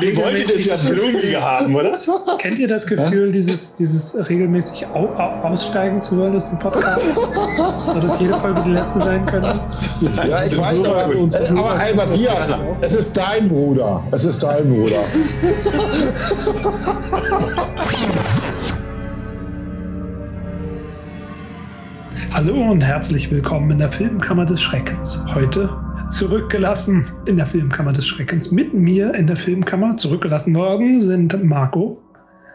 Ihr 0.00 0.16
wolltet 0.16 0.50
es 0.50 0.66
ja 0.66 0.76
blumiger 0.88 1.40
haben, 1.40 1.74
oder? 1.74 1.98
Kennt 2.38 2.58
ihr 2.58 2.68
das 2.68 2.86
Gefühl, 2.86 3.32
dieses, 3.32 3.74
dieses 3.76 4.28
regelmäßig 4.28 4.86
au, 4.88 5.06
au, 5.16 5.48
aussteigen 5.48 6.00
zu 6.00 6.16
hören 6.16 6.34
aus 6.36 6.48
dem 6.48 6.58
Podcast? 6.58 7.00
so 7.14 8.00
dass 8.00 8.20
jede 8.20 8.34
Folge 8.34 8.62
die 8.64 8.72
letzte 8.72 8.98
sein 8.98 9.24
könnte? 9.26 9.58
Ja, 10.28 10.44
ich 10.44 10.56
weiß, 10.56 10.84
aber, 10.84 11.04
aber 11.60 11.80
Albert, 11.80 12.10
hier, 12.10 12.30
es 12.80 12.94
ist 12.94 13.16
dein 13.16 13.48
Bruder. 13.48 14.02
Es 14.12 14.24
ist 14.24 14.42
dein 14.42 14.68
Bruder. 14.68 15.02
Hallo 22.32 22.70
und 22.70 22.84
herzlich 22.84 23.30
willkommen 23.30 23.70
in 23.70 23.78
der 23.78 23.88
Filmkammer 23.88 24.44
des 24.44 24.60
Schreckens. 24.60 25.24
Heute 25.34 25.70
zurückgelassen 26.08 27.04
in 27.26 27.36
der 27.36 27.46
Filmkammer 27.46 27.92
des 27.92 28.06
Schreckens. 28.06 28.50
Mit 28.50 28.72
mir 28.72 29.14
in 29.14 29.26
der 29.26 29.36
Filmkammer 29.36 29.96
zurückgelassen 29.96 30.54
worden 30.54 30.98
sind 30.98 31.42
Marco. 31.44 31.98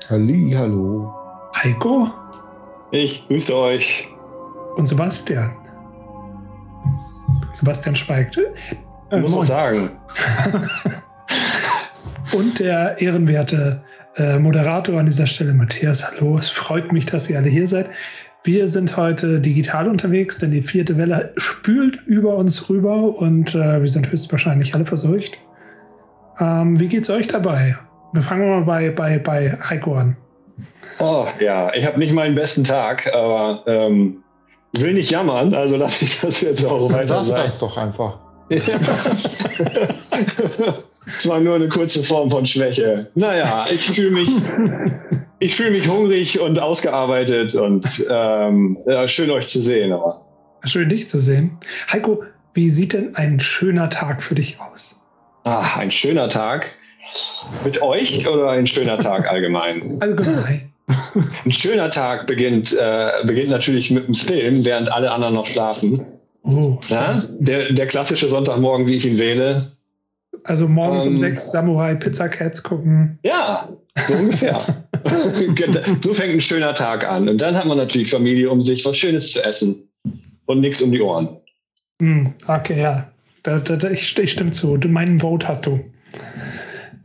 Halli, 0.10 0.52
hallo. 0.56 1.14
Heiko. 1.56 2.10
Ich 2.92 3.28
grüße 3.28 3.56
euch. 3.56 4.08
Und 4.78 4.88
Sebastian. 4.88 5.52
Sebastian 7.54 7.96
schweigt. 7.96 8.40
Äh, 9.12 9.20
muss 9.20 9.32
man 9.32 9.46
sagen. 9.46 9.92
und 12.34 12.60
der 12.60 13.00
ehrenwerte 13.02 13.84
äh, 14.16 14.40
Moderator 14.40 15.00
an 15.00 15.06
dieser 15.06 15.26
Stelle, 15.26 15.54
Matthias. 15.54 16.10
Hallo, 16.12 16.38
es 16.38 16.50
freut 16.50 16.92
mich, 16.92 17.06
dass 17.06 17.30
ihr 17.30 17.38
alle 17.38 17.50
hier 17.50 17.68
seid. 17.68 17.90
Wir 18.44 18.68
sind 18.68 18.98
heute 18.98 19.40
digital 19.40 19.88
unterwegs, 19.88 20.40
denn 20.40 20.50
die 20.50 20.64
vierte 20.64 20.98
Welle 20.98 21.32
spült 21.38 22.00
über 22.08 22.36
uns 22.36 22.70
rüber 22.72 23.16
und 23.18 23.54
äh, 23.54 23.80
wir 23.80 23.88
sind 23.88 24.12
höchstwahrscheinlich 24.12 24.74
alle 24.74 24.86
verseucht. 24.86 25.38
Ähm, 26.40 26.80
wie 26.80 26.88
geht's 26.88 27.12
euch 27.12 27.28
dabei? 27.28 27.76
Wir 28.14 28.24
fangen 28.24 28.50
mal 28.50 28.64
bei, 28.64 28.90
bei, 28.90 29.20
bei 29.20 29.56
Heiko 29.70 29.94
an. 29.96 30.18
Oh 31.00 31.28
ja, 31.40 31.72
ich 31.76 31.86
habe 31.86 32.00
nicht 32.00 32.14
meinen 32.14 32.34
besten 32.34 32.64
Tag, 32.64 33.08
aber 33.14 33.64
ähm, 33.68 34.18
ich 34.74 34.82
will 34.82 34.94
nicht 34.94 35.12
jammern, 35.12 35.54
also 35.54 35.76
lasse 35.76 36.06
ich 36.06 36.20
das 36.22 36.42
jetzt 36.42 36.66
auch 36.66 36.92
weiter 36.92 37.18
das 37.18 37.28
sein. 37.28 37.46
Das 37.46 37.60
doch 37.60 37.78
einfach. 37.78 38.18
Es 41.18 41.28
war 41.28 41.40
nur 41.40 41.56
eine 41.56 41.68
kurze 41.68 42.04
Form 42.04 42.30
von 42.30 42.46
Schwäche. 42.46 43.10
Naja, 43.16 43.66
ich 43.72 43.90
fühle 43.90 44.12
mich 44.12 44.30
ich 45.42 45.56
fühle 45.56 45.72
mich 45.72 45.90
hungrig 45.90 46.40
und 46.40 46.60
ausgearbeitet 46.60 47.56
und 47.56 48.06
ähm, 48.10 48.78
ja, 48.86 49.08
schön 49.08 49.32
euch 49.32 49.48
zu 49.48 49.60
sehen. 49.60 49.92
Aber. 49.92 50.24
Schön 50.66 50.88
dich 50.88 51.10
zu 51.10 51.20
sehen. 51.20 51.58
Heiko, 51.92 52.24
wie 52.54 52.70
sieht 52.70 52.94
denn 52.94 53.16
ein 53.16 53.40
schöner 53.40 53.90
Tag 53.90 54.22
für 54.22 54.36
dich 54.36 54.60
aus? 54.62 55.02
Ah, 55.44 55.78
ein 55.78 55.90
schöner 55.90 56.30
Tag. 56.30 56.70
Mit 57.66 57.82
euch 57.82 58.28
oder 58.28 58.52
ein 58.52 58.68
schöner 58.68 59.00
Tag 59.00 59.28
allgemein? 59.28 59.98
Allgemein. 60.00 60.68
Ein 61.46 61.52
schöner 61.52 61.90
Tag 61.90 62.28
beginnt, 62.28 62.74
äh, 62.78 63.12
beginnt 63.24 63.50
natürlich 63.50 63.92
mit 63.92 64.08
dem 64.08 64.14
Film, 64.14 64.66
während 64.66 64.92
alle 64.92 65.10
anderen 65.12 65.36
noch 65.36 65.46
schlafen. 65.46 66.06
Oh, 66.44 66.80
ja, 66.90 67.24
der, 67.40 67.72
der 67.72 67.88
klassische 67.88 68.28
Sonntagmorgen, 68.28 68.88
wie 68.88 68.96
ich 68.96 69.06
ihn 69.06 69.18
wähle. 69.18 69.72
Also 70.44 70.68
morgens 70.68 71.06
um, 71.06 71.12
um 71.12 71.18
sechs 71.18 71.50
Samurai 71.52 71.96
Pizza 71.96 72.28
Cats 72.28 72.62
gucken. 72.62 73.20
Ja, 73.24 73.70
so 74.08 74.14
ungefähr. 74.14 74.86
so 76.02 76.14
fängt 76.14 76.34
ein 76.34 76.40
schöner 76.40 76.74
Tag 76.74 77.06
an. 77.06 77.28
Und 77.28 77.40
dann 77.40 77.56
hat 77.56 77.66
man 77.66 77.78
natürlich 77.78 78.10
Familie, 78.10 78.50
um 78.50 78.62
sich 78.62 78.86
was 78.86 78.98
Schönes 78.98 79.32
zu 79.32 79.44
essen 79.44 79.90
und 80.46 80.60
nichts 80.62 80.82
um 80.82 80.92
die 80.92 81.02
Ohren. 81.02 81.38
Hm, 82.02 82.34
okay, 82.48 82.82
ja. 82.82 83.12
Da, 83.44 83.60
da, 83.60 83.76
da, 83.76 83.90
ich, 83.90 84.18
ich 84.18 84.32
stimme 84.32 84.52
zu. 84.52 84.78
Du, 84.78 84.88
meinen 84.88 85.20
Vote 85.20 85.48
hast 85.48 85.66
du. 85.66 85.80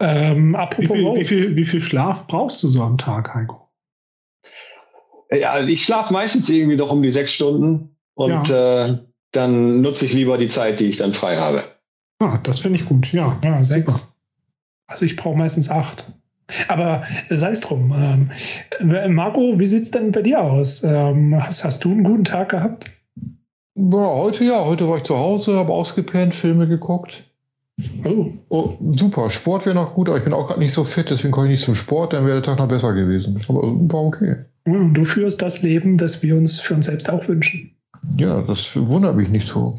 Ähm, 0.00 0.54
apropos 0.54 0.90
wie 0.90 0.96
viel, 0.96 1.16
wie, 1.16 1.24
viel, 1.24 1.56
wie 1.56 1.64
viel 1.64 1.80
Schlaf 1.80 2.26
brauchst 2.26 2.62
du 2.62 2.68
so 2.68 2.82
am 2.82 2.98
Tag, 2.98 3.34
Heiko? 3.34 3.66
Ja, 5.32 5.60
ich 5.66 5.82
schlafe 5.82 6.12
meistens 6.12 6.48
irgendwie 6.48 6.76
doch 6.76 6.92
um 6.92 7.02
die 7.02 7.10
sechs 7.10 7.32
Stunden 7.32 7.96
und 8.14 8.48
ja. 8.48 8.86
äh, 8.86 8.98
dann 9.32 9.80
nutze 9.80 10.04
ich 10.04 10.12
lieber 10.12 10.38
die 10.38 10.48
Zeit, 10.48 10.80
die 10.80 10.86
ich 10.86 10.98
dann 10.98 11.12
frei 11.12 11.36
habe. 11.36 11.62
Ah, 12.18 12.38
das 12.42 12.60
finde 12.60 12.78
ich 12.78 12.86
gut, 12.86 13.12
ja. 13.12 13.38
Ja, 13.44 13.64
sechs. 13.64 14.14
Also 14.86 15.04
ich 15.04 15.16
brauche 15.16 15.36
meistens 15.36 15.68
acht. 15.68 16.04
Aber 16.68 17.02
sei 17.28 17.50
es 17.50 17.60
drum. 17.60 17.92
Ähm, 18.80 19.14
Marco, 19.14 19.58
wie 19.58 19.66
sieht 19.66 19.82
es 19.82 19.90
denn 19.90 20.12
bei 20.12 20.22
dir 20.22 20.40
aus? 20.40 20.84
Ähm, 20.84 21.34
hast, 21.38 21.64
hast 21.64 21.84
du 21.84 21.90
einen 21.90 22.04
guten 22.04 22.24
Tag 22.24 22.50
gehabt? 22.50 22.90
Ja, 23.74 24.06
heute 24.14 24.44
ja. 24.44 24.64
Heute 24.64 24.88
war 24.88 24.98
ich 24.98 25.02
zu 25.02 25.16
Hause, 25.18 25.56
habe 25.56 25.72
ausgepennt, 25.72 26.34
Filme 26.34 26.68
geguckt. 26.68 27.24
Oh. 28.04 28.28
oh 28.48 28.78
super, 28.92 29.28
Sport 29.28 29.66
wäre 29.66 29.74
noch 29.74 29.94
gut, 29.94 30.08
aber 30.08 30.16
ich 30.16 30.24
bin 30.24 30.32
auch 30.32 30.46
gerade 30.46 30.60
nicht 30.60 30.72
so 30.72 30.82
fit, 30.82 31.10
deswegen 31.10 31.32
komme 31.32 31.48
ich 31.48 31.52
nicht 31.52 31.64
zum 31.64 31.74
Sport, 31.74 32.14
dann 32.14 32.24
wäre 32.24 32.40
der 32.40 32.42
Tag 32.42 32.58
noch 32.58 32.68
besser 32.68 32.94
gewesen. 32.94 33.38
Aber 33.48 33.62
war 33.62 34.04
okay. 34.04 34.36
Du 34.64 35.04
führst 35.04 35.42
das 35.42 35.62
Leben, 35.62 35.98
das 35.98 36.22
wir 36.22 36.36
uns 36.36 36.58
für 36.58 36.74
uns 36.74 36.86
selbst 36.86 37.10
auch 37.10 37.28
wünschen. 37.28 37.70
Ja, 38.16 38.40
das 38.42 38.74
wundert 38.76 39.16
mich 39.16 39.28
nicht 39.28 39.46
so. 39.46 39.76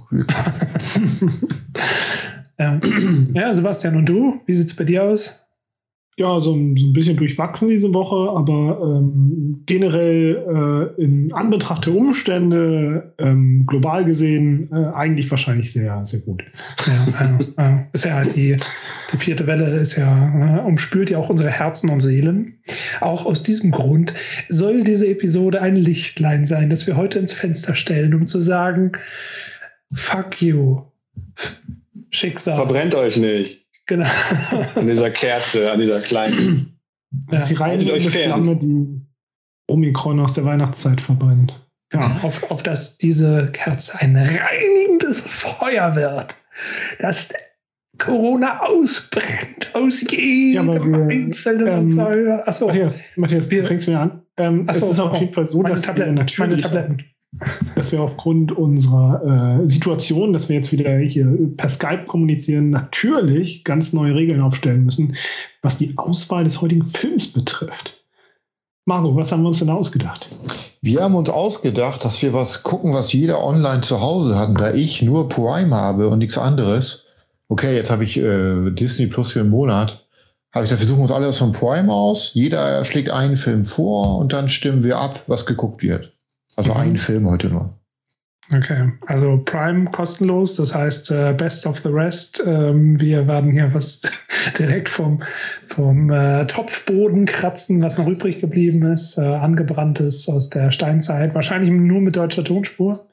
ja. 2.59 2.79
ja, 3.33 3.53
Sebastian, 3.53 3.95
und 3.95 4.05
du? 4.07 4.41
Wie 4.45 4.53
sieht 4.53 4.67
es 4.67 4.75
bei 4.75 4.83
dir 4.83 5.03
aus? 5.03 5.46
Ja, 6.19 6.39
so, 6.39 6.51
so, 6.51 6.87
ein 6.87 6.93
bisschen 6.93 7.15
durchwachsen 7.15 7.69
diese 7.69 7.93
Woche, 7.93 8.31
aber 8.35 8.79
ähm, 8.81 9.61
generell 9.67 10.95
äh, 10.97 11.01
in 11.01 11.31
Anbetracht 11.31 11.85
der 11.85 11.93
Umstände 11.93 13.13
ähm, 13.19 13.65
global 13.67 14.03
gesehen 14.03 14.67
äh, 14.71 14.95
eigentlich 14.95 15.29
wahrscheinlich 15.29 15.71
sehr, 15.71 16.03
sehr 16.07 16.21
gut. 16.21 16.43
Ja, 16.87 17.39
äh, 17.57 17.83
ist 17.93 18.05
ja 18.05 18.15
halt 18.15 18.35
die, 18.35 18.57
die 19.13 19.17
vierte 19.17 19.45
Welle 19.45 19.65
ist 19.77 19.95
ja, 19.95 20.57
äh, 20.57 20.61
umspült 20.61 21.11
ja 21.11 21.19
auch 21.19 21.29
unsere 21.29 21.51
Herzen 21.51 21.91
und 21.91 21.99
Seelen. 21.99 22.57
Auch 22.99 23.27
aus 23.27 23.43
diesem 23.43 23.69
Grund 23.69 24.15
soll 24.49 24.83
diese 24.83 25.07
Episode 25.07 25.61
ein 25.61 25.75
Lichtlein 25.75 26.45
sein, 26.45 26.71
das 26.71 26.87
wir 26.87 26.97
heute 26.97 27.19
ins 27.19 27.33
Fenster 27.33 27.75
stellen, 27.75 28.15
um 28.15 28.25
zu 28.25 28.39
sagen, 28.39 28.93
fuck 29.93 30.41
you. 30.41 30.81
Schicksal. 32.09 32.55
Verbrennt 32.55 32.95
euch 32.95 33.17
nicht. 33.17 33.66
Genau. 33.87 34.09
An 34.75 34.85
dieser 34.85 35.09
Kerze, 35.09 35.71
an 35.71 35.79
dieser 35.79 36.01
kleinen. 36.01 36.77
Das 37.29 37.43
ist 37.43 37.51
die 37.51 37.55
reine 37.55 37.99
Flamme, 37.99 38.55
die 38.57 39.01
Omikron 39.67 40.19
aus 40.19 40.33
der 40.33 40.45
Weihnachtszeit 40.45 40.99
verbrennt. 40.99 41.57
Ja. 41.93 42.19
Auf, 42.21 42.51
auf 42.51 42.63
dass 42.63 42.97
diese 42.97 43.49
Kerze 43.53 43.97
ein 43.99 44.15
reinigendes 44.15 45.21
Feuer 45.21 45.95
wird. 45.95 46.35
Dass 46.99 47.29
Corona 47.97 48.59
ausbrennt 48.61 49.73
aus 49.73 50.01
jedem 50.01 50.71
ja, 50.71 51.07
einzelnen 51.07 51.91
ähm, 51.91 51.91
Feuer. 51.91 52.43
Achso, 52.45 52.67
Matthias, 52.67 53.01
Matthias 53.15 53.49
wir, 53.49 53.61
du 53.61 53.67
fängst 53.67 53.87
mir 53.87 53.99
an. 53.99 54.21
Ähm, 54.37 54.67
Achso, 54.67 54.85
es 54.87 54.91
ist 54.93 54.99
auf 54.99 55.17
jeden 55.17 55.33
Fall 55.33 55.45
so, 55.45 55.63
dass 55.63 55.81
Tabletten, 55.81 56.15
wir 56.15 56.19
natürlich 56.19 56.39
meine 56.39 56.57
Tabletten 56.57 57.03
dass 57.75 57.91
wir 57.91 58.01
aufgrund 58.01 58.51
unserer 58.51 59.61
äh, 59.61 59.67
Situation, 59.67 60.33
dass 60.33 60.49
wir 60.49 60.55
jetzt 60.55 60.71
wieder 60.71 60.97
hier 60.97 61.27
per 61.57 61.69
Skype 61.69 62.05
kommunizieren, 62.07 62.69
natürlich 62.69 63.63
ganz 63.63 63.93
neue 63.93 64.15
Regeln 64.15 64.41
aufstellen 64.41 64.85
müssen, 64.85 65.15
was 65.61 65.77
die 65.77 65.97
Auswahl 65.97 66.43
des 66.43 66.61
heutigen 66.61 66.83
Films 66.83 67.27
betrifft. 67.27 68.03
Marco, 68.85 69.15
was 69.15 69.31
haben 69.31 69.41
wir 69.41 69.49
uns 69.49 69.59
denn 69.59 69.69
ausgedacht? 69.69 70.25
Wir 70.81 71.01
haben 71.01 71.15
uns 71.15 71.29
ausgedacht, 71.29 72.05
dass 72.05 72.21
wir 72.21 72.33
was 72.33 72.63
gucken, 72.63 72.93
was 72.93 73.11
jeder 73.11 73.43
online 73.43 73.81
zu 73.81 73.99
Hause 73.99 74.37
hat. 74.37 74.59
Da 74.59 74.73
ich 74.73 75.01
nur 75.01 75.27
Prime 75.27 75.75
habe 75.75 76.07
und 76.07 76.19
nichts 76.19 76.37
anderes, 76.37 77.05
okay, 77.49 77.75
jetzt 77.75 77.91
habe 77.91 78.05
ich 78.05 78.17
äh, 78.17 78.71
Disney 78.71 79.07
Plus 79.07 79.33
für 79.33 79.41
einen 79.41 79.49
Monat, 79.49 80.07
habe 80.53 80.65
ich 80.65 80.71
da 80.71 80.77
versuchen 80.77 81.01
uns 81.01 81.11
alle 81.11 81.33
vom 81.33 81.51
Prime 81.51 81.91
aus. 81.91 82.31
Jeder 82.33 82.85
schlägt 82.85 83.11
einen 83.11 83.35
Film 83.35 83.65
vor 83.65 84.17
und 84.17 84.31
dann 84.31 84.47
stimmen 84.47 84.83
wir 84.83 84.97
ab, 84.97 85.23
was 85.27 85.45
geguckt 85.45 85.83
wird. 85.83 86.13
Also 86.57 86.73
mhm. 86.73 86.77
ein 86.77 86.97
Film 86.97 87.29
heute 87.29 87.47
nur. 87.47 87.73
Okay, 88.55 88.89
also 89.07 89.41
Prime 89.43 89.91
kostenlos, 89.91 90.55
das 90.55 90.73
heißt 90.73 91.11
uh, 91.11 91.33
Best 91.33 91.67
of 91.67 91.79
the 91.79 91.89
Rest. 91.89 92.41
Ähm, 92.45 92.99
wir 92.99 93.27
werden 93.27 93.51
hier 93.51 93.73
was 93.73 94.03
direkt 94.57 94.87
vom, 94.87 95.19
vom 95.67 96.09
äh, 96.09 96.47
Topfboden 96.47 97.25
kratzen, 97.25 97.83
was 97.83 97.97
noch 97.97 98.07
übrig 98.07 98.37
geblieben 98.37 98.83
ist, 98.83 99.17
äh, 99.17 99.21
angebranntes 99.21 100.29
aus 100.29 100.49
der 100.49 100.71
Steinzeit, 100.71 101.35
wahrscheinlich 101.35 101.71
nur 101.71 101.99
mit 101.99 102.15
deutscher 102.15 102.45
Tonspur. 102.45 103.05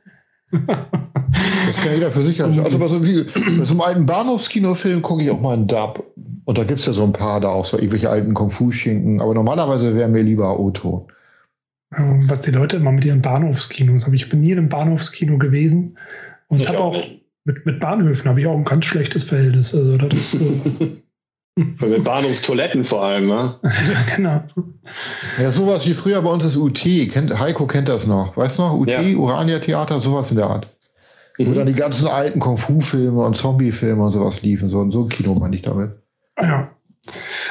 das 0.52 1.76
kann 1.82 1.94
jeder 1.94 2.12
für 2.12 2.20
sich 2.20 2.40
anschauen. 2.40 2.66
Also 2.66 2.78
bei 2.78 2.86
so, 2.86 3.04
wie, 3.04 3.24
bei 3.58 3.64
so 3.64 3.72
einem 3.72 3.80
alten 3.80 4.06
Bahnhofskinofilm 4.06 5.02
gucke 5.02 5.24
ich 5.24 5.30
auch 5.30 5.40
mal 5.40 5.54
einen 5.54 5.66
Dub. 5.66 6.14
Und 6.44 6.58
da 6.58 6.62
gibt 6.62 6.78
es 6.78 6.86
ja 6.86 6.92
so 6.92 7.02
ein 7.02 7.12
paar 7.12 7.40
da 7.40 7.48
auch 7.48 7.64
so 7.64 7.76
irgendwelche 7.76 8.08
alten 8.08 8.34
Kung-Fu-Schinken. 8.34 9.20
Aber 9.20 9.34
normalerweise 9.34 9.96
wäre 9.96 10.08
mir 10.08 10.22
lieber 10.22 10.60
O-Ton. 10.60 11.08
Ähm, 11.96 12.28
was 12.28 12.40
die 12.42 12.50
Leute 12.50 12.76
immer 12.76 12.92
mit 12.92 13.04
ihren 13.04 13.22
Bahnhofskinos 13.22 14.04
haben. 14.04 14.14
Ich 14.14 14.28
bin 14.28 14.40
nie 14.40 14.52
in 14.52 14.58
einem 14.58 14.68
Bahnhofskino 14.68 15.38
gewesen 15.38 15.98
und 16.48 16.66
habe 16.68 16.80
auch 16.80 17.04
mit, 17.44 17.66
mit 17.66 17.80
Bahnhöfen 17.80 18.28
habe 18.28 18.40
ich 18.40 18.46
auch 18.46 18.56
ein 18.56 18.64
ganz 18.64 18.86
schlechtes 18.86 19.24
Verhältnis. 19.24 19.74
Also 19.74 19.96
das 19.96 20.12
ist 20.12 20.32
so. 20.32 20.60
mit 21.56 22.04
Bahnhofstoiletten 22.04 22.82
vor 22.82 23.04
allem, 23.04 23.28
ne? 23.28 23.54
ja, 23.62 24.16
genau. 24.16 24.42
Ja, 25.40 25.50
sowas 25.52 25.86
wie 25.86 25.92
früher 25.92 26.20
bei 26.20 26.30
uns 26.30 26.42
das 26.42 26.56
UT. 26.56 26.82
Kennt, 27.10 27.38
Heiko 27.38 27.66
kennt 27.66 27.88
das 27.88 28.06
noch. 28.06 28.36
Weißt 28.36 28.58
du 28.58 28.62
noch? 28.62 28.74
UT, 28.74 28.88
ja. 28.88 29.00
Urania 29.00 29.60
Theater, 29.60 30.00
sowas 30.00 30.30
in 30.30 30.36
der 30.36 30.46
Art. 30.46 30.74
Mhm. 31.38 31.46
Wo 31.46 31.52
dann 31.54 31.66
die 31.66 31.74
ganzen 31.74 32.08
alten 32.08 32.40
Kung-Fu-Filme 32.40 33.22
und 33.22 33.36
Zombie-Filme 33.36 34.04
und 34.04 34.12
sowas 34.12 34.42
liefen. 34.42 34.68
So, 34.68 34.90
so 34.90 35.02
ein 35.02 35.08
Kino 35.08 35.34
meine 35.34 35.54
ich 35.56 35.62
damit. 35.62 35.92
Ja. 36.40 36.70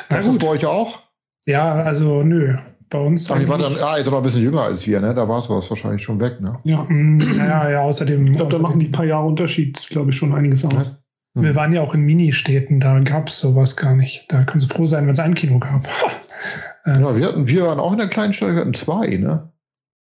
Na 0.09 0.17
ist 0.17 0.27
das 0.27 0.37
bei 0.37 0.47
euch 0.47 0.65
auch? 0.65 0.99
Ja, 1.45 1.73
also 1.73 2.23
nö. 2.23 2.57
Bei 2.93 2.99
uns. 2.99 3.29
Ach, 3.31 3.47
war 3.47 3.57
dann, 3.57 3.75
ah, 3.81 3.95
seid 3.95 4.05
noch 4.05 4.17
ein 4.17 4.23
bisschen 4.23 4.43
jünger 4.43 4.61
als 4.61 4.85
wir, 4.85 5.01
ne? 5.01 5.15
Da 5.15 5.27
war 5.27 5.39
es 5.39 5.49
wahrscheinlich 5.49 6.03
schon 6.03 6.21
weg, 6.21 6.39
ne? 6.39 6.59
Ja, 6.63 6.83
mm, 6.83 7.19
ja, 7.37 7.69
ja, 7.71 7.81
außerdem. 7.81 8.27
Ich 8.27 8.33
glaube, 8.33 8.51
da 8.51 8.59
machen 8.59 8.79
die 8.79 8.85
paar 8.85 9.05
Jahre 9.05 9.25
Unterschied, 9.25 9.83
glaube 9.89 10.11
ich, 10.11 10.15
schon 10.15 10.31
einiges 10.31 10.63
aus. 10.63 11.03
Wir 11.33 11.49
hm. 11.49 11.55
waren 11.55 11.73
ja 11.73 11.81
auch 11.81 11.95
in 11.95 12.01
Ministädten, 12.01 12.79
da 12.79 12.99
gab 12.99 13.29
es 13.29 13.39
sowas 13.39 13.75
gar 13.75 13.95
nicht. 13.95 14.31
Da 14.31 14.43
können 14.43 14.59
Sie 14.59 14.67
froh 14.67 14.85
sein, 14.85 15.05
wenn 15.05 15.13
es 15.13 15.19
ein 15.19 15.33
Kino 15.33 15.57
gab. 15.57 15.87
ja, 16.85 17.17
wir, 17.17 17.25
hatten, 17.25 17.47
wir 17.47 17.65
waren 17.65 17.79
auch 17.79 17.93
in 17.93 17.97
der 17.97 18.09
kleinen 18.09 18.31
Stadt, 18.31 18.53
wir 18.53 18.61
hatten 18.61 18.75
zwei, 18.75 19.17
ne? 19.17 19.51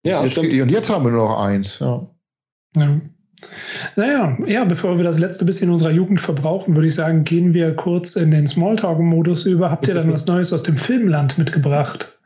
Ja, 0.04 0.24
jetzt, 0.24 0.38
und 0.38 0.70
jetzt 0.70 0.90
haben 0.92 1.04
wir 1.04 1.12
nur 1.12 1.28
noch 1.30 1.40
eins, 1.40 1.80
ja. 1.80 2.08
ja. 2.76 3.02
Naja, 3.96 4.38
ja, 4.46 4.66
bevor 4.66 4.98
wir 4.98 5.04
das 5.04 5.18
letzte 5.18 5.46
bisschen 5.46 5.72
unserer 5.72 5.92
Jugend 5.92 6.22
verbrauchen, 6.22 6.76
würde 6.76 6.88
ich 6.88 6.96
sagen, 6.96 7.24
gehen 7.24 7.56
wir 7.56 7.76
kurz 7.76 8.16
in 8.16 8.30
den 8.30 8.46
Smalltalk-Modus 8.46 9.46
über. 9.46 9.72
Habt 9.72 9.88
ihr 9.88 9.96
dann 9.96 10.14
was 10.14 10.28
Neues 10.28 10.54
aus 10.54 10.62
dem 10.62 10.78
Filmland 10.78 11.40
mitgebracht? 11.40 12.17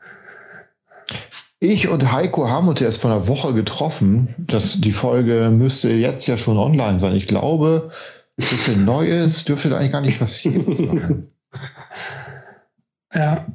Ich 1.62 1.86
und 1.86 2.10
Heiko 2.10 2.48
haben 2.48 2.66
uns 2.66 2.80
erst 2.80 3.00
vor 3.00 3.12
einer 3.12 3.28
Woche 3.28 3.54
getroffen. 3.54 4.34
Das, 4.36 4.80
die 4.80 4.90
Folge 4.90 5.48
müsste 5.48 5.92
jetzt 5.92 6.26
ja 6.26 6.36
schon 6.36 6.58
online 6.58 6.98
sein. 6.98 7.14
Ich 7.14 7.28
glaube, 7.28 7.92
ein 8.36 8.48
bisschen 8.48 8.84
Neues 8.84 9.44
dürfte 9.44 9.70
da 9.70 9.76
eigentlich 9.76 9.92
gar 9.92 10.00
nicht 10.00 10.18
passieren 10.18 10.72
sein. 10.72 11.28
Ja. 13.14 13.46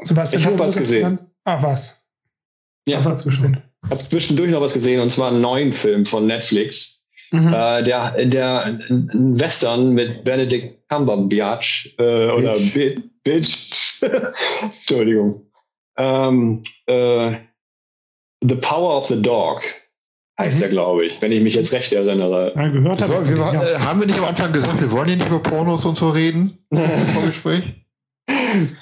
Sebastian, 0.00 0.40
ich 0.40 0.46
habe 0.46 0.58
was 0.58 0.76
gesehen. 0.76 1.20
Ah, 1.44 1.62
was? 1.62 2.02
Ja, 2.88 2.96
was 2.96 3.06
hast 3.06 3.26
du 3.26 3.28
gesehen? 3.28 3.62
Ich 3.84 3.90
habe 3.90 4.02
zwischendurch 4.02 4.50
noch 4.50 4.62
was 4.62 4.72
gesehen 4.72 4.98
und 5.02 5.10
zwar 5.10 5.30
einen 5.30 5.42
neuen 5.42 5.72
Film 5.72 6.06
von 6.06 6.26
Netflix. 6.26 7.04
Mhm. 7.32 7.52
Äh, 7.52 7.82
der, 7.82 8.24
der 8.24 8.64
ein 8.64 9.38
Western 9.38 9.90
mit 9.90 10.24
Benedict 10.24 10.88
Cumberbatch 10.88 11.94
äh, 11.98 12.30
oder 12.30 12.56
Bitch. 13.24 14.02
Entschuldigung. 14.62 15.51
Ähm, 15.96 16.62
äh, 16.86 17.36
the 18.42 18.56
Power 18.56 18.98
of 18.98 19.06
the 19.06 19.20
Dog 19.20 19.62
heißt 20.38 20.58
mhm. 20.58 20.62
er, 20.64 20.68
glaube 20.70 21.06
ich, 21.06 21.20
wenn 21.20 21.32
ich 21.32 21.42
mich 21.42 21.54
jetzt 21.54 21.72
recht 21.72 21.92
erinnere. 21.92 22.52
Ja, 22.54 22.68
gehört 22.68 22.98
so, 22.98 23.28
wir, 23.28 23.36
ja. 23.36 23.62
Äh, 23.62 23.78
haben 23.78 24.00
wir 24.00 24.06
nicht 24.06 24.18
am 24.18 24.24
Anfang 24.24 24.52
gesagt, 24.52 24.80
wir 24.80 24.90
wollen 24.90 25.08
hier 25.08 25.16
nicht 25.16 25.28
über 25.28 25.40
Pornos 25.40 25.84
und 25.84 25.98
so 25.98 26.10
reden? 26.10 26.58
Im 26.70 27.26
Gespräch? 27.26 27.62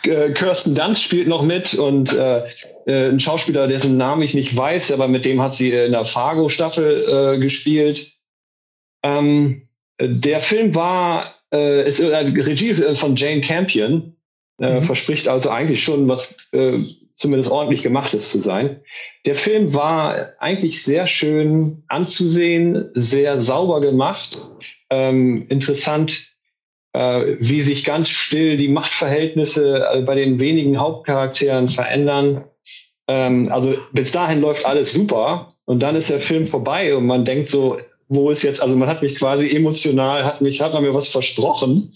Äh, 0.04 0.32
Kirsten 0.32 0.74
Dunst 0.74 1.02
spielt 1.02 1.28
noch 1.28 1.42
mit 1.42 1.74
und 1.74 2.12
äh, 2.12 2.42
äh, 2.86 3.08
ein 3.08 3.20
Schauspieler, 3.20 3.68
dessen 3.68 3.96
Namen 3.96 4.22
ich 4.22 4.34
nicht 4.34 4.56
weiß, 4.56 4.92
aber 4.92 5.08
mit 5.08 5.24
dem 5.24 5.40
hat 5.40 5.54
sie 5.54 5.70
in 5.70 5.92
der 5.92 6.04
Fargo-Staffel 6.04 7.34
äh, 7.34 7.38
gespielt. 7.38 8.12
Ähm, 9.02 9.62
der 10.00 10.40
Film 10.40 10.74
war, 10.74 11.34
äh, 11.52 11.86
ist 11.86 12.00
eine 12.02 12.34
Regie 12.46 12.74
von 12.74 13.16
Jane 13.16 13.40
Campion, 13.40 14.14
mhm. 14.58 14.82
verspricht 14.82 15.28
also 15.28 15.50
eigentlich 15.50 15.82
schon 15.82 16.08
was 16.08 16.36
zumindest 17.20 17.50
ordentlich 17.50 17.82
gemachtes 17.82 18.30
zu 18.30 18.40
sein. 18.40 18.80
Der 19.26 19.34
Film 19.34 19.72
war 19.74 20.32
eigentlich 20.38 20.82
sehr 20.82 21.06
schön 21.06 21.82
anzusehen, 21.88 22.90
sehr 22.94 23.38
sauber 23.38 23.80
gemacht, 23.80 24.38
ähm, 24.88 25.46
interessant 25.48 26.30
äh, 26.92 27.36
wie 27.38 27.60
sich 27.60 27.84
ganz 27.84 28.08
still 28.08 28.56
die 28.56 28.68
Machtverhältnisse 28.68 29.86
äh, 29.92 30.00
bei 30.02 30.14
den 30.14 30.40
wenigen 30.40 30.78
Hauptcharakteren 30.78 31.68
verändern. 31.68 32.44
Ähm, 33.06 33.52
also 33.52 33.76
bis 33.92 34.10
dahin 34.10 34.40
läuft 34.40 34.64
alles 34.64 34.92
super 34.92 35.54
und 35.66 35.80
dann 35.80 35.96
ist 35.96 36.10
der 36.10 36.20
Film 36.20 36.46
vorbei 36.46 36.96
und 36.96 37.06
man 37.06 37.24
denkt 37.24 37.48
so, 37.48 37.78
wo 38.08 38.30
ist 38.30 38.42
jetzt, 38.42 38.60
also 38.60 38.74
man 38.74 38.88
hat 38.88 39.02
mich 39.02 39.14
quasi 39.14 39.54
emotional, 39.54 40.24
hat 40.24 40.40
mich, 40.40 40.60
hat 40.60 40.72
man 40.72 40.82
mir 40.82 40.94
was 40.94 41.06
versprochen, 41.06 41.92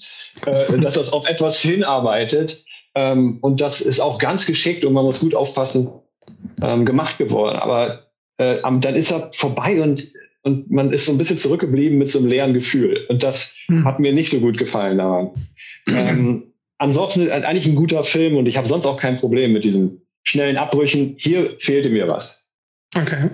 äh, 0.47 0.79
dass 0.79 0.95
das 0.95 1.13
auf 1.13 1.27
etwas 1.27 1.61
hinarbeitet. 1.61 2.64
Ähm, 2.95 3.39
und 3.41 3.61
das 3.61 3.81
ist 3.81 4.01
auch 4.01 4.19
ganz 4.19 4.47
geschickt 4.47 4.85
und 4.85 4.93
man 4.93 5.05
muss 5.05 5.21
gut 5.21 5.35
aufpassen, 5.35 5.89
ähm, 6.63 6.85
gemacht 6.85 7.19
geworden. 7.19 7.57
Aber 7.57 8.05
äh, 8.39 8.59
dann 8.63 8.95
ist 8.95 9.11
er 9.11 9.31
vorbei 9.33 9.83
und 9.83 10.13
und 10.45 10.71
man 10.71 10.93
ist 10.93 11.07
so 11.07 11.13
ein 11.13 11.19
bisschen 11.19 11.39
zurückgeblieben 11.39 11.99
mit 11.99 12.11
so 12.11 12.19
einem 12.19 12.29
leeren 12.29 12.53
Gefühl. 12.53 13.07
Und 13.09 13.23
das 13.23 13.57
hm. 13.67 13.85
hat 13.85 13.99
mir 13.99 14.13
nicht 14.13 14.31
so 14.31 14.41
gut 14.41 14.59
gefallen 14.59 14.99
daran. 14.99 15.31
ähm, 15.89 16.45
ansonsten 16.79 17.31
eigentlich 17.31 17.67
ein 17.67 17.77
guter 17.77 18.05
Film 18.05 18.37
und 18.37 18.47
ich 18.47 18.57
habe 18.57 18.69
sonst 18.69 18.87
auch 18.87 18.99
kein 18.99 19.17
Problem 19.17 19.55
mit 19.55 19.65
diesen 19.65 20.03
schnellen 20.23 20.59
Abbrüchen. 20.59 21.15
Hier 21.17 21.55
fehlte 21.59 21.89
mir 21.89 22.09
was. 22.09 22.47
Okay. 22.95 23.31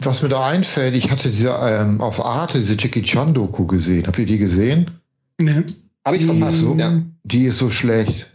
Was 0.00 0.22
mir 0.22 0.28
da 0.28 0.46
einfällt, 0.46 0.94
ich 0.94 1.10
hatte 1.10 1.30
diese 1.30 1.50
ähm, 1.62 2.00
auf 2.00 2.24
Arte 2.24 2.58
diese 2.58 2.76
Jackie 2.78 3.02
Chan 3.02 3.34
Doku 3.34 3.66
gesehen. 3.66 4.06
Habt 4.06 4.18
ihr 4.18 4.26
die 4.26 4.38
gesehen? 4.38 4.90
Nee. 5.38 5.62
Habe 6.04 6.16
ich 6.16 6.24
verpasst. 6.24 6.60
So, 6.60 6.74
ja. 6.74 7.02
Die 7.24 7.44
ist 7.44 7.58
so 7.58 7.70
schlecht. 7.70 8.30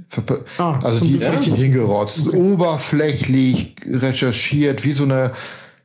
Ah, 0.58 0.80
also 0.84 1.04
die 1.04 1.16
ist 1.16 1.30
richtig 1.32 1.56
hingerotzt. 1.56 2.28
Okay. 2.28 2.38
Oberflächlich 2.38 3.76
recherchiert, 3.86 4.86
wie 4.86 4.94
so 4.94 5.04
eine 5.04 5.32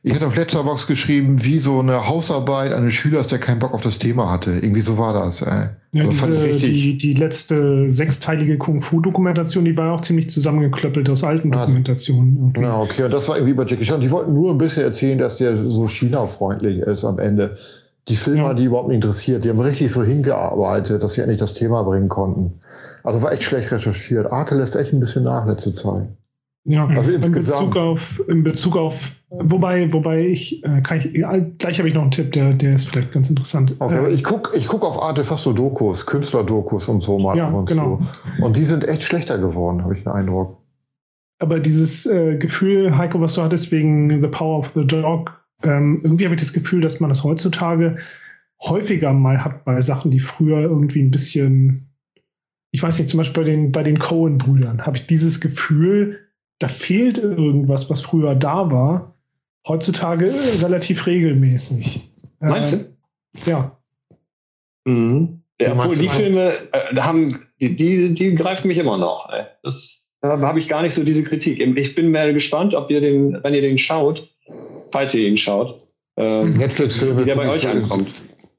ich 0.03 0.15
hatte 0.15 0.25
auf 0.25 0.35
Letterbox 0.35 0.87
geschrieben, 0.87 1.45
wie 1.45 1.59
so 1.59 1.79
eine 1.79 2.07
Hausarbeit 2.07 2.73
eines 2.73 2.93
Schülers, 2.93 3.27
der 3.27 3.37
keinen 3.37 3.59
Bock 3.59 3.71
auf 3.71 3.81
das 3.81 3.99
Thema 3.99 4.31
hatte. 4.31 4.51
Irgendwie 4.53 4.81
so 4.81 4.97
war 4.97 5.13
das. 5.13 5.43
Ey. 5.43 5.69
Ja, 5.91 6.05
diese, 6.05 6.57
die, 6.57 6.97
die 6.97 7.13
letzte 7.13 7.91
sechsteilige 7.91 8.57
Kung-Fu-Dokumentation, 8.57 9.63
die 9.63 9.77
war 9.77 9.93
auch 9.93 10.01
ziemlich 10.01 10.31
zusammengeklöppelt 10.31 11.07
aus 11.07 11.23
alten 11.23 11.53
ah, 11.53 11.59
Dokumentationen. 11.59 12.35
Irgendwie. 12.35 12.61
Ja, 12.61 12.79
okay. 12.79 13.03
Und 13.03 13.13
das 13.13 13.29
war 13.29 13.35
irgendwie 13.35 13.53
bei 13.53 13.65
Jackie 13.65 13.83
Chan. 13.83 14.01
Die 14.01 14.09
wollten 14.09 14.33
nur 14.33 14.49
ein 14.49 14.57
bisschen 14.57 14.83
erzählen, 14.83 15.19
dass 15.19 15.37
der 15.37 15.55
so 15.55 15.87
China-freundlich 15.87 16.79
ist 16.79 17.05
am 17.05 17.19
Ende. 17.19 17.57
Die 18.07 18.15
Filme, 18.15 18.41
ja. 18.41 18.53
die 18.53 18.65
überhaupt 18.65 18.87
nicht 18.87 18.95
interessiert, 18.95 19.45
die 19.45 19.49
haben 19.49 19.59
richtig 19.59 19.91
so 19.91 20.03
hingearbeitet, 20.03 21.03
dass 21.03 21.13
sie 21.13 21.21
endlich 21.21 21.39
das 21.39 21.53
Thema 21.53 21.83
bringen 21.83 22.09
konnten. 22.09 22.53
Also 23.03 23.21
war 23.21 23.31
echt 23.31 23.43
schlecht 23.43 23.71
recherchiert. 23.71 24.31
Arte 24.31 24.55
lässt 24.55 24.75
echt 24.75 24.91
ein 24.93 24.99
bisschen 24.99 25.23
nach 25.23 25.45
letzte 25.45 25.73
Zeit. 25.75 26.07
Ja, 26.63 26.85
also 26.87 27.11
in 27.11 27.21
Bezug 27.31 27.75
auf, 27.75 28.21
in 28.27 28.43
Bezug 28.43 28.77
auf, 28.77 29.15
wobei, 29.29 29.91
wobei 29.91 30.27
ich, 30.27 30.63
äh, 30.63 30.81
kann 30.81 30.99
ich, 30.99 31.13
gleich 31.57 31.79
habe 31.79 31.87
ich 31.87 31.95
noch 31.95 32.03
einen 32.03 32.11
Tipp, 32.11 32.31
der, 32.33 32.53
der 32.53 32.75
ist 32.75 32.87
vielleicht 32.87 33.11
ganz 33.11 33.31
interessant. 33.31 33.75
Okay, 33.79 33.97
aber 33.97 34.09
ich 34.09 34.23
gucke 34.23 34.55
ich 34.55 34.67
guck 34.67 34.83
auf 34.83 35.01
Arte 35.01 35.23
fast 35.23 35.43
so 35.43 35.53
Dokus, 35.53 36.05
Künstler-Dokus 36.05 36.87
und 36.87 37.01
so 37.01 37.17
mal. 37.17 37.35
Ja, 37.35 37.49
und 37.49 37.65
genau. 37.65 37.99
So. 38.37 38.45
Und 38.45 38.57
die 38.57 38.65
sind 38.65 38.87
echt 38.87 39.03
schlechter 39.03 39.39
geworden, 39.39 39.83
habe 39.83 39.95
ich 39.95 40.03
den 40.03 40.11
Eindruck. 40.11 40.57
Aber 41.39 41.59
dieses 41.59 42.05
äh, 42.05 42.37
Gefühl, 42.37 42.95
Heiko, 42.95 43.19
was 43.19 43.33
du 43.33 43.41
hattest 43.41 43.71
wegen 43.71 44.21
The 44.21 44.27
Power 44.27 44.59
of 44.59 44.71
the 44.75 44.85
Dog, 44.85 45.40
ähm, 45.63 46.01
irgendwie 46.03 46.25
habe 46.25 46.35
ich 46.35 46.41
das 46.41 46.53
Gefühl, 46.53 46.81
dass 46.81 46.99
man 46.99 47.09
das 47.09 47.23
heutzutage 47.23 47.97
häufiger 48.61 49.13
mal 49.13 49.43
hat 49.43 49.65
bei 49.65 49.81
Sachen, 49.81 50.11
die 50.11 50.19
früher 50.19 50.61
irgendwie 50.61 51.01
ein 51.01 51.11
bisschen, 51.11 51.89
ich 52.71 52.81
weiß 52.81 52.99
nicht, 52.99 53.09
zum 53.09 53.19
Beispiel 53.19 53.43
bei 53.43 53.49
den, 53.49 53.71
bei 53.71 53.83
den 53.83 53.99
Cohen-Brüdern, 53.99 54.85
habe 54.85 54.97
ich 54.97 55.07
dieses 55.07 55.41
Gefühl, 55.41 56.19
da 56.59 56.67
fehlt 56.67 57.17
irgendwas, 57.17 57.89
was 57.89 58.01
früher 58.01 58.35
da 58.35 58.71
war, 58.71 59.15
heutzutage 59.67 60.31
relativ 60.61 61.07
regelmäßig. 61.07 62.01
Meinst 62.39 62.73
du? 62.73 62.77
Äh, 62.77 63.49
ja. 63.49 63.77
Mhm. 64.85 65.41
Ja, 65.59 65.73
obwohl 65.73 65.95
die 65.95 66.09
Filme 66.09 66.53
äh, 66.71 66.95
haben, 67.01 67.47
die, 67.59 67.75
die, 67.75 68.13
die 68.13 68.35
greifen 68.35 68.67
mich 68.67 68.77
immer 68.77 68.97
noch. 68.97 69.29
Ey. 69.31 69.45
Das 69.63 70.01
da 70.21 70.39
habe 70.39 70.59
ich 70.59 70.69
gar 70.69 70.83
nicht 70.83 70.93
so 70.93 71.03
diese 71.03 71.23
Kritik. 71.23 71.59
Ich 71.59 71.95
bin 71.95 72.11
mal 72.11 72.31
gespannt, 72.33 72.75
ob 72.75 72.91
ihr 72.91 73.01
den, 73.01 73.43
wenn 73.43 73.55
ihr 73.55 73.61
den 73.61 73.79
schaut, 73.79 74.30
falls 74.91 75.13
ihr 75.15 75.27
ihn 75.27 75.37
schaut, 75.37 75.81
ähm, 76.17 76.53
Netflix-Filme, 76.53 77.25
der 77.25 77.35
bei 77.35 77.49
euch 77.49 77.67
ankommt. 77.67 78.09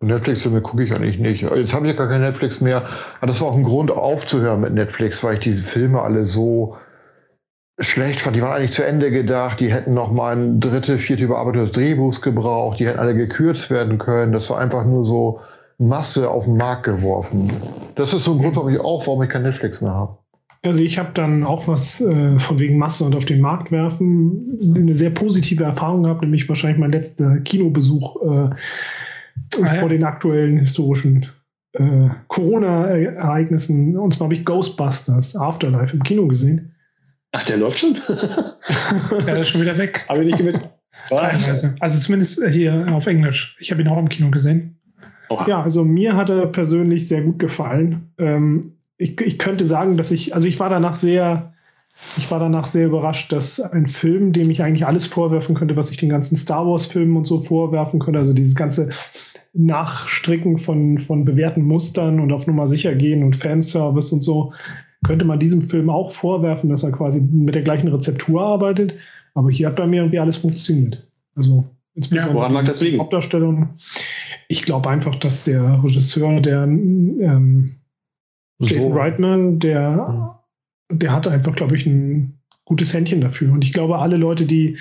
Netflix-Filme 0.00 0.60
gucke 0.60 0.82
ich 0.82 0.92
eigentlich 0.92 1.18
nicht. 1.18 1.42
Jetzt 1.42 1.74
habe 1.74 1.86
ich 1.86 1.92
ja 1.92 1.98
gar 1.98 2.08
kein 2.08 2.22
Netflix 2.22 2.60
mehr. 2.60 2.84
Aber 3.18 3.28
das 3.28 3.40
war 3.40 3.48
auch 3.48 3.56
ein 3.56 3.62
Grund 3.62 3.90
aufzuhören 3.90 4.60
mit 4.60 4.74
Netflix, 4.74 5.22
weil 5.22 5.34
ich 5.34 5.40
diese 5.40 5.62
Filme 5.62 6.02
alle 6.02 6.26
so 6.26 6.76
schlecht 7.78 8.20
fand. 8.20 8.36
Die 8.36 8.42
waren 8.42 8.52
eigentlich 8.52 8.72
zu 8.72 8.84
Ende 8.84 9.10
gedacht. 9.10 9.60
Die 9.60 9.72
hätten 9.72 9.94
noch 9.94 10.10
mal 10.10 10.36
ein 10.36 10.60
dritte, 10.60 10.98
vierte 10.98 11.24
Überarbeitung 11.24 11.62
des 11.62 11.72
Drehbuchs 11.72 12.20
gebraucht. 12.20 12.80
Die 12.80 12.86
hätten 12.86 12.98
alle 12.98 13.14
gekürzt 13.14 13.70
werden 13.70 13.98
können. 13.98 14.32
Das 14.32 14.50
war 14.50 14.58
einfach 14.58 14.84
nur 14.84 15.04
so 15.04 15.40
Masse 15.78 16.28
auf 16.28 16.44
den 16.44 16.56
Markt 16.56 16.84
geworfen. 16.84 17.52
Das 17.94 18.12
ist 18.12 18.24
so 18.24 18.32
ein 18.32 18.38
Grund, 18.38 18.56
warum 18.56 18.70
ich 18.70 18.80
auch, 18.80 19.06
warum 19.06 19.22
ich 19.22 19.30
kein 19.30 19.42
Netflix 19.42 19.80
mehr 19.80 19.94
habe. 19.94 20.18
Also 20.64 20.82
ich 20.82 20.96
habe 20.96 21.10
dann 21.14 21.42
auch 21.42 21.66
was 21.66 22.00
äh, 22.00 22.38
von 22.38 22.58
wegen 22.60 22.78
Masse 22.78 23.04
und 23.04 23.16
auf 23.16 23.24
den 23.24 23.40
Markt 23.40 23.72
werfen 23.72 24.40
eine 24.76 24.94
sehr 24.94 25.10
positive 25.10 25.64
Erfahrung 25.64 26.04
gehabt, 26.04 26.22
nämlich 26.22 26.48
wahrscheinlich 26.48 26.78
mein 26.78 26.92
letzter 26.92 27.38
Kinobesuch 27.38 28.22
äh, 28.22 28.28
ah, 28.28 28.56
ja. 29.58 29.66
vor 29.66 29.88
den 29.88 30.04
aktuellen 30.04 30.58
historischen 30.58 31.26
äh, 31.72 32.08
Corona-Ereignissen. 32.28 33.96
Und 33.96 34.14
zwar 34.14 34.26
habe 34.26 34.34
ich 34.34 34.44
Ghostbusters 34.44 35.34
Afterlife 35.34 35.96
im 35.96 36.02
Kino 36.04 36.28
gesehen. 36.28 36.72
Ach, 37.32 37.42
der 37.42 37.56
läuft 37.56 37.78
schon? 37.78 37.96
ja, 38.08 39.20
der 39.20 39.38
ist 39.38 39.48
schon 39.48 39.62
wieder 39.62 39.76
weg. 39.76 40.04
Habe 40.08 40.24
ich 40.24 40.32
nicht 40.32 40.44
mit. 40.44 40.60
Teilweise. 41.08 41.74
Also 41.80 41.98
zumindest 41.98 42.40
hier 42.50 42.86
auf 42.92 43.06
Englisch. 43.06 43.56
Ich 43.58 43.72
habe 43.72 43.82
ihn 43.82 43.88
auch 43.88 43.98
im 43.98 44.08
Kino 44.08 44.30
gesehen. 44.30 44.78
Oha. 45.28 45.48
Ja, 45.48 45.62
also 45.62 45.82
mir 45.82 46.14
hat 46.14 46.30
er 46.30 46.46
persönlich 46.46 47.08
sehr 47.08 47.22
gut 47.22 47.38
gefallen. 47.38 48.12
Ähm, 48.18 48.60
ich, 48.98 49.20
ich 49.20 49.38
könnte 49.38 49.64
sagen, 49.64 49.96
dass 49.96 50.10
ich, 50.10 50.34
also 50.34 50.46
ich 50.46 50.60
war 50.60 50.70
danach 50.70 50.94
sehr, 50.94 51.52
ich 52.16 52.30
war 52.30 52.38
danach 52.38 52.66
sehr 52.66 52.86
überrascht, 52.86 53.32
dass 53.32 53.60
ein 53.60 53.86
Film, 53.86 54.32
dem 54.32 54.50
ich 54.50 54.62
eigentlich 54.62 54.86
alles 54.86 55.06
vorwerfen 55.06 55.54
könnte, 55.54 55.76
was 55.76 55.90
ich 55.90 55.96
den 55.96 56.08
ganzen 56.08 56.36
Star 56.36 56.66
Wars-Filmen 56.66 57.16
und 57.16 57.26
so 57.26 57.38
vorwerfen 57.38 58.00
könnte, 58.00 58.18
also 58.18 58.32
dieses 58.32 58.54
ganze 58.54 58.90
Nachstricken 59.54 60.56
von, 60.56 60.98
von 60.98 61.24
bewährten 61.24 61.64
Mustern 61.64 62.20
und 62.20 62.32
auf 62.32 62.46
Nummer 62.46 62.66
sicher 62.66 62.94
gehen 62.94 63.22
und 63.22 63.36
Fanservice 63.36 64.12
und 64.12 64.22
so, 64.22 64.52
könnte 65.04 65.24
man 65.24 65.38
diesem 65.38 65.60
Film 65.60 65.90
auch 65.90 66.10
vorwerfen, 66.10 66.70
dass 66.70 66.84
er 66.84 66.92
quasi 66.92 67.20
mit 67.20 67.54
der 67.54 67.62
gleichen 67.62 67.88
Rezeptur 67.88 68.40
arbeitet. 68.40 68.94
Aber 69.34 69.50
hier 69.50 69.66
hat 69.66 69.76
bei 69.76 69.86
mir 69.86 70.02
irgendwie 70.02 70.20
alles 70.20 70.36
funktioniert. 70.36 71.06
Also 71.34 71.64
ja, 71.94 72.32
woran 72.32 72.52
mag 72.52 72.64
das 72.64 72.80
liegen? 72.80 73.00
Hauptdarstellung. 73.00 73.70
Ich 74.48 74.62
glaube 74.62 74.88
einfach, 74.88 75.14
dass 75.16 75.44
der 75.44 75.82
Regisseur, 75.82 76.40
der 76.40 76.62
ähm, 76.62 77.76
Jason 78.58 78.92
so. 78.92 78.98
Reitman, 78.98 79.58
der, 79.58 80.38
der 80.90 81.12
hat 81.12 81.26
einfach, 81.26 81.54
glaube 81.54 81.76
ich, 81.76 81.86
ein 81.86 82.38
gutes 82.64 82.94
Händchen 82.94 83.20
dafür. 83.20 83.52
Und 83.52 83.64
ich 83.64 83.72
glaube, 83.72 83.98
alle 83.98 84.16
Leute, 84.16 84.46
die 84.46 84.78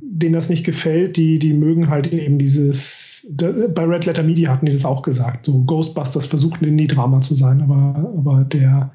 denen 0.00 0.34
das 0.34 0.48
nicht 0.48 0.64
gefällt, 0.64 1.16
die, 1.16 1.38
die 1.38 1.52
mögen 1.52 1.88
halt 1.88 2.12
eben 2.12 2.38
dieses, 2.38 3.32
bei 3.36 3.84
Red 3.84 4.06
Letter 4.06 4.22
Media 4.22 4.50
hatten 4.50 4.66
die 4.66 4.72
das 4.72 4.84
auch 4.84 5.02
gesagt, 5.02 5.46
so 5.46 5.62
Ghostbusters 5.64 6.26
versucht 6.26 6.60
ein 6.60 6.68
Indie-Drama 6.68 7.20
zu 7.20 7.34
sein, 7.34 7.60
aber, 7.60 8.12
aber 8.16 8.44
der, 8.44 8.92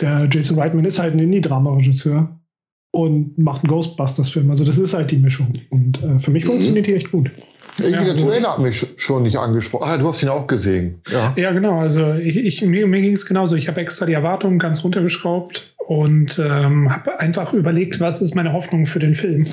der 0.00 0.28
Jason 0.30 0.58
Reitman 0.58 0.84
ist 0.84 0.98
halt 0.98 1.14
ein 1.14 1.20
Indie-Drama-Regisseur 1.20 2.40
und 2.92 3.38
macht 3.38 3.62
einen 3.62 3.70
Ghostbusters-Film. 3.70 4.50
Also 4.50 4.64
das 4.64 4.78
ist 4.78 4.94
halt 4.94 5.10
die 5.10 5.18
Mischung. 5.18 5.52
Und 5.70 6.02
äh, 6.02 6.18
für 6.18 6.30
mich 6.30 6.44
mhm. 6.44 6.48
funktioniert 6.48 6.86
die 6.86 6.94
echt 6.94 7.12
gut. 7.12 7.30
Irgendwie 7.80 8.06
ja, 8.06 8.14
der 8.14 8.22
Trailer 8.22 8.52
hat 8.52 8.58
mich 8.58 8.86
schon 8.96 9.22
nicht 9.22 9.36
angesprochen. 9.36 9.84
Ah, 9.88 9.96
du 9.96 10.08
hast 10.08 10.22
ihn 10.22 10.28
auch 10.28 10.46
gesehen. 10.46 11.00
Ja, 11.10 11.32
ja 11.36 11.52
genau. 11.52 11.80
Also 11.80 12.14
ich, 12.14 12.36
ich 12.36 12.62
mir, 12.62 12.86
mir 12.86 13.00
ging 13.00 13.12
es 13.12 13.26
genauso. 13.26 13.56
Ich 13.56 13.68
habe 13.68 13.80
extra 13.80 14.06
die 14.06 14.12
Erwartungen 14.12 14.58
ganz 14.58 14.84
runtergeschraubt 14.84 15.74
und 15.86 16.38
ähm, 16.38 16.88
habe 16.94 17.18
einfach 17.18 17.52
überlegt, 17.52 18.00
was 18.00 18.20
ist 18.20 18.34
meine 18.34 18.52
Hoffnung 18.52 18.86
für 18.86 18.98
den 18.98 19.14
Film. 19.14 19.46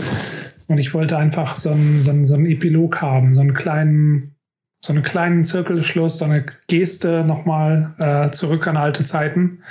Und 0.68 0.78
ich 0.78 0.94
wollte 0.94 1.18
einfach 1.18 1.56
so 1.56 1.72
einen, 1.72 2.00
so 2.00 2.12
einen, 2.12 2.26
so 2.26 2.36
einen 2.36 2.46
Epilog 2.46 3.02
haben, 3.02 3.34
so 3.34 3.42
einen 3.42 3.54
kleinen, 3.54 4.36
so 4.84 4.94
einen 4.94 5.04
kleinen 5.04 5.44
Zirkelschluss, 5.44 6.20
so 6.20 6.26
eine 6.26 6.46
Geste 6.68 7.24
nochmal 7.26 7.96
äh, 8.00 8.32
zurück 8.32 8.68
an 8.68 8.78
alte 8.78 9.04
Zeiten. 9.04 9.64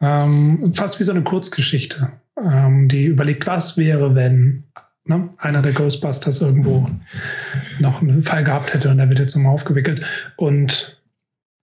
Ähm, 0.00 0.72
fast 0.74 0.98
wie 0.98 1.04
so 1.04 1.12
eine 1.12 1.22
Kurzgeschichte, 1.22 2.10
ähm, 2.42 2.88
die 2.88 3.04
überlegt, 3.04 3.46
was 3.46 3.76
wäre, 3.76 4.14
wenn 4.16 4.64
ne, 5.04 5.30
einer 5.38 5.62
der 5.62 5.72
Ghostbusters 5.72 6.40
irgendwo 6.40 6.86
noch 7.80 8.02
einen 8.02 8.22
Fall 8.22 8.44
gehabt 8.44 8.74
hätte 8.74 8.90
und 8.90 8.98
der 8.98 9.08
wird 9.08 9.18
jetzt 9.18 9.34
nochmal 9.34 9.52
aufgewickelt. 9.52 10.04
Und 10.36 11.00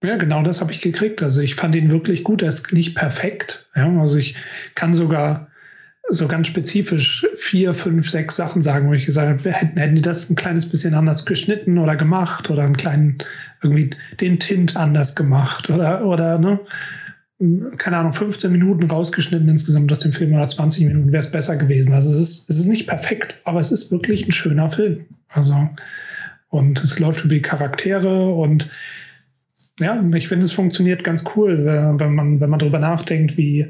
ja, 0.03 0.17
genau 0.17 0.41
das 0.41 0.61
habe 0.61 0.71
ich 0.71 0.81
gekriegt. 0.81 1.21
Also 1.21 1.41
ich 1.41 1.55
fand 1.55 1.75
ihn 1.75 1.91
wirklich 1.91 2.23
gut. 2.23 2.41
Er 2.41 2.49
ist 2.49 2.71
nicht 2.73 2.95
perfekt. 2.95 3.67
Ja, 3.75 3.89
also 3.99 4.17
ich 4.17 4.35
kann 4.75 4.93
sogar 4.93 5.49
so 6.09 6.27
ganz 6.27 6.47
spezifisch 6.47 7.25
vier, 7.35 7.73
fünf, 7.73 8.09
sechs 8.09 8.35
Sachen 8.35 8.61
sagen, 8.61 8.87
wo 8.89 8.93
ich 8.93 9.05
gesagt 9.05 9.27
habe, 9.27 9.51
hätten, 9.51 9.77
hätten 9.77 9.95
die 9.95 10.01
das 10.01 10.29
ein 10.29 10.35
kleines 10.35 10.67
bisschen 10.67 10.93
anders 10.93 11.25
geschnitten 11.25 11.77
oder 11.77 11.95
gemacht 11.95 12.49
oder 12.49 12.63
einen 12.63 12.77
kleinen, 12.77 13.17
irgendwie 13.61 13.91
den 14.19 14.39
Tint 14.39 14.75
anders 14.75 15.15
gemacht 15.15 15.69
oder, 15.69 16.03
oder, 16.03 16.39
ne? 16.39 16.59
Keine 17.77 17.97
Ahnung, 17.97 18.11
15 18.11 18.51
Minuten 18.51 18.83
rausgeschnitten 18.83 19.47
insgesamt 19.47 19.91
aus 19.91 20.01
dem 20.01 20.11
Film 20.11 20.33
oder 20.33 20.47
20 20.47 20.85
Minuten 20.85 21.11
wäre 21.11 21.23
es 21.23 21.31
besser 21.31 21.55
gewesen. 21.55 21.93
Also 21.93 22.09
es 22.09 22.17
ist, 22.17 22.49
es 22.49 22.57
ist 22.57 22.67
nicht 22.67 22.87
perfekt, 22.87 23.39
aber 23.45 23.59
es 23.61 23.71
ist 23.71 23.91
wirklich 23.91 24.27
ein 24.27 24.33
schöner 24.33 24.69
Film. 24.69 25.05
Also, 25.29 25.69
und 26.49 26.83
es 26.83 26.99
läuft 26.99 27.23
über 27.23 27.35
die 27.35 27.41
Charaktere 27.41 28.33
und 28.33 28.69
ja, 29.79 30.03
ich 30.13 30.27
finde, 30.27 30.45
es 30.45 30.51
funktioniert 30.51 31.05
ganz 31.05 31.23
cool, 31.35 31.65
wenn 31.97 32.13
man, 32.13 32.41
wenn 32.41 32.49
man 32.49 32.59
darüber 32.59 32.79
nachdenkt, 32.79 33.37
wie. 33.37 33.65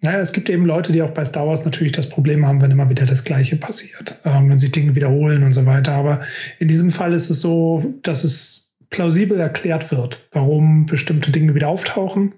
Naja, 0.00 0.18
es 0.18 0.32
gibt 0.32 0.50
eben 0.50 0.66
Leute, 0.66 0.92
die 0.92 1.00
auch 1.00 1.12
bei 1.12 1.24
Star 1.24 1.46
Wars 1.46 1.64
natürlich 1.64 1.92
das 1.92 2.08
Problem 2.08 2.44
haben, 2.44 2.60
wenn 2.60 2.72
immer 2.72 2.90
wieder 2.90 3.06
das 3.06 3.24
Gleiche 3.24 3.56
passiert, 3.56 4.20
ähm, 4.24 4.50
wenn 4.50 4.58
sich 4.58 4.72
Dinge 4.72 4.94
wiederholen 4.94 5.44
und 5.44 5.52
so 5.52 5.64
weiter. 5.64 5.92
Aber 5.92 6.22
in 6.58 6.68
diesem 6.68 6.90
Fall 6.90 7.14
ist 7.14 7.30
es 7.30 7.40
so, 7.40 7.94
dass 8.02 8.22
es 8.24 8.63
plausibel 8.94 9.40
erklärt 9.40 9.90
wird, 9.90 10.28
warum 10.30 10.86
bestimmte 10.86 11.32
Dinge 11.32 11.56
wieder 11.56 11.66
auftauchen. 11.66 12.34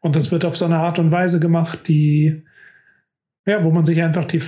Und 0.00 0.16
das 0.16 0.32
wird 0.32 0.44
auf 0.44 0.56
so 0.56 0.64
eine 0.64 0.78
Art 0.78 0.98
und 0.98 1.12
Weise 1.12 1.38
gemacht, 1.38 1.86
die, 1.86 2.42
ja, 3.46 3.62
wo 3.62 3.70
man 3.70 3.84
sich 3.84 4.02
einfach 4.02 4.24
die, 4.24 4.42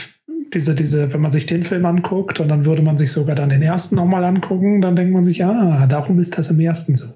diese, 0.53 0.75
diese, 0.75 1.13
wenn 1.13 1.21
man 1.21 1.31
sich 1.31 1.47
den 1.47 1.63
Film 1.63 1.87
anguckt 1.87 2.41
und 2.41 2.49
dann 2.49 2.65
würde 2.65 2.83
man 2.83 2.97
sich 2.97 3.13
sogar 3.13 3.37
dann 3.37 3.51
den 3.51 3.63
ersten 3.63 3.95
nochmal 3.95 4.25
angucken, 4.25 4.81
dann 4.81 4.97
denkt 4.97 5.13
man 5.13 5.23
sich, 5.23 5.45
ah, 5.45 5.87
darum 5.87 6.19
ist 6.19 6.37
das 6.37 6.51
im 6.51 6.59
ersten 6.59 6.97
so. 6.97 7.15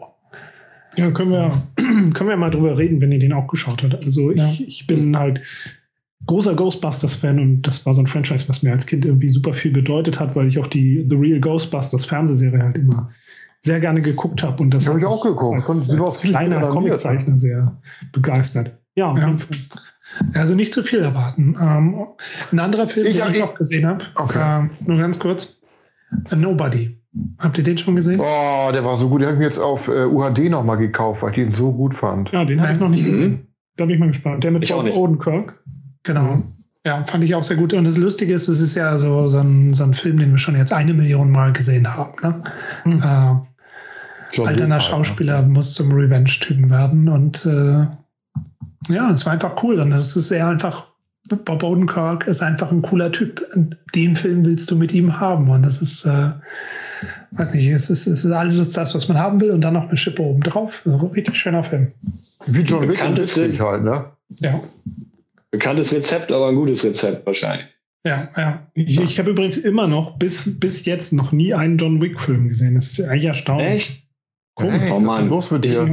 Ja, 0.95 1.11
können 1.11 1.33
wir, 1.33 1.66
können 2.14 2.30
wir 2.30 2.37
mal 2.37 2.50
drüber 2.50 2.78
reden, 2.78 3.00
wenn 3.00 3.11
ihr 3.11 3.18
den 3.18 3.33
auch 3.33 3.49
geschaut 3.49 3.83
habt. 3.83 4.04
Also 4.04 4.30
ja. 4.30 4.47
ich, 4.47 4.68
ich 4.68 4.87
bin 4.87 5.18
halt 5.18 5.40
großer 6.26 6.54
Ghostbusters-Fan 6.54 7.40
und 7.40 7.62
das 7.62 7.85
war 7.85 7.95
so 7.95 8.02
ein 8.02 8.07
Franchise, 8.07 8.49
was 8.49 8.62
mir 8.62 8.71
als 8.71 8.87
Kind 8.87 9.04
irgendwie 9.04 9.30
super 9.30 9.52
viel 9.52 9.73
bedeutet 9.73 10.21
hat, 10.21 10.37
weil 10.37 10.47
ich 10.47 10.61
auch 10.61 10.68
die 10.68 11.04
The 11.11 11.16
Real 11.16 11.40
Ghostbusters 11.40 12.04
Fernsehserie 12.04 12.62
halt 12.62 12.78
immer 12.78 13.11
sehr 13.61 13.81
gerne 13.81 14.00
geguckt 14.00 14.43
habe. 14.43 14.62
Und 14.62 14.73
das 14.73 14.88
habe 14.88 14.99
ich 14.99 15.05
auch 15.05 15.23
geguckt. 15.23 15.69
Als, 15.69 15.91
als 15.91 16.23
kleiner 16.23 16.61
Comiczeichner 16.69 17.37
sehr 17.37 17.81
begeistert. 18.12 18.79
Ja, 18.95 19.17
ja. 19.17 19.37
Also 20.35 20.55
nicht 20.55 20.73
zu 20.75 20.83
viel 20.83 21.00
erwarten. 21.00 21.57
Ähm, 21.61 22.07
ein 22.50 22.59
anderer 22.59 22.88
Film, 22.88 23.07
ich, 23.07 23.19
den 23.19 23.29
ich, 23.29 23.35
ich 23.35 23.41
noch 23.41 23.55
gesehen 23.55 23.87
habe, 23.87 24.05
okay. 24.15 24.38
ähm, 24.43 24.71
nur 24.87 24.99
ganz 24.99 25.19
kurz, 25.19 25.61
A 26.31 26.37
Nobody. 26.37 26.99
Habt 27.38 27.59
ihr 27.59 27.65
den 27.65 27.79
schon 27.79 27.97
gesehen? 27.97 28.21
Oh, 28.21 28.71
der 28.73 28.85
war 28.85 28.99
so 28.99 29.09
gut. 29.09 29.21
Den 29.21 29.27
habe 29.27 29.35
ich 29.35 29.38
mir 29.38 29.47
jetzt 29.47 29.59
auf 29.59 29.88
äh, 29.88 30.05
UHD 30.05 30.50
nochmal 30.50 30.77
gekauft, 30.77 31.23
weil 31.23 31.31
ich 31.31 31.37
den 31.37 31.53
so 31.53 31.73
gut 31.73 31.95
fand. 31.95 32.31
Ja, 32.33 32.45
den 32.45 32.61
habe 32.61 32.73
ich 32.73 32.79
noch 32.79 32.88
nicht 32.88 33.05
gesehen. 33.05 33.31
Mhm. 33.31 33.47
Da 33.77 33.85
bin 33.85 33.95
ich 33.95 34.00
mal 34.00 34.09
gespannt. 34.09 34.45
Der 34.45 34.50
mit 34.50 34.69
Bob 34.69 34.97
Odenkirk. 34.97 35.62
Genau. 36.05 36.37
Mhm. 36.37 36.58
Ja, 36.88 37.04
fand 37.04 37.23
ich 37.23 37.35
auch 37.35 37.42
sehr 37.42 37.59
gut. 37.59 37.75
Und 37.75 37.85
das 37.85 37.99
Lustige 37.99 38.33
ist, 38.33 38.49
es 38.49 38.62
ist 38.62 38.75
ja 38.75 38.97
so, 38.97 39.28
so, 39.28 39.40
ein, 39.40 39.75
so 39.75 39.85
ein 39.85 39.92
Film, 39.92 40.16
den 40.16 40.30
wir 40.30 40.38
schon 40.38 40.57
jetzt 40.57 40.73
eine 40.73 40.95
Million 40.95 41.30
Mal 41.30 41.52
gesehen 41.52 41.87
haben. 41.87 42.14
Ne? 42.23 42.42
Mhm. 42.87 43.02
Äh, 43.02 44.40
alterner 44.42 44.80
Schauspieler 44.80 45.42
ne? 45.42 45.49
muss 45.49 45.75
zum 45.75 45.92
Revenge-Typen 45.92 46.71
werden. 46.71 47.11
Und 47.11 47.45
äh, 47.45 47.85
ja, 48.90 49.11
es 49.11 49.26
war 49.26 49.35
einfach 49.35 49.62
cool. 49.62 49.78
Und 49.80 49.92
es 49.92 50.16
ist 50.16 50.28
sehr 50.28 50.49
einfach, 50.49 50.87
Bob 51.28 51.62
Odenkirk 51.62 52.26
ist 52.26 52.42
einfach 52.42 52.73
ein 52.73 52.80
cooler 52.80 53.12
Typ. 53.12 53.47
Den 53.95 54.16
Film 54.16 54.47
willst 54.47 54.71
du 54.71 54.76
mit 54.76 54.95
ihm 54.95 55.21
haben. 55.21 55.50
Und 55.50 55.66
das 55.66 55.83
ist, 55.83 56.07
äh, 56.07 56.30
weiß 57.33 57.52
nicht, 57.52 57.68
es 57.68 57.90
ist, 57.90 58.07
es 58.07 58.25
ist 58.25 58.33
alles 58.33 58.73
das, 58.73 58.95
was 58.95 59.09
man 59.09 59.18
haben 59.18 59.42
will. 59.42 59.50
Und 59.50 59.61
dann 59.61 59.75
noch 59.75 59.88
eine 59.88 59.97
Schippe 59.99 60.23
oben 60.23 60.40
drauf. 60.40 60.80
Also, 60.87 61.09
richtig 61.09 61.37
schöner 61.37 61.62
Film. 61.62 61.92
Wie 62.47 62.62
John 62.62 62.88
Wick 62.88 63.02
halt, 63.02 63.85
ne? 63.85 64.07
Ja. 64.40 64.59
Bekanntes 65.50 65.93
Rezept, 65.93 66.31
aber 66.31 66.49
ein 66.49 66.57
gutes 66.57 66.85
Rezept 66.85 67.26
wahrscheinlich. 67.26 67.67
Ja, 68.07 68.28
ja. 68.37 68.67
Ich, 68.75 69.00
ich 69.00 69.19
habe 69.19 69.31
übrigens 69.31 69.57
immer 69.57 69.87
noch 69.88 70.19
bis, 70.19 70.59
bis 70.61 70.85
jetzt 70.87 71.12
noch 71.12 71.33
nie 71.33 71.52
einen 71.52 71.78
John 71.78 72.00
Wick-Film 72.00 72.49
gesehen. 72.49 72.75
Das 72.75 72.88
ist 72.88 73.00
eigentlich 73.00 73.26
erstaunlich. 73.26 73.73
Echt? 73.75 74.02
Cool. 74.61 74.73
Hey, 74.73 74.90
oh 74.90 75.00
Mann. 75.00 75.28
Los 75.28 75.50
mit 75.50 75.64
dir. 75.64 75.85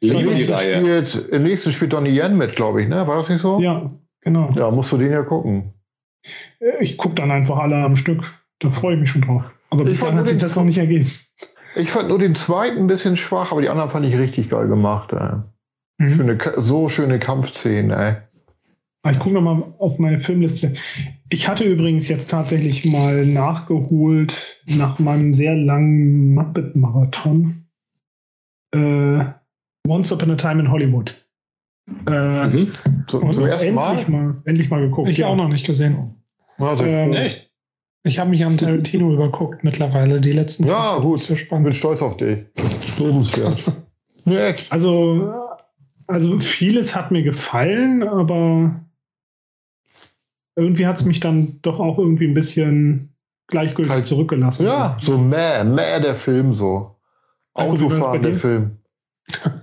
Ich 0.00 0.12
liebe 0.12 0.34
die 0.34 0.44
Reihe. 0.44 1.06
Spielt, 1.06 1.28
Im 1.30 1.42
nächsten 1.42 1.72
spielt 1.72 1.92
Donnie 1.92 2.16
Yen 2.16 2.36
mit, 2.36 2.54
glaube 2.54 2.82
ich, 2.82 2.88
ne? 2.88 3.06
War 3.06 3.16
das 3.18 3.28
nicht 3.28 3.40
so? 3.40 3.60
Ja, 3.60 3.90
genau. 4.20 4.50
Ja, 4.54 4.70
musst 4.70 4.92
du 4.92 4.98
den 4.98 5.10
ja 5.10 5.22
gucken. 5.22 5.72
Äh, 6.60 6.82
ich 6.82 6.96
gucke 6.96 7.16
dann 7.16 7.30
einfach 7.30 7.58
alle 7.58 7.76
am 7.76 7.96
Stück. 7.96 8.24
Da 8.60 8.70
freue 8.70 8.94
ich 8.94 9.00
mich 9.00 9.10
schon 9.10 9.22
drauf. 9.22 9.50
Aber 9.70 9.84
bisher 9.84 10.14
hat 10.14 10.28
sich 10.28 10.38
das 10.38 10.54
noch 10.54 10.64
nicht 10.64 10.78
ergeben. 10.78 11.10
Ich 11.74 11.90
fand 11.90 12.08
nur 12.08 12.18
den 12.18 12.34
zweiten 12.34 12.78
ein 12.78 12.86
bisschen 12.86 13.16
schwach, 13.16 13.52
aber 13.52 13.60
die 13.60 13.68
anderen 13.68 13.90
fand 13.90 14.06
ich 14.06 14.16
richtig 14.16 14.48
geil 14.48 14.68
gemacht. 14.68 15.12
Mhm. 15.98 16.10
Schöne, 16.10 16.38
so 16.58 16.88
schöne 16.88 17.18
Kampfszenen, 17.18 17.90
ey. 17.90 18.16
Ah, 19.06 19.12
ich 19.12 19.20
gucke 19.20 19.36
nochmal 19.36 19.62
auf 19.78 20.00
meine 20.00 20.18
Filmliste. 20.18 20.72
Ich 21.28 21.46
hatte 21.46 21.62
übrigens 21.62 22.08
jetzt 22.08 22.28
tatsächlich 22.28 22.84
mal 22.84 23.24
nachgeholt 23.24 24.58
nach 24.66 24.98
meinem 24.98 25.32
sehr 25.32 25.54
langen 25.54 26.34
Muppet-Marathon. 26.34 27.66
Äh, 28.74 29.24
Once 29.86 30.10
Upon 30.10 30.32
a 30.32 30.34
Time 30.34 30.60
in 30.60 30.72
Hollywood. 30.72 31.24
Äh, 32.08 32.48
mhm. 32.48 32.72
Zum, 33.06 33.32
zum 33.32 33.46
ersten 33.46 33.74
Mal? 33.74 34.04
mal? 34.08 34.42
Endlich 34.44 34.70
mal 34.70 34.80
geguckt. 34.80 35.08
Ich 35.08 35.18
ja. 35.18 35.28
auch 35.28 35.36
noch 35.36 35.48
nicht 35.50 35.64
gesehen. 35.64 36.16
Also, 36.58 36.84
ähm, 36.84 37.12
echt? 37.12 37.48
Ich 38.02 38.18
habe 38.18 38.30
mich 38.30 38.44
an 38.44 38.56
Tarantino 38.56 39.12
überguckt 39.12 39.62
mittlerweile, 39.62 40.20
die 40.20 40.32
letzten 40.32 40.66
Ja, 40.66 40.98
gut. 40.98 41.22
Sehr 41.22 41.36
spannend. 41.36 41.66
Bin 41.66 41.74
stolz 41.74 42.02
auf 42.02 42.16
dich. 42.16 42.38
Lobenswert. 42.98 43.62
Also, 44.70 45.32
also 46.08 46.40
vieles 46.40 46.96
hat 46.96 47.12
mir 47.12 47.22
gefallen, 47.22 48.02
aber 48.02 48.85
irgendwie 50.56 50.86
hat 50.86 50.96
es 50.96 51.04
mich 51.04 51.20
dann 51.20 51.60
doch 51.62 51.78
auch 51.78 51.98
irgendwie 51.98 52.26
ein 52.26 52.34
bisschen 52.34 53.14
gleichgültig 53.46 53.92
halt, 53.92 54.06
zurückgelassen. 54.06 54.66
Ja, 54.66 54.98
so 55.00 55.16
mäh, 55.18 55.62
mäh 55.62 56.00
der 56.00 56.16
Film 56.16 56.54
so. 56.54 56.96
Autofahren 57.54 58.22
der 58.22 58.34
Film. 58.34 58.78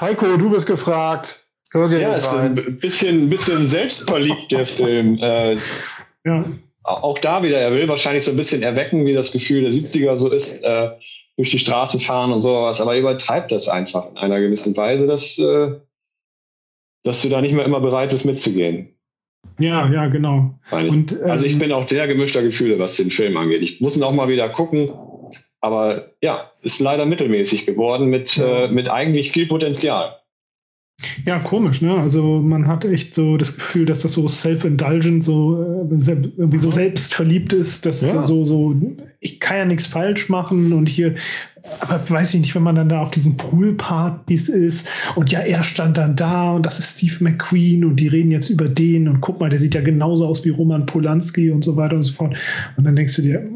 Heiko, 0.00 0.36
du 0.36 0.50
bist 0.50 0.66
gefragt. 0.66 1.42
Hör 1.72 1.90
ja, 1.90 2.14
ist 2.14 2.32
ein 2.34 2.54
bisschen, 2.78 3.28
bisschen 3.28 3.64
selbstverliebt, 3.64 4.52
der 4.52 4.66
Film. 4.66 5.18
Äh, 5.18 5.56
ja. 6.24 6.44
Auch 6.84 7.18
da 7.18 7.42
wieder, 7.42 7.58
er 7.58 7.72
will 7.72 7.88
wahrscheinlich 7.88 8.24
so 8.24 8.30
ein 8.30 8.36
bisschen 8.36 8.62
erwecken, 8.62 9.04
wie 9.04 9.14
das 9.14 9.32
Gefühl 9.32 9.62
der 9.62 9.72
70er 9.72 10.16
so 10.16 10.30
ist, 10.30 10.62
äh, 10.62 10.90
durch 11.36 11.50
die 11.50 11.58
Straße 11.58 11.98
fahren 11.98 12.32
und 12.32 12.38
sowas, 12.40 12.80
aber 12.80 12.94
er 12.94 13.00
übertreibt 13.00 13.50
das 13.52 13.68
einfach 13.68 14.08
in 14.10 14.16
einer 14.18 14.40
gewissen 14.40 14.76
Weise. 14.76 15.06
Das 15.06 15.38
äh, 15.38 15.72
dass 17.06 17.22
du 17.22 17.28
da 17.28 17.40
nicht 17.40 17.54
mehr 17.54 17.64
immer 17.64 17.80
bereit 17.80 18.10
bist 18.10 18.24
mitzugehen. 18.24 18.88
Ja, 19.58 19.90
ja, 19.90 20.08
genau. 20.08 20.58
Und, 20.70 21.12
ähm, 21.12 21.30
also 21.30 21.44
ich 21.44 21.58
bin 21.58 21.72
auch 21.72 21.88
sehr 21.88 22.06
gemischter 22.06 22.42
Gefühle, 22.42 22.78
was 22.78 22.96
den 22.96 23.10
Film 23.10 23.36
angeht. 23.36 23.62
Ich 23.62 23.80
muss 23.80 23.96
ihn 23.96 24.02
auch 24.02 24.12
mal 24.12 24.28
wieder 24.28 24.48
gucken. 24.48 24.90
Aber 25.60 26.12
ja, 26.20 26.50
ist 26.62 26.80
leider 26.80 27.06
mittelmäßig 27.06 27.64
geworden 27.64 28.06
mit, 28.06 28.36
äh, 28.36 28.68
mit 28.68 28.88
eigentlich 28.88 29.32
viel 29.32 29.46
Potenzial. 29.46 30.16
Ja, 31.26 31.38
komisch, 31.38 31.82
ne? 31.82 31.94
Also 31.94 32.40
man 32.40 32.66
hat 32.66 32.84
echt 32.84 33.14
so 33.14 33.36
das 33.36 33.54
Gefühl, 33.54 33.84
dass 33.84 34.00
das 34.00 34.12
so 34.12 34.28
self-indulgent, 34.28 35.24
so 35.24 35.62
äh, 35.62 36.12
irgendwie 36.36 36.58
so 36.58 36.70
selbstverliebt 36.70 37.52
ist, 37.52 37.84
dass 37.84 38.00
ja. 38.00 38.22
so, 38.22 38.44
so, 38.44 38.74
ich 39.20 39.40
kann 39.40 39.56
ja 39.58 39.64
nichts 39.66 39.86
falsch 39.86 40.28
machen 40.28 40.72
und 40.72 40.88
hier, 40.88 41.14
aber 41.80 42.10
weiß 42.10 42.34
ich 42.34 42.40
nicht, 42.40 42.54
wenn 42.54 42.62
man 42.62 42.74
dann 42.74 42.88
da 42.88 43.00
auf 43.02 43.10
diesen 43.10 43.36
Poolpartys 43.36 44.48
ist 44.48 44.88
und 45.14 45.30
ja, 45.30 45.40
er 45.40 45.62
stand 45.62 45.98
dann 45.98 46.16
da 46.16 46.52
und 46.52 46.64
das 46.64 46.78
ist 46.78 46.98
Steve 46.98 47.24
McQueen 47.24 47.84
und 47.84 47.96
die 47.96 48.08
reden 48.08 48.30
jetzt 48.30 48.50
über 48.50 48.68
den 48.68 49.08
und 49.08 49.20
guck 49.20 49.40
mal, 49.40 49.50
der 49.50 49.58
sieht 49.58 49.74
ja 49.74 49.80
genauso 49.80 50.26
aus 50.26 50.44
wie 50.44 50.50
Roman 50.50 50.86
Polanski 50.86 51.50
und 51.50 51.64
so 51.64 51.76
weiter 51.76 51.96
und 51.96 52.02
so 52.02 52.12
fort. 52.12 52.36
Und 52.76 52.84
dann 52.84 52.96
denkst 52.96 53.16
du 53.16 53.22
dir, 53.22 53.48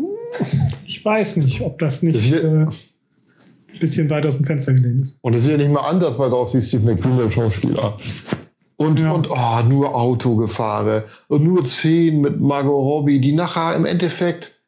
ich 0.87 1.05
weiß 1.05 1.39
nicht, 1.39 1.61
ob 1.61 1.79
das 1.79 2.03
nicht. 2.03 2.33
Äh, 2.33 2.67
bisschen 3.81 4.11
weit 4.11 4.27
aus 4.27 4.37
dem 4.37 4.45
Fenster 4.45 4.75
gelehnt 4.75 5.03
ist. 5.03 5.19
Und 5.23 5.35
es 5.35 5.45
sieht 5.45 5.53
ja 5.53 5.59
nicht 5.59 5.73
mal 5.73 5.81
ansatzweise 5.81 6.37
aus 6.37 6.55
wie 6.55 6.61
Steve 6.61 6.85
McQueen, 6.85 7.19
der 7.19 7.31
Schauspieler. 7.31 7.99
Und, 8.77 9.01
ja. 9.01 9.11
und 9.11 9.29
oh, 9.31 9.63
nur 9.69 9.95
Autogefahre 9.95 11.05
und 11.29 11.45
nur 11.45 11.65
Szenen 11.67 12.21
mit 12.21 12.41
Margot 12.41 12.73
Robbie, 12.73 13.21
die 13.21 13.33
nachher 13.33 13.75
im 13.75 13.85
Endeffekt 13.85 14.60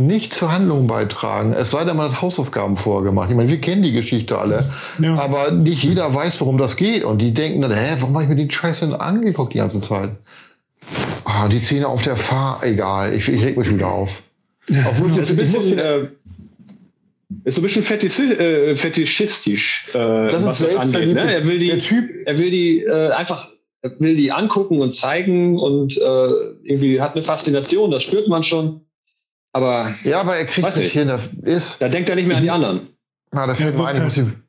nicht 0.00 0.32
zur 0.32 0.50
Handlung 0.50 0.86
beitragen. 0.86 1.52
Es 1.52 1.70
sei 1.70 1.84
denn, 1.84 1.96
man 1.96 2.10
hat 2.10 2.22
Hausaufgaben 2.22 2.78
vorher 2.78 3.04
gemacht. 3.04 3.28
Ich 3.30 3.36
meine, 3.36 3.50
wir 3.50 3.60
kennen 3.60 3.82
die 3.82 3.92
Geschichte 3.92 4.38
alle, 4.38 4.70
ja. 4.98 5.14
aber 5.16 5.50
nicht 5.50 5.82
jeder 5.84 6.12
weiß, 6.14 6.40
worum 6.40 6.56
das 6.56 6.76
geht. 6.76 7.04
Und 7.04 7.18
die 7.18 7.34
denken 7.34 7.60
dann, 7.60 7.72
hä, 7.72 7.96
warum 8.00 8.14
habe 8.14 8.24
ich 8.24 8.30
mir 8.30 8.36
den 8.36 8.50
Scheiß 8.50 8.80
denn 8.80 8.94
angeguckt 8.94 9.52
die 9.52 9.58
ganze 9.58 9.80
Zeit? 9.82 10.10
Ah, 11.24 11.48
die 11.48 11.60
Szene 11.60 11.86
auf 11.86 12.02
der 12.02 12.16
Fahr, 12.16 12.62
egal, 12.62 13.14
ich, 13.14 13.28
ich 13.28 13.42
reg 13.42 13.58
mich 13.58 13.70
wieder 13.70 13.88
auf. 13.88 14.10
Ja, 14.70 14.86
Obwohl 14.88 15.10
ich 15.10 15.16
jetzt 15.16 15.30
ein 15.32 15.36
bisschen, 15.36 15.78
äh, 15.78 16.08
ist 17.44 17.56
so 17.56 17.60
ein 17.60 17.64
bisschen 17.64 17.82
fetischi 17.82 18.32
äh, 18.32 18.74
fetischistisch, 18.74 19.88
äh, 19.92 19.98
das 20.28 20.46
was 20.46 20.58
das 20.60 20.76
angeht. 20.76 21.14
Ne? 21.14 21.34
Er 21.34 21.46
will 21.46 21.58
die, 21.58 21.76
typ, 21.78 22.10
er 22.24 22.38
will 22.38 22.50
die 22.50 22.80
äh, 22.80 23.10
einfach, 23.10 23.48
will 23.82 24.16
die 24.16 24.32
angucken 24.32 24.80
und 24.80 24.94
zeigen 24.94 25.58
und 25.58 25.98
äh, 25.98 26.28
irgendwie 26.62 27.00
hat 27.00 27.12
eine 27.14 27.22
Faszination, 27.22 27.90
das 27.90 28.02
spürt 28.02 28.28
man 28.28 28.42
schon. 28.42 28.80
Aber 29.52 29.94
ja, 30.04 30.20
aber 30.20 30.36
er 30.36 30.46
kriegt 30.46 30.76
nicht 30.76 30.92
hin. 30.92 31.10
Ist, 31.42 31.76
da 31.80 31.88
denkt 31.88 32.08
er 32.08 32.16
nicht 32.16 32.28
mehr 32.28 32.36
an 32.36 32.42
die 32.42 32.50
anderen. 32.50 32.88
Na, 33.32 33.46
da 33.46 33.54
fällt 33.54 33.74
ja, 33.74 33.80
mir 33.80 33.86
ein, 33.88 33.96
ich 33.96 34.02
muss, 34.02 34.14
den, 34.14 34.42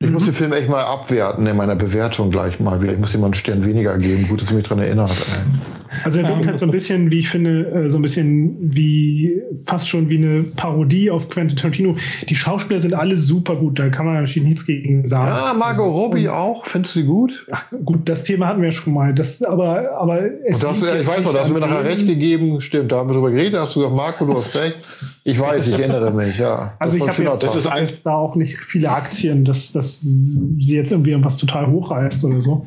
ich 0.00 0.10
muss 0.10 0.24
den 0.24 0.34
Film 0.34 0.52
echt 0.52 0.68
mal 0.68 0.82
abwerten 0.82 1.46
in 1.46 1.56
meiner 1.56 1.76
Bewertung 1.76 2.30
gleich 2.30 2.60
mal 2.60 2.80
wieder. 2.82 2.92
Ich 2.92 2.98
muss 2.98 3.14
ihm 3.14 3.20
mal 3.20 3.28
einen 3.28 3.34
Stern 3.34 3.64
weniger 3.64 3.96
geben. 3.96 4.26
Gut, 4.28 4.42
dass 4.42 4.48
du 4.48 4.54
mich 4.54 4.64
daran 4.64 4.80
erinnert. 4.80 5.10
Ey. 5.10 6.02
Also 6.02 6.20
er 6.20 6.28
wirkt 6.28 6.46
halt 6.46 6.58
so 6.58 6.66
ein 6.66 6.72
bisschen, 6.72 7.10
wie 7.10 7.20
ich 7.20 7.28
finde, 7.28 7.66
äh, 7.70 7.88
so 7.88 7.98
ein 7.98 8.02
bisschen 8.02 8.56
wie 8.60 9.40
fast 9.66 9.88
schon 9.88 10.10
wie 10.10 10.18
eine 10.18 10.42
Parodie 10.42 11.10
auf 11.10 11.28
Quentin 11.28 11.56
Tarantino. 11.56 11.96
Die 12.28 12.34
Schauspieler 12.34 12.80
sind 12.80 12.94
alle 12.94 13.16
super 13.16 13.54
gut, 13.56 13.78
da 13.78 13.88
kann 13.88 14.06
man 14.06 14.16
natürlich 14.16 14.46
nichts 14.48 14.66
gegen 14.66 15.06
sagen. 15.06 15.28
Ja, 15.28 15.54
Margot 15.54 15.86
Robbie 15.86 16.28
auch, 16.28 16.66
findest 16.66 16.96
du 16.96 17.00
sie 17.00 17.06
gut? 17.06 17.46
Ach, 17.52 17.64
gut, 17.84 18.08
das 18.08 18.24
Thema 18.24 18.48
hatten 18.48 18.62
wir 18.62 18.72
schon 18.72 18.94
mal. 18.94 19.14
Das, 19.14 19.42
aber, 19.42 19.92
aber 19.98 20.22
es 20.44 20.58
das, 20.58 20.82
ich 20.82 21.06
weiß 21.06 21.22
noch, 21.22 21.32
da 21.32 21.40
hast 21.40 21.50
du 21.50 21.54
mir 21.54 21.60
nachher 21.60 21.84
recht 21.84 22.06
gegeben, 22.06 22.60
stimmt, 22.60 22.90
da 22.90 22.98
haben 22.98 23.08
wir 23.08 23.14
drüber 23.14 23.30
geredet, 23.30 23.54
da 23.54 23.62
hast 23.62 23.76
du 23.76 23.80
gesagt, 23.80 23.96
Marco, 23.96 24.26
du 24.26 24.36
hast 24.36 24.54
recht. 24.56 24.76
Ich 25.26 25.40
weiß, 25.40 25.66
ich 25.66 25.72
erinnere 25.72 26.10
mich, 26.10 26.36
ja. 26.38 26.74
Also 26.78 26.98
ich 26.98 27.08
habe 27.08 27.22
jetzt, 27.22 27.42
das 27.42 27.56
ist 27.56 27.64
jetzt 27.64 28.04
da 28.04 28.14
auch 28.14 28.36
nicht 28.36 28.58
viele 28.58 28.90
Aktien, 28.90 29.46
dass, 29.46 29.72
dass 29.72 30.02
sie 30.02 30.76
jetzt 30.76 30.92
irgendwie 30.92 31.16
was 31.24 31.38
total 31.38 31.66
hochreißt 31.66 32.24
oder 32.24 32.40
so. 32.40 32.66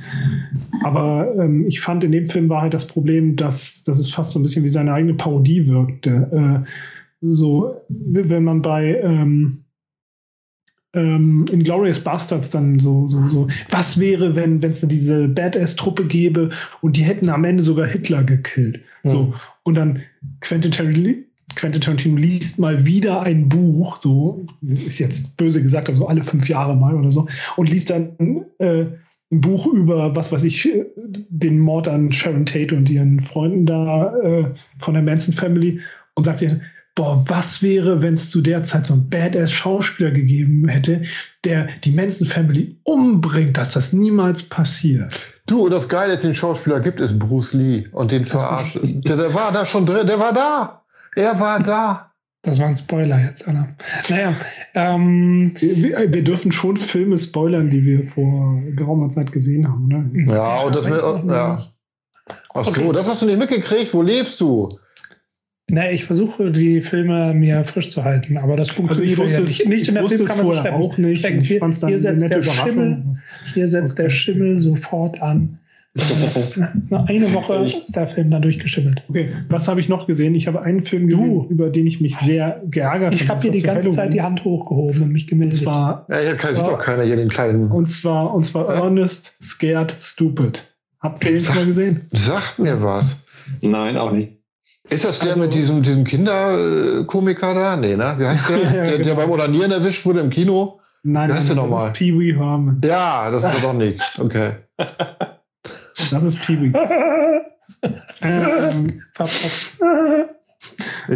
Aber 0.83 1.35
ähm, 1.37 1.67
ich 1.67 1.79
fand, 1.79 2.03
in 2.03 2.11
dem 2.11 2.25
Film 2.25 2.49
war 2.49 2.63
halt 2.63 2.73
das 2.73 2.87
Problem, 2.87 3.35
dass, 3.35 3.83
dass 3.83 3.99
es 3.99 4.09
fast 4.09 4.31
so 4.31 4.39
ein 4.39 4.41
bisschen 4.41 4.63
wie 4.63 4.69
seine 4.69 4.91
eigene 4.91 5.13
Parodie 5.13 5.67
wirkte. 5.67 6.65
Äh, 6.65 6.67
so, 7.21 7.79
wenn 7.89 8.43
man 8.43 8.63
bei 8.63 9.01
ähm, 9.03 9.63
ähm, 10.93 11.45
Glorious 11.45 11.99
Bastards 11.99 12.50
dann 12.50 12.79
so, 12.79 13.07
so, 13.07 13.27
so, 13.27 13.48
was 13.70 14.00
wäre, 14.00 14.35
wenn 14.35 14.63
es 14.63 14.81
diese 14.81 15.27
Badass-Truppe 15.27 16.05
gäbe 16.05 16.50
und 16.81 16.98
die 16.98 17.03
hätten 17.03 17.29
am 17.29 17.43
Ende 17.43 17.61
sogar 17.61 17.85
Hitler 17.85 18.24
gekillt. 18.24 18.79
Ja. 19.03 19.11
So, 19.11 19.33
und 19.61 19.75
dann 19.75 20.01
Quentin 20.41 20.72
Tarantino 20.72 21.26
Quentin 21.55 21.81
Tarantino 21.81 22.18
liest 22.18 22.60
mal 22.60 22.86
wieder 22.86 23.22
ein 23.22 23.48
Buch, 23.48 23.98
so 23.98 24.46
ist 24.62 25.00
jetzt 25.00 25.36
böse 25.38 25.62
gesagt, 25.62 25.88
aber 25.88 25.98
so 25.98 26.07
alle 26.07 26.24
fünf 26.24 26.48
Jahre 26.50 26.75
mal 26.75 26.96
oder 26.96 27.12
so, 27.12 27.27
und 27.55 27.70
liest 27.70 27.90
dann 27.90 28.46
äh, 28.60 28.86
ein 29.31 29.42
Buch 29.42 29.68
über, 29.68 30.16
was 30.16 30.31
weiß 30.31 30.44
ich, 30.44 30.70
den 30.96 31.60
Mord 31.60 31.88
an 31.88 32.12
Sharon 32.12 32.46
Tate 32.46 32.75
und 32.75 32.90
ihren 32.90 33.22
Freunden 33.22 33.66
da 33.66 34.16
äh, 34.18 34.46
von 34.79 34.94
der 34.94 35.03
Manson 35.03 35.33
Family 35.33 35.79
und 36.16 36.25
sagt 36.25 36.40
sich, 36.40 36.51
boah, 36.96 37.24
was 37.27 37.62
wäre, 37.62 38.01
wenn 38.01 38.16
es 38.16 38.29
zu 38.29 38.42
der 38.42 38.64
Zeit 38.64 38.86
so 38.86 38.94
einen 38.94 39.10
Badass-Schauspieler 39.10 40.12
gegeben 40.12 40.68
hätte, 40.68 41.03
der 41.44 41.68
die 41.83 41.92
Manson 41.92 42.27
Family 42.27 42.75
umbringt, 42.83 43.57
dass 43.57 43.72
das 43.72 43.94
niemals 43.94 44.44
passiert. 44.44 45.14
Du, 45.46 45.66
und 45.66 45.72
das 45.72 45.88
Geile, 45.88 46.12
dass 46.12 46.22
es 46.22 46.29
den 46.29 46.36
Schauspieler 46.36 46.79
gibt, 46.79 47.00
ist 47.00 47.18
Bruce 47.20 47.53
Lee 47.53 47.88
und 47.92 48.12
den 48.12 48.25
verarscht. 48.25 48.79
Der, 48.81 49.16
der 49.16 49.33
war 49.33 49.51
da 49.51 49.66
schon 49.66 49.86
drin, 49.86 50.07
der 50.07 50.20
war 50.20 50.33
da. 50.33 50.83
Er 51.15 51.39
war 51.39 51.61
da. 51.61 52.11
Das 52.43 52.59
war 52.59 52.67
ein 52.67 52.77
Spoiler 52.77 53.20
jetzt, 53.20 53.48
Anna. 53.48 53.67
Naja, 54.09 54.35
ähm, 54.74 55.51
wir, 55.59 56.13
wir, 56.13 56.24
dürfen 56.24 56.51
schon 56.51 56.77
Filme 56.77 57.17
spoilern, 57.17 57.70
die 57.70 57.83
wir 57.83 58.03
vor 58.03 58.61
geraumer 58.75 59.09
Zeit 59.09 59.31
gesehen 59.31 59.67
haben, 59.67 59.87
ne? 59.87 60.33
Ja, 60.33 60.61
und 60.61 60.75
das 60.75 60.87
mit, 60.87 61.01
ja. 61.01 61.61
Ach 62.53 62.65
so, 62.65 62.81
okay. 62.81 62.91
das 62.93 63.07
hast 63.07 63.22
du 63.22 63.25
nicht 63.25 63.39
mitgekriegt. 63.39 63.93
Wo 63.93 64.01
lebst 64.01 64.39
du? 64.39 64.79
Na, 65.70 65.91
ich 65.91 66.05
versuche 66.05 66.50
die 66.51 66.81
Filme 66.81 67.33
mir 67.33 67.65
frisch 67.65 67.89
zu 67.89 68.05
halten, 68.05 68.37
aber 68.37 68.55
das 68.55 68.72
funktioniert 68.72 69.20
also 69.20 69.33
ja 69.33 69.39
nicht. 69.41 69.67
Nicht 69.67 69.87
in 69.89 69.96
der 69.96 70.07
Filmkammer 70.07 70.74
auch 70.74 70.98
nicht. 70.98 71.25
Hier, 71.25 71.39
hier 71.39 72.00
setzt, 72.00 72.29
der 72.29 72.43
Schimmel, 72.43 73.03
hier 73.53 73.67
setzt 73.67 73.93
okay. 73.93 74.03
der 74.03 74.09
Schimmel 74.09 74.59
sofort 74.59 75.22
an. 75.22 75.59
eine 77.07 77.33
Woche 77.33 77.74
ist 77.77 77.96
der 77.96 78.07
Film 78.07 78.29
dann 78.31 78.42
durchgeschimmelt. 78.42 79.03
Okay, 79.10 79.31
was 79.50 79.68
habe 79.68 79.79
ich 79.79 79.90
noch 79.90 80.07
gesehen? 80.07 80.36
Ich 80.36 80.48
habe 80.48 80.62
einen 80.62 80.81
Film 80.81 81.07
gesehen, 81.07 81.33
du. 81.33 81.48
über 81.50 81.70
den 81.70 81.88
ich 81.88 82.01
mich 82.01 82.16
sehr 82.18 82.62
geärgert 82.66 83.14
habe. 83.14 83.16
Ich 83.16 83.29
habe 83.29 83.42
hier 83.42 83.51
die 83.51 83.62
ganze 83.62 83.92
Zeit 83.92 84.14
die 84.14 84.22
Hand 84.22 84.44
hochgehoben 84.44 85.01
und 85.01 85.12
mich 85.12 85.27
gemeldet. 85.27 85.60
Und 85.60 85.64
zwar, 85.64 86.05
ja, 86.10 86.20
hier 86.20 86.36
kann, 86.36 86.55
zwar, 86.55 86.72
doch 86.72 86.79
keiner 86.79 87.03
hier 87.03 87.16
den 87.16 87.29
kleinen. 87.29 87.72
Und 87.72 87.90
zwar, 87.90 88.33
und 88.33 88.46
zwar 88.46 88.74
ja? 88.74 88.83
Earnest, 88.83 89.36
Scared, 89.42 89.96
Stupid. 90.00 90.64
Habt 91.00 91.24
ihr 91.25 91.31
den 91.31 91.44
schon 91.44 91.55
mal 91.55 91.66
gesehen? 91.66 92.01
Sagt 92.12 92.60
mir 92.60 92.81
was. 92.81 93.18
Nein, 93.62 93.98
auch 93.98 94.12
nicht. 94.12 94.33
Ist 94.90 95.03
das 95.03 95.20
der 95.20 95.29
also, 95.29 95.42
mit 95.42 95.53
diesem, 95.53 95.83
diesem 95.83 96.03
Kinderkomiker 96.03 97.53
da? 97.53 97.75
Nee, 97.75 97.96
ne? 97.96 98.16
Wie 98.18 98.25
heißt 98.25 98.50
der? 98.50 98.57
ja, 98.64 98.72
der, 98.72 98.92
genau. 98.98 99.03
der 99.03 99.16
beim 99.16 99.31
Onanieren 99.31 99.72
erwischt 99.72 100.05
wurde 100.05 100.22
im 100.22 100.29
Kino? 100.29 100.79
Nein, 101.03 101.29
Wie 101.29 101.33
heißt 101.33 101.50
nein, 101.50 101.57
der 101.57 101.66
nochmal? 101.66 101.92
Pee-Wee 101.94 102.36
Herman. 102.36 102.81
Ja, 102.83 103.29
das 103.29 103.44
ist 103.44 103.64
doch 103.64 103.74
nichts. 103.74 104.20
Okay. 104.20 104.51
Das 106.11 106.24
ist 106.24 106.41
Peewee. 106.41 106.72
ähm, 108.22 109.01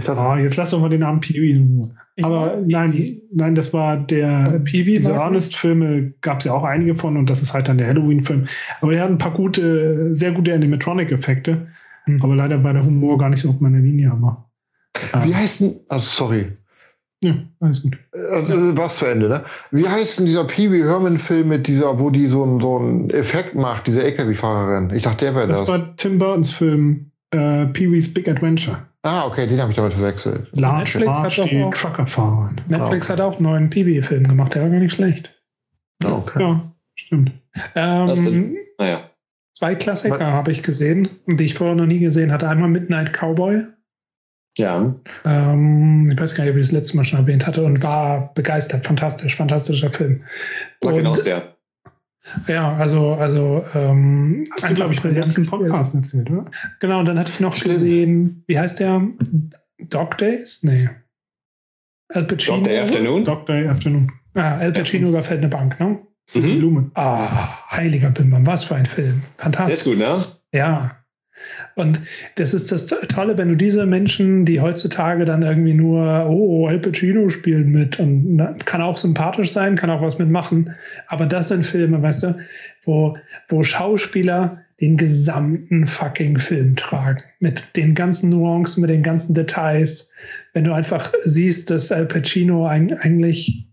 oh, 0.07 0.35
jetzt 0.35 0.57
lass 0.57 0.71
doch 0.71 0.79
mal 0.79 0.89
den 0.89 1.01
Namen 1.01 1.19
Peewee 1.19 1.51
in 1.51 1.67
Ruhe. 1.67 1.95
Aber 2.21 2.61
nein, 2.65 3.21
nein, 3.33 3.55
das 3.55 3.73
war 3.73 3.97
der 3.97 4.61
Peewee. 4.63 4.97
Diese 4.97 5.13
Ernest-Filme 5.13 6.13
gab 6.21 6.39
es 6.39 6.45
ja 6.45 6.53
auch 6.53 6.63
einige 6.63 6.95
von 6.95 7.17
und 7.17 7.29
das 7.29 7.41
ist 7.41 7.53
halt 7.53 7.67
dann 7.67 7.77
der 7.77 7.87
Halloween-Film. 7.87 8.47
Aber 8.81 8.93
er 8.93 9.03
hat 9.03 9.09
ein 9.09 9.17
paar 9.17 9.33
gute, 9.33 10.13
sehr 10.13 10.31
gute 10.31 10.53
Animatronic-Effekte. 10.53 11.67
Hm. 12.05 12.21
Aber 12.21 12.35
leider 12.35 12.63
war 12.63 12.73
der 12.73 12.85
Humor 12.85 13.17
gar 13.17 13.29
nicht 13.29 13.41
so 13.41 13.49
auf 13.49 13.61
meiner 13.61 13.79
Linie. 13.79 14.11
Aber, 14.11 14.49
Wie 15.23 15.35
heißt 15.35 15.61
denn, 15.61 15.79
also 15.87 16.05
sorry, 16.05 16.51
ja, 17.23 17.35
alles 17.59 17.83
gut. 17.83 17.97
Also, 18.31 18.77
was 18.77 18.97
zu 18.97 19.05
Ende, 19.05 19.29
ne? 19.29 19.43
Wie 19.69 19.87
heißt 19.87 20.19
denn 20.19 20.25
dieser 20.25 20.43
Pee 20.43 20.71
Wee 20.71 20.83
Herman-Film 20.83 21.49
mit 21.49 21.67
dieser, 21.67 21.99
wo 21.99 22.09
die 22.09 22.27
so, 22.27 22.59
so 22.59 22.77
einen 22.77 23.09
Effekt 23.11 23.53
macht, 23.53 23.87
diese 23.87 24.03
LKW-Fahrerin? 24.03 24.89
Ich 24.95 25.03
dachte, 25.03 25.25
der 25.25 25.35
wäre 25.35 25.47
das. 25.47 25.59
Das 25.59 25.67
war 25.67 25.95
Tim 25.97 26.17
Burtons 26.17 26.51
Film 26.51 27.11
äh, 27.31 27.67
Pee 27.67 27.91
Wee's 27.91 28.11
Big 28.11 28.27
Adventure. 28.27 28.79
Ah, 29.03 29.25
okay, 29.25 29.47
den 29.47 29.59
habe 29.59 29.71
ich 29.71 29.77
damit 29.77 29.93
verwechselt. 29.93 30.47
Large 30.53 30.99
Netflix 30.99 31.37
hat 31.37 31.39
auch 31.39 31.73
Truckerfahrer. 31.73 32.51
Netflix 32.67 33.09
ah, 33.09 33.13
okay. 33.13 33.21
hat 33.21 33.21
auch 33.21 33.35
einen 33.37 33.43
neuen 33.43 33.69
Pee 33.69 33.85
Wee-Film 33.85 34.27
gemacht, 34.27 34.55
der 34.55 34.63
war 34.63 34.69
gar 34.69 34.79
nicht 34.79 34.93
schlecht. 34.93 35.43
Ah, 36.03 36.13
okay. 36.13 36.41
Ja, 36.41 36.71
stimmt. 36.95 37.31
Ähm, 37.75 38.57
naja. 38.77 39.09
Zwei 39.53 39.75
Klassiker 39.75 40.31
habe 40.31 40.51
ich 40.51 40.63
gesehen, 40.63 41.09
die 41.27 41.43
ich 41.43 41.53
vorher 41.53 41.75
noch 41.75 41.85
nie 41.85 41.99
gesehen 41.99 42.31
hatte. 42.31 42.47
Einmal 42.47 42.69
Midnight 42.69 43.13
Cowboy. 43.13 43.63
Ja. 44.57 44.93
Ähm, 45.25 46.05
ich 46.11 46.19
weiß 46.19 46.35
gar 46.35 46.43
nicht, 46.43 46.51
ob 46.51 46.57
ich 46.57 46.67
das 46.67 46.71
letzte 46.71 46.97
Mal 46.97 47.03
schon 47.05 47.19
erwähnt 47.19 47.47
hatte 47.47 47.63
und 47.63 47.81
war 47.81 48.33
begeistert. 48.33 48.85
Fantastisch, 48.85 49.35
fantastischer 49.35 49.89
Film. 49.89 50.23
War 50.81 50.93
genau 50.93 51.15
der. 51.15 51.55
Ja, 52.47 52.75
also, 52.75 53.13
also 53.13 53.65
ähm, 53.73 54.43
Hast 54.53 54.69
du, 54.69 54.73
glaube 54.73 54.93
ich, 54.93 55.01
beim 55.01 55.15
letzten 55.15 55.45
Podcast 55.45 55.95
erzählt, 55.95 56.29
oder? 56.29 56.45
Genau, 56.79 56.99
und 56.99 57.07
dann 57.07 57.17
hatte 57.17 57.31
ich 57.31 57.39
noch 57.39 57.53
Stimmt. 57.53 57.73
gesehen, 57.75 58.43
wie 58.47 58.59
heißt 58.59 58.79
der? 58.79 59.01
Dog 59.89 60.17
Days? 60.17 60.61
Nee. 60.63 60.89
Al 62.09 62.25
Pacino. 62.25 62.57
Dog 62.57 62.65
Day 62.65 62.79
Afternoon? 62.79 63.25
Dog 63.25 63.45
Day 63.47 63.67
Afternoon. 63.67 64.11
Ah, 64.35 64.57
Al 64.57 64.71
Pacino 64.71 65.09
überfällt 65.09 65.39
eine 65.41 65.49
Bank, 65.49 65.79
ne? 65.79 65.99
Mhm. 66.35 66.59
Blumen. 66.59 66.91
Ah, 66.93 67.69
heiliger 67.71 68.11
Bimbam, 68.11 68.45
was 68.45 68.65
für 68.65 68.75
ein 68.75 68.85
Film. 68.85 69.21
Fantastisch. 69.37 69.83
Der 69.83 69.93
ist 69.93 69.99
gut, 69.99 70.07
ne? 70.07 70.25
Ja. 70.53 71.00
Und 71.75 71.99
das 72.35 72.53
ist 72.53 72.71
das 72.71 72.85
Tolle, 72.85 73.37
wenn 73.37 73.49
du 73.49 73.55
diese 73.55 73.85
Menschen, 73.85 74.45
die 74.45 74.59
heutzutage 74.59 75.25
dann 75.25 75.41
irgendwie 75.41 75.73
nur, 75.73 76.27
oh, 76.29 76.67
Al 76.67 76.79
Pacino 76.79 77.29
spielt 77.29 77.67
mit 77.67 77.99
und 77.99 78.39
kann 78.65 78.81
auch 78.81 78.97
sympathisch 78.97 79.51
sein, 79.51 79.75
kann 79.75 79.89
auch 79.89 80.01
was 80.01 80.19
mitmachen. 80.19 80.73
Aber 81.07 81.25
das 81.25 81.49
sind 81.49 81.65
Filme, 81.65 82.01
weißt 82.01 82.23
du, 82.23 82.37
wo, 82.83 83.17
wo 83.49 83.63
Schauspieler 83.63 84.61
den 84.81 84.97
gesamten 84.97 85.85
fucking 85.85 86.37
Film 86.37 86.75
tragen. 86.75 87.23
Mit 87.39 87.75
den 87.75 87.93
ganzen 87.93 88.31
Nuancen, 88.31 88.81
mit 88.81 88.89
den 88.89 89.03
ganzen 89.03 89.33
Details. 89.33 90.11
Wenn 90.53 90.63
du 90.63 90.73
einfach 90.73 91.11
siehst, 91.23 91.69
dass 91.69 91.91
Al 91.91 92.07
Pacino 92.07 92.67
eigentlich 92.67 93.67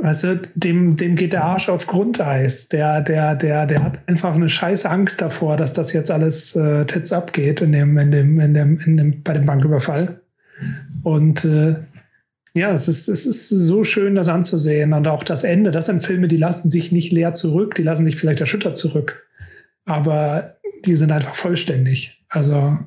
Weißt 0.00 0.24
du, 0.24 0.40
dem, 0.54 0.96
dem 0.96 1.16
geht 1.16 1.32
der 1.32 1.44
Arsch 1.44 1.68
auf 1.68 1.86
Grundeis. 1.86 2.68
Der, 2.68 3.00
der, 3.00 3.34
der, 3.34 3.66
der 3.66 3.82
hat 3.82 3.98
einfach 4.06 4.34
eine 4.34 4.48
scheiß 4.48 4.86
Angst 4.86 5.20
davor, 5.20 5.56
dass 5.56 5.72
das 5.72 5.92
jetzt 5.92 6.10
alles 6.10 6.54
äh, 6.54 6.84
tits 6.86 7.12
abgeht 7.12 7.60
in 7.60 7.72
dem, 7.72 7.98
in 7.98 8.12
dem, 8.12 8.38
in 8.38 8.54
dem, 8.54 8.78
in 8.80 8.96
dem, 8.96 9.22
bei 9.24 9.32
dem 9.32 9.44
Banküberfall. 9.44 10.20
Und 11.02 11.44
äh, 11.44 11.74
ja, 12.54 12.70
es 12.70 12.86
ist, 12.86 13.08
es 13.08 13.26
ist 13.26 13.48
so 13.48 13.82
schön, 13.82 14.14
das 14.14 14.28
anzusehen. 14.28 14.92
Und 14.92 15.08
auch 15.08 15.24
das 15.24 15.42
Ende, 15.42 15.72
das 15.72 15.86
sind 15.86 16.04
Filme, 16.04 16.28
die 16.28 16.36
lassen 16.36 16.70
sich 16.70 16.92
nicht 16.92 17.10
leer 17.10 17.34
zurück, 17.34 17.74
die 17.74 17.82
lassen 17.82 18.04
sich 18.04 18.16
vielleicht 18.16 18.40
erschüttert 18.40 18.76
zurück. 18.76 19.26
Aber 19.84 20.58
die 20.84 20.94
sind 20.94 21.10
einfach 21.10 21.34
vollständig. 21.34 22.24
Also. 22.28 22.78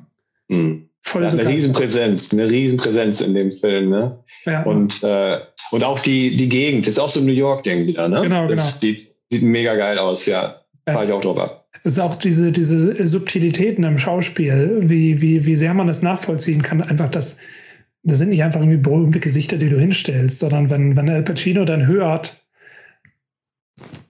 Mhm. 0.48 0.88
Voll 1.04 1.24
ja, 1.24 1.30
eine 1.30 1.46
Riesenpräsenz, 1.46 2.32
eine 2.32 2.48
Riesenpräsenz 2.48 3.20
in 3.20 3.34
dem 3.34 3.52
Film, 3.52 3.90
ne? 3.90 4.16
Ja. 4.46 4.62
Und, 4.62 5.02
äh, 5.02 5.38
und 5.72 5.84
auch 5.84 5.98
die, 5.98 6.36
die 6.36 6.48
Gegend, 6.48 6.86
ist 6.86 6.98
auch 6.98 7.08
so 7.08 7.20
New 7.20 7.32
York-Ding 7.32 7.86
wieder, 7.86 8.08
ne? 8.08 8.22
Genau, 8.22 8.46
das 8.46 8.78
genau. 8.78 8.94
Sieht, 8.94 9.08
sieht 9.30 9.42
mega 9.42 9.74
geil 9.74 9.98
aus, 9.98 10.26
ja. 10.26 10.60
ja. 10.86 10.92
Fahre 10.94 11.06
ich 11.06 11.12
auch 11.12 11.20
drauf 11.20 11.38
ab. 11.38 11.66
Es 11.84 11.94
ist 11.94 11.98
auch 11.98 12.14
diese, 12.14 12.52
diese 12.52 13.06
Subtilitäten 13.06 13.82
im 13.82 13.98
Schauspiel, 13.98 14.82
wie, 14.82 15.20
wie, 15.20 15.44
wie 15.44 15.56
sehr 15.56 15.74
man 15.74 15.88
das 15.88 16.02
nachvollziehen 16.02 16.62
kann. 16.62 16.80
Einfach 16.80 17.10
das, 17.10 17.38
das 18.04 18.18
sind 18.18 18.28
nicht 18.28 18.44
einfach 18.44 18.60
irgendwie 18.60 18.78
berühmte 18.78 19.18
Gesichter, 19.18 19.56
die 19.56 19.68
du 19.68 19.80
hinstellst, 19.80 20.38
sondern 20.38 20.70
wenn, 20.70 20.94
wenn 20.94 21.10
Al 21.10 21.24
Pacino 21.24 21.64
dann 21.64 21.86
hört, 21.86 22.40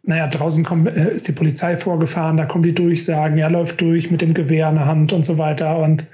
naja, 0.03 0.27
draußen 0.27 0.65
kommt, 0.65 0.89
äh, 0.89 1.15
ist 1.15 1.29
die 1.29 1.33
Polizei 1.33 1.77
vorgefahren, 1.79 2.37
da 2.37 2.45
kommen 2.45 2.65
die 2.65 2.75
Durchsagen, 2.75 3.39
er 3.39 3.51
läuft 3.51 3.81
durch 3.81 4.11
mit 4.11 4.21
dem 4.21 4.35
Gewehr 4.35 4.69
in 4.69 4.75
der 4.75 4.87
Hand 4.87 5.13
und 5.15 5.25
so 5.25 5.39
weiter 5.39 5.79
und 5.79 6.05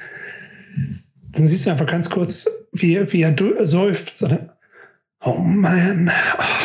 dann 1.32 1.46
siehst 1.46 1.66
du 1.66 1.70
einfach 1.70 1.86
ganz 1.86 2.08
kurz, 2.08 2.48
wie, 2.72 3.00
wie 3.12 3.22
er 3.22 3.34
seufzt. 3.66 4.26
Oh 5.24 5.34
man. 5.34 6.10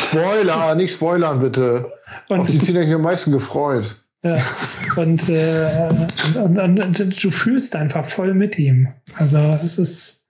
Spoiler, 0.08 0.74
nicht 0.74 0.94
spoilern 0.94 1.40
bitte. 1.40 1.92
Und, 2.28 2.40
Auf 2.40 2.50
die 2.50 2.60
Szene 2.60 2.80
habe 2.80 2.88
ich 2.88 2.94
am 2.94 3.02
meisten 3.02 3.32
gefreut. 3.32 3.96
Ja, 4.24 4.38
und, 4.96 5.28
äh, 5.28 5.90
und, 6.34 6.58
und, 6.58 7.00
und, 7.00 7.24
du 7.24 7.30
fühlst 7.30 7.76
einfach 7.76 8.06
voll 8.06 8.32
mit 8.32 8.58
ihm. 8.58 8.88
Also 9.16 9.38
es 9.62 9.78
ist. 9.78 10.22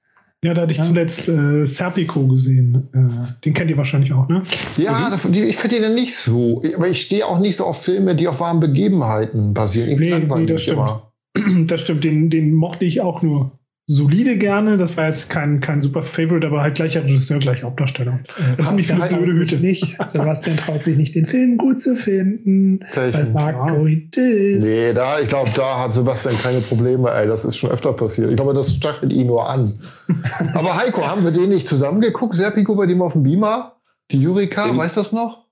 Ja, 0.42 0.52
da 0.52 0.62
hatte 0.62 0.72
ich 0.72 0.78
ja. 0.78 0.84
zuletzt 0.84 1.28
äh, 1.28 1.64
Serpico 1.64 2.26
gesehen. 2.26 2.88
Äh, 2.92 3.42
den 3.44 3.54
kennt 3.54 3.70
ihr 3.70 3.78
wahrscheinlich 3.78 4.12
auch, 4.12 4.28
ne? 4.28 4.42
Ja, 4.76 5.08
das, 5.08 5.24
ich 5.24 5.56
finde 5.56 5.80
den 5.80 5.94
nicht 5.94 6.16
so. 6.16 6.62
Aber 6.76 6.88
ich 6.88 7.00
stehe 7.00 7.24
auch 7.24 7.38
nicht 7.38 7.56
so 7.56 7.64
auf 7.64 7.82
Filme, 7.82 8.14
die 8.14 8.28
auf 8.28 8.40
wahren 8.40 8.60
Begebenheiten 8.60 9.54
basieren. 9.54 9.90
Ich 9.90 10.00
nee, 10.00 10.18
nee, 10.18 10.46
das 10.46 10.62
stimmt. 10.62 10.78
Immer. 10.78 11.10
Das 11.66 11.80
stimmt, 11.80 12.04
den, 12.04 12.30
den 12.30 12.52
mochte 12.54 12.84
ich 12.84 13.00
auch 13.00 13.22
nur 13.22 13.52
solide 13.86 14.36
gerne. 14.36 14.76
Das 14.76 14.96
war 14.96 15.08
jetzt 15.08 15.28
kein, 15.28 15.60
kein 15.60 15.82
super 15.82 16.02
Favorite, 16.02 16.46
aber 16.46 16.62
halt 16.62 16.76
gleicher 16.76 17.02
Regisseur, 17.02 17.38
gleicher 17.38 17.66
Hauptdarsteller. 17.66 18.20
Äh, 18.38 18.62
ziemlich 18.62 18.86
viele 18.86 19.06
blöde 19.06 19.32
Hüte. 19.32 19.56
Nicht. 19.56 19.96
Sebastian 20.06 20.56
traut 20.56 20.82
sich 20.82 20.96
nicht, 20.96 21.14
den 21.14 21.24
Film 21.24 21.58
gut 21.58 21.82
zu 21.82 21.94
finden, 21.94 22.80
weil 22.94 23.30
Marco 23.32 23.86
ja. 23.86 23.98
ist. 23.98 24.64
Nee, 24.64 24.92
da, 24.92 25.20
ich 25.20 25.28
glaube, 25.28 25.50
da 25.54 25.80
hat 25.80 25.94
Sebastian 25.94 26.34
keine 26.42 26.60
Probleme, 26.60 27.10
ey. 27.10 27.26
Das 27.26 27.44
ist 27.44 27.56
schon 27.56 27.70
öfter 27.70 27.92
passiert. 27.92 28.30
Ich 28.30 28.36
glaube, 28.36 28.54
das 28.54 28.74
stachelt 28.74 29.12
ihn 29.12 29.26
nur 29.26 29.48
an. 29.48 29.72
aber 30.54 30.76
Heiko, 30.76 31.06
haben 31.06 31.24
wir 31.24 31.30
den 31.30 31.50
nicht 31.50 31.68
zusammengeguckt, 31.68 32.36
Serpico, 32.36 32.74
bei 32.74 32.86
dem 32.86 33.02
auf 33.02 33.12
dem 33.12 33.22
Beamer? 33.22 33.76
Die 34.10 34.18
Jurika, 34.18 34.66
den, 34.66 34.76
weißt 34.76 34.96
du 34.96 35.02
das 35.02 35.12
noch? 35.12 35.44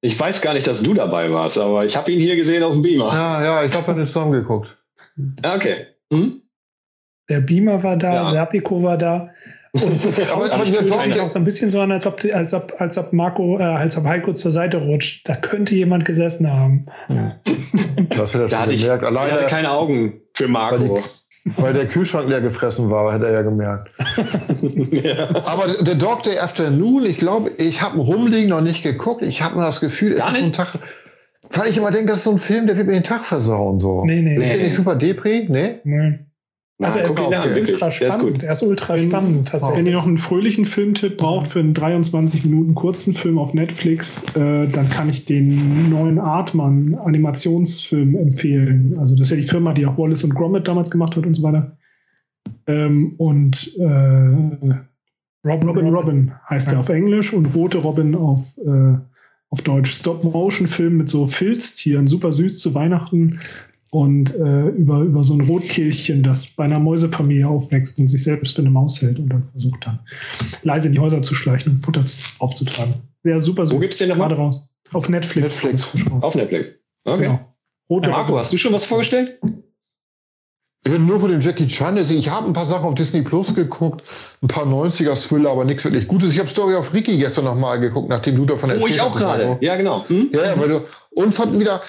Ich 0.00 0.18
weiß 0.18 0.42
gar 0.42 0.54
nicht, 0.54 0.66
dass 0.66 0.82
du 0.82 0.94
dabei 0.94 1.32
warst, 1.32 1.58
aber 1.58 1.84
ich 1.84 1.96
habe 1.96 2.12
ihn 2.12 2.20
hier 2.20 2.36
gesehen 2.36 2.62
auf 2.62 2.72
dem 2.72 2.82
Beamer. 2.82 3.12
Ja, 3.12 3.42
ja, 3.42 3.64
ich 3.64 3.74
wir 3.74 3.86
haben 3.86 4.06
zusammengeguckt. 4.06 4.68
Okay. 5.42 5.86
Hm? 6.12 6.42
Der 7.28 7.40
Beamer 7.40 7.82
war 7.82 7.96
da, 7.96 8.14
ja. 8.14 8.24
Serpico 8.24 8.82
war 8.82 8.96
da. 8.96 9.30
Und 9.72 9.82
aber, 10.32 10.52
aber 10.52 10.64
dieser 10.64 10.86
Torf 10.86 11.20
auch 11.20 11.28
so 11.28 11.38
ein 11.38 11.44
bisschen 11.44 11.70
so 11.70 11.80
an, 11.80 11.92
als 11.92 12.06
ob, 12.06 12.22
als 12.32 12.54
ob, 12.54 12.74
als 12.78 12.96
ob 12.96 13.12
Marco, 13.12 13.58
äh, 13.58 13.62
als 13.62 13.96
ob 13.96 14.04
Heiko 14.04 14.32
zur 14.32 14.50
Seite 14.50 14.78
rutscht. 14.78 15.28
Da 15.28 15.36
könnte 15.36 15.74
jemand 15.74 16.04
gesessen 16.04 16.50
haben. 16.50 16.86
Ja. 17.08 17.36
Das 18.10 18.32
hätte 18.32 18.44
er 18.44 18.48
da 18.48 18.60
hatte 18.60 18.74
gemerkt. 18.74 19.02
Ich, 19.02 19.08
Alleine, 19.08 19.32
hatte 19.32 19.46
keine 19.46 19.70
Augen 19.70 20.20
für 20.34 20.48
Marco. 20.48 20.94
Weil, 20.94 21.02
die, 21.02 21.62
weil, 21.62 21.72
der 21.74 21.86
Kühlschrank 21.86 22.28
leer 22.28 22.40
gefressen 22.40 22.90
war, 22.90 23.12
hätte 23.12 23.26
er 23.26 23.32
ja 23.32 23.42
gemerkt. 23.42 23.90
ja. 24.90 25.28
Aber 25.44 25.72
der 25.82 25.94
Dog 25.94 26.22
Afternoon, 26.40 27.04
ich 27.04 27.18
glaube, 27.18 27.50
ich 27.58 27.82
habe 27.82 27.96
ein 27.96 28.00
Rumliegen 28.00 28.48
noch 28.48 28.62
nicht 28.62 28.82
geguckt. 28.82 29.22
Ich 29.22 29.42
habe 29.42 29.56
nur 29.56 29.64
das 29.64 29.80
Gefühl, 29.80 30.12
es 30.12 30.24
ist 30.24 30.34
so 30.34 30.44
ein 30.44 30.52
Tag. 30.52 30.78
Weil 31.50 31.70
ich 31.70 31.76
immer 31.76 31.90
denke, 31.90 32.08
das 32.08 32.18
ist 32.18 32.24
so 32.24 32.32
ein 32.32 32.38
Film, 32.38 32.66
der 32.66 32.76
wird 32.76 32.86
mir 32.86 32.94
den 32.94 33.04
Tag 33.04 33.24
versauen. 33.24 33.80
So. 33.80 34.04
Nee, 34.04 34.20
nee. 34.20 34.42
Ist 34.42 34.54
der 34.54 34.62
nicht 34.64 34.76
super 34.76 34.96
Depri? 34.96 35.46
Nee? 35.48 35.76
Nee. 35.84 36.18
Also 36.80 37.00
er 37.00 37.06
ist, 37.06 37.46
ist 37.46 37.72
ultra 37.72 37.90
spannend. 37.90 38.42
Er 38.44 38.52
ist 38.52 38.62
ultra 38.62 38.94
wenn, 38.94 39.08
spannend 39.08 39.48
tatsächlich. 39.48 39.78
Wenn 39.78 39.86
ihr 39.86 39.94
noch 39.94 40.06
einen 40.06 40.18
fröhlichen 40.18 40.64
Filmtipp 40.64 41.16
braucht 41.16 41.48
für 41.48 41.58
einen 41.58 41.74
23 41.74 42.44
Minuten 42.44 42.76
kurzen 42.76 43.14
Film 43.14 43.36
auf 43.38 43.52
Netflix, 43.52 44.22
äh, 44.34 44.68
dann 44.68 44.88
kann 44.88 45.10
ich 45.10 45.24
den 45.24 45.90
neuen 45.90 46.20
Artman 46.20 46.94
Animationsfilm 46.94 48.14
empfehlen. 48.14 48.96
Also 48.96 49.16
das 49.16 49.26
ist 49.26 49.30
ja 49.30 49.36
die 49.38 49.48
Firma, 49.48 49.72
die 49.72 49.86
auch 49.86 49.98
Wallace 49.98 50.22
und 50.22 50.36
Gromit 50.36 50.68
damals 50.68 50.88
gemacht 50.88 51.16
hat 51.16 51.26
und 51.26 51.34
so 51.34 51.42
weiter. 51.42 51.76
Ähm, 52.68 53.14
und 53.18 53.76
äh, 53.78 53.82
Robin, 55.44 55.68
Robin 55.68 55.86
Robin 55.88 56.32
heißt 56.48 56.68
ja. 56.68 56.74
er 56.74 56.80
auf 56.80 56.88
Englisch 56.90 57.32
und 57.32 57.46
Rote 57.56 57.78
Robin 57.78 58.14
auf, 58.14 58.56
äh, 58.58 58.94
auf 59.50 59.62
Deutsch. 59.62 59.96
Stop-Motion-Film 59.96 60.96
mit 60.96 61.08
so 61.08 61.26
Filztieren, 61.26 62.06
super 62.06 62.32
süß 62.32 62.60
zu 62.60 62.72
Weihnachten 62.74 63.40
und 63.90 64.34
äh, 64.34 64.68
über, 64.68 65.00
über 65.00 65.24
so 65.24 65.34
ein 65.34 65.40
Rotkehlchen, 65.42 66.22
das 66.22 66.46
bei 66.46 66.64
einer 66.64 66.78
Mäusefamilie 66.78 67.48
aufwächst 67.48 67.98
und 67.98 68.08
sich 68.08 68.22
selbst 68.22 68.56
für 68.56 68.62
eine 68.62 68.70
Maus 68.70 69.00
hält 69.00 69.18
und 69.18 69.28
dann 69.28 69.44
versucht 69.44 69.86
dann 69.86 69.98
leise 70.62 70.88
in 70.88 70.94
die 70.94 71.00
Häuser 71.00 71.22
zu 71.22 71.34
schleichen 71.34 71.72
und 71.72 71.78
Futter 71.78 72.04
aufzutragen. 72.38 72.94
Sehr 73.22 73.40
super. 73.40 73.70
Wo 73.70 73.78
gibt's 73.78 73.98
den 73.98 74.10
gerade 74.10 74.36
raus? 74.36 74.70
Auf 74.92 75.08
Netflix. 75.08 75.62
Netflix. 75.62 76.06
Auf 76.20 76.34
Netflix. 76.34 76.74
Okay. 77.04 77.22
Genau. 77.22 77.54
Rote 77.90 78.10
Marco, 78.10 78.38
hast 78.38 78.52
du 78.52 78.58
schon 78.58 78.72
was 78.72 78.84
vorgestellt? 78.84 79.38
Ich 80.84 80.92
bin 80.92 81.06
nur 81.06 81.18
von 81.18 81.30
dem 81.30 81.40
Jackie 81.40 81.66
Chan. 81.66 81.96
Ich 81.96 82.30
habe 82.30 82.46
ein 82.46 82.52
paar 82.52 82.66
Sachen 82.66 82.86
auf 82.86 82.94
Disney 82.94 83.22
Plus 83.22 83.54
geguckt, 83.54 84.02
ein 84.42 84.48
paar 84.48 84.64
90er-Thriller, 84.64 85.50
aber 85.50 85.64
nichts 85.64 85.84
wirklich 85.84 86.06
Gutes. 86.06 86.32
Ich 86.32 86.38
habe 86.38 86.48
Story 86.48 86.74
of 86.74 86.94
Ricky 86.94 87.18
gestern 87.18 87.44
nochmal 87.44 87.80
geguckt, 87.80 88.08
nachdem 88.08 88.36
du 88.36 88.46
davon 88.46 88.70
erzählt 88.70 88.90
hast. 88.90 88.92
Oh, 88.92 88.94
ich 88.94 89.00
auch 89.00 89.16
gerade. 89.16 89.58
Ja, 89.60 89.76
genau. 89.76 90.08
Hm? 90.08 90.30
Ja, 90.32 90.44
ja, 90.44 90.60
weil 90.60 90.68
du, 90.68 90.84
und 91.10 91.34
fand 91.34 91.58
wieder, 91.58 91.82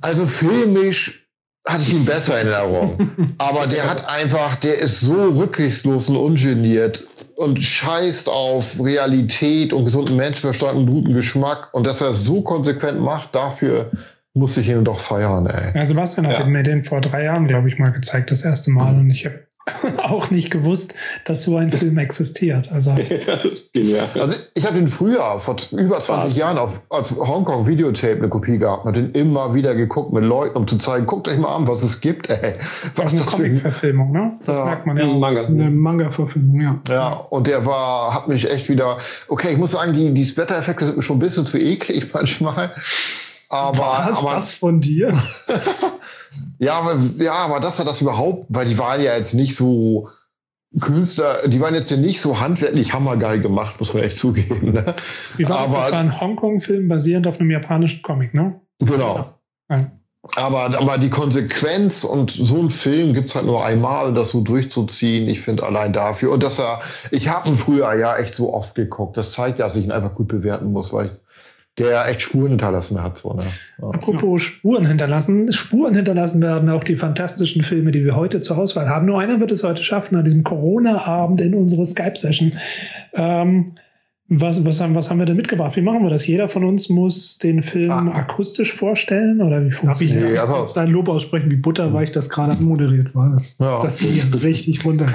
also 0.00 0.26
filmisch 0.26 1.26
hatte 1.66 1.82
ich 1.82 1.92
ihn 1.92 2.04
besser 2.04 2.40
in 2.40 2.48
Erinnerung. 2.48 3.34
Aber 3.38 3.66
der 3.66 3.88
hat 3.88 4.08
einfach, 4.08 4.56
der 4.56 4.78
ist 4.78 5.00
so 5.00 5.28
rücksichtslos 5.28 6.08
und 6.08 6.16
ungeniert 6.16 7.04
und 7.36 7.62
scheißt 7.62 8.28
auf 8.28 8.78
Realität 8.78 9.72
und 9.72 9.84
gesunden 9.84 10.16
Menschenverstand 10.16 10.76
und 10.76 10.86
guten 10.86 11.14
Geschmack. 11.14 11.72
Und 11.72 11.84
dass 11.84 12.00
er 12.00 12.10
es 12.10 12.24
so 12.24 12.42
konsequent 12.42 13.00
macht, 13.00 13.34
dafür 13.34 13.90
muss 14.34 14.56
ich 14.56 14.68
ihn 14.68 14.84
doch 14.84 15.00
feiern, 15.00 15.46
ey. 15.46 15.76
Ja, 15.76 15.84
Sebastian 15.84 16.26
hat 16.26 16.38
ja. 16.38 16.44
mir 16.44 16.62
den 16.62 16.84
vor 16.84 17.00
drei 17.00 17.24
Jahren, 17.24 17.46
glaube 17.46 17.68
ich, 17.68 17.78
mal 17.78 17.90
gezeigt, 17.90 18.30
das 18.30 18.42
erste 18.42 18.70
Mal. 18.70 18.94
Und 18.94 19.10
ich 19.10 19.26
habe 19.26 19.46
auch 19.98 20.30
nicht 20.30 20.50
gewusst, 20.50 20.94
dass 21.24 21.42
so 21.42 21.56
ein 21.56 21.70
Film 21.70 21.98
existiert. 21.98 22.70
Also, 22.72 22.94
ja, 23.74 24.04
also 24.14 24.40
ich 24.54 24.64
habe 24.64 24.76
den 24.76 24.88
früher, 24.88 25.38
vor 25.38 25.56
über 25.72 26.00
20 26.00 26.36
Jahren, 26.36 26.58
auf, 26.58 26.80
als 26.90 27.16
Hongkong 27.16 27.66
Videotape 27.66 28.16
eine 28.16 28.28
Kopie 28.28 28.58
gehabt 28.58 28.86
und 28.86 28.96
den 28.96 29.10
immer 29.12 29.54
wieder 29.54 29.74
geguckt 29.74 30.12
mit 30.12 30.24
Leuten, 30.24 30.56
um 30.56 30.66
zu 30.66 30.78
zeigen, 30.78 31.06
guckt 31.06 31.28
euch 31.28 31.38
mal 31.38 31.54
an, 31.54 31.68
was 31.68 31.82
es 31.82 32.00
gibt. 32.00 32.28
Ey. 32.28 32.54
Was 32.96 33.12
eine 33.12 33.24
Comic-Verfilmung, 33.24 34.12
ne? 34.12 34.32
Das 34.44 34.56
ja. 34.56 34.64
merkt 34.64 34.86
man 34.86 34.96
ja. 34.96 35.06
Manga. 35.06 35.46
Eine 35.46 35.70
Manga-Verfilmung, 35.70 36.60
ja. 36.60 36.80
Ja, 36.88 37.12
und 37.30 37.46
der 37.46 37.64
war, 37.64 38.14
hat 38.14 38.28
mich 38.28 38.50
echt 38.50 38.68
wieder, 38.68 38.98
okay, 39.28 39.48
ich 39.52 39.58
muss 39.58 39.72
sagen, 39.72 39.92
die, 39.92 40.12
die 40.12 40.24
Splatter-Effekte 40.24 40.86
sind 40.86 40.96
mir 40.96 41.02
schon 41.02 41.16
ein 41.16 41.20
bisschen 41.20 41.46
zu 41.46 41.58
eklig 41.58 42.10
manchmal. 42.12 42.72
Aber, 43.48 43.78
Was, 43.78 44.18
aber 44.18 44.34
das 44.34 44.54
von 44.54 44.80
dir? 44.80 45.12
Ja, 46.58 46.74
aber, 46.74 46.96
ja, 47.18 47.34
aber 47.34 47.60
das 47.60 47.78
hat 47.78 47.86
das 47.86 48.00
überhaupt, 48.00 48.46
weil 48.48 48.66
die 48.66 48.78
waren 48.78 49.00
ja 49.00 49.16
jetzt 49.16 49.34
nicht 49.34 49.56
so 49.56 50.08
Künstler, 50.78 51.48
die 51.48 51.60
waren 51.60 51.74
jetzt 51.74 51.90
ja 51.90 51.96
nicht 51.96 52.20
so 52.20 52.38
handwerklich 52.38 52.92
hammergeil 52.92 53.40
gemacht, 53.40 53.80
muss 53.80 53.92
man 53.92 54.04
echt 54.04 54.18
zugeben. 54.18 54.72
Ne? 54.72 54.94
Wie 55.36 55.48
war 55.48 55.62
das? 55.62 55.70
Aber, 55.70 55.82
das 55.82 55.92
war 55.92 56.00
ein 56.00 56.20
Hongkong-Film 56.20 56.88
basierend 56.88 57.26
auf 57.26 57.40
einem 57.40 57.50
japanischen 57.50 58.02
Comic, 58.02 58.34
ne? 58.34 58.60
Genau. 58.78 59.34
Ja. 59.68 59.90
Aber, 60.36 60.78
aber 60.78 60.98
die 60.98 61.08
Konsequenz 61.08 62.04
und 62.04 62.30
so 62.30 62.58
ein 62.58 62.70
Film 62.70 63.14
gibt 63.14 63.30
es 63.30 63.34
halt 63.34 63.46
nur 63.46 63.64
einmal, 63.64 64.12
das 64.12 64.32
so 64.32 64.42
durchzuziehen. 64.42 65.28
Ich 65.28 65.40
finde 65.40 65.64
allein 65.64 65.92
dafür. 65.92 66.32
Und 66.32 66.42
dass 66.42 66.58
er, 66.58 66.80
ich 67.10 67.28
habe 67.28 67.48
ihn 67.48 67.56
früher 67.56 67.94
ja 67.94 68.16
echt 68.16 68.34
so 68.34 68.52
oft 68.52 68.74
geguckt. 68.74 69.16
Das 69.16 69.32
zeigt 69.32 69.58
ja, 69.58 69.64
dass 69.64 69.76
ich 69.76 69.84
ihn 69.84 69.92
einfach 69.92 70.14
gut 70.14 70.28
bewerten 70.28 70.72
muss, 70.72 70.92
weil 70.92 71.06
ich 71.06 71.12
der 71.78 72.06
echt 72.08 72.22
Spuren 72.22 72.48
hinterlassen 72.48 73.02
hat. 73.02 73.18
So, 73.18 73.32
ne? 73.32 73.44
ja. 73.80 73.88
Apropos 73.88 74.42
Spuren 74.42 74.86
hinterlassen, 74.86 75.52
Spuren 75.52 75.94
hinterlassen 75.94 76.42
werden 76.42 76.68
auch 76.68 76.84
die 76.84 76.96
fantastischen 76.96 77.62
Filme, 77.62 77.90
die 77.90 78.04
wir 78.04 78.16
heute 78.16 78.40
zur 78.40 78.58
Auswahl 78.58 78.88
haben. 78.88 79.06
Nur 79.06 79.20
einer 79.20 79.40
wird 79.40 79.50
es 79.50 79.62
heute 79.62 79.82
schaffen, 79.82 80.16
an 80.16 80.24
diesem 80.24 80.44
Corona-Abend 80.44 81.40
in 81.40 81.54
unsere 81.54 81.86
Skype-Session. 81.86 82.52
Ähm, 83.14 83.72
was, 84.32 84.64
was, 84.64 84.80
haben, 84.80 84.94
was 84.94 85.10
haben 85.10 85.18
wir 85.18 85.26
denn 85.26 85.36
mitgebracht? 85.36 85.74
Wie 85.74 85.80
machen 85.80 86.04
wir 86.04 86.10
das? 86.10 86.24
Jeder 86.24 86.48
von 86.48 86.62
uns 86.62 86.88
muss 86.88 87.38
den 87.38 87.64
Film 87.64 87.90
ah. 87.90 88.14
akustisch 88.14 88.72
vorstellen 88.72 89.40
oder 89.40 89.64
wie 89.64 89.72
funktioniert 89.72 90.22
das? 90.22 90.30
Ich 90.30 90.48
nee, 90.48 90.58
jetzt 90.60 90.76
dein 90.76 90.88
Lob 90.88 91.08
aussprechen, 91.08 91.50
wie 91.50 91.56
butterweich 91.56 92.12
das 92.12 92.30
gerade 92.30 92.52
anmoderiert 92.52 93.12
war. 93.12 93.30
Das, 93.30 93.58
ja. 93.58 93.82
das 93.82 93.98
ging 93.98 94.20
richtig 94.34 94.84
runter. 94.84 95.06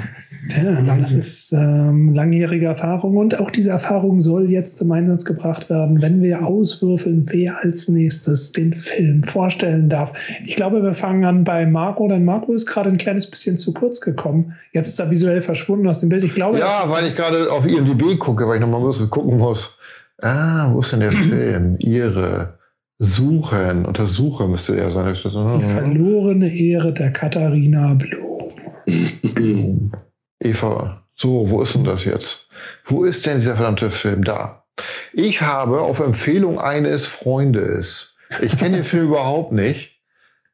Ja, 0.54 0.96
das 0.96 1.12
ist 1.12 1.52
ähm, 1.52 2.14
langjährige 2.14 2.66
Erfahrung 2.66 3.16
und 3.16 3.40
auch 3.40 3.50
diese 3.50 3.70
Erfahrung 3.70 4.20
soll 4.20 4.50
jetzt 4.50 4.78
zum 4.78 4.92
Einsatz 4.92 5.24
gebracht 5.24 5.68
werden, 5.70 6.00
wenn 6.02 6.22
wir 6.22 6.46
auswürfeln, 6.46 7.26
wer 7.30 7.62
als 7.62 7.88
nächstes 7.88 8.52
den 8.52 8.72
Film 8.72 9.22
vorstellen 9.24 9.88
darf. 9.88 10.12
Ich 10.44 10.56
glaube, 10.56 10.82
wir 10.82 10.94
fangen 10.94 11.24
an 11.24 11.44
bei 11.44 11.66
Marco, 11.66 12.06
denn 12.08 12.24
Marco 12.24 12.52
ist 12.52 12.66
gerade 12.66 12.90
ein 12.90 12.98
kleines 12.98 13.30
bisschen 13.30 13.58
zu 13.58 13.72
kurz 13.72 14.00
gekommen. 14.00 14.54
Jetzt 14.72 14.88
ist 14.88 14.98
er 14.98 15.10
visuell 15.10 15.42
verschwunden 15.42 15.86
aus 15.88 16.00
dem 16.00 16.08
Bild. 16.08 16.24
Ich 16.24 16.34
glaube, 16.34 16.58
ja, 16.58 16.84
weil 16.88 17.06
ich 17.06 17.16
gerade 17.16 17.50
auf 17.50 17.66
IMDb 17.66 18.18
gucke, 18.18 18.46
weil 18.46 18.56
ich 18.56 18.60
nochmal 18.60 18.82
ein 18.82 19.10
gucken 19.10 19.38
muss. 19.38 19.76
Ah, 20.22 20.72
wo 20.72 20.80
ist 20.80 20.92
denn 20.92 21.00
der 21.00 21.10
Film? 21.12 21.76
Ihre 21.78 22.58
Suchen, 22.98 23.84
Untersuche 23.84 24.48
müsste 24.48 24.76
er 24.76 24.92
sein. 24.92 25.14
Die 25.58 25.62
verlorene 25.62 26.48
Ehre 26.48 26.92
der 26.92 27.12
Katharina 27.12 27.94
Blum. 27.94 28.50
Eva, 30.40 31.02
so, 31.16 31.48
wo 31.50 31.62
ist 31.62 31.74
denn 31.74 31.84
das 31.84 32.04
jetzt? 32.04 32.46
Wo 32.84 33.04
ist 33.04 33.24
denn 33.26 33.38
dieser 33.38 33.56
verdammte 33.56 33.90
Film? 33.90 34.24
Da. 34.24 34.64
Ich 35.12 35.40
habe 35.40 35.80
auf 35.80 35.98
Empfehlung 36.00 36.60
eines 36.60 37.06
Freundes, 37.06 38.14
ich 38.42 38.56
kenne 38.58 38.76
den 38.76 38.84
Film 38.84 39.06
überhaupt 39.08 39.52
nicht, 39.52 39.95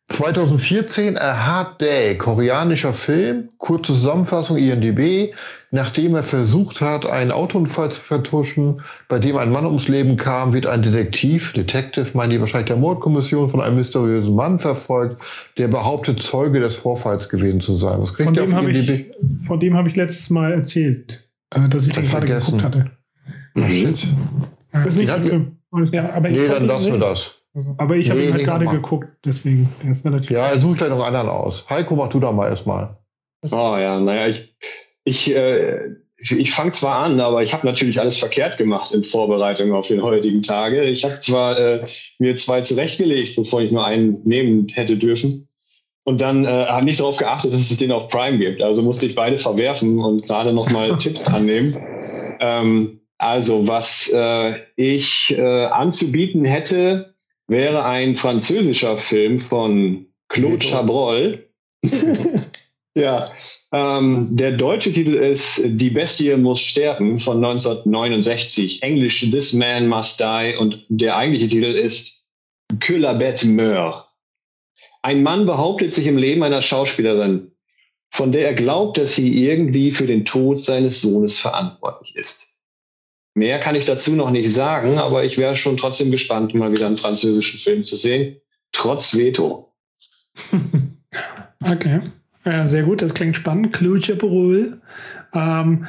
2014 0.08 1.16
A 1.16 1.46
Hard 1.46 1.80
Day, 1.80 2.18
koreanischer 2.18 2.92
Film, 2.92 3.48
kurze 3.58 3.94
Zusammenfassung 3.94 4.58
INDB, 4.58 5.32
nachdem 5.70 6.14
er 6.14 6.22
versucht 6.22 6.80
hat, 6.80 7.06
einen 7.06 7.32
Autounfall 7.32 7.90
zu 7.90 8.00
vertuschen, 8.00 8.82
bei 9.08 9.18
dem 9.18 9.36
ein 9.36 9.50
Mann 9.50 9.64
ums 9.64 9.88
Leben 9.88 10.16
kam, 10.16 10.52
wird 10.52 10.66
ein 10.66 10.82
Detektiv, 10.82 11.52
Detective, 11.54 12.10
meinen 12.14 12.30
die 12.30 12.40
wahrscheinlich 12.40 12.68
der 12.68 12.76
Mordkommission, 12.76 13.50
von 13.50 13.60
einem 13.60 13.76
mysteriösen 13.76 14.34
Mann 14.34 14.58
verfolgt, 14.58 15.22
der 15.56 15.68
behauptet, 15.68 16.20
Zeuge 16.20 16.60
des 16.60 16.76
Vorfalls 16.76 17.28
gewesen 17.28 17.60
zu 17.60 17.76
sein. 17.76 18.00
Was 18.00 18.12
kriegt 18.12 18.26
von, 18.26 18.34
dem 18.34 18.54
habe 18.54 18.70
ich, 18.70 19.06
von 19.46 19.60
dem 19.60 19.74
habe 19.74 19.88
ich 19.88 19.96
letztes 19.96 20.28
Mal 20.28 20.52
erzählt, 20.52 21.26
äh, 21.50 21.68
dass 21.68 21.86
ich 21.86 21.94
den 21.94 22.08
gerade 22.08 22.26
geguckt 22.26 22.62
hatte. 22.62 22.90
Ach, 23.54 23.68
shit. 23.68 24.06
Das 24.72 24.86
ist 24.86 24.96
nicht 24.96 25.08
der 25.08 25.22
Film. 25.22 25.56
Ja, 25.90 26.12
aber 26.12 26.28
nee, 26.28 26.48
dann 26.48 26.66
lassen 26.66 26.92
wir 26.92 26.98
das. 26.98 27.41
Also, 27.54 27.74
aber 27.76 27.96
ich 27.96 28.08
habe 28.08 28.20
nee, 28.20 28.28
ihn 28.28 28.32
halt 28.32 28.44
gerade 28.44 28.66
geguckt, 28.66 29.08
deswegen. 29.24 29.68
Der 29.82 29.90
ist 29.90 30.06
relativ 30.06 30.30
ja, 30.30 30.58
suche 30.58 30.76
gleich 30.76 30.88
noch 30.88 31.02
einen 31.02 31.16
anderen 31.16 31.28
aus. 31.28 31.64
Heiko, 31.68 31.96
mach 31.96 32.08
du 32.08 32.18
da 32.18 32.32
mal 32.32 32.48
erstmal. 32.48 32.96
Oh 33.50 33.76
ja, 33.76 34.00
naja, 34.00 34.28
ich, 34.28 34.54
ich, 35.04 35.36
äh, 35.36 35.96
ich 36.16 36.52
fange 36.52 36.70
zwar 36.70 37.04
an, 37.04 37.20
aber 37.20 37.42
ich 37.42 37.52
habe 37.52 37.66
natürlich 37.66 38.00
alles 38.00 38.16
verkehrt 38.16 38.56
gemacht 38.56 38.92
in 38.92 39.04
Vorbereitung 39.04 39.72
auf 39.72 39.88
den 39.88 40.02
heutigen 40.02 40.40
Tage. 40.40 40.84
Ich 40.84 41.04
habe 41.04 41.18
zwar 41.20 41.58
äh, 41.58 41.86
mir 42.18 42.36
zwei 42.36 42.62
zurechtgelegt, 42.62 43.36
bevor 43.36 43.60
ich 43.60 43.72
nur 43.72 43.84
einen 43.84 44.22
nehmen 44.24 44.68
hätte 44.68 44.96
dürfen. 44.96 45.48
Und 46.04 46.20
dann 46.20 46.44
äh, 46.44 46.48
habe 46.48 46.84
nicht 46.84 47.00
darauf 47.00 47.16
geachtet, 47.16 47.52
dass 47.52 47.70
es 47.70 47.76
den 47.76 47.92
auf 47.92 48.08
Prime 48.08 48.38
gibt. 48.38 48.62
Also 48.62 48.82
musste 48.82 49.06
ich 49.06 49.14
beide 49.14 49.36
verwerfen 49.36 49.98
und 49.98 50.24
gerade 50.24 50.52
nochmal 50.52 50.96
Tipps 50.98 51.26
annehmen. 51.28 51.76
Ähm, 52.40 53.00
also, 53.18 53.68
was 53.68 54.10
äh, 54.12 54.54
ich 54.74 55.32
äh, 55.36 55.66
anzubieten 55.66 56.44
hätte, 56.44 57.11
wäre 57.48 57.84
ein 57.84 58.14
französischer 58.14 58.96
Film 58.98 59.38
von 59.38 60.06
Claude 60.28 60.64
Chabrol. 60.66 61.48
ja, 62.94 63.30
ähm, 63.72 64.28
der 64.30 64.52
deutsche 64.52 64.92
Titel 64.92 65.14
ist 65.14 65.62
Die 65.64 65.90
Bestie 65.90 66.36
muss 66.36 66.60
sterben 66.60 67.18
von 67.18 67.44
1969. 67.44 68.82
Englisch 68.82 69.20
This 69.30 69.52
Man 69.52 69.88
Must 69.88 70.20
Die 70.20 70.56
und 70.58 70.84
der 70.88 71.16
eigentliche 71.16 71.48
Titel 71.48 71.72
ist 71.72 72.24
Que 72.80 72.96
la 72.96 73.12
bête 73.12 73.46
meurt. 73.46 74.06
Ein 75.02 75.22
Mann 75.22 75.46
behauptet 75.46 75.92
sich 75.92 76.06
im 76.06 76.16
Leben 76.16 76.42
einer 76.42 76.62
Schauspielerin, 76.62 77.52
von 78.10 78.30
der 78.30 78.46
er 78.46 78.54
glaubt, 78.54 78.98
dass 78.98 79.14
sie 79.16 79.44
irgendwie 79.44 79.90
für 79.90 80.06
den 80.06 80.24
Tod 80.24 80.60
seines 80.60 81.02
Sohnes 81.02 81.38
verantwortlich 81.38 82.14
ist. 82.14 82.51
Mehr 83.34 83.60
kann 83.60 83.74
ich 83.74 83.84
dazu 83.84 84.12
noch 84.12 84.30
nicht 84.30 84.52
sagen, 84.52 84.98
aber 84.98 85.24
ich 85.24 85.38
wäre 85.38 85.54
schon 85.54 85.76
trotzdem 85.76 86.10
gespannt, 86.10 86.54
mal 86.54 86.72
wieder 86.72 86.86
einen 86.86 86.96
französischen 86.96 87.58
Film 87.58 87.82
zu 87.82 87.96
sehen, 87.96 88.36
trotz 88.72 89.16
Veto. 89.16 89.72
okay. 91.64 92.00
Ja, 92.44 92.66
sehr 92.66 92.82
gut, 92.82 93.00
das 93.00 93.14
klingt 93.14 93.36
spannend. 93.36 93.72
Claude 93.72 94.00
Chaperol. 94.00 94.80
Ähm, 95.34 95.86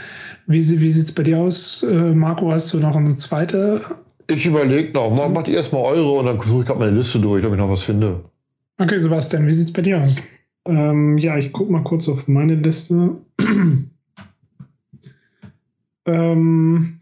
wie 0.47 0.59
wie 0.59 0.91
sieht 0.91 1.05
es 1.05 1.11
bei 1.15 1.23
dir 1.23 1.39
aus, 1.39 1.83
äh, 1.83 2.13
Marco? 2.13 2.51
Hast 2.51 2.73
du 2.73 2.79
noch 2.79 2.95
eine 2.95 3.17
zweite? 3.17 3.81
Ich 4.27 4.45
überlege 4.45 4.93
noch. 4.93 5.13
Mal, 5.15 5.29
macht 5.29 5.47
ihr 5.47 5.55
erstmal 5.57 5.83
eure 5.83 6.11
und 6.11 6.25
dann 6.27 6.39
suche 6.41 6.61
ich 6.61 6.67
gerade 6.67 6.79
meine 6.79 6.97
Liste 6.97 7.19
durch, 7.19 7.43
ob 7.43 7.51
ich 7.53 7.57
noch 7.57 7.69
was 7.69 7.83
finde. 7.83 8.23
Okay, 8.77 8.97
Sebastian, 8.97 9.47
wie 9.47 9.53
sieht 9.53 9.67
es 9.67 9.73
bei 9.73 9.81
dir 9.81 10.01
aus? 10.01 10.15
Ähm, 10.65 11.17
ja, 11.17 11.37
ich 11.37 11.51
gucke 11.51 11.71
mal 11.71 11.83
kurz 11.83 12.07
auf 12.07 12.27
meine 12.27 12.55
Liste. 12.55 13.17
ähm, 16.05 16.99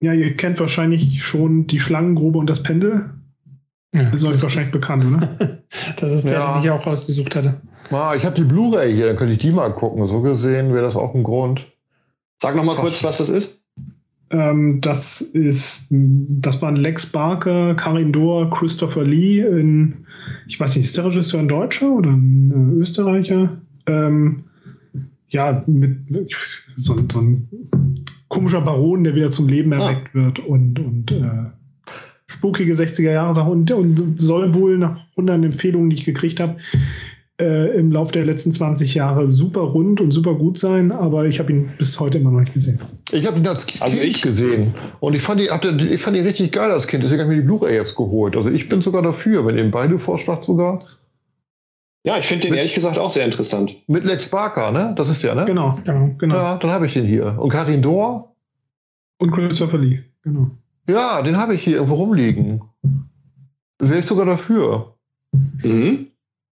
ja, 0.00 0.14
ihr 0.14 0.36
kennt 0.36 0.58
wahrscheinlich 0.58 1.22
schon 1.22 1.66
die 1.66 1.78
Schlangengrube 1.78 2.38
und 2.38 2.48
das 2.48 2.62
Pendel. 2.62 3.10
Ja, 3.94 4.04
das 4.04 4.20
ist 4.20 4.24
euch 4.24 4.42
wahrscheinlich 4.42 4.72
bekannt, 4.72 5.04
oder? 5.04 5.58
das 5.96 6.12
ist 6.12 6.24
der, 6.24 6.38
ja. 6.38 6.54
den 6.54 6.62
ich 6.62 6.70
auch 6.70 6.86
rausgesucht 6.86 7.36
hatte. 7.36 7.60
Ah, 7.90 8.14
ich 8.16 8.24
habe 8.24 8.36
die 8.36 8.44
Blu-ray 8.44 8.94
hier, 8.94 9.06
dann 9.08 9.16
könnte 9.16 9.34
ich 9.34 9.40
die 9.40 9.50
mal 9.50 9.70
gucken. 9.70 10.06
So 10.06 10.22
gesehen 10.22 10.72
wäre 10.72 10.84
das 10.84 10.96
auch 10.96 11.14
ein 11.14 11.22
Grund. 11.24 11.66
Sag 12.40 12.56
noch 12.56 12.64
mal 12.64 12.76
kurz, 12.76 13.02
was 13.04 13.18
das 13.18 13.28
ist. 13.28 13.62
Ähm, 14.30 14.80
das 14.80 15.20
ist, 15.20 15.86
das 15.90 16.62
waren 16.62 16.76
Lex 16.76 17.04
Barker, 17.04 17.74
Karin 17.74 18.12
Dohr, 18.12 18.48
Christopher 18.48 19.02
Lee 19.02 19.40
in, 19.40 20.06
ich 20.46 20.58
weiß 20.58 20.76
nicht, 20.76 20.86
ist 20.86 20.96
der 20.96 21.06
Regisseur 21.06 21.40
ein 21.40 21.48
Deutscher 21.48 21.90
oder 21.90 22.10
ein 22.10 22.52
äh, 22.76 22.80
Österreicher? 22.80 23.60
Ähm, 23.86 24.44
ja, 25.30 25.64
mit, 25.66 26.08
mit 26.10 26.30
so, 26.76 26.96
so 27.08 27.20
ein 27.20 27.48
komischer 28.30 28.62
Baron, 28.62 29.04
der 29.04 29.14
wieder 29.14 29.30
zum 29.30 29.48
Leben 29.48 29.74
ah. 29.74 29.90
erweckt 29.90 30.10
ah. 30.14 30.14
wird 30.14 30.38
und, 30.38 30.78
und 30.78 31.12
äh, 31.12 31.50
spukige 32.26 32.72
60er-Jahre-Sache 32.72 33.50
und, 33.50 33.70
und 33.70 34.14
soll 34.16 34.54
wohl 34.54 34.78
nach 34.78 34.96
hunderten 35.16 35.44
Empfehlungen, 35.44 35.90
die 35.90 35.96
ich 35.96 36.04
gekriegt 36.04 36.40
habe, 36.40 36.56
äh, 37.40 37.76
im 37.76 37.90
Laufe 37.90 38.12
der 38.12 38.24
letzten 38.24 38.52
20 38.52 38.94
Jahre 38.94 39.26
super 39.26 39.62
rund 39.62 40.00
und 40.00 40.12
super 40.12 40.34
gut 40.34 40.58
sein, 40.58 40.92
aber 40.92 41.26
ich 41.26 41.38
habe 41.38 41.52
ihn 41.52 41.70
bis 41.78 41.98
heute 41.98 42.18
immer 42.18 42.30
noch 42.30 42.40
nicht 42.40 42.54
gesehen. 42.54 42.78
Ich 43.12 43.26
habe 43.26 43.38
ihn 43.38 43.46
als 43.46 43.66
Kind 43.66 43.82
also 43.82 43.98
ich, 43.98 44.22
gesehen 44.22 44.74
und 45.00 45.14
ich 45.14 45.22
fand, 45.22 45.40
ihn, 45.40 45.48
ich 45.90 46.00
fand 46.00 46.16
ihn 46.16 46.24
richtig 46.24 46.52
geil 46.52 46.70
als 46.70 46.86
Kind, 46.86 47.02
deswegen 47.02 47.22
habe 47.22 47.32
ich 47.32 47.38
mir 47.38 47.42
die 47.42 47.46
Blu-ray 47.46 47.74
jetzt 47.74 47.96
geholt. 47.96 48.36
Also 48.36 48.50
ich 48.50 48.68
bin 48.68 48.80
sogar 48.80 49.02
dafür, 49.02 49.44
wenn 49.46 49.58
ihr 49.58 49.70
beide 49.70 49.98
vorschlagt 49.98 50.44
sogar. 50.44 50.84
Ja, 52.04 52.16
ich 52.16 52.26
finde 52.26 52.42
den 52.42 52.50
mit, 52.50 52.58
ehrlich 52.58 52.74
gesagt 52.74 52.98
auch 52.98 53.10
sehr 53.10 53.24
interessant. 53.24 53.76
Mit 53.86 54.04
Lex 54.04 54.28
Barker, 54.28 54.70
ne? 54.70 54.94
Das 54.96 55.10
ist 55.10 55.22
der, 55.22 55.34
ne? 55.34 55.44
Genau, 55.44 55.78
genau, 55.84 56.14
genau. 56.16 56.34
Ja, 56.34 56.56
dann 56.56 56.70
habe 56.70 56.86
ich 56.86 56.94
den 56.94 57.06
hier. 57.06 57.36
Und 57.38 57.50
Karin 57.50 57.82
Dohr? 57.82 58.34
Und 59.18 59.32
Christopher 59.32 59.78
Lee, 59.78 60.02
genau. 60.22 60.50
Ja, 60.88 61.20
den 61.20 61.36
habe 61.36 61.54
ich 61.54 61.62
hier 61.62 61.74
irgendwo 61.74 61.96
rumliegen. 61.96 62.62
Wäre 63.78 63.98
ich 63.98 64.06
sogar 64.06 64.24
dafür. 64.24 64.94
Mhm. 65.62 66.06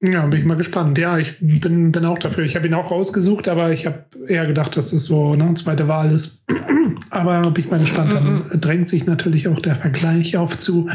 Ja, 0.03 0.27
bin 0.27 0.41
ich 0.41 0.47
mal 0.47 0.57
gespannt. 0.57 0.99
Ja, 0.99 1.19
ich 1.19 1.39
bin, 1.41 1.93
bin 1.93 2.05
auch 2.05 2.19
dafür. 2.19 2.45
Ich 2.45 2.57
habe 2.57 2.67
ihn 2.67 2.75
auch 2.75 2.91
rausgesucht, 2.91 3.49
aber 3.49 3.73
ich 3.73 3.87
habe 3.87 4.05
eher 4.29 4.47
gedacht, 4.47 4.77
dass 4.77 4.93
es 4.93 5.07
so 5.07 5.33
eine 5.33 5.55
zweite 5.55 5.89
Wahl 5.89 6.11
ist. 6.11 6.45
aber 7.11 7.51
bin 7.51 7.65
ich 7.65 7.71
mal 7.71 7.81
gespannt. 7.81 8.13
Dann 8.13 8.49
mhm. 8.49 8.61
drängt 8.61 8.89
sich 8.89 9.07
natürlich 9.07 9.49
auch 9.49 9.61
der 9.61 9.77
Vergleich 9.77 10.37
auf 10.37 10.59
zu 10.59 10.89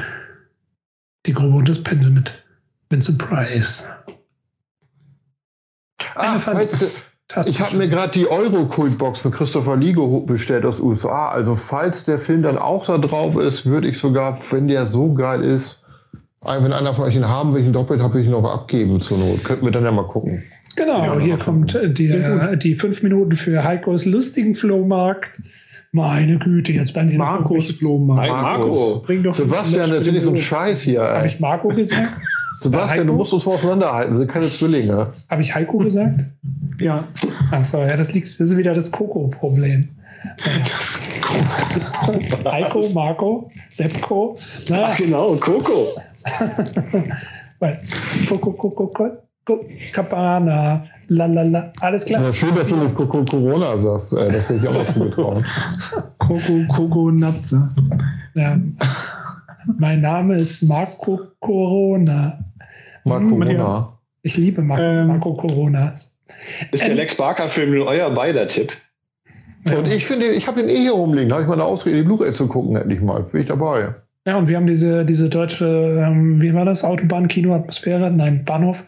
Die 1.25 1.33
Grube 1.33 1.57
und 1.57 1.69
das 1.69 1.81
Pendel 1.83 2.11
mit 2.11 2.45
Vincent 2.89 3.17
Price. 3.19 3.87
Ah, 6.19 6.37
falls, 6.37 6.85
ich 7.47 7.61
habe 7.61 7.77
mir 7.77 7.87
gerade 7.87 8.11
die 8.11 8.27
Euro-Kult-Box 8.27 9.23
mit 9.23 9.35
Christopher 9.35 9.77
Ligo 9.77 10.21
bestellt 10.21 10.65
aus 10.65 10.79
USA. 10.79 11.29
Also 11.29 11.55
falls 11.55 12.03
der 12.05 12.17
Film 12.17 12.41
dann 12.41 12.57
auch 12.57 12.87
da 12.87 12.97
drauf 12.97 13.35
ist, 13.35 13.65
würde 13.65 13.87
ich 13.87 13.99
sogar, 13.99 14.39
wenn 14.49 14.67
der 14.67 14.87
so 14.87 15.13
geil 15.13 15.43
ist, 15.43 15.85
wenn 16.41 16.73
einer 16.73 16.93
von 16.93 17.05
euch 17.05 17.15
ihn 17.15 17.27
haben 17.27 17.53
will, 17.53 17.61
ich 17.61 17.67
ihn 17.67 17.73
doppelt 17.73 18.01
habe, 18.01 18.15
will 18.15 18.21
ich 18.21 18.27
ihn 18.27 18.31
noch 18.31 18.43
abgeben 18.43 18.99
zur 18.99 19.19
Not. 19.19 19.43
Könnten 19.43 19.65
wir 19.65 19.71
dann 19.71 19.83
ja 19.83 19.91
mal 19.91 20.07
gucken. 20.07 20.41
Genau, 20.75 21.19
hier 21.19 21.37
kommt 21.37 21.75
äh, 21.75 21.91
die, 21.91 22.57
die 22.63 22.75
fünf 22.75 23.03
Minuten 23.03 23.35
für 23.35 23.63
Heikos 23.63 24.05
lustigen 24.05 24.55
Flohmarkt. 24.55 25.39
Meine 25.91 26.37
Güte, 26.39 26.71
jetzt 26.71 26.93
bei 26.93 27.03
den 27.03 27.17
Markus 27.17 27.71
Flohmarkt. 27.71 28.29
Marco, 28.29 29.03
bring 29.05 29.23
doch 29.23 29.35
Sebastian, 29.35 29.91
erzähl 29.91 30.13
nicht 30.13 30.23
so 30.23 30.29
einen 30.29 30.39
Scheiß 30.39 30.81
hier. 30.81 31.01
Habe 31.01 31.27
ich 31.27 31.39
Marco 31.39 31.69
gesagt? 31.69 32.11
Sebastian, 32.61 33.07
du 33.07 33.13
musst 33.13 33.33
uns 33.33 33.45
mal 33.45 33.53
auseinanderhalten, 33.53 34.13
wir 34.13 34.19
sind 34.19 34.31
keine 34.31 34.47
Zwillinge. 34.47 35.07
Habe 35.29 35.41
ich 35.41 35.55
Heiko 35.55 35.77
gesagt? 35.77 36.25
Ja. 36.81 37.07
Achso, 37.51 37.81
ja, 37.81 37.95
das 37.95 38.13
liegt, 38.13 38.39
das 38.39 38.51
ist 38.51 38.57
wieder 38.57 38.73
das 38.73 38.91
Koko-Problem. 38.91 39.87
Heiko, 42.45 42.83
Marco, 42.93 43.49
Sepko. 43.69 44.37
Na, 44.69 44.85
Ach 44.87 44.97
genau, 44.97 45.35
Coco. 45.37 45.87
Coco, 48.27 48.53
Coco, 48.53 48.87
Coco, 49.45 49.65
Cabana, 49.93 50.83
lalala, 51.07 51.71
alles 51.79 52.05
klar. 52.05 52.23
Ja, 52.23 52.33
schön, 52.33 52.53
dass 52.55 52.69
du 52.69 52.77
nicht 52.77 52.95
Coco 52.95 53.23
Corona 53.23 53.77
sagst. 53.77 54.13
Äh, 54.13 54.31
das 54.31 54.49
hätte 54.49 54.59
ich 54.63 54.67
auch 54.67 54.73
noch 54.73 54.87
zugetrauen. 54.87 55.45
Coco, 56.17 56.65
Coco, 56.75 57.11
Natze. 57.11 57.69
Ja. 58.35 58.59
Mein 59.77 60.01
Name 60.01 60.35
ist 60.35 60.63
Marco 60.63 61.19
Corona. 61.39 62.39
Marco 63.09 63.35
Corona. 63.35 63.99
Ich 64.21 64.37
liebe 64.37 64.61
Marco, 64.61 64.83
ähm, 64.83 65.07
Marco 65.07 65.33
Coronas. 65.35 66.19
Ist 66.71 66.83
der 66.83 66.91
ähm, 66.91 66.97
Lex 66.97 67.15
Barker-Film 67.15 67.81
euer 67.81 68.09
beider 68.11 68.47
Tipp? 68.47 68.71
Und 69.67 69.87
ich 69.87 70.05
finde, 70.05 70.27
ich 70.27 70.47
habe 70.47 70.61
den 70.61 70.69
eh 70.69 70.77
hier 70.77 70.93
rumliegen. 70.93 71.29
Da 71.29 71.35
habe 71.35 71.43
ich 71.43 71.47
mal 71.47 71.55
eine 71.55 71.65
Ausrede, 71.65 71.97
die 71.97 72.03
Blu-ray 72.03 72.33
zu 72.33 72.47
gucken, 72.47 72.75
endlich 72.75 73.01
mal. 73.01 73.23
Bin 73.23 73.41
ich 73.41 73.47
dabei. 73.47 73.93
Ja, 74.25 74.37
und 74.37 74.47
wir 74.47 74.57
haben 74.57 74.67
diese, 74.67 75.05
diese 75.05 75.29
deutsche, 75.29 75.65
ähm, 76.05 76.41
wie 76.41 76.53
war 76.53 76.65
das? 76.65 76.83
Autobahn-Kino-Atmosphäre? 76.83 78.11
Nein, 78.11 78.45
Bahnhof. 78.45 78.83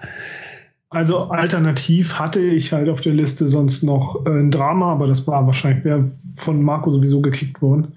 Also 0.90 1.30
alternativ 1.30 2.20
hatte 2.20 2.42
ich 2.42 2.74
halt 2.74 2.90
auf 2.90 3.00
der 3.00 3.14
Liste 3.14 3.48
sonst 3.48 3.82
noch 3.82 4.26
äh, 4.26 4.30
ein 4.30 4.52
Drama, 4.52 4.92
aber 4.92 5.08
das 5.08 5.26
war 5.26 5.46
wahrscheinlich 5.46 5.86
wäre 5.86 6.12
von 6.36 6.62
Marco 6.62 6.92
sowieso 6.92 7.22
gekickt 7.22 7.62
worden. 7.62 7.94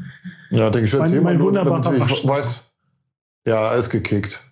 Ja, 0.50 0.70
denke 0.70 0.84
ich 0.84 0.90
schon. 0.92 1.00
Mein, 1.00 1.22
mein 1.22 1.40
wunderbarer 1.40 1.92
ich 1.92 2.26
weiß. 2.26 2.72
Ja, 3.46 3.68
alles 3.68 3.90
gekickt. 3.90 4.43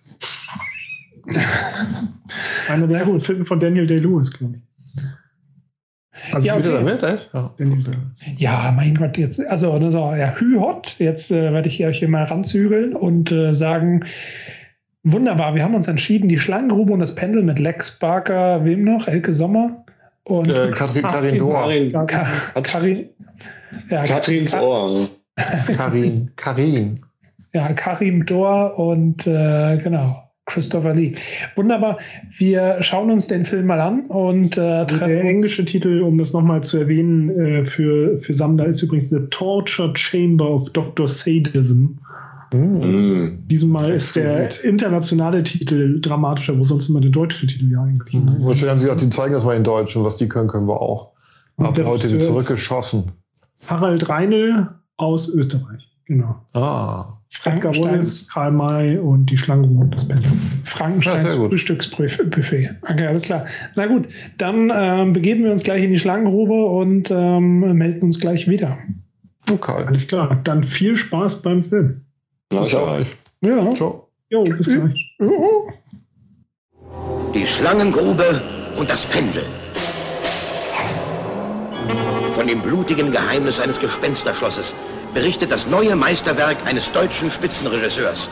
Einer 2.67 2.87
der 2.87 2.99
ersten 2.99 3.21
Filme 3.21 3.45
von 3.45 3.59
Daniel 3.59 3.87
Day-Lewis, 3.87 4.31
glaube 4.31 4.55
ich. 4.57 4.61
Also 6.31 6.47
ja, 6.47 6.55
okay. 6.55 6.71
damit, 6.71 7.03
echt? 7.03 7.29
Ja. 7.33 7.53
ja, 8.37 8.73
mein 8.75 8.95
Gott, 8.95 9.17
jetzt, 9.17 9.45
also, 9.47 9.73
also 9.73 10.13
ja, 10.13 10.33
hü 10.35 10.59
hot. 10.59 10.95
Jetzt 10.99 11.31
äh, 11.31 11.51
werde 11.51 11.67
ich 11.67 11.83
euch 11.83 11.99
hier 11.99 12.07
mal 12.07 12.23
ranzügeln 12.23 12.95
und 12.95 13.31
äh, 13.31 13.53
sagen, 13.53 14.05
wunderbar, 15.03 15.55
wir 15.55 15.63
haben 15.63 15.75
uns 15.75 15.87
entschieden, 15.87 16.29
die 16.29 16.37
Schlangengrube 16.37 16.93
und 16.93 16.99
das 16.99 17.15
Pendel 17.15 17.43
mit 17.43 17.59
Lex 17.59 17.99
Barker, 17.99 18.63
wem 18.63 18.83
noch? 18.83 19.07
Elke 19.07 19.33
Sommer? 19.33 19.83
Und 20.25 20.47
äh, 20.47 20.71
Katrin, 20.71 21.01
Karin 21.01 21.37
Dohr. 21.37 21.53
Karin, 21.53 22.63
Karin, 22.63 23.09
ja, 23.89 24.05
Katrins 24.05 24.55
Ohr. 24.55 25.09
Karin, 25.75 26.31
Karin. 26.35 27.01
Ja, 27.53 27.73
Karim 27.73 28.25
Dohr 28.25 28.77
und 28.79 29.27
äh, 29.27 29.77
genau. 29.77 30.23
Christopher 30.45 30.93
Lee. 30.93 31.13
Wunderbar. 31.55 31.97
Wir 32.37 32.77
schauen 32.81 33.09
uns 33.09 33.27
den 33.27 33.45
Film 33.45 33.67
mal 33.67 33.79
an 33.79 34.05
und 34.07 34.57
äh, 34.57 34.85
der 34.85 35.21
englische 35.23 35.63
Titel, 35.63 36.01
um 36.01 36.17
das 36.17 36.33
nochmal 36.33 36.61
zu 36.63 36.77
erwähnen, 36.77 37.29
äh, 37.29 37.65
für, 37.65 38.17
für 38.17 38.33
Sammler 38.33 38.65
ist 38.65 38.81
übrigens 38.81 39.09
The 39.09 39.21
Torture 39.29 39.95
Chamber 39.95 40.49
of 40.49 40.69
Dr. 40.73 41.07
Sadism. 41.07 41.95
Mm. 42.53 43.39
Diesmal 43.47 43.91
ist 43.93 44.15
der 44.15 44.63
internationale 44.63 45.43
Titel 45.43 45.99
dramatischer, 46.01 46.57
wo 46.59 46.63
sonst 46.63 46.89
immer 46.89 46.99
der 47.01 47.11
deutsche 47.11 47.47
Titel 47.47 47.71
ja 47.71 47.81
eigentlich. 47.81 48.13
Mhm. 48.13 48.43
Wahrscheinlich 48.43 48.69
haben 48.69 48.79
sie 48.79 48.91
auch 48.91 48.97
die 48.97 49.09
zeigen 49.09 49.33
das 49.33 49.45
mal 49.45 49.55
in 49.55 49.63
Deutsch 49.63 49.95
und 49.95 50.03
was 50.03 50.17
die 50.17 50.27
können, 50.27 50.47
können 50.47 50.67
wir 50.67 50.79
auch. 50.79 51.13
Ab 51.57 51.77
heute 51.83 52.19
zurückgeschossen. 52.19 53.11
Harald 53.67 54.07
Reinl 54.09 54.67
aus 54.97 55.29
Österreich. 55.29 55.87
Genau. 56.05 56.35
Ah. 56.53 57.17
Edgar 57.45 57.75
Wallace, 57.77 58.27
Karl 58.29 58.51
May 58.51 58.97
und 58.97 59.25
die 59.25 59.37
Schlangenruhe 59.37 59.81
und 59.81 59.93
das 59.93 60.07
Pendel. 60.07 60.31
Frankensteins 60.63 61.33
ja, 61.33 61.37
Frühstücksbuffet. 61.37 62.69
Okay, 62.81 63.05
alles 63.05 63.23
klar. 63.23 63.45
Na 63.75 63.87
gut, 63.87 64.07
dann 64.37 64.71
ähm, 64.73 65.13
begeben 65.13 65.43
wir 65.43 65.51
uns 65.51 65.63
gleich 65.63 65.83
in 65.83 65.91
die 65.91 65.99
Schlangengrube 65.99 66.53
und 66.53 67.11
ähm, 67.11 67.59
melden 67.77 68.03
uns 68.03 68.19
gleich 68.19 68.47
wieder. 68.47 68.77
Okay. 69.51 69.83
Alles 69.85 70.07
klar. 70.07 70.39
Dann 70.43 70.63
viel 70.63 70.95
Spaß 70.95 71.41
beim 71.41 71.61
Film. 71.61 72.01
Bis 72.49 72.69
gleich. 72.69 73.07
Ja. 73.41 73.73
Ciao. 73.73 74.07
Jo, 74.29 74.43
bis 74.43 74.67
gleich. 74.67 75.15
Die 77.33 77.45
Schlangengrube 77.45 78.41
und 78.77 78.89
das 78.89 79.05
Pendel. 79.05 79.43
Von 82.31 82.47
dem 82.47 82.61
blutigen 82.61 83.11
Geheimnis 83.11 83.59
eines 83.59 83.79
Gespensterschlosses 83.79 84.73
berichtet 85.13 85.51
das 85.51 85.67
neue 85.67 85.95
Meisterwerk 85.95 86.57
eines 86.65 86.91
deutschen 86.91 87.29
Spitzenregisseurs. 87.29 88.29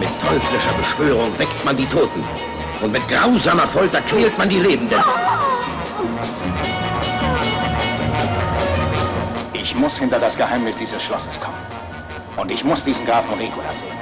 Mit 0.00 0.08
teuflischer 0.20 0.72
Beschwörung 0.78 1.38
weckt 1.38 1.64
man 1.64 1.76
die 1.76 1.86
Toten 1.86 2.24
und 2.80 2.92
mit 2.92 3.06
grausamer 3.08 3.66
Folter 3.66 4.00
quält 4.02 4.36
man 4.38 4.48
die 4.48 4.58
Lebenden. 4.58 5.02
Ich 9.52 9.74
muss 9.74 9.98
hinter 9.98 10.18
das 10.18 10.36
Geheimnis 10.36 10.76
dieses 10.76 11.02
Schlosses 11.02 11.40
kommen. 11.40 11.56
Und 12.36 12.50
ich 12.50 12.64
muss 12.64 12.84
diesen 12.84 13.06
Grafen 13.06 13.34
Regula 13.34 13.70
sehen. 13.70 13.96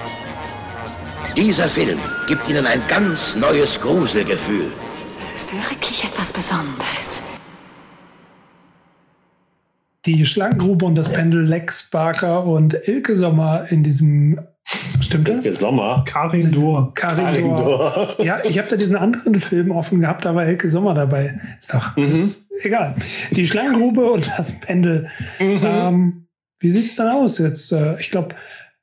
Dieser 1.36 1.68
Film 1.68 1.98
gibt 2.26 2.48
Ihnen 2.48 2.66
ein 2.66 2.82
ganz 2.88 3.36
neues 3.36 3.80
Gruselgefühl. 3.80 4.72
Das 5.32 5.42
ist 5.42 5.70
wirklich 5.70 6.04
etwas 6.04 6.32
Besonderes 6.32 7.22
die 10.06 10.26
Schlangengrube 10.26 10.84
und 10.84 10.96
das 10.96 11.10
Pendel 11.10 11.44
Lex 11.44 11.90
Barker 11.90 12.44
und 12.44 12.76
Ilke 12.86 13.16
Sommer 13.16 13.64
in 13.70 13.82
diesem 13.82 14.38
Stimmt 15.00 15.28
das? 15.28 15.44
Ilke 15.44 15.58
Sommer. 15.58 16.04
Karin 16.06 16.50
Dor. 16.50 16.92
Karin 16.94 17.54
Dor. 17.54 18.14
Ja, 18.18 18.38
ich 18.44 18.58
habe 18.58 18.68
da 18.70 18.76
diesen 18.76 18.96
anderen 18.96 19.34
Film 19.34 19.70
offen 19.70 20.00
gehabt, 20.00 20.24
da 20.24 20.34
war 20.34 20.44
Elke 20.44 20.68
Sommer 20.68 20.94
dabei. 20.94 21.38
Ist 21.58 21.74
doch 21.74 21.96
mhm. 21.96 22.14
ist 22.14 22.50
egal. 22.62 22.94
Die 23.32 23.46
Schlangengrube 23.46 24.10
und 24.10 24.30
das 24.36 24.60
Pendel. 24.60 25.08
Mhm. 25.38 25.60
Ähm, 25.62 26.26
wie 26.60 26.70
sieht 26.70 26.86
es 26.86 26.96
dann 26.96 27.08
aus 27.08 27.38
jetzt? 27.38 27.72
Äh, 27.72 28.00
ich 28.00 28.10
glaube, 28.10 28.34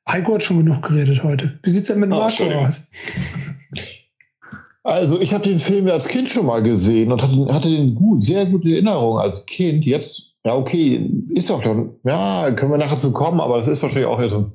Heiko 0.08 0.34
hat 0.34 0.42
schon 0.42 0.58
genug 0.58 0.82
geredet 0.82 1.22
heute. 1.22 1.58
Wie 1.62 1.70
sieht 1.70 1.82
es 1.82 1.88
denn 1.88 2.00
mit 2.00 2.10
oh, 2.10 2.16
Marco 2.16 2.44
aus? 2.44 2.88
Also 4.84 5.20
ich 5.20 5.32
habe 5.32 5.44
den 5.44 5.60
Film 5.60 5.86
ja 5.86 5.94
als 5.94 6.08
Kind 6.08 6.28
schon 6.28 6.46
mal 6.46 6.62
gesehen 6.62 7.12
und 7.12 7.22
hatte, 7.22 7.54
hatte 7.54 7.68
den 7.68 7.94
gut, 7.94 8.22
sehr 8.24 8.46
gute 8.46 8.68
Erinnerung 8.68 9.18
als 9.18 9.46
Kind. 9.46 9.84
Jetzt 9.84 10.31
ja, 10.44 10.56
okay, 10.56 11.10
ist 11.30 11.50
doch 11.50 11.62
dann, 11.62 11.94
ja, 12.04 12.50
können 12.52 12.72
wir 12.72 12.78
nachher 12.78 12.98
zu 12.98 13.12
kommen, 13.12 13.40
aber 13.40 13.58
das 13.58 13.68
ist 13.68 13.82
wahrscheinlich 13.82 14.08
auch 14.08 14.20
ja 14.20 14.28
so 14.28 14.52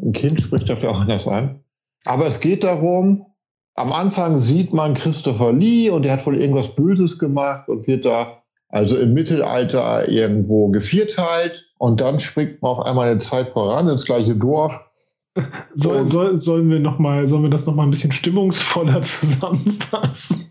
ein 0.00 0.12
Kind 0.12 0.40
spricht 0.40 0.68
dafür 0.68 0.90
auch 0.90 1.00
anders 1.00 1.28
ein. 1.28 1.62
Aber 2.04 2.26
es 2.26 2.40
geht 2.40 2.64
darum, 2.64 3.26
am 3.74 3.92
Anfang 3.92 4.38
sieht 4.38 4.72
man 4.72 4.94
Christopher 4.94 5.52
Lee 5.52 5.90
und 5.90 6.02
der 6.02 6.12
hat 6.12 6.26
wohl 6.26 6.40
irgendwas 6.40 6.74
Böses 6.74 7.18
gemacht 7.18 7.68
und 7.68 7.86
wird 7.86 8.04
da 8.04 8.42
also 8.68 8.96
im 8.96 9.14
Mittelalter 9.14 10.08
irgendwo 10.08 10.68
gevierteilt 10.68 11.64
und 11.78 12.00
dann 12.00 12.20
springt 12.20 12.62
man 12.62 12.72
auf 12.72 12.80
einmal 12.80 13.08
eine 13.08 13.18
Zeit 13.18 13.48
voran 13.48 13.88
ins 13.88 14.04
gleiche 14.04 14.36
Dorf. 14.36 14.89
Soll, 15.74 16.04
soll, 16.04 16.36
sollen 16.36 16.68
wir 16.70 16.80
noch 16.80 16.98
mal, 16.98 17.26
sollen 17.26 17.44
wir 17.44 17.50
das 17.50 17.66
noch 17.66 17.74
mal 17.74 17.84
ein 17.84 17.90
bisschen 17.90 18.12
stimmungsvoller 18.12 19.02
zusammenfassen? 19.02 20.46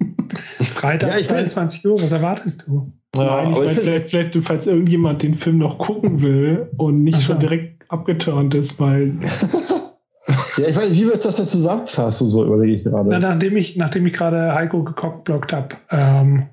Freitag 0.61 1.15
ja, 1.15 1.21
22 1.21 1.85
Uhr, 1.85 2.01
was 2.01 2.11
erwartest 2.11 2.65
du? 2.67 2.93
Ja, 3.15 3.43
Nein, 3.43 3.63
ich 3.65 3.71
vielleicht, 3.71 4.09
vielleicht, 4.09 4.37
falls 4.41 4.67
irgendjemand 4.67 5.23
den 5.23 5.35
Film 5.35 5.57
noch 5.57 5.79
gucken 5.79 6.21
will 6.21 6.69
und 6.77 7.03
nicht 7.03 7.17
so. 7.17 7.23
schon 7.23 7.39
direkt 7.39 7.91
abgeturnt 7.91 8.53
ist, 8.53 8.79
weil. 8.79 9.17
ja, 10.57 10.67
ich 10.67 10.75
weiß 10.75 10.89
nicht, 10.89 11.01
wie 11.01 11.07
wird 11.07 11.25
das 11.25 11.37
denn 11.37 11.47
zusammenfassen, 11.47 12.29
so 12.29 12.45
überlege 12.45 12.73
ich 12.73 12.83
gerade. 12.83 13.09
Na, 13.09 13.19
nachdem 13.19 13.57
ich, 13.57 13.75
nachdem 13.75 14.05
ich 14.05 14.13
gerade 14.13 14.53
Heiko 14.53 14.83
gecockblockt 14.83 15.51
habe, 15.51 15.75
ähm, 15.89 16.47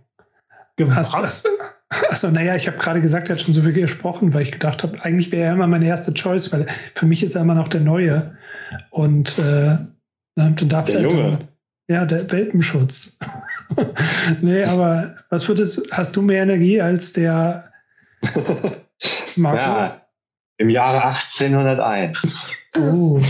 hast, 0.91 1.15
hast, 1.15 1.49
Achso, 1.88 2.31
naja, 2.31 2.57
ich 2.57 2.66
habe 2.66 2.79
gerade 2.79 3.01
gesagt, 3.01 3.29
er 3.29 3.37
hat 3.37 3.42
schon 3.42 3.55
so 3.55 3.62
viel 3.62 3.72
gesprochen, 3.72 4.35
weil 4.35 4.42
ich 4.42 4.53
gedacht 4.53 4.83
habe, 4.83 5.03
eigentlich 5.05 5.31
wäre 5.31 5.46
er 5.46 5.53
immer 5.53 5.68
meine 5.68 5.87
erste 5.87 6.12
Choice, 6.12 6.53
weil 6.53 6.66
für 6.94 7.07
mich 7.07 7.22
ist 7.22 7.37
er 7.37 7.42
immer 7.42 7.55
noch 7.55 7.68
der 7.68 7.81
Neue. 7.81 8.37
Und 8.90 9.38
äh, 9.38 9.79
dann 10.35 10.57
darf 10.68 10.87
der 10.87 11.03
Junge. 11.03 11.38
Dann, 11.38 11.49
ja, 11.88 12.05
der 12.05 12.31
Welpenschutz. 12.31 13.18
nee, 14.40 14.64
aber 14.64 15.14
was 15.31 15.46
würdest 15.46 15.83
hast 15.92 16.16
du 16.16 16.22
mehr 16.22 16.42
Energie 16.42 16.81
als 16.81 17.12
der 17.12 17.70
Marco? 19.37 19.57
Ja, 19.57 20.03
im 20.59 20.70
Jahre 20.70 21.05
1801. 21.05 22.51
Oh. 22.77 23.20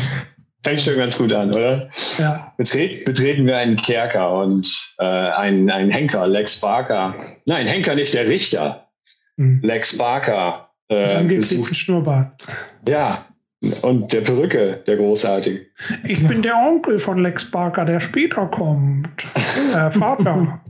Fängt 0.66 0.80
schon 0.80 0.96
ganz 0.96 1.16
gut 1.16 1.32
an, 1.32 1.52
oder? 1.52 1.88
Ja. 2.18 2.52
Betret, 2.56 3.04
betreten 3.04 3.46
wir 3.46 3.56
einen 3.56 3.76
Kerker 3.76 4.36
und 4.36 4.68
äh, 4.98 5.04
einen, 5.04 5.70
einen 5.70 5.92
Henker, 5.92 6.26
Lex 6.26 6.60
Barker. 6.60 7.14
Nein, 7.44 7.68
Henker 7.68 7.94
nicht, 7.94 8.12
der 8.12 8.26
Richter. 8.26 8.88
Hm. 9.36 9.60
Lex 9.62 9.96
Barker. 9.96 10.68
Äh, 10.88 11.22
geklebten 11.22 11.72
Schnurrbart. 11.72 12.32
Ja, 12.88 13.24
und 13.82 14.12
der 14.12 14.22
Perücke, 14.22 14.82
der 14.88 14.96
großartige. 14.96 15.66
Ich 16.02 16.26
bin 16.26 16.42
der 16.42 16.56
Onkel 16.56 16.98
von 16.98 17.18
Lex 17.22 17.48
Barker, 17.48 17.84
der 17.84 18.00
später 18.00 18.48
kommt. 18.48 19.08
Äh, 19.72 19.92
Vater. 19.92 20.60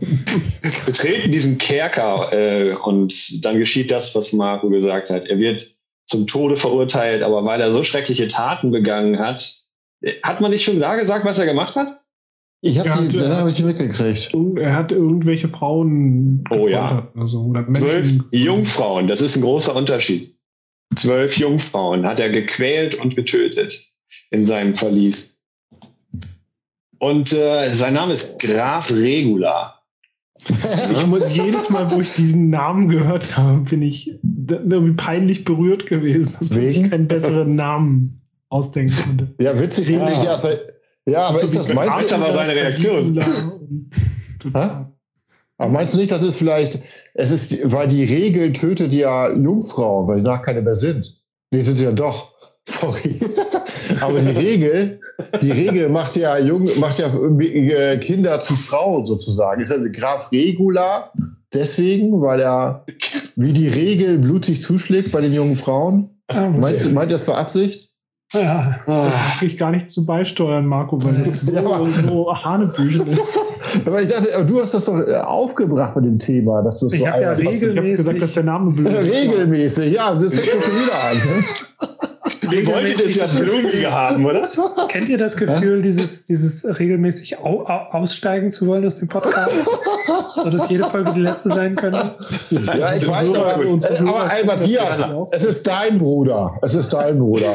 Wir 0.84 0.92
treten 0.92 1.30
diesen 1.30 1.56
Kerker 1.56 2.30
äh, 2.34 2.74
und 2.74 3.42
dann 3.42 3.56
geschieht 3.56 3.90
das, 3.90 4.14
was 4.14 4.34
Marco 4.34 4.68
gesagt 4.68 5.08
hat. 5.08 5.24
Er 5.24 5.38
wird 5.38 5.77
zum 6.08 6.26
Tode 6.26 6.56
verurteilt, 6.56 7.22
aber 7.22 7.44
weil 7.44 7.60
er 7.60 7.70
so 7.70 7.82
schreckliche 7.82 8.28
Taten 8.28 8.70
begangen 8.70 9.18
hat, 9.18 9.56
hat 10.22 10.40
man 10.40 10.50
nicht 10.50 10.64
schon 10.64 10.80
da 10.80 10.96
gesagt, 10.96 11.24
was 11.24 11.38
er 11.38 11.46
gemacht 11.46 11.76
hat? 11.76 12.02
Ich 12.60 12.78
habe 12.78 12.88
sie, 13.10 13.20
habe 13.20 13.50
ich 13.50 13.56
sie 13.56 13.62
mitgekriegt. 13.62 14.34
Er 14.56 14.74
hat 14.74 14.90
irgendwelche 14.90 15.46
Frauen. 15.46 16.42
Oh 16.50 16.66
ja. 16.66 17.08
Also, 17.14 17.42
oder 17.42 17.64
Zwölf 17.72 18.24
Jungfrauen, 18.32 19.06
das 19.06 19.20
ist 19.20 19.36
ein 19.36 19.42
großer 19.42 19.76
Unterschied. 19.76 20.34
Zwölf 20.96 21.36
Jungfrauen 21.36 22.06
hat 22.06 22.18
er 22.18 22.30
gequält 22.30 22.94
und 22.96 23.14
getötet 23.14 23.78
in 24.30 24.44
seinem 24.44 24.74
Verlies. 24.74 25.38
Und 26.98 27.32
äh, 27.32 27.68
sein 27.68 27.94
Name 27.94 28.14
ist 28.14 28.40
Graf 28.40 28.90
Regula. 28.90 29.78
Ich 30.48 31.06
muss 31.06 31.32
jedes 31.34 31.70
Mal, 31.70 31.90
wo 31.92 32.00
ich 32.00 32.12
diesen 32.14 32.50
Namen 32.50 32.88
gehört 32.88 33.36
habe, 33.36 33.60
bin 33.60 33.82
ich 33.82 34.18
irgendwie 34.50 34.92
peinlich 34.92 35.44
berührt 35.44 35.86
gewesen, 35.86 36.34
dass 36.38 36.50
man 36.50 36.68
sich 36.68 36.90
keinen 36.90 37.08
besseren 37.08 37.54
Namen 37.54 38.16
ausdenken 38.48 38.94
konnte. 39.04 39.34
Ja, 39.38 39.58
witzig 39.58 39.86
finde 39.86 40.12
ich, 40.12 40.22
ja, 40.22 40.38
ja, 41.06 41.28
aber 41.28 41.42
ist 41.42 41.54
das 41.54 41.72
meinst 41.72 42.10
du 42.10 42.14
aber 42.16 42.32
seine 42.32 42.54
Reaktion? 42.54 43.18
Aber 45.60 45.72
meinst 45.72 45.92
du 45.92 45.98
nicht, 45.98 46.12
dass 46.12 46.22
es 46.22 46.36
vielleicht, 46.36 46.78
es 47.14 47.32
ist, 47.32 47.72
weil 47.72 47.88
die 47.88 48.04
Regel 48.04 48.52
tötet 48.52 48.92
ja 48.92 49.28
Jungfrauen, 49.32 50.06
weil 50.06 50.22
danach 50.22 50.42
keine 50.42 50.62
mehr 50.62 50.76
sind. 50.76 51.20
Nee, 51.50 51.62
sind 51.62 51.76
sie 51.76 51.84
ja 51.84 51.90
doch. 51.90 52.32
Sorry. 52.64 53.18
aber 54.00 54.20
die 54.20 54.36
Regel, 54.36 55.00
die 55.40 55.50
Regel 55.50 55.88
macht 55.88 56.14
ja 56.14 56.38
Jung, 56.38 56.68
macht 56.78 57.00
ja 57.00 57.08
äh, 57.08 57.98
Kinder 57.98 58.40
zu 58.40 58.54
Frauen 58.54 59.04
sozusagen. 59.04 59.60
Ist 59.60 59.72
ja 59.72 59.78
Graf 59.90 60.30
Regula 60.30 61.10
deswegen, 61.54 62.20
weil 62.20 62.40
er 62.40 62.84
wie 63.36 63.52
die 63.52 63.68
Regel 63.68 64.18
blutig 64.18 64.62
zuschlägt 64.62 65.12
bei 65.12 65.20
den 65.20 65.32
jungen 65.32 65.56
Frauen? 65.56 66.10
Ah, 66.28 66.48
meinst, 66.48 66.90
meint 66.92 67.10
ihr 67.10 67.14
das 67.14 67.24
für 67.24 67.34
Absicht? 67.34 67.88
Ja, 68.34 68.80
ah. 68.86 69.10
da 69.10 69.38
kann 69.38 69.48
ich 69.48 69.56
gar 69.56 69.70
nicht 69.70 69.88
zu 69.88 70.04
beisteuern, 70.04 70.66
Marco, 70.66 71.02
weil 71.02 71.14
das 71.24 71.42
so, 71.42 71.52
ja, 71.54 71.86
so 71.86 72.34
Hanebüchen 72.34 73.06
ist. 73.06 73.22
Aber 73.86 74.02
ich 74.02 74.08
dachte, 74.08 74.44
du 74.44 74.62
hast 74.62 74.74
das 74.74 74.84
doch 74.84 74.98
äh, 74.98 75.14
aufgebracht 75.16 75.96
mit 75.96 76.04
dem 76.04 76.18
Thema, 76.18 76.62
dass 76.62 76.80
du 76.80 76.86
es 76.86 76.92
so 76.92 76.98
Ich 76.98 77.06
habe 77.06 77.22
ja 77.22 77.32
regelmäßig 77.32 77.76
ich 77.76 77.96
gesagt, 77.96 78.22
dass 78.22 78.32
der 78.32 78.44
Name 78.44 78.72
blöd 78.72 78.92
ist. 78.92 79.14
Regelmäßig, 79.14 79.94
ja, 79.94 80.14
das 80.14 80.34
fängt 80.34 80.46
schon 80.46 80.72
wieder 80.74 81.02
an. 81.02 81.16
Ne? 81.18 81.44
Ihr 82.50 82.66
wolltet 82.66 83.00
es 83.00 83.16
ja 83.16 83.26
blumiger 83.26 83.92
haben, 83.92 84.24
oder? 84.24 84.48
Kennt 84.88 85.08
ihr 85.08 85.18
das 85.18 85.36
Gefühl, 85.36 85.82
dieses, 85.82 86.26
dieses 86.26 86.78
regelmäßig 86.78 87.38
au 87.38 87.64
aussteigen 87.64 88.52
zu 88.52 88.66
wollen 88.66 88.84
aus 88.84 88.96
dem 88.96 89.08
Podcast? 89.08 89.68
so 90.34 90.50
dass 90.50 90.68
jede 90.68 90.84
Folge 90.84 91.12
die 91.14 91.20
letzte 91.20 91.48
sein 91.50 91.74
könnte? 91.76 92.16
Ja, 92.50 92.94
ich 92.94 93.06
weiß, 93.06 93.28
aber, 93.34 93.54
aber 93.54 94.32
ey, 94.32 94.44
Matthias, 94.44 95.04
es 95.32 95.44
ist 95.44 95.66
dein 95.66 95.98
Bruder. 95.98 96.58
Es 96.62 96.74
ist 96.74 96.92
dein 96.92 97.18
Bruder. 97.18 97.54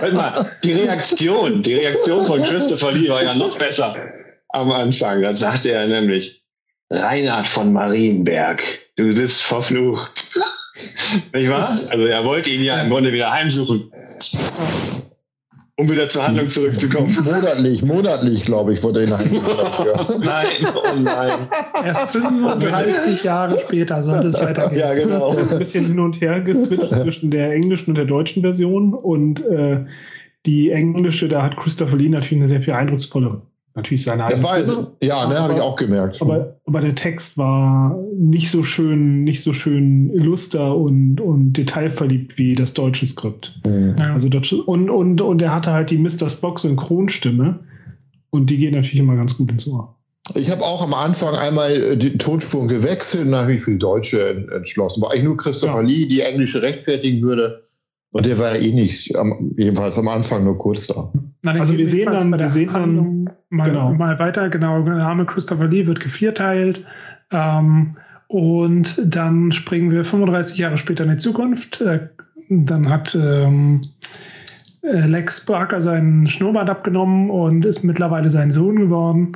Hört 0.00 0.14
mal, 0.14 0.50
die 0.62 0.72
Reaktion, 0.72 1.62
die 1.62 1.74
Reaktion 1.74 2.24
von 2.24 2.42
Christopher 2.42 2.92
Lee 2.92 3.08
war 3.08 3.22
ja 3.22 3.34
noch 3.34 3.56
besser 3.56 3.94
am 4.50 4.70
Anfang. 4.70 5.22
Da 5.22 5.34
sagte 5.34 5.70
er 5.70 5.86
nämlich, 5.86 6.44
Reinhard 6.90 7.46
von 7.46 7.72
Marienberg, 7.72 8.62
du 8.96 9.14
bist 9.14 9.42
verflucht. 9.42 10.24
Nicht 11.32 11.50
wahr? 11.50 11.78
Also 11.90 12.04
er 12.04 12.24
wollte 12.24 12.50
ihn 12.50 12.62
ja 12.62 12.80
im 12.80 12.90
Grunde 12.90 13.12
wieder 13.12 13.30
heimsuchen. 13.30 13.92
Um 15.76 15.90
wieder 15.90 16.08
zur 16.08 16.26
Handlung 16.26 16.48
zurückzukommen. 16.48 17.16
Monatlich, 17.24 17.82
monatlich, 17.82 18.44
glaube 18.44 18.74
ich, 18.74 18.82
wurde 18.82 19.00
er 19.00 19.06
ihn 19.06 19.18
heimsuchen. 19.18 20.20
nein, 20.20 20.46
oh 20.74 20.98
nein. 21.00 21.48
Erst 21.84 22.10
35 22.10 23.24
Jahre 23.24 23.58
später 23.58 24.02
sollte 24.02 24.28
es 24.28 24.40
weitergehen. 24.40 24.80
Ja, 24.80 24.94
genau. 24.94 25.36
Ein 25.36 25.58
bisschen 25.58 25.86
hin 25.86 25.98
und 25.98 26.20
her 26.20 26.40
geswitcht 26.40 26.90
zwischen 26.90 27.30
der 27.30 27.52
englischen 27.52 27.90
und 27.90 27.96
der 27.96 28.04
deutschen 28.04 28.42
Version. 28.42 28.94
Und 28.94 29.44
äh, 29.46 29.84
die 30.46 30.70
englische, 30.70 31.28
da 31.28 31.42
hat 31.42 31.56
Christopher 31.56 31.96
Lee 31.96 32.08
natürlich 32.08 32.38
eine 32.38 32.48
sehr 32.48 32.62
viel 32.62 32.74
eindrucksvollere 32.74 33.42
natürlich 33.74 34.04
seine 34.04 34.26
Das 34.28 34.42
war 34.42 34.52
also, 34.52 34.96
ja, 35.02 35.26
ne, 35.26 35.38
habe 35.38 35.54
ich 35.54 35.60
auch 35.60 35.76
gemerkt. 35.76 36.20
Aber, 36.22 36.56
aber 36.66 36.80
der 36.80 36.94
Text 36.94 37.36
war 37.36 37.98
nicht 38.16 38.50
so 38.50 38.62
schön, 38.62 39.24
nicht 39.24 39.42
so 39.42 39.52
schön 39.52 40.10
illuster 40.10 40.76
und, 40.76 41.20
und 41.20 41.54
detailverliebt 41.54 42.38
wie 42.38 42.54
das 42.54 42.74
deutsche 42.74 43.06
Skript. 43.06 43.60
Mhm. 43.66 43.96
Also 43.98 44.28
das, 44.28 44.52
und, 44.52 44.90
und, 44.90 45.20
und 45.20 45.42
er 45.42 45.54
hatte 45.54 45.72
halt 45.72 45.90
die 45.90 45.98
Mr. 45.98 46.28
Spock 46.28 46.60
Synchronstimme 46.60 47.60
und 48.30 48.50
die 48.50 48.58
geht 48.58 48.74
natürlich 48.74 49.00
immer 49.00 49.16
ganz 49.16 49.36
gut 49.36 49.50
ins 49.50 49.66
Ohr. 49.66 49.96
Ich 50.34 50.50
habe 50.50 50.62
auch 50.62 50.82
am 50.82 50.94
Anfang 50.94 51.34
einmal 51.34 51.72
äh, 51.72 51.96
die 51.96 52.16
Tonspuren 52.16 52.68
gewechselt 52.68 53.26
und 53.26 53.34
habe 53.34 53.52
mich 53.52 53.62
für 53.62 53.72
die 53.72 53.78
deutsche 53.78 54.46
entschlossen. 54.54 55.02
War 55.02 55.10
eigentlich 55.10 55.24
nur 55.24 55.36
Christopher 55.36 55.82
ja. 55.82 55.86
Lee, 55.86 56.06
die 56.06 56.20
englische 56.20 56.62
rechtfertigen 56.62 57.20
würde. 57.20 57.62
Und 58.12 58.24
der 58.24 58.38
war 58.38 58.56
ja 58.56 58.62
eh 58.62 58.72
nicht, 58.72 59.12
jedenfalls 59.56 59.98
am 59.98 60.06
Anfang 60.06 60.44
nur 60.44 60.56
kurz 60.56 60.86
da. 60.86 61.12
Nein, 61.44 61.60
also 61.60 61.76
wir 61.76 61.86
sehen 61.86 62.10
dann, 62.10 62.38
wir 62.38 62.48
sehen 62.48 62.72
dann 62.72 63.30
mal, 63.50 63.70
genau. 63.70 63.92
mal 63.92 64.18
weiter, 64.18 64.48
genau, 64.48 64.82
der 64.82 64.94
Name 64.94 65.26
Christopher 65.26 65.68
Lee 65.68 65.86
wird 65.86 66.00
gevierteilt. 66.00 66.82
Ähm, 67.30 67.96
und 68.28 69.14
dann 69.14 69.52
springen 69.52 69.90
wir 69.90 70.04
35 70.04 70.56
Jahre 70.56 70.78
später 70.78 71.04
in 71.04 71.10
die 71.10 71.16
Zukunft. 71.18 71.82
Äh, 71.82 72.08
dann 72.48 72.88
hat 72.88 73.14
ähm, 73.14 73.82
äh, 74.82 75.06
Lex 75.06 75.44
Barker 75.44 75.82
seinen 75.82 76.26
Schnurrbart 76.26 76.70
abgenommen 76.70 77.28
und 77.28 77.66
ist 77.66 77.84
mittlerweile 77.84 78.30
sein 78.30 78.50
Sohn 78.50 78.76
geworden. 78.76 79.32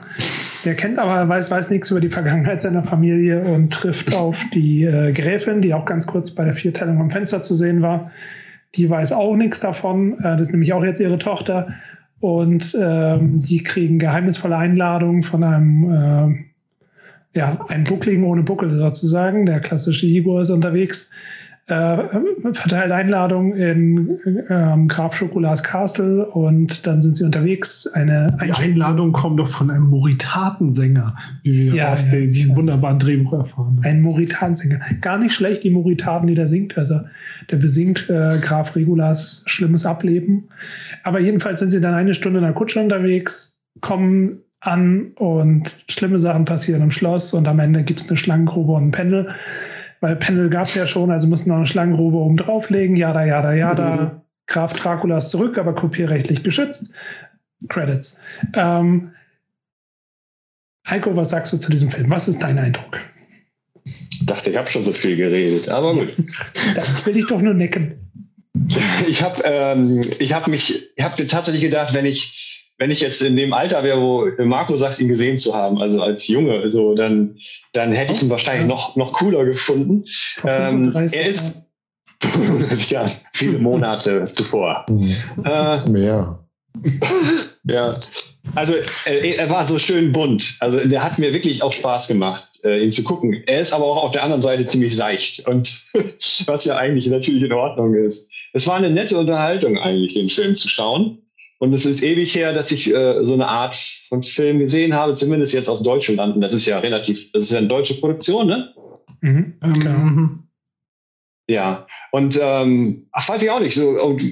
Der 0.65 0.75
kennt 0.75 0.99
aber, 0.99 1.29
weiß, 1.29 1.51
weiß 1.51 1.71
nichts 1.71 1.91
über 1.91 2.01
die 2.01 2.09
Vergangenheit 2.09 2.63
seiner 2.63 2.83
Familie 2.83 3.45
und 3.45 3.73
trifft 3.73 4.15
auf 4.15 4.43
die 4.55 4.85
äh, 4.85 5.13
Gräfin, 5.13 5.61
die 5.61 5.75
auch 5.75 5.85
ganz 5.85 6.07
kurz 6.07 6.31
bei 6.31 6.45
der 6.45 6.55
Vierteilung 6.55 7.01
am 7.01 7.11
Fenster 7.11 7.43
zu 7.43 7.55
sehen 7.55 7.83
war. 7.83 8.11
Die 8.75 8.89
weiß 8.89 9.13
auch 9.13 9.37
nichts 9.37 9.61
davon. 9.61 10.15
Äh, 10.19 10.23
das 10.23 10.43
ist 10.43 10.53
nämlich 10.53 10.73
auch 10.73 10.85
jetzt 10.85 11.01
ihre 11.01 11.19
Tochter. 11.19 11.69
Und 12.21 12.77
ähm, 12.81 13.39
die 13.39 13.63
kriegen 13.63 13.99
geheimnisvolle 13.99 14.57
Einladungen 14.57 15.23
von 15.23 15.45
einem, 15.45 15.91
äh, 15.91 17.39
ja, 17.39 17.65
einem 17.69 17.85
Buckligen 17.85 18.25
ohne 18.25 18.43
Buckel 18.43 18.71
sozusagen. 18.71 19.47
Der 19.47 19.61
klassische 19.61 20.07
Igor 20.07 20.43
ist 20.43 20.51
unterwegs 20.51 21.11
äh, 21.69 22.53
verteilt 22.53 22.93
Einladungen 22.93 23.53
in 23.55 24.19
ähm, 24.49 24.89
Graf 24.89 25.15
Schokolas 25.15 25.63
Castle 25.63 26.27
und 26.27 26.87
dann 26.87 27.01
sind 27.01 27.17
sie 27.17 27.25
unterwegs. 27.25 27.87
Eine 27.93 28.37
Die 28.43 28.53
Einladung 28.53 29.13
kommt 29.13 29.39
doch 29.39 29.49
von 29.49 29.71
einem 29.71 29.91
Moritatensänger, 29.91 31.15
wie 31.43 31.67
wir 31.67 31.75
ja, 31.75 31.93
aus 31.93 32.07
ja, 32.07 32.19
dem 32.19 32.57
wunderbaren 32.57 32.99
Drehbuch 32.99 33.33
erfahren. 33.35 33.81
Ein 33.85 34.03
Moritatensänger. 34.03 34.81
Gar 35.01 35.19
nicht 35.19 35.35
schlecht, 35.35 35.65
die 35.65 35.71
Moritaten, 35.71 36.27
die 36.27 36.35
da 36.35 36.47
singt. 36.47 36.77
Also 36.79 37.01
der 37.51 37.57
besingt 37.57 38.09
äh, 38.09 38.39
Graf 38.41 38.75
Regulas 38.75 39.43
schlimmes 39.47 39.85
Ableben. 39.85 40.49
Aber 41.05 41.21
jedenfalls 41.21 41.61
sind 41.61 41.69
sie 41.69 41.81
dann 41.81 41.95
eine 41.95 42.15
Stunde 42.15 42.39
in 42.39 42.45
der 42.45 42.55
Kutsche 42.55 42.81
unterwegs, 42.81 43.61
kommen 43.81 44.39
an 44.61 45.13
und 45.17 45.77
schlimme 45.89 46.19
Sachen 46.19 46.45
passieren 46.45 46.83
im 46.83 46.91
Schloss 46.91 47.33
und 47.33 47.47
am 47.47 47.61
Ende 47.61 47.85
gibt 47.85 48.01
es 48.01 48.09
eine 48.09 48.17
Schlangengrube 48.17 48.73
und 48.73 48.89
ein 48.89 48.91
Pendel 48.91 49.29
weil 50.01 50.17
Pendel 50.17 50.51
gab 50.51 50.67
es 50.67 50.75
ja 50.75 50.87
schon, 50.87 51.11
also 51.11 51.27
mussten 51.27 51.51
noch 51.51 51.57
eine 51.57 51.67
Schlangengrube 51.67 52.17
oben 52.17 52.37
drauflegen, 52.37 52.97
jada, 52.97 53.25
jada, 53.25 53.55
jada. 53.55 53.97
Mhm. 53.97 54.11
Graf 54.47 54.73
Dracula 54.73 55.19
ist 55.19 55.31
zurück, 55.31 55.59
aber 55.59 55.75
kopierrechtlich 55.75 56.43
geschützt. 56.43 56.93
Credits. 57.69 58.21
Ähm, 58.55 59.13
Heiko, 60.89 61.17
was 61.17 61.31
sagst 61.31 61.53
du 61.53 61.59
zu 61.59 61.71
diesem 61.71 61.91
Film? 61.91 62.09
Was 62.11 62.29
ist 62.29 62.43
dein 62.43 62.59
Eindruck? 62.59 63.01
Ich 63.85 64.27
dachte, 64.27 64.51
ich 64.51 64.57
habe 64.57 64.71
schon 64.71 64.85
so 64.85 64.93
viel 64.93 65.17
geredet, 65.17 65.69
aber 65.69 65.95
gut. 65.95 66.17
ich 66.19 67.07
will 67.07 67.15
dich 67.15 67.27
doch 67.27 67.41
nur 67.41 67.55
necken. 67.55 67.95
Ich 69.07 69.23
habe 69.23 69.43
ähm, 69.45 70.01
hab 70.01 70.49
mich, 70.49 70.93
ich 70.97 71.05
habe 71.05 71.27
tatsächlich 71.27 71.63
gedacht, 71.63 71.95
wenn 71.95 72.07
ich 72.07 72.38
wenn 72.79 72.91
ich 72.91 73.01
jetzt 73.01 73.21
in 73.23 73.37
dem 73.37 73.53
Alter 73.53 73.83
wäre, 73.83 74.01
wo 74.01 74.27
Marco 74.45 74.77
sagt, 74.77 75.01
ihn 75.01 75.09
gesehen 75.09 75.37
zu 75.37 75.55
haben, 75.55 75.81
also 75.83 76.01
als 76.01 76.29
Junge, 76.29 76.71
so, 76.71 76.95
dann, 76.95 77.37
dann 77.73 77.93
hätte 77.93 78.13
ich 78.13 78.23
ihn 78.23 78.31
wahrscheinlich 78.31 78.63
ja. 78.63 78.69
noch, 78.69 78.97
noch 78.97 79.13
cooler 79.13 79.45
gefunden. 79.45 80.05
Ähm, 80.45 80.93
er 80.95 81.27
ist 81.27 81.57
ja 82.89 83.11
viele 83.33 83.59
Monate 83.59 84.31
zuvor. 84.33 84.87
Mhm. 84.89 85.17
Äh, 85.45 85.91
Mehr. 85.91 86.39
ja. 87.65 87.93
Also 88.55 88.75
äh, 89.07 89.35
er 89.35 89.51
war 89.51 89.67
so 89.67 89.79
schön 89.79 90.13
bunt. 90.13 90.57
Also 90.61 90.79
der 90.79 91.03
hat 91.03 91.19
mir 91.19 91.35
wirklich 91.35 91.63
auch 91.63 91.73
Spaß 91.73 92.09
gemacht, 92.09 92.49
äh, 92.65 92.83
ihn 92.83 92.91
zu 92.91 93.03
gucken. 93.03 93.43
Er 93.47 93.61
ist 93.61 93.73
aber 93.73 93.85
auch 93.85 94.05
auf 94.05 94.11
der 94.13 94.23
anderen 94.23 94.43
Seite 94.43 94.65
ziemlich 94.67 94.97
seicht 94.97 95.47
und 95.47 95.83
was 96.47 96.65
ja 96.65 96.77
eigentlich 96.77 97.09
natürlich 97.09 97.43
in 97.43 97.53
Ordnung 97.53 97.95
ist. 97.95 98.31
Es 98.55 98.67
war 98.67 98.77
eine 98.77 98.91
nette 98.91 99.19
Unterhaltung 99.19 99.79
eigentlich, 99.79 100.15
den 100.15 100.29
Film 100.29 100.57
zu 100.57 100.69
schauen. 100.69 101.19
Und 101.59 101.73
es 101.73 101.85
ist 101.85 102.03
ewig 102.03 102.35
her, 102.35 102.53
dass 102.53 102.71
ich 102.71 102.93
äh, 102.93 103.25
so 103.25 103.35
eine 103.35 103.49
Art 103.49 103.75
von 104.09 104.23
Film 104.23 104.61
gesehen 104.61 104.95
habe, 104.95 105.15
zumindest 105.15 105.53
jetzt 105.53 105.69
aus 105.69 105.83
deutschen 105.83 106.17
Landen. 106.17 106.41
Das 106.41 106.53
ist 106.53 106.67
ja 106.67 106.79
relativ, 106.79 107.33
das 107.33 107.45
ist 107.45 107.51
ja 107.51 107.59
eine 107.59 107.67
deutsche 107.67 107.95
Produktion, 107.95 108.47
ne? 108.47 108.75
Mhm, 109.21 109.55
ähm, 109.63 110.49
ja, 111.51 111.87
und 112.13 112.39
ähm, 112.41 113.09
ach, 113.11 113.29
weiß 113.29 113.43
ich 113.43 113.51
auch 113.51 113.61
nicht. 113.61 113.75
So, 113.75 113.89
und, 113.89 114.23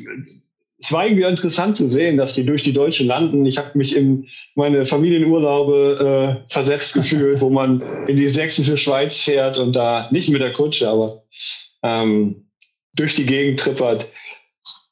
es 0.79 0.93
war 0.93 1.07
irgendwie 1.07 1.25
interessant 1.25 1.75
zu 1.75 1.89
sehen, 1.89 2.19
dass 2.19 2.35
die 2.35 2.45
durch 2.45 2.63
die 2.63 2.73
Deutsche 2.73 3.05
landen. 3.05 3.47
Ich 3.47 3.57
habe 3.57 3.77
mich 3.79 3.97
in 3.97 4.29
meine 4.55 4.85
Familienurlaube 4.85 6.43
äh, 6.45 6.53
versetzt 6.53 6.95
gefühlt, 6.95 7.41
wo 7.41 7.51
man 7.51 7.83
in 8.07 8.17
die 8.17 8.29
sächsische 8.29 8.77
Schweiz 8.77 9.17
fährt 9.17 9.59
und 9.59 9.75
da 9.75 10.09
nicht 10.11 10.29
mit 10.29 10.43
der 10.43 10.53
Kutsche, 10.53 10.89
aber 10.89 11.23
ähm, 11.83 12.47
durch 12.95 13.15
die 13.15 13.27
Gegend 13.27 13.61
trippert. 13.61 14.07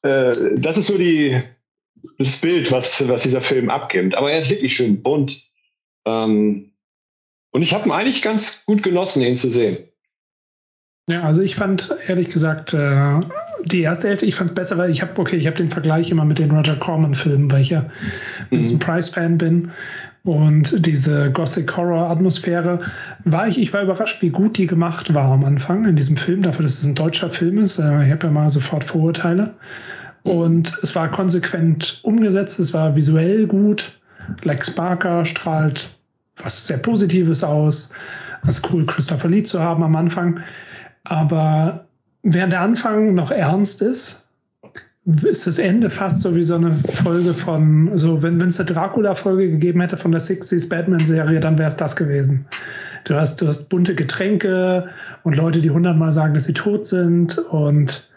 Äh, 0.03 0.33
das 0.57 0.79
ist 0.79 0.87
so 0.87 0.97
die, 0.97 1.41
das 2.19 2.37
Bild, 2.39 2.71
was, 2.73 3.07
was 3.09 3.23
dieser 3.23 3.41
Film 3.41 3.71
abgibt. 3.71 4.15
Aber 4.15 4.31
er 4.31 4.41
ist 4.41 4.51
wirklich 4.51 4.75
schön 4.75 5.03
bunt. 5.03 5.43
Ähm, 6.07 6.73
und 7.53 7.63
ich 7.63 7.73
habe 7.73 7.89
ihn 7.89 7.93
eigentlich 7.93 8.23
ganz 8.23 8.65
gut 8.67 8.83
genossen, 8.83 9.23
ihn 9.23 9.37
zu 9.37 9.51
sehen. 9.51 9.79
Ja, 11.09 11.23
also 11.23 11.43
ich 11.43 11.55
fand 11.55 11.95
ehrlich 12.07 12.29
gesagt 12.29 12.73
äh, 12.73 13.21
die 13.67 13.83
erste 13.83 14.09
Hälfte, 14.09 14.25
ich 14.25 14.35
fand 14.35 14.51
es 14.51 14.55
besser, 14.55 14.79
weil 14.79 14.91
ich 14.91 15.03
habe, 15.03 15.13
okay, 15.21 15.37
ich 15.37 15.47
habe 15.47 15.57
den 15.57 15.69
Vergleich 15.69 16.11
immer 16.11 16.25
mit 16.25 16.39
den 16.39 16.51
Roger 16.51 16.77
Corman-Filmen, 16.77 17.53
weil 17.53 17.61
ich 17.61 17.71
ja 17.71 17.91
mhm. 18.51 18.61
ein 18.61 18.79
Price-Fan 18.79 19.37
bin. 19.39 19.71
Und 20.25 20.87
diese 20.87 21.31
Gothic 21.31 21.77
Horror-Atmosphäre 21.77 22.81
war 23.25 23.47
ich, 23.47 23.61
ich 23.61 23.75
war 23.75 23.83
überrascht, 23.83 24.23
wie 24.23 24.31
gut 24.31 24.57
die 24.57 24.67
gemacht 24.67 25.13
war 25.13 25.31
am 25.31 25.45
Anfang 25.45 25.85
in 25.85 25.97
diesem 25.97 26.17
Film, 26.17 26.41
dafür, 26.41 26.63
dass 26.63 26.79
es 26.79 26.87
ein 26.87 26.95
deutscher 26.95 27.29
Film 27.29 27.59
ist. 27.59 27.79
Äh, 27.79 28.07
ich 28.07 28.11
habe 28.11 28.27
ja 28.27 28.33
mal 28.33 28.49
sofort 28.49 28.85
Vorurteile. 28.85 29.55
Und 30.25 30.73
es 30.83 30.97
war 30.97 31.11
konsequent 31.11 32.01
umgesetzt, 32.03 32.59
es 32.59 32.73
war 32.75 32.97
visuell 32.97 33.47
gut. 33.47 34.01
Lex 34.43 34.71
Barker 34.71 35.25
strahlt 35.25 35.91
was 36.43 36.67
sehr 36.67 36.79
Positives 36.79 37.45
aus. 37.45 37.93
Es 38.47 38.59
ist 38.59 38.73
cool, 38.73 38.85
Christopher 38.87 39.29
Lee 39.29 39.43
zu 39.43 39.61
haben 39.61 39.83
am 39.83 39.95
Anfang. 39.95 40.41
Aber 41.05 41.87
während 42.23 42.53
der 42.53 42.63
Anfang 42.63 43.15
noch 43.15 43.31
ernst 43.31 43.83
ist, 43.83 44.27
ist 45.23 45.47
das 45.47 45.59
Ende 45.59 45.91
fast 45.91 46.23
so 46.23 46.35
wie 46.35 46.43
so 46.43 46.55
eine 46.55 46.73
Folge 46.73 47.35
von, 47.35 47.91
so 47.95 48.23
wenn 48.23 48.41
es 48.41 48.59
eine 48.59 48.71
Dracula-Folge 48.71 49.51
gegeben 49.51 49.83
hätte 49.83 49.99
von 49.99 50.13
der 50.13 50.23
60s 50.23 50.69
Batman-Serie, 50.69 51.41
dann 51.41 51.59
wäre 51.59 51.69
es 51.69 51.77
das 51.77 51.95
gewesen. 51.95 52.47
Du 53.05 53.15
hast, 53.15 53.43
du 53.43 53.47
hast 53.47 53.69
bunte 53.69 53.95
Getränke 53.95 54.89
und 55.25 55.37
Leute, 55.37 55.61
die 55.61 55.71
hundertmal 55.71 56.13
sagen, 56.13 56.33
dass 56.33 56.45
sie 56.45 56.55
tot 56.55 56.87
sind 56.87 57.37
und 57.37 58.09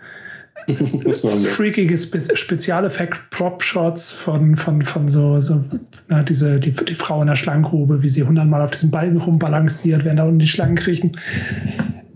freakige 0.74 1.98
Spe 1.98 2.20
Spezialeffekt-Prop-Shots 2.36 4.12
von, 4.12 4.56
von, 4.56 4.82
von 4.82 5.08
so, 5.08 5.40
so 5.40 5.64
na, 6.08 6.24
diese, 6.24 6.60
die, 6.60 6.72
die 6.72 6.96
Frau 6.96 7.22
in 7.22 7.28
der 7.28 7.36
Schlangengrube, 7.36 8.02
wie 8.02 8.10
sie 8.10 8.24
hundertmal 8.24 8.62
auf 8.62 8.72
diesem 8.72 8.92
Balken 8.92 9.18
rumbalanciert, 9.18 10.04
während 10.04 10.20
da 10.20 10.24
unten 10.24 10.40
die 10.40 10.48
Schlangen 10.48 10.76
kriechen. 10.76 11.18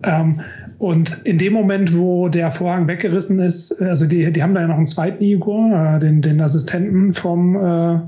Ähm, 0.04 0.42
und 0.80 1.22
in 1.26 1.38
dem 1.38 1.54
Moment, 1.54 1.96
wo 1.96 2.28
der 2.28 2.50
Vorhang 2.50 2.88
weggerissen 2.88 3.40
ist, 3.40 3.80
also 3.82 4.08
die, 4.08 4.32
die 4.32 4.42
haben 4.42 4.56
da 4.56 4.62
ja 4.62 4.68
noch 4.68 4.78
einen 4.78 4.88
zweiten 4.88 5.24
Igor, 5.24 5.72
äh, 5.72 6.00
den, 6.00 6.22
den 6.22 6.42
Assistenten 6.42 7.14
vom, 7.14 7.56
äh, 7.56 8.00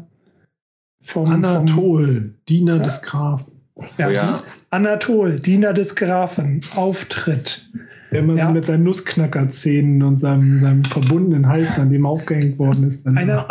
vom 1.04 1.32
Anatol, 1.32 2.16
vom, 2.16 2.34
Diener 2.50 2.78
ja. 2.78 2.84
des 2.84 3.02
Grafen. 3.02 3.54
Ja, 3.98 4.10
ja. 4.10 4.42
Anatol, 4.72 5.40
Diener 5.40 5.74
des 5.74 5.96
Grafen, 5.96 6.62
Auftritt. 6.76 7.70
Der 8.14 8.22
immer 8.22 8.36
ja. 8.36 8.48
so 8.48 8.54
mit 8.54 8.66
seinen 8.66 8.84
Nussknackerzähnen 8.84 10.04
und 10.04 10.20
seinem, 10.20 10.58
seinem 10.58 10.84
verbundenen 10.86 11.48
Hals, 11.48 11.80
an 11.80 11.90
dem 11.90 12.06
aufgehängt 12.06 12.60
worden 12.60 12.86
ist. 12.86 13.08
Einer, 13.08 13.48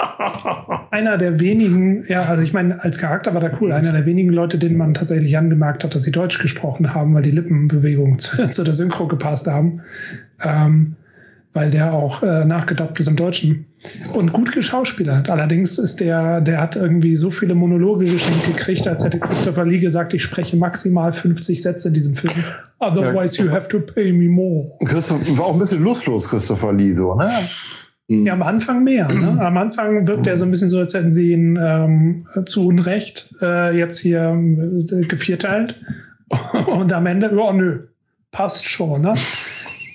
einer 0.90 1.18
der 1.18 1.40
wenigen, 1.40 2.04
ja, 2.08 2.22
also 2.24 2.42
ich 2.42 2.52
meine, 2.52 2.82
als 2.82 2.98
Charakter 2.98 3.34
war 3.34 3.40
der 3.40 3.60
cool, 3.60 3.72
einer 3.72 3.92
der 3.92 4.06
wenigen 4.06 4.30
Leute, 4.30 4.58
denen 4.58 4.76
man 4.76 4.94
tatsächlich 4.94 5.36
angemerkt 5.36 5.84
hat, 5.84 5.94
dass 5.94 6.04
sie 6.04 6.12
Deutsch 6.12 6.38
gesprochen 6.38 6.94
haben, 6.94 7.14
weil 7.14 7.22
die 7.22 7.32
Lippenbewegungen 7.32 8.18
zu, 8.20 8.48
zu 8.48 8.64
der 8.64 8.74
Synchro 8.74 9.06
gepasst 9.08 9.46
haben. 9.46 9.82
Ähm, 10.42 10.96
weil 11.52 11.70
der 11.70 11.92
auch 11.92 12.22
äh, 12.22 12.44
nachgedoppt 12.44 12.98
ist 12.98 13.08
im 13.08 13.16
Deutschen 13.16 13.66
und 14.14 14.32
gut 14.32 14.52
geschauspielert. 14.52 15.28
Allerdings 15.30 15.78
ist 15.78 16.00
der, 16.00 16.40
der 16.40 16.60
hat 16.60 16.76
irgendwie 16.76 17.16
so 17.16 17.30
viele 17.30 17.54
Monologe 17.54 18.04
geschenkt 18.04 18.46
gekriegt, 18.46 18.86
als 18.86 19.04
hätte 19.04 19.18
Christopher 19.18 19.64
Lee 19.64 19.78
gesagt, 19.78 20.14
ich 20.14 20.22
spreche 20.22 20.56
maximal 20.56 21.12
50 21.12 21.62
Sätze 21.62 21.88
in 21.88 21.94
diesem 21.94 22.14
Film. 22.14 22.34
Otherwise 22.78 23.38
ja. 23.38 23.44
you 23.44 23.50
have 23.50 23.68
to 23.68 23.80
pay 23.80 24.12
me 24.12 24.28
more. 24.28 24.70
Christoph, 24.84 25.20
war 25.38 25.46
auch 25.46 25.54
ein 25.54 25.60
bisschen 25.60 25.82
lustlos, 25.82 26.28
Christopher 26.28 26.72
Lee, 26.72 26.92
so, 26.92 27.14
ne? 27.14 27.30
Mhm. 28.08 28.26
Ja, 28.26 28.32
am 28.34 28.42
Anfang 28.42 28.84
mehr. 28.84 29.08
Ne? 29.08 29.40
Am 29.40 29.56
Anfang 29.56 30.06
wirkt 30.06 30.26
er 30.26 30.36
so 30.36 30.44
ein 30.44 30.50
bisschen 30.50 30.68
so, 30.68 30.78
als 30.78 30.94
hätten 30.94 31.12
sie 31.12 31.32
ihn 31.32 31.58
ähm, 31.60 32.26
zu 32.46 32.66
Unrecht 32.66 33.32
äh, 33.40 33.76
jetzt 33.76 33.98
hier 33.98 34.36
äh, 34.92 35.06
gevierteilt. 35.06 35.80
Und 36.66 36.92
am 36.92 37.06
Ende, 37.06 37.30
oh 37.36 37.52
nö, 37.52 37.86
passt 38.30 38.64
schon. 38.64 39.02
Ne? 39.02 39.14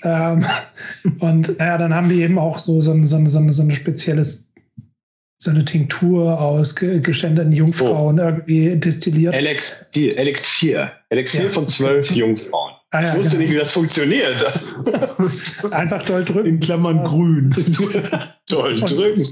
Ähm, 0.04 0.46
und 1.20 1.58
naja, 1.58 1.78
dann 1.78 1.94
haben 1.94 2.10
die 2.10 2.22
eben 2.22 2.38
auch 2.38 2.60
so, 2.60 2.82
so, 2.82 2.94
so, 3.04 3.26
so, 3.26 3.52
so 3.52 3.64
ein 3.64 3.72
spezielles, 3.72 4.52
so 5.40 5.52
eine 5.52 5.64
Tinktur 5.64 6.40
aus 6.40 6.76
geständeten 6.76 7.52
Jungfrauen 7.52 8.20
oh. 8.20 8.24
irgendwie 8.24 8.76
destilliert. 8.76 9.34
Elixier, 9.36 10.18
Elixier, 10.18 10.92
Elixier 11.10 11.44
ja. 11.46 11.50
von 11.50 11.68
zwölf 11.68 12.12
Jungfrauen. 12.12 12.74
Ah, 12.92 13.02
ja, 13.02 13.10
ich 13.10 13.18
wusste 13.18 13.32
genau. 13.32 13.42
nicht, 13.44 13.54
wie 13.54 13.60
das 13.60 13.72
funktioniert. 13.74 14.46
Einfach 15.72 16.04
doll 16.04 16.24
drücken. 16.24 16.48
In 16.48 16.60
Klammern 16.60 17.04
grün. 17.04 17.54
doll 18.50 18.76
drücken. 18.80 19.28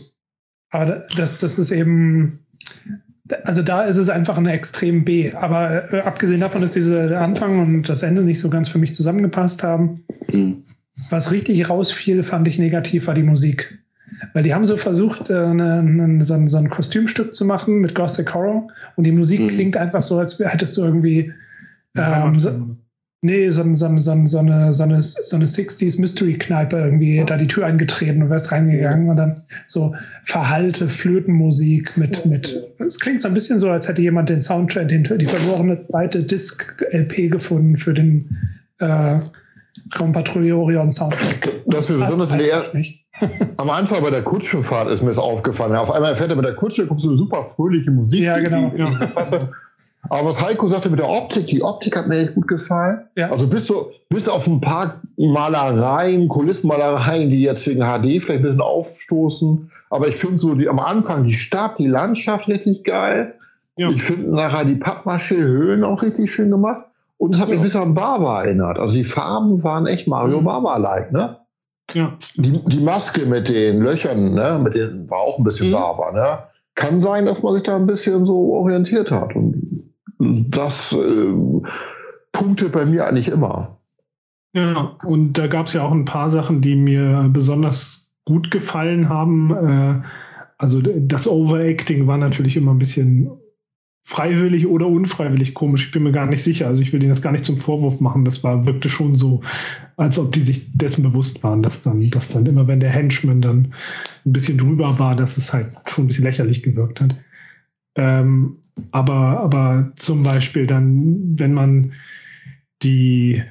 Aber 0.72 1.08
das, 1.16 1.38
das 1.38 1.58
ist 1.58 1.72
eben, 1.72 2.46
also 3.44 3.62
da 3.62 3.84
ist 3.84 3.98
es 3.98 4.10
einfach 4.10 4.38
eine 4.38 4.52
extrem 4.52 5.04
B. 5.04 5.32
Aber 5.34 5.92
äh, 5.94 6.02
abgesehen 6.02 6.42
davon, 6.42 6.62
dass 6.62 6.74
diese 6.74 7.18
Anfang 7.18 7.60
und 7.60 7.90
das 7.90 8.04
Ende 8.04 8.22
nicht 8.22 8.40
so 8.40 8.50
ganz 8.50 8.70
für 8.70 8.78
mich 8.78 8.94
zusammengepasst 8.94 9.64
haben, 9.64 9.96
mhm. 10.32 10.64
was 11.10 11.32
richtig 11.32 11.70
rausfiel, 11.70 12.24
fand 12.24 12.48
ich 12.48 12.60
negativ, 12.60 13.08
war 13.08 13.16
die 13.16 13.24
Musik. 13.24 13.80
Weil 14.34 14.44
die 14.44 14.54
haben 14.54 14.66
so 14.66 14.78
versucht, 14.78 15.30
äh, 15.30 15.34
eine, 15.34 15.80
eine, 15.80 16.24
so, 16.24 16.36
ein, 16.36 16.48
so, 16.48 16.58
ein, 16.58 16.70
Kostümstück 16.70 17.34
zu 17.34 17.46
machen 17.46 17.80
mit 17.80 17.96
Gothic 17.96 18.34
Horror 18.34 18.68
und 18.96 19.06
die 19.06 19.12
Musik 19.12 19.42
mhm. 19.42 19.48
klingt 19.48 19.78
einfach 19.78 20.04
so, 20.04 20.20
als 20.20 20.40
hättest 20.40 20.78
du 20.78 20.84
irgendwie 20.84 21.34
ähm, 21.98 22.40
so, 22.40 22.52
Nee, 23.26 23.50
so, 23.50 23.64
so, 23.74 23.98
so, 23.98 24.26
so, 24.26 24.38
eine, 24.38 24.72
so, 24.72 24.84
eine, 24.84 25.02
so 25.02 25.36
eine 25.36 25.46
60s 25.46 26.00
Mystery-Kneipe 26.00 26.78
irgendwie 26.78 27.24
da 27.26 27.38
die 27.38 27.48
Tür 27.48 27.66
eingetreten 27.66 28.22
und 28.22 28.30
wärst 28.30 28.52
reingegangen 28.52 29.10
und 29.10 29.18
dann 29.18 29.42
so 29.66 29.96
verhalte 30.24 30.88
Flötenmusik 30.88 31.98
mit, 31.98 32.24
mit. 32.28 32.68
Es 32.86 33.00
klingt 33.00 33.20
so 33.20 33.28
ein 33.28 33.34
bisschen 33.34 33.58
so, 33.58 33.72
als 33.72 33.88
hätte 33.88 34.04
jemand 34.04 34.30
den 34.30 34.42
Soundtrack, 34.42 34.90
den, 34.90 35.04
die 35.04 35.26
verlorene 35.26 35.82
zweite 35.82 36.22
Disc-LP 36.22 37.32
gefunden 37.32 37.78
für 37.78 37.96
den 37.96 38.30
äh, 38.78 39.20
Raumpatrouille 40.00 40.56
Orion 40.56 40.92
Soundtrack. 40.92 41.52
Das 41.66 41.86
ist 41.86 41.90
mir 41.90 42.06
besonders 42.06 42.32
in 42.32 42.38
der 42.38 42.64
Am 43.58 43.70
Anfang 43.72 44.04
bei 44.04 44.12
der 44.12 44.22
Kutschenfahrt 44.22 44.92
ist 44.92 45.02
mir 45.02 45.10
das 45.10 45.18
aufgefallen. 45.18 45.76
Auf 45.76 45.90
einmal 45.90 46.16
fährt 46.16 46.30
er 46.30 46.36
mit 46.36 46.46
der 46.46 46.54
Kutsche, 46.54 46.86
kommt 46.86 47.02
so 47.02 47.08
eine 47.08 47.18
super 47.18 47.44
fröhliche 47.44 47.90
Musik. 47.90 48.22
Ja, 48.22 48.38
genau. 48.38 48.72
Ja. 48.76 49.50
Aber 50.10 50.30
was 50.30 50.44
Heiko 50.44 50.68
sagte 50.68 50.90
mit 50.90 51.00
der 51.00 51.10
Optik, 51.10 51.48
die 51.48 51.64
Optik 51.64 51.96
hat 51.96 52.08
mir 52.08 52.20
echt 52.20 52.36
gut 52.36 52.48
gefallen. 52.48 53.02
Ja. 53.16 53.32
Also 53.32 53.48
bis, 53.48 53.68
so, 53.68 53.92
bis 54.10 54.30
auf 54.30 54.48
ein 54.48 54.62
paar 54.62 55.02
Malereien, 55.18 56.28
Kulissenmalereien, 56.28 57.30
die 57.30 57.42
jetzt 57.42 57.68
wegen 57.68 57.82
HD 57.82 58.22
vielleicht 58.24 58.30
ein 58.30 58.44
bisschen 58.44 58.62
aufstoßen. 58.62 59.72
Aber 59.90 60.08
ich 60.08 60.16
finde 60.16 60.38
so 60.38 60.56
die, 60.56 60.68
am 60.70 60.80
Anfang 60.80 61.24
die 61.24 61.34
Stadt, 61.34 61.80
die 61.80 61.88
Landschaft 61.88 62.48
richtig 62.48 62.84
geil. 62.84 63.34
Ja. 63.78 63.90
Ich 63.90 64.04
finde 64.04 64.30
nachher 64.30 64.66
die 64.66 64.76
Pappmaché-Höhen 64.76 65.84
auch 65.84 66.02
richtig 66.02 66.32
schön 66.32 66.50
gemacht. 66.50 66.86
Und 67.18 67.36
es 67.36 67.42
hat 67.42 67.48
mich 67.48 67.56
ja. 67.56 67.62
ein 67.62 67.64
bisschen 67.64 67.82
an 67.82 67.94
Barber 67.94 68.44
erinnert. 68.44 68.78
Also 68.78 68.94
die 68.94 69.04
Farben 69.04 69.64
waren 69.64 69.88
echt 69.88 70.08
Mario 70.08 70.42
mhm. 70.42 70.46
Barber-like, 70.46 71.12
ne? 71.12 71.38
Ja. 71.94 72.18
Die, 72.36 72.64
die 72.66 72.80
Maske 72.80 73.26
mit 73.26 73.50
den 73.50 73.82
Löchern, 73.82 74.34
ne? 74.34 74.60
Mit 74.62 74.76
den, 74.76 75.10
war 75.10 75.20
auch 75.20 75.38
ein 75.38 75.44
bisschen 75.44 75.70
mhm. 75.70 75.74
Barber, 75.74 76.12
ne? 76.12 76.40
Kann 76.76 77.00
sein, 77.00 77.26
dass 77.26 77.42
man 77.42 77.54
sich 77.54 77.64
da 77.64 77.76
ein 77.76 77.86
bisschen 77.86 78.26
so 78.26 78.54
orientiert 78.54 79.12
hat. 79.12 79.36
Und 79.36 79.95
das 80.20 80.94
äh, 80.94 81.34
punktet 82.32 82.72
bei 82.72 82.86
mir 82.86 83.08
eigentlich 83.08 83.28
immer. 83.28 83.80
Ja, 84.54 84.96
und 85.04 85.34
da 85.34 85.48
gab 85.48 85.68
es 85.68 85.74
ja 85.74 85.84
auch 85.84 85.92
ein 85.92 86.06
paar 86.06 86.30
Sachen, 86.30 86.62
die 86.62 86.76
mir 86.76 87.30
besonders 87.32 88.14
gut 88.24 88.52
gefallen 88.52 89.10
haben. 89.10 89.52
Äh, 89.52 90.02
also 90.58 90.82
das 90.82 91.28
Overacting 91.28 92.08
war 92.08 92.18
natürlich 92.18 92.56
immer 92.56 92.72
ein 92.72 92.80
bisschen 92.80 93.30
freiwillig 94.04 94.68
oder 94.68 94.88
unfreiwillig 94.88 95.56
komisch. 95.56 95.88
Ich 95.88 95.92
bin 95.92 96.04
mir 96.04 96.12
gar 96.12 96.28
nicht 96.28 96.44
sicher. 96.44 96.68
Also 96.68 96.82
ich 96.82 96.94
will 96.94 97.00
denen 97.00 97.10
das 97.10 97.24
gar 97.24 97.32
nicht 97.32 97.44
zum 97.44 97.58
Vorwurf 97.58 98.00
machen. 98.00 98.24
Das 98.24 98.44
war, 98.44 98.66
wirkte 98.66 98.88
schon 98.88 99.18
so, 99.18 99.42
als 99.98 100.20
ob 100.20 100.32
die 100.32 100.44
sich 100.44 100.72
dessen 100.74 101.04
bewusst 101.04 101.44
waren, 101.44 101.62
dass 101.62 101.82
dann, 101.82 102.08
dass 102.12 102.30
dann 102.30 102.46
immer, 102.46 102.68
wenn 102.68 102.80
der 102.80 102.92
Henchman 102.92 103.42
dann 103.42 103.74
ein 104.26 104.32
bisschen 104.32 104.60
drüber 104.60 105.00
war, 105.00 105.16
dass 105.16 105.38
es 105.38 105.52
halt 105.52 105.66
schon 105.88 106.06
ein 106.06 106.08
bisschen 106.08 106.24
lächerlich 106.24 106.62
gewirkt 106.62 107.02
hat. 107.02 107.16
Ähm, 107.96 108.58
aber, 108.92 109.40
aber 109.40 109.92
zum 109.96 110.24
Beispiel 110.24 110.68
dann, 110.68 111.36
wenn 111.38 111.54
man 111.54 111.94
die, 112.84 113.42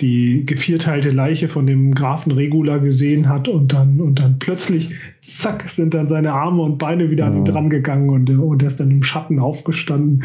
die 0.00 0.44
gevierteilte 0.44 1.10
Leiche 1.10 1.48
von 1.48 1.66
dem 1.66 1.94
Grafen 1.94 2.32
Regula 2.32 2.78
gesehen 2.78 3.28
hat 3.28 3.48
und 3.48 3.72
dann, 3.72 4.00
und 4.00 4.20
dann 4.20 4.38
plötzlich, 4.38 4.94
zack, 5.22 5.68
sind 5.68 5.94
dann 5.94 6.08
seine 6.08 6.32
Arme 6.32 6.62
und 6.62 6.78
Beine 6.78 7.10
wieder 7.10 7.24
ja. 7.24 7.30
an 7.30 7.36
ihn 7.38 7.44
dran 7.44 7.70
gegangen 7.70 8.10
und, 8.10 8.30
und 8.30 8.62
er 8.62 8.68
ist 8.68 8.80
dann 8.80 8.90
im 8.90 9.02
Schatten 9.02 9.38
aufgestanden. 9.38 10.24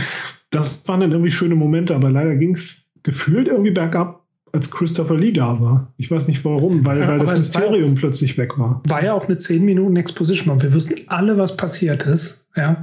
Das 0.49 0.81
waren 0.87 1.01
dann 1.01 1.11
irgendwie 1.11 1.31
schöne 1.31 1.55
Momente, 1.55 1.95
aber 1.95 2.09
leider 2.09 2.35
ging 2.35 2.55
es 2.55 2.89
gefühlt 3.03 3.47
irgendwie 3.47 3.71
bergab, 3.71 4.23
als 4.51 4.71
Christopher 4.71 5.15
Lee 5.15 5.31
da 5.31 5.59
war. 5.61 5.93
Ich 5.97 6.09
weiß 6.09 6.27
nicht 6.27 6.43
warum, 6.43 6.85
weil, 6.85 6.99
ja, 6.99 7.07
weil 7.07 7.19
das 7.19 7.37
Mysterium 7.37 7.91
war, 7.91 7.99
plötzlich 7.99 8.37
weg 8.37 8.57
war. 8.57 8.81
War 8.87 9.03
ja 9.03 9.13
auch 9.13 9.27
eine 9.27 9.37
10 9.37 9.63
Minuten 9.63 9.95
Exposition. 9.95 10.61
Wir 10.61 10.73
wussten 10.73 10.95
alle, 11.07 11.37
was 11.37 11.55
passiert 11.55 12.03
ist. 12.03 12.45
Ja. 12.55 12.81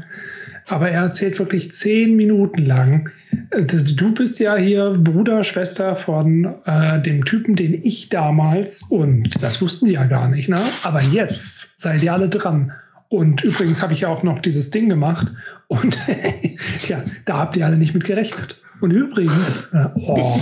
Aber 0.69 0.91
er 0.91 1.03
erzählt 1.03 1.39
wirklich 1.39 1.73
zehn 1.73 2.17
Minuten 2.17 2.65
lang. 2.65 3.11
Äh, 3.51 3.63
du 3.63 4.15
bist 4.15 4.41
ja 4.41 4.57
hier 4.57 4.97
Bruder, 4.99 5.45
Schwester 5.45 5.95
von 5.95 6.55
äh, 6.65 7.01
dem 7.01 7.25
Typen, 7.25 7.55
den 7.55 7.75
ich 7.83 8.09
damals 8.09 8.83
und 8.83 9.31
das 9.41 9.63
wussten 9.63 9.87
die 9.87 9.95
ja 9.95 10.05
gar 10.05 10.29
nicht, 10.29 10.49
ne? 10.49 10.61
Aber 10.83 11.01
jetzt 11.01 11.79
seid 11.81 12.03
ihr 12.03 12.13
alle 12.13 12.29
dran. 12.29 12.73
Und 13.09 13.45
übrigens 13.45 13.83
habe 13.83 13.93
ich 13.93 14.01
ja 14.01 14.09
auch 14.09 14.25
noch 14.25 14.41
dieses 14.41 14.71
Ding 14.71 14.89
gemacht 14.89 15.29
und 15.69 15.97
ja, 16.89 17.03
da 17.25 17.39
habt 17.39 17.57
ihr 17.57 17.65
alle 17.65 17.77
nicht 17.77 17.95
mit 17.95 18.05
gerechnet. 18.05 18.57
Und 18.81 18.91
übrigens, 18.91 19.69
äh, 19.73 19.87
oh. 19.95 20.39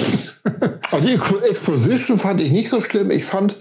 Also 0.91 1.07
die 1.07 1.15
Exposition 1.51 2.19
fand 2.19 2.41
ich 2.41 2.51
nicht 2.51 2.71
so 2.71 2.81
schlimm. 2.81 3.11
Ich 3.11 3.25
fand 3.25 3.57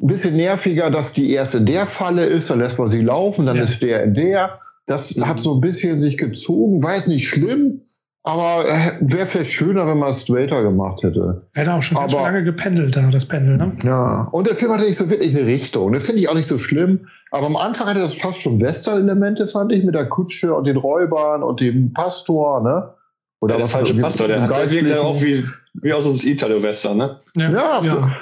ein 0.00 0.06
bisschen 0.06 0.36
nerviger, 0.36 0.90
dass 0.90 1.12
die 1.12 1.30
erst 1.30 1.54
in 1.54 1.66
der 1.66 1.86
Falle 1.86 2.26
ist, 2.26 2.50
dann 2.50 2.58
lässt 2.58 2.78
man 2.78 2.90
sie 2.90 3.00
laufen, 3.00 3.46
dann 3.46 3.56
ja. 3.56 3.64
ist 3.64 3.80
der 3.80 4.04
in 4.04 4.14
der. 4.14 4.60
Das 4.88 5.14
mhm. 5.14 5.28
hat 5.28 5.38
so 5.38 5.54
ein 5.54 5.60
bisschen 5.60 6.00
sich 6.00 6.18
gezogen, 6.18 6.82
war 6.82 6.96
jetzt 6.96 7.08
nicht 7.08 7.28
schlimm, 7.28 7.82
aber 8.24 8.68
äh, 8.68 8.98
wäre 9.00 9.26
vielleicht 9.26 9.52
schöner, 9.52 9.86
wenn 9.86 9.98
man 9.98 10.10
es 10.10 10.22
straighter 10.22 10.62
gemacht 10.62 11.02
hätte. 11.02 11.42
Er 11.54 11.66
hat 11.66 11.72
auch 11.72 11.82
schon 11.82 11.96
aber, 11.96 12.22
lange 12.22 12.42
gependelt 12.42 12.96
da, 12.96 13.08
das 13.10 13.26
Pendel, 13.26 13.56
ne? 13.56 13.76
Ja, 13.84 14.28
und 14.32 14.46
der 14.46 14.56
Film 14.56 14.72
hatte 14.72 14.84
nicht 14.84 14.98
so 14.98 15.08
wirklich 15.08 15.34
eine 15.36 15.46
Richtung. 15.46 15.92
Das 15.92 16.06
finde 16.06 16.20
ich 16.20 16.28
auch 16.28 16.34
nicht 16.34 16.48
so 16.48 16.58
schlimm. 16.58 17.06
Aber 17.30 17.46
am 17.46 17.56
Anfang 17.56 17.86
hatte 17.86 18.00
das 18.00 18.16
fast 18.16 18.40
schon 18.40 18.60
Western-Elemente, 18.60 19.46
fand 19.46 19.72
ich, 19.72 19.84
mit 19.84 19.94
der 19.94 20.06
Kutsche 20.06 20.54
und 20.54 20.64
den 20.64 20.78
Räubern 20.78 21.42
und 21.42 21.60
dem 21.60 21.92
Pastor, 21.92 22.62
ne? 22.62 22.94
Oder 23.40 23.54
ja, 23.54 23.58
der 23.58 23.66
falsche 23.68 23.94
Pastor, 23.94 24.26
der, 24.26 24.48
der 24.48 24.70
wirkt 24.70 24.88
ja 24.88 25.00
auch 25.00 25.22
wie, 25.22 25.44
wie 25.74 25.92
aus 25.92 26.06
uns 26.06 26.24
Italo-Western, 26.24 26.96
ne? 26.96 27.20
Ja, 27.36 27.50
ja, 27.50 27.82
ja. 27.82 28.16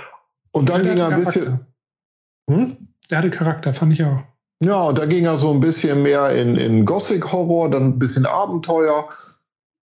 Und 0.50 0.68
dann 0.68 0.82
ging 0.82 0.98
er 0.98 1.08
ein 1.08 1.24
bisschen. 1.24 1.60
Hm? 2.50 2.76
Der 3.10 3.18
hatte 3.18 3.30
Charakter, 3.30 3.72
fand 3.72 3.92
ich 3.92 4.04
auch. 4.04 4.22
Ja, 4.64 4.84
und 4.84 4.98
da 4.98 5.04
ging 5.04 5.26
er 5.26 5.38
so 5.38 5.50
ein 5.50 5.61
bisschen 5.61 6.02
mehr 6.02 6.30
in, 6.30 6.57
in 6.57 6.84
Gothic-Horror, 6.84 7.70
dann 7.70 7.88
ein 7.88 7.98
bisschen 7.98 8.24
Abenteuer. 8.24 9.09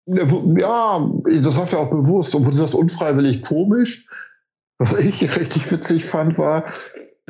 Ja, 0.06 1.10
das 1.24 1.54
sagt 1.54 1.72
er 1.72 1.80
auch 1.80 1.90
bewusst, 1.90 2.34
obwohl 2.34 2.54
sagst 2.54 2.74
unfreiwillig 2.74 3.42
komisch. 3.42 4.06
Was 4.78 4.92
ich 4.98 5.22
richtig 5.38 5.70
witzig 5.70 6.04
fand, 6.04 6.38
war 6.38 6.64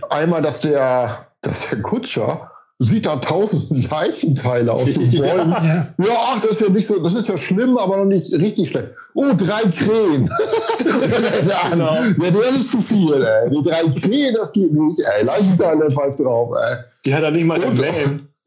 einmal, 0.08 0.42
dass 0.42 0.60
der, 0.60 1.28
dass 1.42 1.68
der 1.68 1.82
Kutscher 1.82 2.50
sieht 2.78 3.06
da 3.06 3.16
tausend 3.16 3.90
Leichenteile 3.90 4.72
auf 4.72 4.84
den 4.84 5.10
Bäumen. 5.18 5.52
Ja, 5.52 5.86
ja. 5.98 6.16
ach, 6.16 6.40
das 6.40 6.52
ist 6.52 6.60
ja 6.62 6.68
nicht 6.68 6.86
so, 6.86 7.02
das 7.02 7.14
ist 7.14 7.28
ja 7.28 7.36
schlimm, 7.36 7.78
aber 7.78 7.98
noch 7.98 8.04
nicht 8.04 8.32
richtig 8.34 8.68
schlecht. 8.68 8.88
Oh, 9.14 9.28
drei 9.36 9.62
Krähen. 9.70 10.30
genau. 11.70 11.94
Ja, 11.94 12.30
der 12.30 12.48
ist 12.58 12.70
zu 12.70 12.80
viel, 12.82 13.22
ey. 13.22 13.50
Die 13.50 13.62
drei 13.62 13.82
Krähen, 14.00 14.34
das 14.34 14.52
geht 14.52 14.72
nicht, 14.72 15.00
ey. 15.16 15.24
Leichenteile 15.24 15.90
pfeift 15.90 16.20
drauf, 16.20 16.50
ey. 16.56 16.76
Die 17.04 17.14
hat 17.14 17.22
er 17.22 17.30
nicht 17.30 17.46
mal 17.46 17.62
erwähnt. 17.62 18.26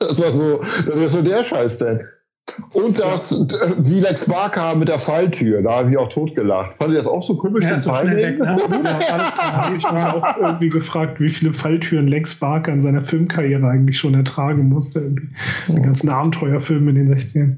das 0.00 0.18
war 0.18 0.32
so, 0.32 0.60
das 0.86 0.96
war 0.96 1.08
so 1.08 1.22
der 1.22 1.44
Scheiß 1.44 1.78
denn. 1.78 2.00
Und 2.72 2.98
das, 2.98 3.30
ja. 3.30 3.74
wie 3.78 4.00
Lex 4.00 4.26
Barker 4.26 4.74
mit 4.74 4.88
der 4.88 4.98
Falltür, 4.98 5.62
da 5.62 5.76
habe 5.76 5.90
ich 5.90 5.96
auch 5.96 6.08
totgelacht. 6.10 6.76
Fand 6.78 6.92
ihr 6.92 6.98
das 6.98 7.06
auch 7.06 7.22
so 7.22 7.36
komisch? 7.36 7.64
Ja, 7.64 7.80
so 7.80 7.94
schnell 7.94 8.16
weg, 8.16 8.38
ne? 8.38 8.58
ja, 8.84 9.72
ich 9.74 9.84
habe 9.84 10.14
auch 10.14 10.36
irgendwie 10.36 10.68
gefragt, 10.68 11.20
wie 11.20 11.30
viele 11.30 11.52
Falltüren 11.52 12.06
Lex 12.06 12.34
Barker 12.34 12.72
in 12.72 12.82
seiner 12.82 13.02
Filmkarriere 13.02 13.66
eigentlich 13.66 13.98
schon 13.98 14.14
ertragen 14.14 14.68
musste. 14.68 15.00
Irgendwie. 15.00 15.28
Die 15.68 15.82
ganzen 15.82 16.10
Abenteuerfilme 16.10 16.90
in 16.90 16.96
den 16.96 17.14
60ern. 17.14 17.56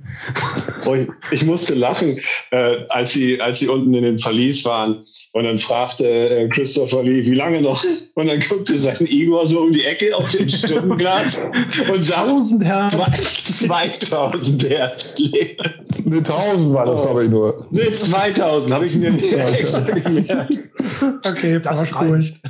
Oh, 0.87 0.97
ich 1.33 1.45
musste 1.45 1.75
lachen, 1.75 2.21
äh, 2.53 2.77
als, 2.91 3.13
sie, 3.13 3.41
als 3.41 3.59
sie 3.59 3.69
unten 3.69 3.93
in 3.93 4.05
dem 4.05 4.19
Verlies 4.19 4.65
waren 4.65 5.01
und 5.37 5.45
dann 5.45 5.59
fragte 5.59 6.07
äh, 6.07 6.49
Christopher 6.49 7.03
Lee, 7.03 7.27
wie 7.27 7.35
lange 7.35 7.61
noch? 7.61 7.85
Und 8.15 8.29
dann 8.29 8.41
guckte 8.41 8.79
sein 8.79 9.07
Igor 9.07 9.45
so 9.45 9.61
um 9.65 9.73
die 9.73 9.85
Ecke 9.85 10.17
auf 10.17 10.33
dem 10.33 10.49
Stundenglas 10.49 11.37
und 11.93 12.03
sah 12.03 12.23
1000 12.23 12.65
Hertz. 12.65 13.59
2000 13.59 14.71
Hertz. 14.71 15.15
Ne, 16.07 16.17
1000 16.17 16.73
war 16.73 16.87
das, 16.87 17.01
oh. 17.01 17.05
glaube 17.05 17.25
ich, 17.25 17.31
nur. 17.31 17.67
Ne, 17.71 17.93
2000 17.93 18.73
habe 18.73 18.87
ich 18.87 18.97
mir 18.97 19.11
nicht 19.11 19.31
extra 19.31 19.83
gemerkt. 19.83 20.59
Okay, 21.27 21.61
das 21.63 21.95
reicht. 21.95 22.41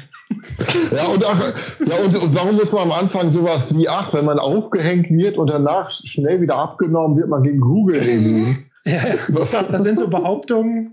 Ja, 0.95 1.07
und, 1.07 1.24
ach, 1.26 1.55
ja 1.84 1.97
und, 1.97 2.16
und, 2.16 2.34
warum 2.37 2.55
muss 2.55 2.70
man 2.70 2.82
am 2.82 2.93
Anfang 2.93 3.32
sowas 3.32 3.76
wie, 3.76 3.89
ach, 3.89 4.14
wenn 4.14 4.26
man 4.26 4.39
aufgehängt 4.39 5.11
wird 5.11 5.39
und 5.39 5.51
danach 5.51 5.91
schnell 5.91 6.41
wieder 6.41 6.55
abgenommen 6.55 7.16
wird, 7.16 7.30
man 7.30 7.43
gegen 7.43 7.61
Google 7.61 7.97
irgendwie. 7.97 8.57
Ja, 8.84 9.01
das 9.72 9.82
sind 9.82 9.99
so 9.99 10.09
Behauptungen, 10.09 10.93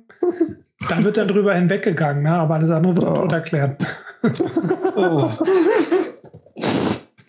da 0.89 1.03
wird 1.03 1.17
dann 1.17 1.27
drüber 1.27 1.55
hinweggegangen, 1.55 2.23
ne? 2.23 2.31
aber 2.31 2.55
alles 2.55 2.69
andere 2.69 2.95
wird 2.95 3.17
oh. 3.17 3.33
erklärt. 3.33 3.81
Oh. 4.95 5.31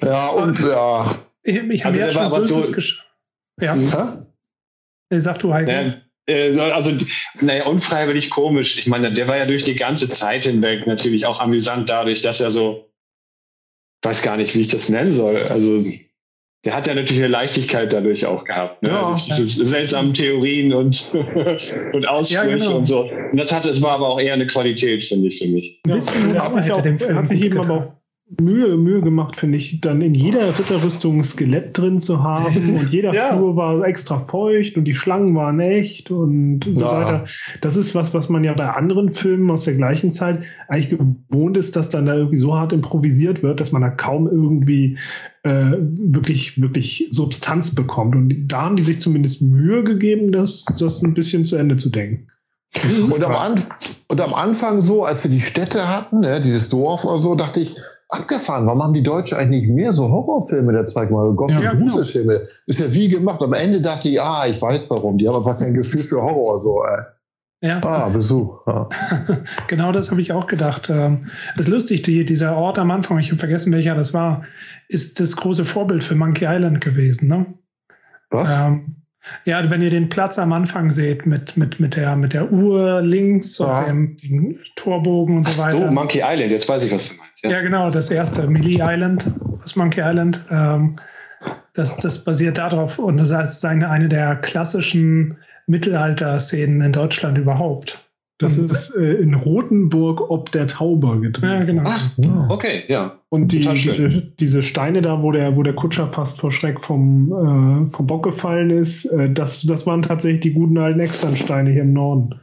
Ja, 0.03 0.29
und 0.29 0.61
ja. 0.61 1.15
Ich, 1.43 1.57
ich 1.57 1.85
habe 1.85 1.95
also 1.95 2.05
jetzt 2.05 2.13
schon 2.13 2.29
Böses 2.31 2.67
so, 2.67 2.73
gesch 2.73 3.07
Ja. 3.61 3.75
ja? 3.75 4.27
Sag 5.11 5.39
du, 5.39 5.53
Heiko. 5.53 5.71
Äh, 6.27 6.59
also, 6.59 6.93
naja, 7.41 7.67
unfreiwillig 7.67 8.31
komisch. 8.31 8.79
Ich 8.79 8.87
meine, 8.87 9.13
der 9.13 9.29
war 9.29 9.37
ja 9.37 9.47
durch 9.47 9.65
die 9.65 9.75
ganze 9.75 10.09
Zeit 10.09 10.45
hinweg 10.45 10.87
natürlich 10.87 11.27
auch 11.27 11.39
amüsant 11.39 11.89
dadurch, 11.89 12.23
dass 12.23 12.41
er 12.41 12.51
so, 12.51 12.91
weiß 14.03 14.23
gar 14.23 14.37
nicht, 14.37 14.55
wie 14.55 14.61
ich 14.61 14.69
das 14.69 14.89
nennen 14.89 15.15
soll. 15.15 15.37
Also, 15.43 15.85
der 16.65 16.75
hat 16.75 16.87
ja 16.87 16.95
natürlich 16.95 17.23
eine 17.23 17.29
Leichtigkeit 17.29 17.93
dadurch 17.93 18.25
auch 18.25 18.45
gehabt. 18.45 18.83
Ne? 18.83 18.91
Ja, 18.91 19.21
diese 19.27 19.67
seltsamen 19.67 20.13
Theorien 20.13 20.73
und, 20.73 21.11
und 21.93 22.09
Aussprüche 22.09 22.49
ja, 22.49 22.57
genau. 22.57 22.77
und 22.77 22.85
so. 22.85 23.03
Und 23.03 23.37
das 23.37 23.53
hat, 23.53 23.67
es 23.67 23.83
war 23.83 23.93
aber 23.93 24.09
auch 24.09 24.21
eher 24.21 24.35
eine 24.35 24.47
Qualität, 24.47 25.05
finde 25.05 25.29
ich, 25.29 25.39
für 25.39 25.49
mich. 25.49 25.81
Ein 25.87 25.95
bisschen 25.95 26.35
ja, 26.35 26.45
hat 26.45 26.53
sich, 26.55 26.73
auch, 26.73 27.15
hat 27.15 27.27
sich 27.27 27.45
eben 27.45 27.59
aber 27.59 27.75
auch 27.75 28.04
Mühe, 28.41 28.77
Mühe 28.79 29.03
gemacht, 29.03 29.37
finde 29.37 29.59
ich, 29.59 29.81
dann 29.83 30.01
in 30.01 30.15
jeder 30.15 30.59
Ritterrüstung 30.59 31.19
ein 31.19 31.25
Skelett 31.25 31.77
drin 31.77 32.01
zu 32.01 32.23
haben 32.23 32.57
und 32.75 32.91
jeder 32.91 33.13
ja. 33.13 33.37
Flur 33.37 33.55
war 33.55 33.85
extra 33.85 34.19
feucht 34.19 34.77
und 34.77 34.85
die 34.85 34.95
Schlangen 34.95 35.35
waren 35.35 35.61
echt 35.61 36.11
und 36.11 36.65
so 36.65 36.81
ja. 36.81 36.93
weiter. 36.93 37.27
Das 37.61 37.77
ist 37.77 37.95
was, 37.95 38.15
was 38.15 38.31
man 38.31 38.43
ja 38.43 38.55
bei 38.55 38.69
anderen 38.69 39.11
Filmen 39.11 39.51
aus 39.51 39.65
der 39.65 39.75
gleichen 39.75 40.11
Zeit 40.11 40.43
eigentlich 40.69 40.91
gewohnt 40.91 41.59
ist, 41.59 41.77
dass 41.77 41.91
dann 41.91 42.07
da 42.07 42.15
irgendwie 42.15 42.39
so 42.39 42.57
hart 42.57 42.73
improvisiert 42.73 43.43
wird, 43.43 43.61
dass 43.61 43.73
man 43.73 43.83
da 43.83 43.91
kaum 43.91 44.27
irgendwie 44.27 44.97
äh, 45.43 45.73
wirklich, 45.79 46.61
wirklich 46.61 47.07
Substanz 47.11 47.75
bekommt. 47.75 48.17
Und 48.17 48.49
da 48.49 48.63
haben 48.63 48.77
die 48.77 48.83
sich 48.83 49.01
zumindest 49.01 49.43
Mühe 49.43 49.85
gegeben, 49.85 50.33
das, 50.33 50.65
das 50.79 51.03
ein 51.03 51.13
bisschen 51.13 51.45
zu 51.45 51.57
Ende 51.57 51.77
zu 51.77 51.91
denken. 51.91 52.27
Und 52.83 53.23
am, 53.23 53.55
und 54.09 54.21
am 54.21 54.35
Anfang 54.35 54.83
so, 54.83 55.05
als 55.05 55.23
wir 55.23 55.31
die 55.31 55.41
Städte 55.41 55.87
hatten, 55.87 56.21
ne, 56.21 56.41
dieses 56.41 56.71
Dorf 56.71 57.05
oder 57.05 57.19
so, 57.19 57.37
dachte 57.37 57.61
ich, 57.61 57.77
abgefahren. 58.15 58.67
Warum 58.67 58.83
haben 58.83 58.95
die 58.95 59.03
Deutschen 59.03 59.39
eigentlich 59.39 59.65
nicht 59.65 59.75
mehr 59.75 59.93
so 59.93 60.09
Horrorfilme 60.09 60.73
der 60.73 60.87
Zeit 60.87 61.11
mal, 61.11 61.33
Gothic 61.33 61.63
ja, 61.63 61.75
genau. 61.75 62.03
Filme? 62.03 62.35
Ist 62.35 62.81
ja 62.81 62.93
wie 62.93 63.09
gemacht. 63.09 63.43
Am 63.43 63.53
Ende 63.53 63.81
dachte 63.81 64.09
ich, 64.09 64.21
ah, 64.21 64.45
ich 64.49 64.61
weiß 64.61 64.91
warum. 64.91 65.19
Die 65.19 65.29
haben 65.29 65.37
einfach 65.37 65.59
kein 65.59 65.75
Gefühl 65.75 66.03
für 66.03 66.23
Horror. 66.23 66.61
So, 66.63 66.85
ey. 66.85 67.69
Ja. 67.69 67.81
Ah, 67.83 68.09
Besuch. 68.11 68.61
Ja. 68.67 68.89
genau 69.69 69.91
das 69.91 70.11
habe 70.11 70.21
ich 70.21 70.33
auch 70.33 70.47
gedacht. 70.47 70.91
Ähm, 70.91 71.31
das 71.57 71.67
ist 71.67 71.73
lustig, 71.73 72.03
die, 72.03 72.25
dieser 72.25 72.57
Ort 72.57 72.79
am 72.79 72.91
Anfang, 72.91 73.19
ich 73.19 73.31
habe 73.31 73.39
vergessen, 73.39 73.73
welcher 73.73 73.95
das 73.95 74.13
war, 74.13 74.45
ist 74.89 75.19
das 75.19 75.35
große 75.35 75.65
Vorbild 75.65 76.05
für 76.05 76.15
Monkey 76.15 76.45
Island 76.45 76.83
gewesen. 76.83 77.29
Ne? 77.29 77.47
Was? 78.29 78.51
Ähm, 78.59 78.97
ja, 79.45 79.71
wenn 79.71 79.83
ihr 79.83 79.91
den 79.91 80.09
Platz 80.09 80.39
am 80.39 80.53
Anfang 80.53 80.91
seht 80.91 81.27
mit, 81.27 81.57
mit, 81.57 81.81
mit, 81.81 81.97
der, 81.97 82.17
mit 82.17 82.33
der 82.33 82.51
Uhr 82.51 83.01
links 83.03 83.59
ja. 83.59 83.79
und 83.79 83.87
dem, 83.87 84.17
dem, 84.19 84.59
Torbogen 84.77 85.39
und 85.39 85.45
so 85.45 85.63
weiter. 85.63 85.79
So, 85.79 85.91
Monkey 85.91 86.23
Island, 86.25 86.51
jetzt 86.51 86.69
weiß 86.69 86.85
ich, 86.85 86.93
was 86.93 87.11
du 87.11 87.17
meinst. 87.17 87.45
Ja, 87.45 87.51
ja 87.51 87.61
genau, 87.61 87.91
das 87.91 88.11
erste, 88.11 88.47
Melee 88.47 88.81
Island 88.83 89.27
aus 89.63 89.77
Monkey 89.77 90.01
Island. 90.01 90.41
Ähm, 90.51 90.97
das, 91.73 91.97
das 91.97 92.23
basiert 92.25 92.59
darauf 92.59 92.99
und 92.99 93.19
das 93.19 93.31
ist 93.31 93.65
eine, 93.65 93.91
eine 93.91 94.09
der 94.09 94.37
klassischen 94.37 95.37
Mittelalter-Szenen 95.67 96.81
in 96.81 96.93
Deutschland 96.93 97.39
überhaupt. 97.39 98.04
Das 98.39 98.59
und, 98.59 98.71
ist 98.71 98.97
äh, 98.97 99.15
in 99.15 99.35
Rotenburg 99.35 100.29
ob 100.29 100.51
der 100.51 100.67
Tauber 100.67 101.21
gedreht. 101.21 101.51
Ja, 101.51 101.65
genau. 101.65 101.83
Ach, 101.85 102.11
okay, 102.49 102.83
ja. 102.89 103.21
Und 103.29 103.53
die, 103.53 103.61
diese, 103.61 104.09
diese 104.09 104.63
Steine 104.63 105.03
da, 105.03 105.23
wo 105.23 105.31
der, 105.31 105.57
wo 105.57 105.63
der 105.63 105.75
Kutscher 105.75 106.09
fast 106.09 106.41
vor 106.41 106.51
Schreck 106.51 106.81
vom, 106.81 107.85
äh, 107.85 107.87
vom 107.87 108.07
Bock 108.09 108.25
gefallen 108.25 108.71
ist, 108.71 109.05
äh, 109.07 109.33
das, 109.33 109.63
das 109.63 109.87
waren 109.87 110.03
tatsächlich 110.03 110.41
die 110.41 110.53
guten 110.53 110.79
alten 110.79 110.99
Externsteine 110.99 111.71
hier 111.71 111.83
im 111.83 111.93
Norden. 111.93 112.41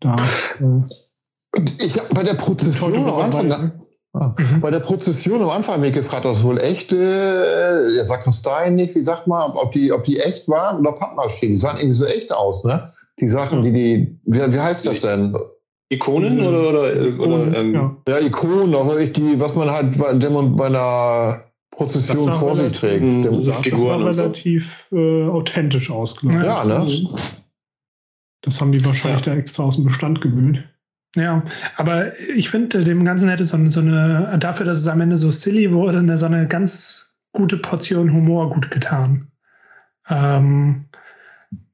Da. 0.00 0.14
Äh, 0.60 1.60
ich 1.80 1.98
habe 1.98 2.14
bei 2.14 2.22
der 2.22 2.34
Prozession 2.34 2.94
am 2.94 3.14
Anfang, 3.14 3.72
ah, 4.12 4.34
mhm. 4.38 4.60
bei 4.60 4.70
der 4.70 4.80
Prozession 4.80 5.40
am 5.40 5.48
Anfang 5.48 5.80
mich 5.80 5.94
gefragt, 5.94 6.26
ob 6.26 6.34
das 6.34 6.44
wohl 6.44 6.58
echte, 6.58 6.96
äh, 6.96 7.94
der 7.94 8.04
Sakristeien 8.04 8.74
nicht, 8.74 8.94
wie 8.94 9.04
sagt 9.04 9.26
man, 9.26 9.52
ob 9.52 9.72
die, 9.72 9.90
ob 9.90 10.04
die 10.04 10.18
echt 10.20 10.48
waren 10.48 10.80
oder 10.80 10.92
Pappmaschinen. 10.92 11.54
Die 11.54 11.60
sahen 11.60 11.78
irgendwie 11.78 11.96
so 11.96 12.04
echt 12.04 12.30
aus, 12.30 12.64
ne? 12.64 12.92
Die 13.20 13.28
Sachen, 13.28 13.62
die 13.62 13.72
die, 13.72 14.20
wie, 14.24 14.38
wie 14.38 14.60
heißt 14.60 14.86
das 14.86 15.00
denn? 15.00 15.36
Ikonen 15.90 16.40
oder, 16.40 16.68
oder, 16.68 17.06
Ikonen, 17.06 17.48
oder 17.48 17.58
ähm, 17.58 17.74
ja. 17.74 17.96
ja. 18.08 18.18
Ikonen, 18.20 18.74
also 18.74 18.98
die, 18.98 19.40
was 19.40 19.56
man 19.56 19.70
halt 19.70 19.96
bei, 19.98 20.12
bei 20.12 20.66
einer 20.66 21.44
Prozession 21.70 22.30
vor 22.32 22.56
sich 22.56 22.72
trägt. 22.72 23.02
Dem, 23.02 23.22
das, 23.22 23.46
das 23.46 23.82
sah 23.82 23.96
relativ 23.96 24.86
so. 24.90 24.96
äh, 24.96 25.28
authentisch 25.28 25.90
aus, 25.90 26.16
glaube 26.16 26.38
ich. 26.38 26.44
Ja, 26.44 26.64
ne? 26.64 26.86
Das 28.42 28.60
haben 28.60 28.72
die 28.72 28.84
wahrscheinlich 28.84 29.24
ja. 29.26 29.34
da 29.34 29.38
extra 29.38 29.64
aus 29.64 29.76
dem 29.76 29.84
Bestand 29.84 30.20
gewühlt. 30.20 30.62
Ja, 31.16 31.42
aber 31.76 32.18
ich 32.18 32.50
finde, 32.50 32.80
dem 32.80 33.04
Ganzen 33.04 33.28
hätte 33.28 33.44
so, 33.44 33.56
so 33.66 33.80
eine, 33.80 34.36
dafür, 34.38 34.66
dass 34.66 34.78
es 34.78 34.88
am 34.88 35.00
Ende 35.00 35.16
so 35.16 35.30
silly 35.30 35.72
wurde, 35.72 36.18
so 36.18 36.26
eine 36.26 36.46
ganz 36.46 37.16
gute 37.32 37.56
Portion 37.56 38.12
Humor 38.12 38.50
gut 38.50 38.70
getan. 38.70 39.28
Ähm, 40.08 40.87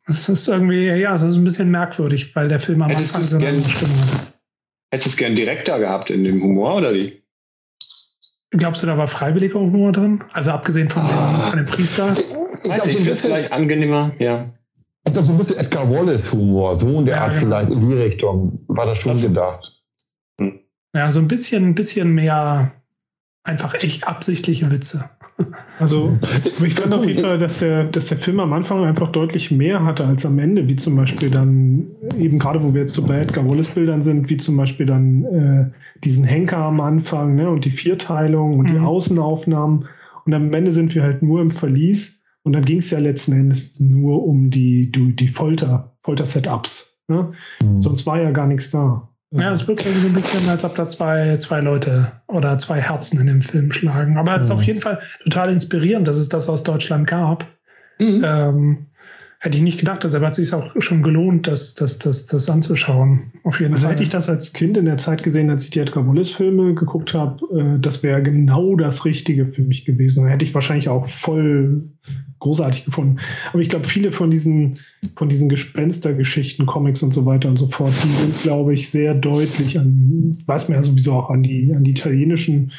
das 0.06 0.28
ist 0.28 0.48
irgendwie, 0.48 0.86
ja, 0.86 1.12
das 1.12 1.22
ist 1.22 1.36
ein 1.36 1.44
bisschen 1.44 1.70
merkwürdig, 1.70 2.34
weil 2.36 2.48
der 2.48 2.60
Film 2.60 2.82
am 2.82 2.90
Hättest 2.90 3.14
Anfang 3.14 3.40
so 3.40 3.46
eine 3.46 3.68
Stimmung 3.68 3.98
hat. 3.98 4.34
Hättest 4.90 5.06
du 5.06 5.10
es 5.10 5.16
gern 5.16 5.34
direkter 5.34 5.78
gehabt 5.78 6.10
in 6.10 6.24
dem 6.24 6.42
Humor 6.42 6.76
oder 6.76 6.94
wie? 6.94 7.22
Glaubst 8.50 8.82
du, 8.82 8.86
da 8.86 8.96
war 8.96 9.08
freiwilliger 9.08 9.58
Humor 9.58 9.92
drin? 9.92 10.22
Also 10.32 10.52
abgesehen 10.52 10.88
von, 10.88 11.02
dem, 11.06 11.40
von 11.50 11.56
dem 11.56 11.66
Priester? 11.66 12.14
Ich 12.16 12.70
Weiß 12.70 12.86
ich, 12.86 12.92
so 12.92 12.98
finde 12.98 13.16
vielleicht 13.16 13.52
angenehmer, 13.52 14.12
ja. 14.18 14.44
Ich 15.06 15.12
glaube, 15.12 15.26
so 15.26 15.32
ein 15.32 15.38
bisschen 15.38 15.58
Edgar 15.58 15.90
Wallace-Humor, 15.90 16.76
so 16.76 16.98
in 17.00 17.06
der 17.06 17.16
ja, 17.16 17.22
Art 17.22 17.32
genau. 17.32 17.42
vielleicht 17.46 17.70
in 17.72 17.88
die 17.88 17.94
Richtung, 17.94 18.64
war 18.68 18.86
das 18.86 18.98
schon 18.98 19.12
also, 19.12 19.28
gedacht. 19.28 19.82
Ja, 20.94 21.10
so 21.10 21.18
ein 21.18 21.28
bisschen, 21.28 21.64
ein 21.64 21.74
bisschen 21.74 22.12
mehr 22.12 22.72
einfach 23.42 23.74
echt 23.74 24.06
absichtliche 24.06 24.70
Witze. 24.70 25.10
Also 25.78 26.16
ich 26.64 26.74
fand 26.74 26.92
auf 26.92 27.04
jeden 27.04 27.22
Fall, 27.22 27.38
dass 27.38 27.58
der, 27.58 27.84
dass 27.84 28.06
der 28.06 28.18
Film 28.18 28.40
am 28.40 28.52
Anfang 28.52 28.84
einfach 28.84 29.08
deutlich 29.08 29.50
mehr 29.50 29.84
hatte 29.84 30.06
als 30.06 30.24
am 30.24 30.38
Ende, 30.38 30.68
wie 30.68 30.76
zum 30.76 30.96
Beispiel 30.96 31.30
dann, 31.30 31.86
eben 32.18 32.38
gerade 32.38 32.62
wo 32.62 32.72
wir 32.72 32.82
jetzt 32.82 32.94
so 32.94 33.02
bei 33.02 33.20
Edgar 33.20 33.48
Wallace-Bildern 33.48 34.02
sind, 34.02 34.30
wie 34.30 34.36
zum 34.36 34.56
Beispiel 34.56 34.86
dann 34.86 35.24
äh, 35.24 35.70
diesen 36.04 36.24
Henker 36.24 36.58
am 36.58 36.80
Anfang 36.80 37.34
ne, 37.34 37.50
und 37.50 37.64
die 37.64 37.72
Vierteilung 37.72 38.58
und 38.58 38.70
mhm. 38.70 38.74
die 38.74 38.78
Außenaufnahmen. 38.78 39.86
Und 40.24 40.34
am 40.34 40.52
Ende 40.52 40.72
sind 40.72 40.94
wir 40.94 41.02
halt 41.02 41.22
nur 41.22 41.40
im 41.40 41.50
Verlies 41.50 42.22
und 42.44 42.52
dann 42.52 42.64
ging 42.64 42.78
es 42.78 42.90
ja 42.90 42.98
letzten 42.98 43.32
Endes 43.32 43.80
nur 43.80 44.24
um 44.24 44.50
die, 44.50 44.90
die, 44.92 45.16
die 45.16 45.28
Folter, 45.28 45.96
Folter-Setups. 46.02 46.98
Ne? 47.08 47.32
Mhm. 47.62 47.82
Sonst 47.82 48.06
war 48.06 48.20
ja 48.20 48.30
gar 48.30 48.46
nichts 48.46 48.70
da. 48.70 49.08
Ja, 49.36 49.52
es 49.52 49.66
wirkt 49.66 49.84
irgendwie 49.84 50.00
so 50.00 50.08
ein 50.08 50.14
bisschen, 50.14 50.48
als 50.48 50.64
ob 50.64 50.76
da 50.76 50.86
zwei, 50.86 51.36
zwei 51.38 51.60
Leute 51.60 52.12
oder 52.28 52.56
zwei 52.58 52.80
Herzen 52.80 53.20
in 53.20 53.26
dem 53.26 53.42
Film 53.42 53.72
schlagen. 53.72 54.16
Aber 54.16 54.36
es 54.36 54.44
ist 54.44 54.50
auf 54.50 54.62
jeden 54.62 54.80
Fall 54.80 55.00
total 55.24 55.50
inspirierend, 55.50 56.06
dass 56.06 56.18
es 56.18 56.28
das 56.28 56.48
aus 56.48 56.62
Deutschland 56.62 57.08
gab. 57.08 57.44
Mhm. 57.98 58.22
Ähm, 58.24 58.86
hätte 59.40 59.58
ich 59.58 59.62
nicht 59.62 59.78
gedacht, 59.78 60.04
deshalb 60.04 60.24
hat 60.24 60.38
es 60.38 60.48
sich 60.48 60.54
auch 60.54 60.74
schon 60.80 61.02
gelohnt, 61.02 61.46
das, 61.46 61.74
das, 61.74 61.98
das, 61.98 62.26
das 62.26 62.48
anzuschauen. 62.48 63.32
Auf 63.42 63.60
jeden 63.60 63.74
also 63.74 63.84
Fall. 63.84 63.92
hätte 63.92 64.02
ich 64.04 64.08
das 64.08 64.28
als 64.28 64.52
Kind 64.52 64.76
in 64.76 64.86
der 64.86 64.96
Zeit 64.96 65.22
gesehen, 65.22 65.50
als 65.50 65.64
ich 65.64 65.70
die 65.70 65.80
Edgar 65.80 66.06
Wallace-Filme 66.06 66.74
geguckt 66.74 67.12
habe, 67.12 67.44
äh, 67.54 67.78
das 67.80 68.02
wäre 68.02 68.22
genau 68.22 68.76
das 68.76 69.04
Richtige 69.04 69.46
für 69.46 69.62
mich 69.62 69.84
gewesen. 69.84 70.22
Dann 70.22 70.30
hätte 70.30 70.44
ich 70.44 70.54
wahrscheinlich 70.54 70.88
auch 70.88 71.06
voll 71.06 71.82
großartig 72.44 72.84
gefunden. 72.84 73.16
Aber 73.52 73.60
ich 73.60 73.70
glaube, 73.70 73.86
viele 73.86 74.12
von 74.12 74.30
diesen, 74.30 74.78
von 75.16 75.28
diesen 75.28 75.48
Gespenstergeschichten, 75.48 76.66
Comics 76.66 77.02
und 77.02 77.12
so 77.12 77.24
weiter 77.24 77.48
und 77.48 77.56
so 77.56 77.66
fort, 77.68 77.92
die 78.04 78.08
sind, 78.08 78.42
glaube 78.42 78.74
ich, 78.74 78.90
sehr 78.90 79.14
deutlich 79.14 79.78
an, 79.78 80.32
weiß 80.46 80.68
man 80.68 80.76
ja 80.76 80.82
sowieso 80.82 81.14
auch 81.14 81.30
an 81.30 81.42
die, 81.42 81.72
an 81.74 81.84
die 81.84 81.92
italienischen 81.92 82.72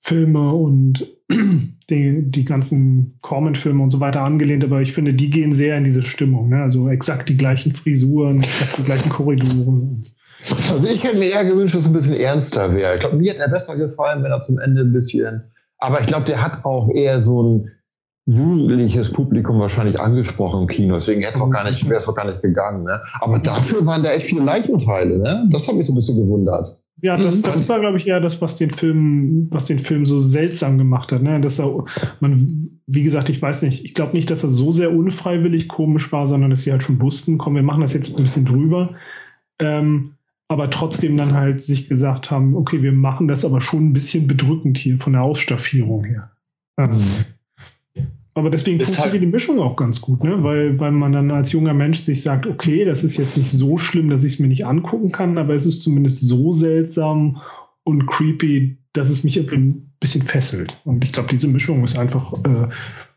Filme 0.00 0.52
und 0.52 1.10
die, 1.90 2.22
die 2.30 2.44
ganzen 2.44 3.18
Corman-Filme 3.22 3.82
und 3.82 3.90
so 3.90 3.98
weiter 3.98 4.22
angelehnt, 4.22 4.62
aber 4.62 4.80
ich 4.80 4.92
finde, 4.92 5.12
die 5.12 5.30
gehen 5.30 5.52
sehr 5.52 5.76
in 5.76 5.84
diese 5.84 6.02
Stimmung. 6.02 6.50
Ne? 6.50 6.62
Also 6.62 6.88
exakt 6.88 7.28
die 7.28 7.36
gleichen 7.36 7.72
Frisuren, 7.72 8.42
exakt 8.42 8.78
die 8.78 8.84
gleichen 8.84 9.08
Korridore. 9.08 10.02
Also 10.70 10.86
ich 10.86 11.02
hätte 11.02 11.18
mir 11.18 11.30
eher 11.30 11.44
gewünscht, 11.44 11.74
dass 11.74 11.82
es 11.82 11.88
ein 11.88 11.94
bisschen 11.94 12.16
ernster 12.16 12.72
wäre. 12.74 12.94
Ich 12.94 13.00
glaube, 13.00 13.16
mir 13.16 13.32
hätte 13.32 13.42
er 13.42 13.50
besser 13.50 13.76
gefallen, 13.76 14.22
wenn 14.22 14.30
er 14.30 14.40
zum 14.40 14.58
Ende 14.58 14.82
ein 14.82 14.92
bisschen. 14.92 15.42
Aber 15.78 16.00
ich 16.00 16.06
glaube, 16.06 16.26
der 16.26 16.40
hat 16.40 16.64
auch 16.64 16.90
eher 16.90 17.22
so 17.22 17.42
ein 17.42 17.70
jugendliches 18.26 19.12
Publikum 19.12 19.58
wahrscheinlich 19.60 20.00
angesprochen 20.00 20.62
im 20.62 20.68
Kino. 20.68 20.94
Deswegen 20.94 21.20
wäre 21.20 21.32
es 21.32 21.40
auch 21.40 21.50
gar 21.50 21.64
nicht, 21.64 21.84
wäre 21.88 21.98
es 21.98 22.08
auch 22.08 22.14
gar 22.14 22.26
nicht 22.26 22.42
gegangen. 22.42 22.84
Ne? 22.84 23.00
Aber 23.20 23.38
dafür 23.38 23.84
waren 23.84 24.02
da 24.02 24.12
echt 24.12 24.26
viele 24.26 24.42
Leichenteile. 24.42 25.18
Ne? 25.18 25.48
Das 25.52 25.68
hat 25.68 25.76
mich 25.76 25.86
so 25.86 25.92
ein 25.92 25.96
bisschen 25.96 26.16
gewundert. 26.16 26.80
Ja, 27.02 27.18
das, 27.18 27.38
mhm. 27.38 27.42
das 27.42 27.68
war, 27.68 27.80
glaube 27.80 27.98
ich, 27.98 28.06
eher 28.06 28.20
das, 28.20 28.40
was 28.40 28.56
den 28.56 28.70
Film, 28.70 29.48
was 29.50 29.66
den 29.66 29.78
Film 29.78 30.06
so 30.06 30.20
seltsam 30.20 30.78
gemacht 30.78 31.12
hat. 31.12 31.22
Ne? 31.22 31.38
Dass 31.40 31.60
er, 31.60 31.84
man, 32.20 32.70
wie 32.86 33.02
gesagt, 33.02 33.28
ich 33.28 33.42
weiß 33.42 33.62
nicht, 33.62 33.84
ich 33.84 33.92
glaube 33.92 34.14
nicht, 34.14 34.30
dass 34.30 34.42
er 34.42 34.50
so 34.50 34.72
sehr 34.72 34.94
unfreiwillig 34.94 35.68
komisch 35.68 36.10
war, 36.12 36.26
sondern 36.26 36.50
dass 36.50 36.62
sie 36.62 36.72
halt 36.72 36.82
schon 36.82 37.02
wussten, 37.02 37.36
komm, 37.36 37.56
wir 37.56 37.62
machen 37.62 37.82
das 37.82 37.92
jetzt 37.92 38.16
ein 38.16 38.22
bisschen 38.22 38.46
drüber. 38.46 38.94
Ähm, 39.58 40.12
aber 40.48 40.70
trotzdem 40.70 41.16
dann 41.16 41.34
halt 41.34 41.62
sich 41.62 41.88
gesagt 41.88 42.30
haben, 42.30 42.56
okay, 42.56 42.82
wir 42.82 42.92
machen 42.92 43.28
das 43.28 43.44
aber 43.44 43.60
schon 43.60 43.88
ein 43.88 43.92
bisschen 43.92 44.26
bedrückend 44.26 44.78
hier 44.78 44.98
von 44.98 45.14
der 45.14 45.22
Ausstaffierung 45.22 46.04
her. 46.04 46.30
Mhm. 46.78 47.02
Aber 48.34 48.50
deswegen 48.50 48.80
ist 48.80 48.88
funktioniert 48.88 49.12
halt 49.12 49.22
die 49.22 49.26
Mischung 49.28 49.60
auch 49.60 49.76
ganz 49.76 50.00
gut, 50.00 50.24
ne? 50.24 50.42
weil, 50.42 50.78
weil 50.80 50.90
man 50.90 51.12
dann 51.12 51.30
als 51.30 51.52
junger 51.52 51.72
Mensch 51.72 52.00
sich 52.00 52.20
sagt, 52.20 52.46
okay, 52.46 52.84
das 52.84 53.04
ist 53.04 53.16
jetzt 53.16 53.36
nicht 53.36 53.50
so 53.50 53.78
schlimm, 53.78 54.10
dass 54.10 54.24
ich 54.24 54.34
es 54.34 54.38
mir 54.40 54.48
nicht 54.48 54.66
angucken 54.66 55.12
kann, 55.12 55.38
aber 55.38 55.54
es 55.54 55.64
ist 55.64 55.82
zumindest 55.82 56.20
so 56.26 56.50
seltsam 56.50 57.40
und 57.84 58.06
creepy, 58.06 58.76
dass 58.92 59.08
es 59.08 59.22
mich 59.22 59.38
ein 59.38 59.92
bisschen 60.00 60.22
fesselt. 60.22 60.80
Und 60.84 61.04
ich 61.04 61.12
glaube, 61.12 61.28
diese 61.30 61.46
Mischung 61.46 61.84
ist 61.84 61.96
einfach 61.96 62.32
äh, 62.44 62.68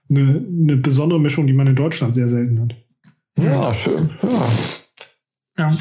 eine, 0.09 0.45
eine 0.61 0.78
besondere 0.78 1.20
Mischung, 1.20 1.47
die 1.47 1.53
man 1.53 1.68
in 1.68 1.76
Deutschland 1.76 2.13
sehr 2.13 2.30
selten 2.30 2.61
hat. 2.61 2.76
Ja, 3.39 3.74
schön. 3.74 4.11
Ja. 4.22 4.49
ja. 5.57 5.78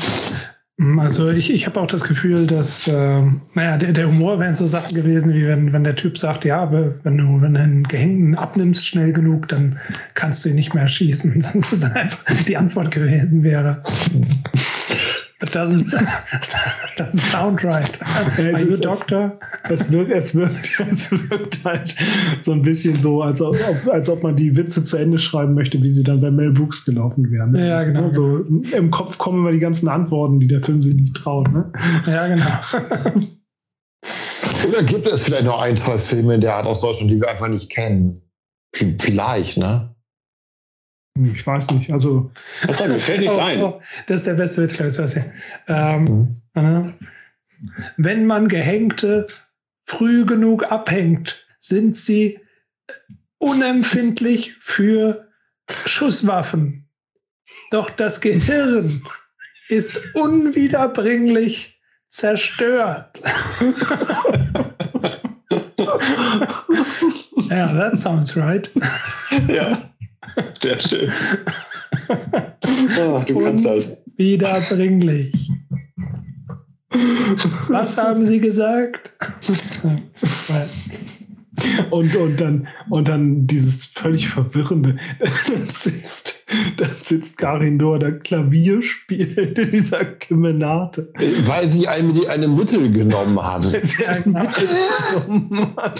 Mm, 0.78 0.98
also 0.98 1.30
ich, 1.30 1.52
ich 1.52 1.66
habe 1.66 1.80
auch 1.80 1.86
das 1.86 2.02
Gefühl, 2.04 2.46
dass, 2.46 2.86
äh, 2.86 3.22
naja, 3.54 3.76
der, 3.78 3.92
der 3.92 4.08
Humor 4.08 4.38
wären 4.40 4.54
so 4.54 4.66
Sachen 4.66 4.94
gewesen, 4.94 5.32
wie 5.34 5.46
wenn, 5.46 5.72
wenn 5.72 5.84
der 5.84 5.96
Typ 5.96 6.18
sagt, 6.18 6.44
ja, 6.44 6.70
wenn 6.70 7.18
du, 7.18 7.40
wenn 7.40 7.54
du 7.54 7.60
einen 7.60 7.84
Gehängten 7.84 8.34
abnimmst 8.34 8.86
schnell 8.86 9.12
genug, 9.12 9.48
dann 9.48 9.78
kannst 10.14 10.44
du 10.44 10.50
ihn 10.50 10.56
nicht 10.56 10.74
mehr 10.74 10.84
erschießen. 10.84 11.40
Dass 11.40 11.70
das 11.70 11.80
dann 11.80 11.92
einfach 11.92 12.24
die 12.44 12.56
Antwort 12.56 12.90
gewesen 12.90 13.42
wäre. 13.42 13.82
It 15.42 15.52
doesn't, 15.52 15.92
doesn't 16.96 17.20
sound 17.20 17.62
right. 17.62 18.00
Are 18.38 18.58
you 18.58 18.72
a 18.72 18.78
doctor? 18.78 19.38
Es 19.64 19.90
wirkt, 19.90 20.10
es, 20.10 20.34
wirkt, 20.34 20.80
es 20.88 21.12
wirkt 21.12 21.62
halt 21.62 21.94
so 22.40 22.52
ein 22.52 22.62
bisschen 22.62 22.98
so, 22.98 23.20
als 23.20 23.42
ob, 23.42 23.54
als 23.92 24.08
ob 24.08 24.22
man 24.22 24.34
die 24.34 24.56
Witze 24.56 24.82
zu 24.82 24.96
Ende 24.96 25.18
schreiben 25.18 25.52
möchte, 25.52 25.82
wie 25.82 25.90
sie 25.90 26.02
dann 26.02 26.22
bei 26.22 26.30
Mel 26.30 26.52
Brooks 26.52 26.86
gelaufen 26.86 27.30
wären. 27.30 27.50
Ne? 27.52 27.68
Ja, 27.68 27.84
genau. 27.84 28.08
So, 28.08 28.38
Im 28.38 28.90
Kopf 28.90 29.18
kommen 29.18 29.40
immer 29.40 29.52
die 29.52 29.58
ganzen 29.58 29.88
Antworten, 29.88 30.40
die 30.40 30.48
der 30.48 30.62
Film 30.62 30.80
sich 30.80 30.94
nicht 30.94 31.14
traut. 31.14 31.52
Ne? 31.52 31.70
Ja, 32.06 32.28
genau. 32.28 33.20
Oder 34.68 34.82
gibt 34.84 35.06
es 35.06 35.22
vielleicht 35.22 35.44
noch 35.44 35.60
ein, 35.60 35.76
zwei 35.76 35.98
Filme 35.98 36.34
in 36.34 36.40
der 36.40 36.54
Art 36.54 36.64
aus 36.64 36.80
Deutschland, 36.80 37.10
die 37.10 37.20
wir 37.20 37.28
einfach 37.28 37.48
nicht 37.48 37.68
kennen? 37.70 38.22
Vielleicht, 38.72 39.58
ne? 39.58 39.95
Ich 41.22 41.46
weiß 41.46 41.70
nicht. 41.70 41.92
Also. 41.92 42.30
Also, 42.66 42.84
mir 42.86 42.98
fällt 42.98 43.20
nichts 43.20 43.36
oh, 43.38 43.40
ein. 43.40 43.62
Oh, 43.62 43.80
das 44.06 44.18
ist 44.18 44.26
der 44.26 44.34
beste 44.34 44.62
Witz, 44.62 44.74
glaube 44.74 44.92
ich. 44.92 45.22
Ähm, 45.68 46.42
mhm. 46.54 46.94
Wenn 47.96 48.26
man 48.26 48.48
Gehängte 48.48 49.26
früh 49.84 50.26
genug 50.26 50.70
abhängt, 50.70 51.46
sind 51.58 51.96
sie 51.96 52.38
unempfindlich 53.38 54.54
für 54.54 55.28
Schusswaffen. 55.86 56.88
Doch 57.70 57.90
das 57.90 58.20
Gehirn 58.20 59.02
ist 59.68 60.00
unwiederbringlich 60.14 61.80
zerstört. 62.08 63.20
ja, 67.50 67.66
that 67.74 67.98
sounds 67.98 68.36
right. 68.36 68.70
Ja. 69.48 69.90
Sehr 70.62 70.80
schön. 70.80 71.12
Oh, 72.98 73.22
du 73.26 73.40
kannst 73.42 73.66
das. 73.66 73.96
Wiederbringlich. 74.16 75.50
Was 77.68 77.98
haben 77.98 78.22
Sie 78.22 78.40
gesagt? 78.40 79.12
Und, 81.90 82.14
und, 82.14 82.38
dann, 82.38 82.68
und 82.90 83.08
dann 83.08 83.46
dieses 83.46 83.86
völlig 83.86 84.28
verwirrende. 84.28 84.98
Dann 86.76 86.90
sitzt, 87.02 87.38
Karin 87.38 87.78
Dor, 87.78 87.98
der 87.98 88.18
Klavier 88.18 88.82
spielt 88.82 89.38
in 89.58 89.70
dieser 89.70 90.04
Kemenate. 90.04 91.12
Weil 91.46 91.70
sie 91.70 91.88
eine, 91.88 92.28
eine 92.28 92.48
Mittel 92.48 92.90
genommen 92.90 93.40
haben. 93.40 93.72
das 93.82 93.98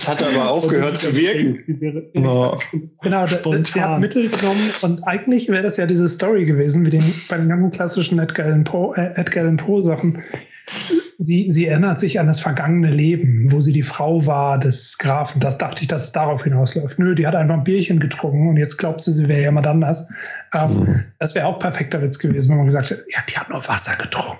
hat 0.08 0.22
aber 0.22 0.50
aufgehört 0.50 0.98
zu 0.98 1.16
wirken. 1.16 2.10
Ja. 2.14 2.58
Genau, 3.02 3.26
sie 3.26 3.82
hat 3.82 4.00
Mittel 4.00 4.28
genommen 4.28 4.72
und 4.82 5.06
eigentlich 5.06 5.48
wäre 5.48 5.62
das 5.62 5.76
ja 5.76 5.86
diese 5.86 6.08
Story 6.08 6.44
gewesen, 6.44 6.84
wie 6.86 6.90
den, 6.90 7.04
bei 7.28 7.36
den 7.36 7.48
ganzen 7.48 7.70
klassischen 7.70 8.18
Edgar 8.18 8.46
Allan 8.46 8.64
Poe 8.64 8.96
äh, 8.96 9.56
Poe 9.56 9.82
Sachen 9.82 10.22
sie, 11.18 11.50
sie 11.50 11.66
erinnert 11.66 11.98
sich 11.98 12.20
an 12.20 12.26
das 12.26 12.40
vergangene 12.40 12.90
Leben, 12.90 13.50
wo 13.50 13.60
sie 13.60 13.72
die 13.72 13.82
Frau 13.82 14.26
war 14.26 14.58
des 14.58 14.98
Grafen. 14.98 15.40
Das 15.40 15.58
dachte 15.58 15.82
ich, 15.82 15.88
dass 15.88 16.04
es 16.04 16.12
darauf 16.12 16.44
hinausläuft. 16.44 16.98
Nö, 16.98 17.14
die 17.14 17.26
hat 17.26 17.34
einfach 17.34 17.54
ein 17.54 17.64
Bierchen 17.64 17.98
getrunken 17.98 18.48
und 18.48 18.56
jetzt 18.56 18.76
glaubt 18.76 19.02
sie, 19.02 19.12
sie 19.12 19.28
wäre 19.28 19.42
jemand 19.42 19.66
anders. 19.66 20.08
Ähm, 20.54 20.70
mhm. 20.70 21.04
Das 21.18 21.34
wäre 21.34 21.46
auch 21.46 21.58
perfekter 21.58 22.02
Witz 22.02 22.18
gewesen, 22.18 22.50
wenn 22.50 22.58
man 22.58 22.66
gesagt 22.66 22.90
hätte, 22.90 23.04
ja, 23.10 23.20
die 23.28 23.36
hat 23.36 23.48
nur 23.50 23.66
Wasser 23.66 23.96
getrunken. 23.96 24.38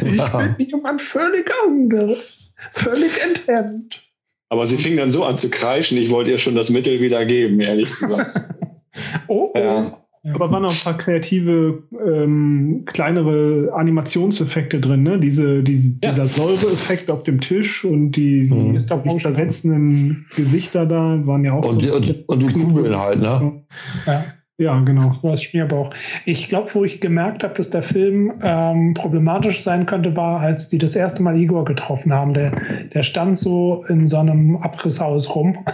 ich 0.58 0.70
bin 0.70 0.84
ein 0.84 0.98
völlig 0.98 1.50
anderes, 1.66 2.54
völlig 2.72 3.12
enthemmt. 3.22 4.02
Aber 4.48 4.66
sie 4.66 4.76
fing 4.76 4.96
dann 4.96 5.10
so 5.10 5.24
an 5.24 5.38
zu 5.38 5.48
kreischen, 5.48 5.96
ich 5.96 6.10
wollte 6.10 6.30
ihr 6.30 6.38
schon 6.38 6.56
das 6.56 6.70
Mittel 6.70 7.00
wieder 7.00 7.24
geben, 7.24 7.60
ehrlich 7.60 7.90
gesagt. 7.98 8.40
oh, 9.28 9.52
oh. 9.54 9.58
Ja. 9.58 9.99
Ja. 10.22 10.34
Aber 10.34 10.50
waren 10.50 10.66
auch 10.66 10.70
ein 10.70 10.84
paar 10.84 10.98
kreative, 10.98 11.82
ähm, 12.06 12.82
kleinere 12.84 13.72
Animationseffekte 13.74 14.78
drin, 14.78 15.02
ne? 15.02 15.18
Diese, 15.18 15.62
diese 15.62 15.98
ja. 16.02 16.10
Dieser 16.10 16.26
Säureeffekt 16.26 17.10
auf 17.10 17.22
dem 17.22 17.40
Tisch 17.40 17.86
und 17.86 18.12
die, 18.12 18.48
mhm. 18.52 18.74
die 18.74 18.80
sich 18.80 19.16
zersetzenden 19.16 20.26
Gesichter 20.36 20.84
da 20.84 21.26
waren 21.26 21.44
ja 21.44 21.54
auch 21.54 21.64
und, 21.64 21.74
so. 21.74 21.80
Die, 21.80 21.90
und, 21.90 22.28
und, 22.28 22.40
die 22.40 22.52
Kugeln 22.52 22.98
halt, 22.98 23.20
ne? 23.20 23.62
Ja. 24.06 24.24
Ja, 24.58 24.78
genau. 24.80 25.16
Was 25.22 25.42
Schmierbauch. 25.42 25.88
Ich 26.26 26.50
glaube, 26.50 26.68
wo 26.74 26.84
ich 26.84 27.00
gemerkt 27.00 27.42
habe, 27.42 27.54
dass 27.54 27.70
der 27.70 27.82
Film 27.82 28.34
ähm, 28.42 28.92
problematisch 28.92 29.62
sein 29.62 29.86
könnte, 29.86 30.14
war, 30.16 30.40
als 30.40 30.68
die 30.68 30.76
das 30.76 30.94
erste 30.94 31.22
Mal 31.22 31.38
Igor 31.38 31.64
getroffen 31.64 32.12
haben. 32.12 32.34
Der, 32.34 32.50
der 32.92 33.02
stand 33.02 33.38
so 33.38 33.86
in 33.88 34.06
so 34.06 34.18
einem 34.18 34.58
Abrisshaus 34.58 35.34
rum. 35.34 35.64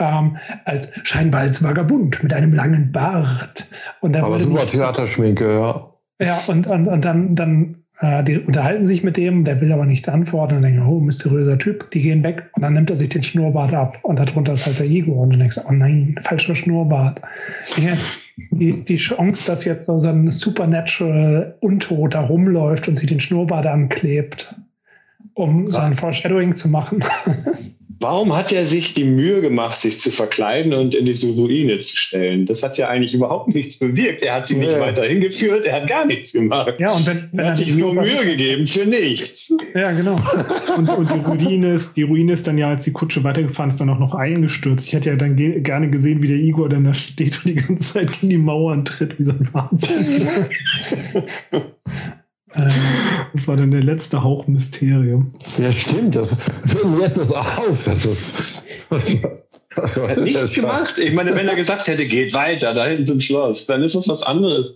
Ähm, 0.00 0.36
als 0.64 0.88
scheinbar 1.04 1.42
als 1.42 1.62
Vagabund 1.62 2.22
mit 2.22 2.32
einem 2.32 2.52
langen 2.52 2.90
Bart. 2.90 3.66
Und 4.00 4.16
Aber 4.16 4.40
super 4.40 4.66
Theaterschminke, 4.66 5.52
ja. 5.52 5.80
Ja, 6.22 6.38
und, 6.48 6.66
und, 6.66 6.88
und 6.88 7.04
dann, 7.04 7.34
dann 7.34 7.76
äh, 8.00 8.24
die 8.24 8.38
unterhalten 8.38 8.84
sich 8.84 9.02
mit 9.02 9.16
dem, 9.16 9.44
der 9.44 9.60
will 9.60 9.72
aber 9.72 9.84
nichts 9.84 10.08
antworten 10.08 10.56
und 10.56 10.62
denken, 10.62 10.82
oh, 10.86 11.00
mysteriöser 11.00 11.58
Typ, 11.58 11.90
die 11.90 12.02
gehen 12.02 12.24
weg 12.24 12.50
und 12.54 12.62
dann 12.62 12.74
nimmt 12.74 12.90
er 12.90 12.96
sich 12.96 13.10
den 13.10 13.22
Schnurrbart 13.22 13.74
ab 13.74 13.98
und 14.02 14.18
darunter 14.18 14.54
ist 14.54 14.66
halt 14.66 14.78
der 14.78 14.86
Igor 14.86 15.18
und 15.18 15.34
du 15.34 15.38
denkst, 15.38 15.58
oh 15.68 15.72
nein, 15.72 16.14
falscher 16.22 16.54
Schnurrbart. 16.54 17.20
Die, 18.52 18.84
die 18.84 18.96
Chance, 18.96 19.46
dass 19.46 19.66
jetzt 19.66 19.84
so 19.84 19.98
ein 20.08 20.30
Supernatural 20.30 21.56
Untot 21.60 22.14
da 22.14 22.22
rumläuft 22.22 22.88
und 22.88 22.96
sich 22.96 23.08
den 23.08 23.20
Schnurrbart 23.20 23.66
anklebt, 23.66 24.56
um 25.40 25.70
so 25.70 25.78
ein 25.78 25.94
Foreshadowing 25.94 26.54
zu 26.54 26.68
machen. 26.68 27.02
Warum 28.02 28.34
hat 28.34 28.50
er 28.50 28.64
sich 28.64 28.94
die 28.94 29.04
Mühe 29.04 29.42
gemacht, 29.42 29.82
sich 29.82 30.00
zu 30.00 30.10
verkleiden 30.10 30.72
und 30.72 30.94
in 30.94 31.04
diese 31.04 31.34
Ruine 31.34 31.78
zu 31.80 31.94
stellen? 31.98 32.46
Das 32.46 32.62
hat 32.62 32.78
ja 32.78 32.88
eigentlich 32.88 33.12
überhaupt 33.12 33.48
nichts 33.48 33.78
bewirkt. 33.78 34.22
Er 34.22 34.36
hat 34.36 34.46
sie 34.46 34.56
nicht 34.56 34.80
weiter 34.80 35.04
hingeführt, 35.04 35.66
er 35.66 35.82
hat 35.82 35.86
gar 35.86 36.06
nichts 36.06 36.32
gemacht. 36.32 36.80
Ja, 36.80 36.92
und 36.92 37.04
wenn, 37.04 37.28
wenn 37.32 37.44
er 37.44 37.50
hat 37.50 37.58
sich 37.58 37.76
nur 37.76 37.92
Mühe 37.92 38.24
gegeben 38.24 38.64
für 38.64 38.86
nichts. 38.86 39.54
Ja, 39.74 39.92
genau. 39.92 40.16
und, 40.78 40.88
und, 40.88 41.10
die 41.12 41.18
Ruine 41.18 41.74
ist, 41.74 41.94
die 41.94 42.04
Ruine 42.04 42.32
ist 42.32 42.46
dann 42.46 42.56
ja, 42.56 42.70
als 42.70 42.84
die 42.84 42.92
Kutsche 42.92 43.22
weitergefahren 43.22 43.68
ist, 43.68 43.78
dann 43.78 43.90
auch 43.90 43.98
noch 43.98 44.14
eingestürzt. 44.14 44.86
Ich 44.86 44.94
hätte 44.94 45.10
ja 45.10 45.16
dann 45.16 45.36
ge 45.36 45.60
gerne 45.60 45.90
gesehen, 45.90 46.22
wie 46.22 46.28
der 46.28 46.38
Igor 46.38 46.70
dann 46.70 46.84
da 46.84 46.94
steht 46.94 47.44
und 47.44 47.50
die 47.50 47.54
ganze 47.56 47.92
Zeit 47.92 48.12
gegen 48.12 48.30
die 48.30 48.38
Mauern 48.38 48.86
tritt, 48.86 49.18
wie 49.18 49.24
so 49.24 49.32
ein 49.32 49.46
Wahnsinn. 49.52 50.30
Ähm, 52.54 52.70
das 53.32 53.46
war 53.46 53.56
dann 53.56 53.70
der 53.70 53.82
letzte 53.82 54.22
Hauch 54.22 54.46
Mysterium. 54.46 55.30
Ja, 55.58 55.72
stimmt. 55.72 56.16
Das 56.16 56.36
jetzt 57.00 57.16
das 57.16 57.30
auf. 57.30 57.84
Das 57.84 58.04
ist, 58.04 58.34
das 59.76 59.96
hat 59.96 60.18
nichts 60.18 60.52
gemacht. 60.52 60.98
Ich 60.98 61.14
meine, 61.14 61.34
wenn 61.34 61.48
er 61.48 61.56
gesagt 61.56 61.86
hätte, 61.86 62.06
geht 62.06 62.34
weiter, 62.34 62.74
da 62.74 62.86
hinten 62.86 63.06
zum 63.06 63.20
Schloss, 63.20 63.66
dann 63.66 63.82
ist 63.82 63.94
das 63.94 64.08
was 64.08 64.22
anderes. 64.22 64.74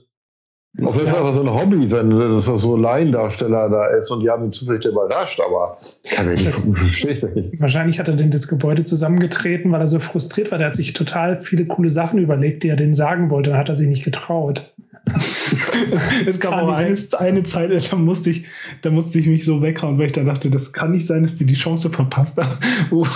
Auf 0.82 0.96
jeden 0.96 1.08
Fall 1.08 1.22
war 1.22 1.32
so 1.32 1.40
ein 1.40 1.52
Hobby, 1.52 1.88
wenn 1.88 2.10
das 2.10 2.46
so 2.46 2.76
Laiendarsteller 2.76 3.68
da 3.68 3.86
ist 3.96 4.10
und 4.10 4.22
die 4.22 4.30
haben 4.30 4.44
ihn 4.44 4.52
zufällig 4.52 4.84
überrascht, 4.84 5.38
aber 5.38 5.70
kann 6.10 6.32
ich 6.32 6.44
nicht. 6.44 7.60
Wahrscheinlich 7.60 8.00
hat 8.00 8.08
er 8.08 8.14
denn 8.14 8.32
das 8.32 8.48
Gebäude 8.48 8.82
zusammengetreten, 8.82 9.70
weil 9.70 9.80
er 9.80 9.86
so 9.86 10.00
frustriert 10.00 10.50
war. 10.50 10.58
Der 10.58 10.68
hat 10.68 10.74
sich 10.74 10.92
total 10.92 11.40
viele 11.40 11.66
coole 11.66 11.90
Sachen 11.90 12.18
überlegt, 12.18 12.64
die 12.64 12.70
er 12.70 12.76
denen 12.76 12.94
sagen 12.94 13.30
wollte, 13.30 13.50
dann 13.50 13.58
hat 13.60 13.68
er 13.68 13.76
sich 13.76 13.88
nicht 13.88 14.02
getraut. 14.02 14.74
es 16.26 16.40
gab 16.40 16.54
aber 16.54 16.76
eine, 16.76 16.96
eine 17.18 17.42
Zeit, 17.44 17.92
da 17.92 17.96
musste, 17.96 18.30
ich, 18.30 18.46
da 18.80 18.90
musste 18.90 19.18
ich 19.18 19.26
mich 19.26 19.44
so 19.44 19.62
weghauen, 19.62 19.98
weil 19.98 20.06
ich 20.06 20.12
da 20.12 20.24
dachte, 20.24 20.50
das 20.50 20.72
kann 20.72 20.92
nicht 20.92 21.06
sein, 21.06 21.22
dass 21.22 21.34
die 21.34 21.46
die 21.46 21.54
Chance 21.54 21.90
verpasst 21.90 22.38
haben, 22.38 22.58
wo, 22.90 23.06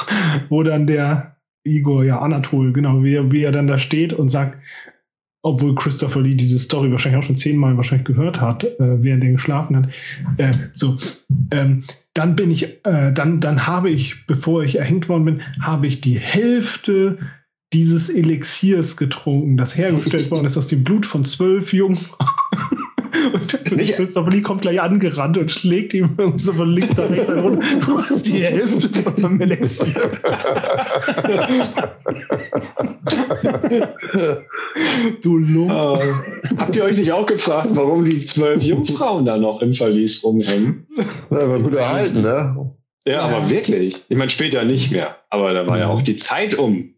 wo 0.49 0.63
dann 0.63 0.87
der 0.87 1.37
Igor, 1.65 2.05
ja, 2.05 2.21
Anatol, 2.21 2.73
genau, 2.73 3.03
wie, 3.03 3.33
wie 3.33 3.43
er 3.43 3.53
dann 3.53 3.67
da 3.67 3.79
steht 3.79 4.13
und 4.13 4.31
sagt, 4.31 4.59
obwohl 5.43 5.75
Christopher 5.75 6.21
Lee 6.21 6.35
diese 6.35 6.59
Story 6.59 6.91
wahrscheinlich 6.91 7.19
auch 7.19 7.27
schon 7.27 7.37
zehnmal 7.37 7.77
wahrscheinlich 7.77 8.07
gehört 8.07 8.41
hat, 8.41 8.65
äh, 8.65 9.03
während 9.03 9.25
er 9.25 9.33
geschlafen 9.33 9.77
hat. 9.77 9.89
Äh, 10.37 10.53
so, 10.75 10.97
ähm, 11.51 11.85
dann 12.15 12.35
bin 12.35 12.51
ich, 12.51 12.85
äh, 12.85 13.13
dann, 13.13 13.41
dann 13.41 13.67
habe 13.67 13.91
ich, 13.91 14.27
bevor 14.27 14.65
ich 14.65 14.77
erhängt 14.77 15.09
worden 15.09 15.25
bin, 15.25 15.43
habe 15.61 15.87
ich 15.87 16.01
die 16.01 16.19
Hälfte 16.19 17.19
dieses 17.73 18.09
Elixiers 18.09 18.97
getrunken, 18.97 19.57
das 19.57 19.77
hergestellt 19.77 20.31
worden 20.31 20.47
ist 20.47 20.57
aus 20.57 20.69
dem 20.69 20.85
Blut 20.85 21.05
von 21.05 21.25
zwölf 21.25 21.73
Jungen. 21.73 21.99
Und 23.33 23.73
Nicht? 23.73 23.95
Christopher 23.95 24.31
Lee 24.31 24.43
kommt 24.43 24.63
gleich 24.63 24.81
angerannt 24.81 25.37
und 25.37 25.51
schlägt 25.51 25.93
ihm 25.93 26.15
so 26.37 26.53
von 26.53 26.71
links 26.71 26.97
nach 26.97 27.11
rechts 27.11 27.29
einen 27.29 27.41
runter. 27.41 27.67
Du 27.85 28.01
hast 28.01 28.27
die 28.27 28.45
Hälfte 28.45 28.89
von 29.21 29.41
Elixier. 29.41 30.09
du 35.23 35.39
Lump. 35.39 35.71
Uh, 35.71 35.99
habt 36.57 36.77
ihr 36.77 36.85
euch 36.85 36.97
nicht 36.97 37.11
auch 37.13 37.27
gefragt, 37.27 37.71
warum 37.73 38.05
die 38.05 38.25
zwölf 38.25 38.63
Jungfrauen 38.63 39.25
da 39.25 39.37
noch 39.37 39.61
im 39.63 39.73
Verlies 39.73 40.23
rumhängen? 40.23 40.87
Ja, 41.31 41.49
war 41.49 41.59
gut 41.61 41.75
erhalten, 41.75 42.21
ne? 42.23 42.73
Ja, 43.05 43.13
ja, 43.13 43.23
aber 43.23 43.51
wirklich. 43.51 44.05
Ich 44.09 44.17
meine, 44.17 44.31
später 44.31 44.65
nicht 44.65 44.93
mehr. 44.93 45.17
Aber 45.31 45.53
da 45.55 45.69
war 45.69 45.79
ja 45.79 45.89
auch 45.89 46.03
die 46.03 46.17
Zeit 46.17 46.55
um. 46.55 46.95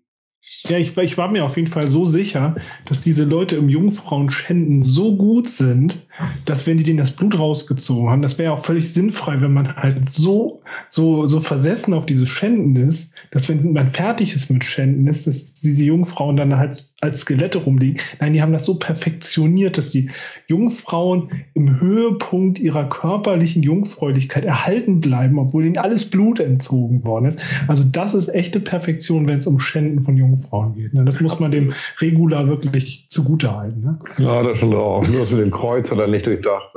Ja, 0.68 0.76
ich, 0.76 0.96
ich, 0.96 1.16
war 1.16 1.30
mir 1.30 1.44
auf 1.44 1.56
jeden 1.56 1.68
Fall 1.68 1.88
so 1.88 2.04
sicher, 2.04 2.54
dass 2.84 3.00
diese 3.00 3.24
Leute 3.24 3.56
im 3.56 3.68
Jungfrauenschänden 3.68 4.82
so 4.82 5.16
gut 5.16 5.48
sind, 5.48 5.98
dass 6.44 6.66
wenn 6.66 6.76
die 6.76 6.82
denen 6.84 6.98
das 6.98 7.10
Blut 7.12 7.38
rausgezogen 7.38 8.10
haben, 8.10 8.22
das 8.22 8.36
wäre 8.36 8.50
ja 8.50 8.54
auch 8.54 8.64
völlig 8.64 8.92
sinnfrei, 8.92 9.40
wenn 9.40 9.54
man 9.54 9.74
halt 9.74 10.10
so, 10.10 10.60
so, 10.88 11.26
so 11.26 11.40
versessen 11.40 11.94
auf 11.94 12.04
dieses 12.04 12.28
Schänden 12.28 12.76
ist, 12.76 13.09
dass 13.30 13.48
wenn 13.48 13.72
man 13.72 13.88
fertig 13.88 14.34
ist 14.34 14.50
mit 14.50 14.64
Schänden 14.64 15.06
ist, 15.06 15.26
dass 15.26 15.54
diese 15.54 15.84
Jungfrauen 15.84 16.36
dann 16.36 16.56
halt 16.56 16.88
als 17.00 17.20
Skelette 17.20 17.58
rumliegen. 17.58 18.00
Nein, 18.18 18.32
die 18.32 18.42
haben 18.42 18.52
das 18.52 18.64
so 18.64 18.74
perfektioniert, 18.74 19.78
dass 19.78 19.90
die 19.90 20.10
Jungfrauen 20.48 21.30
im 21.54 21.80
Höhepunkt 21.80 22.58
ihrer 22.58 22.88
körperlichen 22.88 23.62
Jungfräulichkeit 23.62 24.44
erhalten 24.44 25.00
bleiben, 25.00 25.38
obwohl 25.38 25.64
ihnen 25.64 25.78
alles 25.78 26.10
Blut 26.10 26.40
entzogen 26.40 27.04
worden 27.04 27.26
ist. 27.26 27.40
Also 27.68 27.84
das 27.84 28.14
ist 28.14 28.28
echte 28.28 28.60
Perfektion, 28.60 29.28
wenn 29.28 29.38
es 29.38 29.46
um 29.46 29.58
Schänden 29.58 30.02
von 30.02 30.16
Jungfrauen 30.16 30.74
geht. 30.74 30.92
Ne? 30.92 31.04
Das 31.04 31.20
muss 31.20 31.38
man 31.38 31.50
dem 31.50 31.72
Regular 32.00 32.46
wirklich 32.48 33.06
zugutehalten. 33.08 33.82
Ne? 33.82 33.98
Ja, 34.18 34.42
das 34.42 34.58
schon 34.58 34.72
drauf. 34.72 35.08
Nur 35.08 35.20
das 35.20 35.30
mit 35.30 35.40
dem 35.40 35.50
Kreuz 35.50 35.90
hat 35.90 35.98
er 35.98 36.08
nicht 36.08 36.26
durchdacht. 36.26 36.68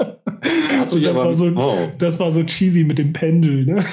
das, 0.84 1.16
war 1.16 1.34
so, 1.34 1.46
oh. 1.54 1.90
das 1.98 2.18
war 2.18 2.32
so 2.32 2.42
cheesy 2.42 2.84
mit 2.84 2.98
dem 2.98 3.12
Pendel. 3.12 3.66
Ne? 3.66 3.84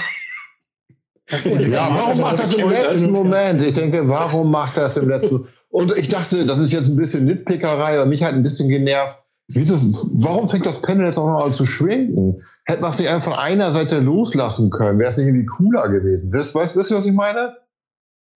Ja, 1.31 1.89
warum 1.91 2.19
macht 2.21 2.39
das 2.39 2.53
im 2.53 2.69
letzten 2.69 3.11
Moment? 3.11 3.61
Ich 3.61 3.73
denke, 3.73 4.07
warum 4.07 4.51
macht 4.51 4.77
das 4.77 4.97
im 4.97 5.09
letzten 5.09 5.47
Und 5.69 5.95
ich 5.97 6.07
dachte, 6.07 6.45
das 6.45 6.59
ist 6.59 6.73
jetzt 6.73 6.89
ein 6.89 6.95
bisschen 6.95 7.25
Nitpickerei, 7.25 7.95
aber 7.99 8.05
mich 8.05 8.23
hat 8.23 8.33
ein 8.33 8.43
bisschen 8.43 8.69
genervt. 8.69 9.17
Wieso, 9.51 9.75
warum 10.23 10.47
fängt 10.47 10.65
das 10.65 10.79
Panel 10.81 11.07
jetzt 11.07 11.17
auch 11.17 11.27
noch 11.27 11.45
an 11.45 11.53
zu 11.53 11.65
schwenken? 11.65 12.39
Hätte 12.65 12.81
man 12.81 12.91
es 12.91 12.99
nicht 12.99 13.09
einfach 13.09 13.31
von 13.31 13.39
einer 13.39 13.71
Seite 13.71 13.99
loslassen 13.99 14.69
können? 14.69 14.99
Wäre 14.99 15.09
es 15.09 15.17
nicht 15.17 15.25
irgendwie 15.25 15.47
cooler 15.47 15.89
gewesen? 15.89 16.31
Wisst, 16.31 16.53
weißt, 16.53 16.75
wisst 16.75 16.91
ihr, 16.91 16.97
was 16.97 17.05
ich 17.07 17.13
meine? 17.13 17.55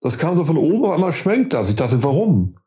Das 0.01 0.17
kam 0.17 0.35
so 0.37 0.43
von 0.43 0.57
oben, 0.57 0.85
auf 0.85 0.91
einmal 0.91 1.13
schwenkt 1.13 1.53
das. 1.53 1.69
Ich 1.69 1.75
dachte, 1.75 2.01
warum? 2.01 2.57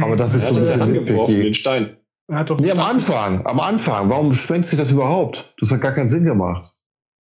Aber 0.00 0.14
das 0.16 0.34
ist 0.34 0.46
so 0.46 0.54
ein 0.54 0.56
bisschen 0.56 0.92
nitpicky. 0.92 1.42
den 1.42 1.54
Stein. 1.54 1.96
Nee, 2.28 2.70
am 2.70 2.80
Anfang, 2.80 3.46
am 3.46 3.60
Anfang. 3.60 4.10
Warum 4.10 4.32
schwenkt 4.32 4.66
sich 4.66 4.78
das 4.78 4.90
überhaupt? 4.90 5.54
Das 5.60 5.70
hat 5.70 5.80
gar 5.80 5.92
keinen 5.92 6.08
Sinn 6.08 6.24
gemacht. 6.24 6.72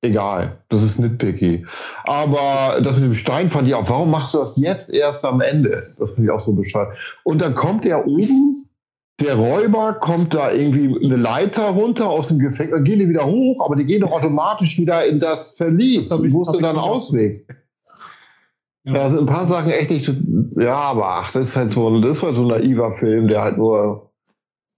Egal, 0.03 0.57
das 0.70 0.82
ist 0.82 0.98
nitpicky. 0.98 1.66
Aber 2.05 2.80
das 2.80 2.94
mit 2.96 3.05
dem 3.05 3.14
Stein 3.14 3.51
fand 3.51 3.68
ich 3.68 3.74
auch, 3.74 3.88
warum 3.88 4.11
machst 4.11 4.32
du 4.32 4.38
das 4.38 4.57
jetzt 4.57 4.88
erst 4.88 5.24
am 5.24 5.42
Ende? 5.42 5.70
Das 5.70 6.12
finde 6.14 6.24
ich 6.24 6.30
auch 6.30 6.40
so 6.40 6.53
bescheuert. 6.53 6.96
Und 7.22 7.42
dann 7.42 7.55
kommt 7.55 7.84
er 7.84 8.07
oben, 8.07 8.66
der 9.20 9.34
Räuber 9.34 9.92
kommt 10.01 10.32
da 10.32 10.51
irgendwie 10.51 11.05
eine 11.05 11.16
Leiter 11.16 11.68
runter 11.68 12.09
aus 12.09 12.28
dem 12.28 12.38
Gefängnis, 12.38 12.76
dann 12.76 12.84
gehen 12.84 13.01
die 13.01 13.09
wieder 13.11 13.26
hoch, 13.26 13.66
aber 13.66 13.76
die 13.76 13.84
gehen 13.84 14.01
doch 14.01 14.12
automatisch 14.12 14.78
wieder 14.78 15.05
in 15.05 15.20
das 15.20 15.57
Verlies. 15.57 16.09
Das 16.09 16.20
Wo 16.32 16.42
ist 16.42 16.53
denn 16.53 16.62
dann 16.62 16.78
Ausweg? 16.78 17.46
Ja. 18.84 18.94
Da 18.94 19.11
sind 19.11 19.18
ein 19.18 19.26
paar 19.26 19.46
Sachen 19.46 19.70
echt 19.70 19.90
nicht, 19.90 20.11
ja, 20.57 20.76
aber 20.76 21.07
ach, 21.07 21.32
das 21.32 21.51
ist 21.51 21.57
halt 21.57 21.74
so, 21.74 22.01
das 22.01 22.22
war 22.22 22.32
so 22.32 22.42
ein 22.42 22.48
naiver 22.48 22.94
Film, 22.94 23.28
der 23.28 23.42
halt 23.42 23.59
nur, 23.59 24.11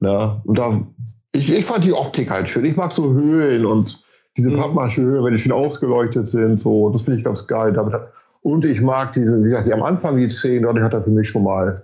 ja, 0.01 0.43
und 0.45 0.59
da, 0.59 0.85
ich, 1.31 1.53
ich 1.53 1.65
fand 1.65 1.85
die 1.85 1.93
Optik 1.93 2.29
halt 2.33 2.49
schön. 2.49 2.65
Ich 2.65 2.75
mag 2.75 2.93
so 2.93 3.13
Höhlen 3.13 3.65
und 3.65 4.02
diese 4.37 4.51
mhm. 4.51 4.57
Pappmaschehöhe, 4.57 5.23
wenn 5.23 5.35
die 5.35 5.39
schön 5.39 5.53
ausgeleuchtet 5.53 6.29
sind, 6.29 6.61
so, 6.61 6.91
das 6.91 7.03
finde 7.03 7.19
ich 7.19 7.25
ganz 7.25 7.47
geil. 7.47 7.73
Damit 7.73 7.95
hat, 7.95 8.13
und 8.43 8.65
ich 8.65 8.81
mag 8.81 9.13
diese, 9.13 9.39
wie 9.41 9.49
gesagt, 9.49 9.67
die 9.69 9.73
am 9.73 9.83
Anfang 9.83 10.17
die 10.17 10.29
Szenen, 10.29 10.65
dadurch 10.65 10.85
hat 10.85 10.95
er 10.95 11.03
für 11.03 11.11
mich 11.11 11.29
schon 11.29 11.45
mal. 11.45 11.83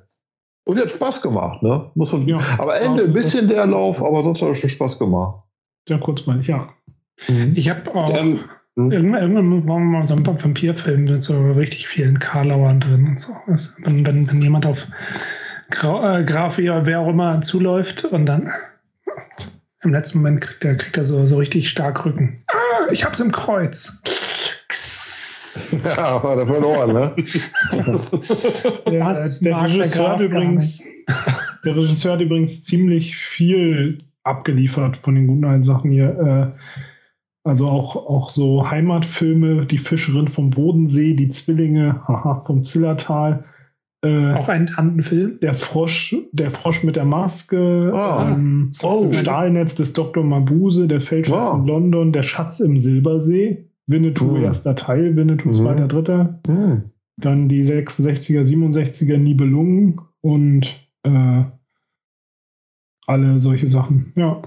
Und 0.64 0.80
hat 0.80 0.90
Spaß 0.90 1.22
gemacht, 1.22 1.62
ne? 1.62 1.90
Muss 1.94 2.12
man, 2.12 2.22
ja, 2.22 2.40
aber 2.58 2.78
Ende 2.80 3.04
ein 3.04 3.12
bisschen 3.12 3.48
der 3.48 3.66
Lauf, 3.66 4.02
aber 4.02 4.22
sonst 4.22 4.42
hat 4.42 4.48
er 4.48 4.54
schon 4.54 4.70
Spaß 4.70 4.98
gemacht. 4.98 5.42
Ja, 5.88 5.98
kurz 5.98 6.26
mal, 6.26 6.40
ja. 6.42 6.68
Mhm. 7.28 7.52
Ich 7.54 7.70
habe 7.70 7.94
auch. 7.94 8.14
Ähm, 8.14 8.40
Irgendwann, 8.76 9.20
irgendwann 9.20 9.68
waren 9.68 9.82
wir 9.82 9.98
mal 9.98 10.04
so 10.04 10.14
ein 10.14 10.24
Vampirfilm 10.24 11.02
mit 11.02 11.20
so 11.20 11.50
richtig 11.50 11.88
vielen 11.88 12.20
Karlauern 12.20 12.78
drin 12.78 13.08
und 13.08 13.18
so. 13.18 13.32
Wenn, 13.82 14.06
wenn, 14.06 14.30
wenn 14.30 14.40
jemand 14.40 14.66
auf 14.66 14.86
Gra 15.70 16.20
äh, 16.20 16.24
Graf, 16.24 16.58
wer 16.58 17.00
auch 17.00 17.08
immer 17.08 17.40
zuläuft 17.40 18.04
und 18.04 18.26
dann 18.26 18.48
im 19.82 19.92
letzten 19.92 20.18
Moment 20.18 20.40
kriegt 20.40 20.64
er, 20.64 20.76
kriegt 20.76 20.96
er 20.96 21.04
so, 21.04 21.26
so 21.26 21.36
richtig 21.36 21.68
stark 21.68 22.04
Rücken. 22.04 22.42
Ah, 22.48 22.88
ich 22.90 23.04
hab's 23.04 23.20
im 23.20 23.32
Kreuz. 23.32 24.00
Ja, 25.84 26.22
war 26.22 26.36
der 26.36 26.46
verloren, 26.46 26.92
ne? 26.92 27.16
Was 29.00 29.40
der, 29.40 29.60
Regisseur 29.62 30.10
hat 30.10 30.20
übrigens, 30.20 30.82
der 31.64 31.76
Regisseur 31.76 32.12
hat 32.12 32.20
übrigens 32.20 32.62
ziemlich 32.62 33.16
viel 33.16 33.98
abgeliefert 34.22 34.96
von 34.96 35.14
den 35.14 35.26
guten 35.26 35.44
alten 35.44 35.64
Sachen 35.64 35.90
hier. 35.90 36.54
Äh, 36.54 36.58
also 37.44 37.66
auch, 37.66 37.96
auch 37.96 38.30
so 38.30 38.70
Heimatfilme, 38.70 39.66
die 39.66 39.78
Fischerin 39.78 40.28
vom 40.28 40.50
Bodensee, 40.50 41.14
die 41.14 41.28
Zwillinge 41.28 42.02
haha, 42.06 42.42
vom 42.42 42.62
Zillertal, 42.62 43.44
Äh, 44.02 44.34
auch 44.34 44.48
ein 44.48 44.66
Tantenfilm. 44.66 45.40
Der 45.40 45.54
Frosch, 45.54 46.14
der 46.30 46.50
Frosch 46.50 46.84
mit 46.84 46.94
der 46.94 47.04
Maske, 47.04 47.92
oh. 47.92 48.22
Ähm, 48.22 48.70
oh. 48.82 49.12
Stahlnetz 49.12 49.74
des 49.74 49.92
Dr. 49.92 50.22
Mabuse, 50.22 50.86
der 50.86 51.00
Fälscher 51.00 51.48
oh. 51.48 51.50
von 51.52 51.66
London, 51.66 52.12
der 52.12 52.22
Schatz 52.22 52.60
im 52.60 52.78
Silbersee, 52.78 53.68
Winnetou 53.88 54.36
oh. 54.36 54.40
erster 54.40 54.76
Teil, 54.76 55.16
Winnetou 55.16 55.48
mhm. 55.48 55.54
zweiter, 55.54 55.88
dritter. 55.88 56.40
Mhm. 56.46 56.90
Dann 57.16 57.48
die 57.48 57.64
66er, 57.64 58.42
67er 58.42 59.16
Nibelungen 59.16 60.00
und 60.20 60.78
äh, 61.02 61.42
alle 63.06 63.38
solche 63.40 63.66
Sachen. 63.66 64.12
Ja. 64.14 64.42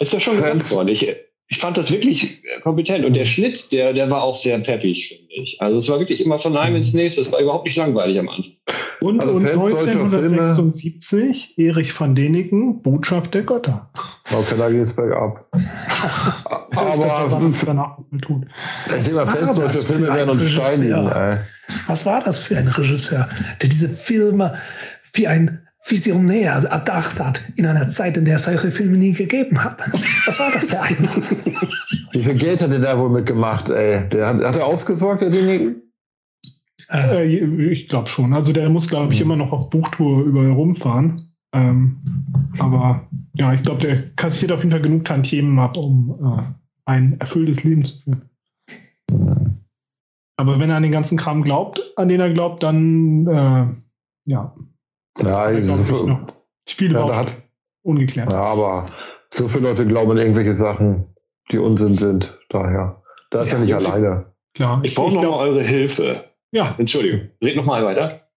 Ist 0.00 0.12
ja 0.12 0.18
schon 0.18 0.38
gesagt 0.38 0.70
worden. 0.72 0.88
Ich, 0.88 1.14
ich 1.48 1.58
fand 1.58 1.76
das 1.76 1.92
wirklich 1.92 2.42
kompetent. 2.62 3.04
Und 3.04 3.14
der 3.14 3.24
Schnitt, 3.24 3.70
der, 3.70 3.92
der 3.92 4.10
war 4.10 4.22
auch 4.22 4.34
sehr 4.34 4.58
peppig, 4.58 5.08
finde 5.08 5.34
ich. 5.34 5.60
Also 5.60 5.78
es 5.78 5.88
war 5.88 6.00
wirklich 6.00 6.20
immer 6.20 6.38
von 6.38 6.56
einem 6.56 6.74
ins 6.74 6.94
nächste. 6.94 7.20
Es 7.20 7.30
war 7.30 7.40
überhaupt 7.40 7.66
nicht 7.66 7.76
langweilig 7.76 8.18
am 8.18 8.28
Anfang. 8.28 8.52
Und, 9.00 9.20
also 9.20 9.34
und 9.34 9.48
1976 9.48 11.58
Erich 11.58 11.98
van 11.98 12.14
Deniken, 12.14 12.82
Botschaft 12.82 13.34
der 13.34 13.42
Götter. 13.42 13.88
Okay, 14.32 14.54
da 14.58 14.70
geht 14.70 14.82
es 14.82 14.94
bergab. 14.94 15.46
Aber 16.72 17.30
Filme 19.84 20.08
werden 20.08 20.30
uns 20.30 20.50
steinigen. 20.50 21.10
Was 21.86 22.06
war 22.06 22.22
das 22.22 22.38
für 22.38 22.56
ein 22.56 22.68
Regisseur, 22.68 23.28
der 23.62 23.68
diese 23.68 23.88
Filme 23.88 24.54
wie 25.12 25.26
ein 25.26 25.60
visionär 25.86 26.64
erdacht 26.70 27.20
hat 27.20 27.40
in 27.56 27.66
einer 27.66 27.88
Zeit, 27.88 28.16
in 28.16 28.24
der 28.24 28.36
es 28.36 28.44
solche 28.44 28.70
Filme 28.70 28.96
nie 28.96 29.12
gegeben 29.12 29.62
hat. 29.62 29.82
Was 30.26 30.38
war 30.38 30.50
das 30.52 30.66
für 30.66 30.80
ein? 30.80 31.08
Wie 32.12 32.24
viel 32.24 32.34
Geld 32.34 32.60
hat 32.60 32.70
er 32.70 32.80
da 32.80 32.98
wohl 32.98 33.10
mitgemacht, 33.10 33.70
ey? 33.70 34.08
Der 34.10 34.26
hat, 34.26 34.42
hat 34.42 34.56
er 34.56 34.66
ausgesorgt, 34.66 35.22
der 35.22 35.30
Ding? 35.30 35.76
Äh, 36.90 37.24
ich 37.70 37.88
glaube 37.88 38.08
schon. 38.08 38.32
Also 38.32 38.52
der 38.52 38.68
muss, 38.68 38.88
glaube 38.88 39.12
ich, 39.12 39.20
mhm. 39.20 39.26
immer 39.26 39.36
noch 39.36 39.52
auf 39.52 39.70
Buchtour 39.70 40.22
überall 40.24 40.52
rumfahren. 40.52 41.22
Ähm, 41.52 41.96
aber 42.58 43.08
ja, 43.34 43.52
ich 43.52 43.62
glaube, 43.62 43.80
der 43.80 44.10
kassiert 44.16 44.52
auf 44.52 44.60
jeden 44.60 44.70
Fall 44.70 44.82
genug 44.82 45.04
Tantiemen 45.04 45.58
ab, 45.58 45.76
um 45.76 46.18
äh, 46.22 46.42
ein 46.84 47.18
erfülltes 47.20 47.64
Leben 47.64 47.84
zu 47.84 47.98
führen. 47.98 48.22
Aber 50.36 50.60
wenn 50.60 50.70
er 50.70 50.76
an 50.76 50.82
den 50.82 50.92
ganzen 50.92 51.18
Kram 51.18 51.42
glaubt, 51.42 51.82
an 51.96 52.08
den 52.08 52.20
er 52.20 52.32
glaubt, 52.32 52.62
dann 52.62 53.26
äh, 53.26 53.66
ja, 54.30 54.54
noch 55.22 56.34
Spiele 56.68 56.98
ja, 56.98 57.16
hat, 57.16 57.32
ungeklärt. 57.82 58.30
Ja, 58.30 58.42
aber 58.42 58.84
so 59.30 59.48
viele 59.48 59.70
Leute 59.70 59.86
glauben 59.86 60.12
an 60.12 60.18
irgendwelche 60.18 60.54
Sachen, 60.54 61.06
die 61.50 61.58
Unsinn 61.58 61.96
sind. 61.96 62.32
Daher. 62.50 63.02
Da 63.30 63.42
ist 63.42 63.52
ja, 63.52 63.58
ja 63.58 63.64
nicht 63.64 63.74
alleine. 63.74 64.26
Klar. 64.54 64.80
Ich, 64.82 64.90
ich 64.90 64.96
brauche 64.96 65.14
noch 65.14 65.38
eure 65.38 65.62
Hilfe. 65.62 66.24
Ja. 66.52 66.74
Entschuldigung. 66.78 67.30
Red 67.42 67.56
noch 67.56 67.64
mal 67.64 67.84
weiter. 67.84 68.28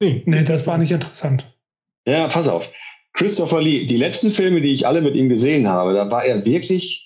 Nee, 0.00 0.22
nee, 0.26 0.44
das 0.44 0.66
war 0.66 0.78
nicht 0.78 0.92
interessant. 0.92 1.50
Ja, 2.06 2.26
pass 2.28 2.48
auf. 2.48 2.72
Christopher 3.14 3.62
Lee, 3.62 3.86
die 3.86 3.96
letzten 3.96 4.30
Filme, 4.30 4.60
die 4.60 4.72
ich 4.72 4.86
alle 4.86 5.00
mit 5.00 5.14
ihm 5.14 5.28
gesehen 5.28 5.68
habe, 5.68 5.94
da 5.94 6.10
war 6.10 6.24
er 6.24 6.44
wirklich 6.44 7.04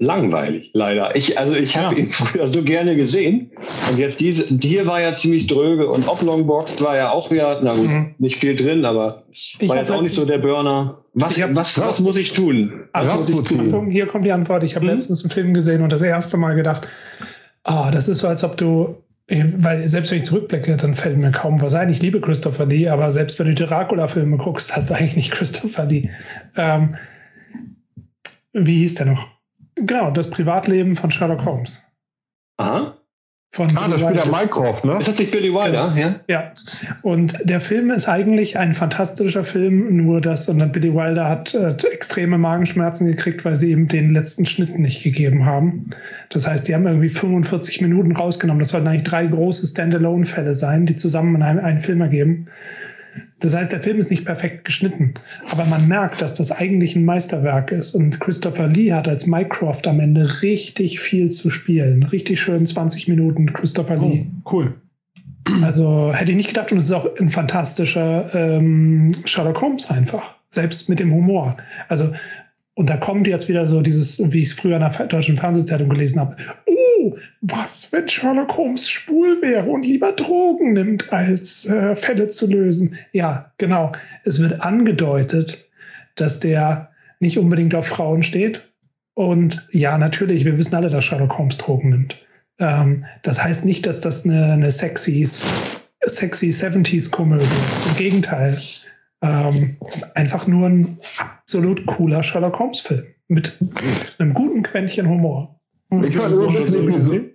langweilig, 0.00 0.70
leider. 0.72 1.14
Ich, 1.14 1.38
also 1.38 1.54
ich 1.54 1.76
habe 1.76 1.94
ja. 1.94 2.00
ihn 2.00 2.08
früher 2.10 2.46
so 2.46 2.62
gerne 2.62 2.96
gesehen. 2.96 3.52
Und 3.90 3.98
jetzt 3.98 4.18
diese, 4.18 4.58
hier 4.60 4.86
war 4.86 5.00
ja 5.00 5.14
ziemlich 5.14 5.46
dröge 5.46 5.86
und 5.88 6.08
Oblongbox 6.08 6.82
war 6.82 6.96
ja 6.96 7.10
auch 7.10 7.30
wieder, 7.30 7.60
na 7.62 7.74
gut, 7.74 7.86
mhm. 7.86 8.14
nicht 8.18 8.36
viel 8.36 8.56
drin, 8.56 8.86
aber 8.86 9.24
ich 9.30 9.58
war 9.68 9.76
jetzt 9.76 9.92
auch 9.92 10.00
nicht 10.00 10.14
so 10.14 10.24
der 10.24 10.38
Burner. 10.38 11.04
Was, 11.12 11.40
hab, 11.40 11.54
was, 11.54 11.78
was 11.78 12.00
muss 12.00 12.16
ich 12.16 12.32
tun? 12.32 12.88
Also, 12.92 13.12
muss 13.12 13.28
ich 13.28 13.48
tun? 13.48 13.90
Hier 13.90 14.06
kommt 14.06 14.24
die 14.24 14.32
Antwort. 14.32 14.64
Ich 14.64 14.74
habe 14.74 14.86
mhm. 14.86 14.92
letztens 14.92 15.22
einen 15.22 15.30
Film 15.30 15.54
gesehen 15.54 15.82
und 15.82 15.92
das 15.92 16.00
erste 16.00 16.38
Mal 16.38 16.54
gedacht, 16.54 16.88
ah, 17.64 17.88
oh, 17.88 17.92
das 17.92 18.08
ist 18.08 18.20
so, 18.20 18.28
als 18.28 18.42
ob 18.42 18.56
du 18.56 18.96
weil 19.30 19.88
selbst 19.88 20.10
wenn 20.10 20.18
ich 20.18 20.24
zurückblicke, 20.24 20.76
dann 20.76 20.94
fällt 20.94 21.16
mir 21.18 21.30
kaum 21.30 21.60
was 21.60 21.74
ein. 21.74 21.88
Ich 21.88 22.02
liebe 22.02 22.20
Christopher 22.20 22.66
Lee, 22.66 22.88
aber 22.88 23.12
selbst 23.12 23.38
wenn 23.38 23.46
du 23.46 23.54
Dracula-Filme 23.54 24.36
guckst, 24.36 24.74
hast 24.74 24.90
du 24.90 24.94
eigentlich 24.94 25.16
nicht 25.16 25.30
Christopher 25.30 25.86
Lee. 25.86 26.10
Ähm, 26.56 26.96
wie 28.52 28.78
hieß 28.78 28.96
der 28.96 29.06
noch? 29.06 29.28
Genau, 29.76 30.10
das 30.10 30.28
Privatleben 30.28 30.96
von 30.96 31.10
Sherlock 31.10 31.44
Holmes. 31.44 31.90
Aha. 32.58 32.99
Von 33.52 33.76
ah, 33.76 33.88
das 33.88 34.02
spielt 34.02 34.24
ja 34.24 34.30
Mycroft, 34.30 34.84
ne? 34.84 34.96
Ist 35.00 35.08
das 35.08 35.18
nicht 35.18 35.32
Billy 35.32 35.52
Wilder? 35.52 35.90
Genau. 35.92 36.14
Ja. 36.28 36.52
ja. 36.52 36.52
Und 37.02 37.36
der 37.42 37.60
Film 37.60 37.90
ist 37.90 38.08
eigentlich 38.08 38.56
ein 38.56 38.72
fantastischer 38.72 39.42
Film, 39.42 39.96
nur 39.96 40.20
dass 40.20 40.48
und 40.48 40.70
Billy 40.70 40.94
Wilder 40.94 41.28
hat 41.28 41.52
äh, 41.54 41.74
extreme 41.90 42.38
Magenschmerzen 42.38 43.08
gekriegt, 43.08 43.44
weil 43.44 43.56
sie 43.56 43.72
ihm 43.72 43.88
den 43.88 44.10
letzten 44.10 44.46
Schnitt 44.46 44.78
nicht 44.78 45.02
gegeben 45.02 45.46
haben. 45.46 45.90
Das 46.28 46.46
heißt, 46.46 46.68
die 46.68 46.74
haben 46.76 46.86
irgendwie 46.86 47.08
45 47.08 47.80
Minuten 47.80 48.12
rausgenommen. 48.12 48.60
Das 48.60 48.68
sollten 48.68 48.86
eigentlich 48.86 49.02
drei 49.02 49.26
große 49.26 49.66
Standalone-Fälle 49.66 50.54
sein, 50.54 50.86
die 50.86 50.94
zusammen 50.94 51.42
einen, 51.42 51.58
einen 51.58 51.80
Film 51.80 52.02
ergeben. 52.02 52.46
Das 53.40 53.54
heißt, 53.54 53.72
der 53.72 53.80
Film 53.80 53.98
ist 53.98 54.10
nicht 54.10 54.24
perfekt 54.24 54.64
geschnitten, 54.64 55.14
aber 55.50 55.64
man 55.64 55.88
merkt, 55.88 56.20
dass 56.20 56.34
das 56.34 56.52
eigentlich 56.52 56.94
ein 56.94 57.04
Meisterwerk 57.04 57.72
ist. 57.72 57.94
Und 57.94 58.20
Christopher 58.20 58.68
Lee 58.68 58.92
hat 58.92 59.08
als 59.08 59.26
Mycroft 59.26 59.86
am 59.86 60.00
Ende 60.00 60.42
richtig 60.42 61.00
viel 61.00 61.30
zu 61.30 61.50
spielen. 61.50 62.02
Richtig 62.02 62.40
schön 62.40 62.66
20 62.66 63.08
Minuten 63.08 63.52
Christopher 63.52 63.98
oh, 64.00 64.08
Lee. 64.08 64.26
Cool. 64.50 64.74
Also 65.62 66.12
hätte 66.12 66.32
ich 66.32 66.36
nicht 66.36 66.48
gedacht, 66.48 66.70
und 66.70 66.78
es 66.78 66.86
ist 66.86 66.92
auch 66.92 67.08
ein 67.18 67.28
fantastischer 67.28 68.32
ähm, 68.34 69.10
Sherlock 69.24 69.60
Holmes 69.62 69.90
einfach. 69.90 70.34
Selbst 70.50 70.88
mit 70.88 71.00
dem 71.00 71.12
Humor. 71.12 71.56
Also, 71.88 72.12
und 72.74 72.90
da 72.90 72.96
kommt 72.96 73.26
jetzt 73.26 73.48
wieder 73.48 73.66
so 73.66 73.80
dieses, 73.80 74.20
wie 74.32 74.38
ich 74.38 74.46
es 74.46 74.52
früher 74.52 74.76
in 74.76 74.82
der 74.82 75.06
deutschen 75.06 75.36
Fernsehzeitung 75.36 75.88
gelesen 75.88 76.20
habe. 76.20 76.36
Oh, 76.66 76.79
was, 77.40 77.92
wenn 77.92 78.08
Sherlock 78.08 78.56
Holmes 78.56 78.88
schwul 78.88 79.40
wäre 79.42 79.68
und 79.68 79.84
lieber 79.84 80.12
Drogen 80.12 80.72
nimmt, 80.74 81.12
als 81.12 81.66
äh, 81.66 81.94
Fälle 81.96 82.28
zu 82.28 82.50
lösen? 82.50 82.96
Ja, 83.12 83.52
genau. 83.58 83.92
Es 84.24 84.40
wird 84.40 84.60
angedeutet, 84.60 85.68
dass 86.16 86.40
der 86.40 86.90
nicht 87.20 87.38
unbedingt 87.38 87.74
auf 87.74 87.86
Frauen 87.86 88.22
steht. 88.22 88.66
Und 89.14 89.66
ja, 89.72 89.98
natürlich, 89.98 90.44
wir 90.44 90.56
wissen 90.56 90.74
alle, 90.74 90.88
dass 90.88 91.04
Sherlock 91.04 91.36
Holmes 91.36 91.58
Drogen 91.58 91.90
nimmt. 91.90 92.26
Ähm, 92.58 93.04
das 93.22 93.42
heißt 93.42 93.64
nicht, 93.64 93.86
dass 93.86 94.00
das 94.00 94.24
eine, 94.24 94.52
eine 94.52 94.70
sexy, 94.70 95.26
sexy 96.04 96.48
70s-Komödie 96.48 97.44
ist. 97.44 97.88
Im 97.88 97.96
Gegenteil. 97.96 98.58
Ähm, 99.22 99.76
es 99.86 99.96
ist 99.96 100.16
einfach 100.16 100.46
nur 100.46 100.66
ein 100.66 100.98
absolut 101.18 101.84
cooler 101.86 102.22
Sherlock 102.22 102.58
Holmes-Film 102.58 103.04
mit 103.28 103.58
einem 104.18 104.34
guten 104.34 104.62
Quäntchen 104.62 105.08
Humor. 105.08 105.59
Ich 105.90 106.16
fand, 106.16 106.38
ein 106.38 106.46
bisschen 106.46 107.32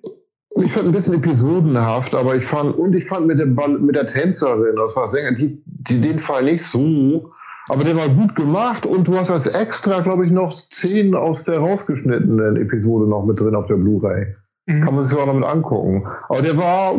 ich 0.58 0.72
fand 0.72 0.88
ein 0.88 0.92
bisschen 0.94 1.16
episodenhaft, 1.16 2.16
aber 2.16 2.36
ich 2.36 2.46
fand, 2.46 2.78
und 2.78 2.96
ich 2.96 3.06
fand 3.06 3.28
mit, 3.28 3.40
dem 3.40 3.56
Ball, 3.56 3.78
mit 3.78 3.96
der 3.96 4.08
Tänzerin, 4.08 4.78
das 4.78 4.96
war 4.96 5.08
Sänger, 5.10 5.34
die, 5.34 5.62
die, 5.66 6.00
den 6.00 6.20
Fall 6.20 6.44
nicht 6.44 6.64
so, 6.64 7.32
aber 7.68 7.84
der 7.84 7.98
war 7.98 8.08
gut 8.08 8.36
gemacht 8.36 8.86
und 8.86 9.08
du 9.08 9.18
hast 9.18 9.30
als 9.30 9.48
extra, 9.48 10.00
glaube 10.00 10.26
ich, 10.26 10.32
noch 10.32 10.56
Szenen 10.56 11.16
aus 11.16 11.44
der 11.44 11.60
rausgeschnittenen 11.60 12.56
Episode 12.56 13.10
noch 13.10 13.26
mit 13.26 13.40
drin 13.40 13.56
auf 13.56 13.66
der 13.66 13.76
Blu-ray. 13.76 14.28
Mhm. 14.68 14.82
Kann 14.82 14.96
man 14.96 15.04
sich 15.04 15.18
auch 15.18 15.26
noch 15.26 15.34
mit 15.34 15.46
angucken. 15.46 16.08
Aber 16.30 16.42
der 16.42 16.58
war 16.58 16.96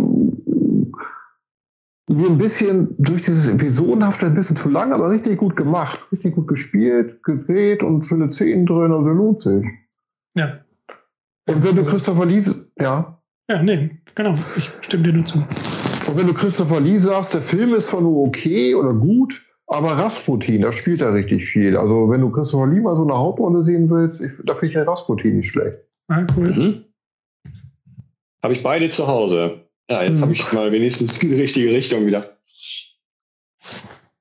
wie 2.08 2.26
ein 2.26 2.38
bisschen 2.38 2.94
durch 2.98 3.22
dieses 3.22 3.48
Episodenhafte 3.48 4.26
ein 4.26 4.34
bisschen 4.34 4.56
zu 4.56 4.68
lang, 4.68 4.92
aber 4.92 5.10
richtig 5.10 5.38
gut 5.38 5.56
gemacht. 5.56 5.98
Richtig 6.12 6.34
gut 6.34 6.46
gespielt, 6.46 7.22
gedreht 7.24 7.82
und 7.82 8.04
schöne 8.04 8.30
Szenen 8.30 8.66
drin, 8.66 8.92
also 8.92 9.08
lohnt 9.08 9.42
sich. 9.42 9.64
Ja. 10.34 10.60
Und 11.48 11.62
wenn 11.62 11.76
du 11.76 11.80
also, 11.80 11.92
Christopher 11.92 12.26
Lee, 12.26 12.42
ja. 12.80 13.20
Ja, 13.48 13.62
nee, 13.62 13.90
genau. 14.14 14.34
Ich 14.56 14.70
stimme 14.82 15.04
dir 15.04 15.12
nur 15.12 15.24
zu. 15.24 15.38
Und 15.38 16.16
wenn 16.16 16.26
du 16.26 16.34
Christopher 16.34 16.80
Lee 16.80 16.98
sagst, 16.98 17.34
der 17.34 17.42
Film 17.42 17.74
ist 17.74 17.86
zwar 17.88 18.00
nur 18.00 18.26
okay 18.26 18.74
oder 18.74 18.92
gut, 18.92 19.40
aber 19.68 19.92
Rasputin, 19.92 20.62
da 20.62 20.72
spielt 20.72 21.00
er 21.00 21.14
richtig 21.14 21.44
viel. 21.44 21.76
Also 21.76 22.10
wenn 22.10 22.20
du 22.20 22.30
Christopher 22.30 22.66
Lee 22.68 22.80
mal 22.80 22.96
so 22.96 23.04
eine 23.04 23.16
Hauptrolle 23.16 23.62
sehen 23.64 23.90
willst, 23.90 24.20
ich, 24.20 24.32
da 24.44 24.54
finde 24.54 24.68
ich 24.68 24.74
den 24.74 24.88
Rasputin 24.88 25.36
nicht 25.36 25.50
schlecht. 25.50 25.78
Ah, 26.08 26.26
cool. 26.36 26.52
Mhm. 26.52 26.84
Habe 28.42 28.52
ich 28.52 28.62
beide 28.62 28.90
zu 28.90 29.06
Hause. 29.06 29.62
Ja, 29.88 30.02
jetzt 30.02 30.18
mhm. 30.18 30.22
habe 30.22 30.32
ich 30.32 30.52
mal 30.52 30.72
wenigstens 30.72 31.18
die 31.18 31.34
richtige 31.34 31.70
Richtung 31.70 32.04
wieder. 32.06 32.36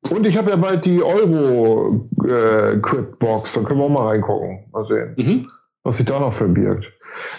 Und 0.10 0.26
ich 0.28 0.38
habe 0.38 0.52
ja 0.52 0.56
bald 0.56 0.86
die 0.86 1.02
Euro-Crypt-Box, 1.02 3.56
äh, 3.56 3.60
da 3.60 3.68
können 3.68 3.80
wir 3.80 3.86
auch 3.86 3.90
mal 3.90 4.08
reingucken. 4.08 4.66
Mal 4.72 4.86
sehen, 4.86 5.16
mhm. 5.18 5.50
was 5.84 5.98
sich 5.98 6.06
da 6.06 6.20
noch 6.20 6.34
verbirgt. 6.34 6.86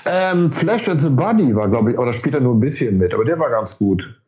Ähm, 0.05 0.53
Flash 0.53 0.89
and 0.89 1.01
the 1.01 1.09
Buddy 1.09 1.55
war, 1.55 1.69
glaube 1.69 1.93
ich, 1.93 1.99
aber 1.99 2.07
da 2.07 2.13
spielt 2.13 2.35
er 2.35 2.41
nur 2.41 2.55
ein 2.55 2.61
bisschen 2.61 2.99
mit, 2.99 3.13
aber 3.13 3.25
der 3.25 3.39
war 3.39 3.51
ganz 3.51 3.79
gut. 3.79 4.21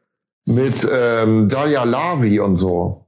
Mit 0.47 0.87
ähm, 0.91 1.49
Dalia 1.49 1.85
Lavi 1.85 2.41
und 2.41 2.57
so. 2.57 3.07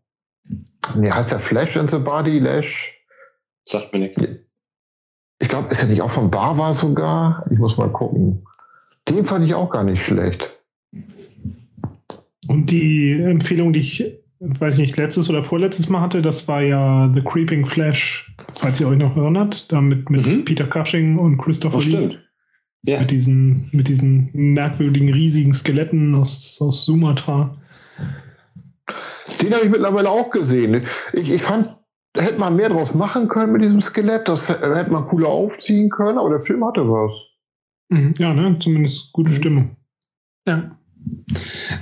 Nee, 0.97 1.11
heißt 1.11 1.33
der 1.33 1.39
Flash 1.39 1.77
and 1.77 1.91
the 1.91 1.99
Body? 1.99 2.39
Lash? 2.39 2.99
Sagt 3.67 3.93
mir 3.93 4.01
nichts. 4.01 4.23
Ich 5.41 5.49
glaube, 5.49 5.69
ist 5.71 5.83
er 5.83 5.89
nicht 5.89 6.03
auch 6.03 6.11
von 6.11 6.31
Bava 6.31 6.75
sogar? 6.75 7.47
Ich 7.51 7.59
muss 7.59 7.77
mal 7.77 7.91
gucken. 7.91 8.45
Den 9.09 9.25
fand 9.25 9.47
ich 9.47 9.55
auch 9.55 9.71
gar 9.71 9.85
nicht 9.85 10.05
schlecht. 10.05 10.49
Und 12.49 12.71
die 12.71 13.13
Empfehlung, 13.13 13.73
die 13.73 13.81
ich, 13.81 14.05
weiß 14.41 14.79
nicht, 14.79 14.97
letztes 14.97 15.31
oder 15.31 15.43
vorletztes 15.43 15.89
Mal 15.89 16.01
hatte, 16.01 16.21
das 16.21 16.47
war 16.49 16.63
ja 16.63 17.11
The 17.15 17.23
Creeping 17.23 17.65
Flash, 17.65 18.35
falls 18.55 18.81
ihr 18.81 18.89
euch 18.89 18.99
noch 18.99 19.17
erinnert, 19.17 19.71
damit 19.73 20.11
mit 20.11 20.27
mhm. 20.27 20.45
Peter 20.45 20.67
Cushing 20.67 21.19
und 21.19 21.39
Christopher 21.39 21.79
oh, 21.79 21.81
Lee. 21.81 22.19
Ja. 22.83 22.99
Mit, 23.01 23.11
diesen, 23.11 23.69
mit 23.73 23.89
diesen 23.89 24.31
merkwürdigen, 24.33 25.13
riesigen 25.13 25.53
Skeletten 25.53 26.15
aus, 26.15 26.59
aus 26.63 26.87
Sumatra. 26.87 27.57
Den 29.43 29.53
habe 29.53 29.65
ich 29.65 29.71
mittlerweile 29.71 30.11
auch 30.11 30.31
gesehen. 30.31 30.87
Ich, 31.13 31.29
ich 31.29 31.43
fand, 31.43 31.67
da 32.15 32.23
hätte 32.23 32.39
man 32.39 32.57
mehr 32.57 32.71
draus 32.71 32.95
machen 32.95 33.29
können 33.29 33.53
mit 33.53 33.63
diesem 33.63 33.83
Skelett. 33.83 34.29
Das 34.29 34.49
hätte 34.49 34.91
man 34.91 35.07
cooler 35.09 35.29
aufziehen 35.29 35.91
können, 35.91 36.19
aber 36.19 36.31
der 36.31 36.39
Film 36.39 36.65
hatte 36.65 36.89
was. 36.89 37.31
Mhm. 37.91 38.15
Ja, 38.19 38.33
ne? 38.33 38.57
Zumindest 38.61 39.13
gute 39.13 39.35
Stimmung. 39.35 39.77
Ja. 40.49 40.77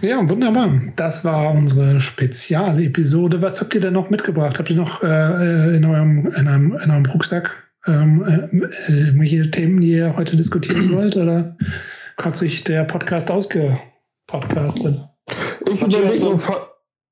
Ja, 0.00 0.28
wunderbar. 0.28 0.80
Das 0.96 1.24
war 1.24 1.52
unsere 1.52 2.00
Spezialepisode. 2.00 3.42
Was 3.42 3.60
habt 3.60 3.74
ihr 3.74 3.80
denn 3.80 3.94
noch 3.94 4.10
mitgebracht? 4.10 4.58
Habt 4.58 4.70
ihr 4.70 4.76
noch 4.76 5.02
äh, 5.02 5.76
in, 5.76 5.84
eurem, 5.84 6.26
in, 6.32 6.48
einem, 6.48 6.72
in 6.72 6.90
eurem 6.90 7.06
Rucksack 7.06 7.67
ähm, 7.88 8.24
äh, 8.24 8.92
irgendwelche 8.92 9.50
Themen, 9.50 9.80
die 9.80 9.92
ihr 9.92 10.16
heute 10.16 10.36
diskutieren 10.36 10.92
wollt? 10.96 11.16
Oder 11.16 11.56
hat 12.18 12.36
sich 12.36 12.64
der 12.64 12.84
Podcast 12.84 13.30
ausgepodcastet? 13.30 15.08
Ich 15.66 15.82
überlege 15.82 16.24
nur, 16.24 16.40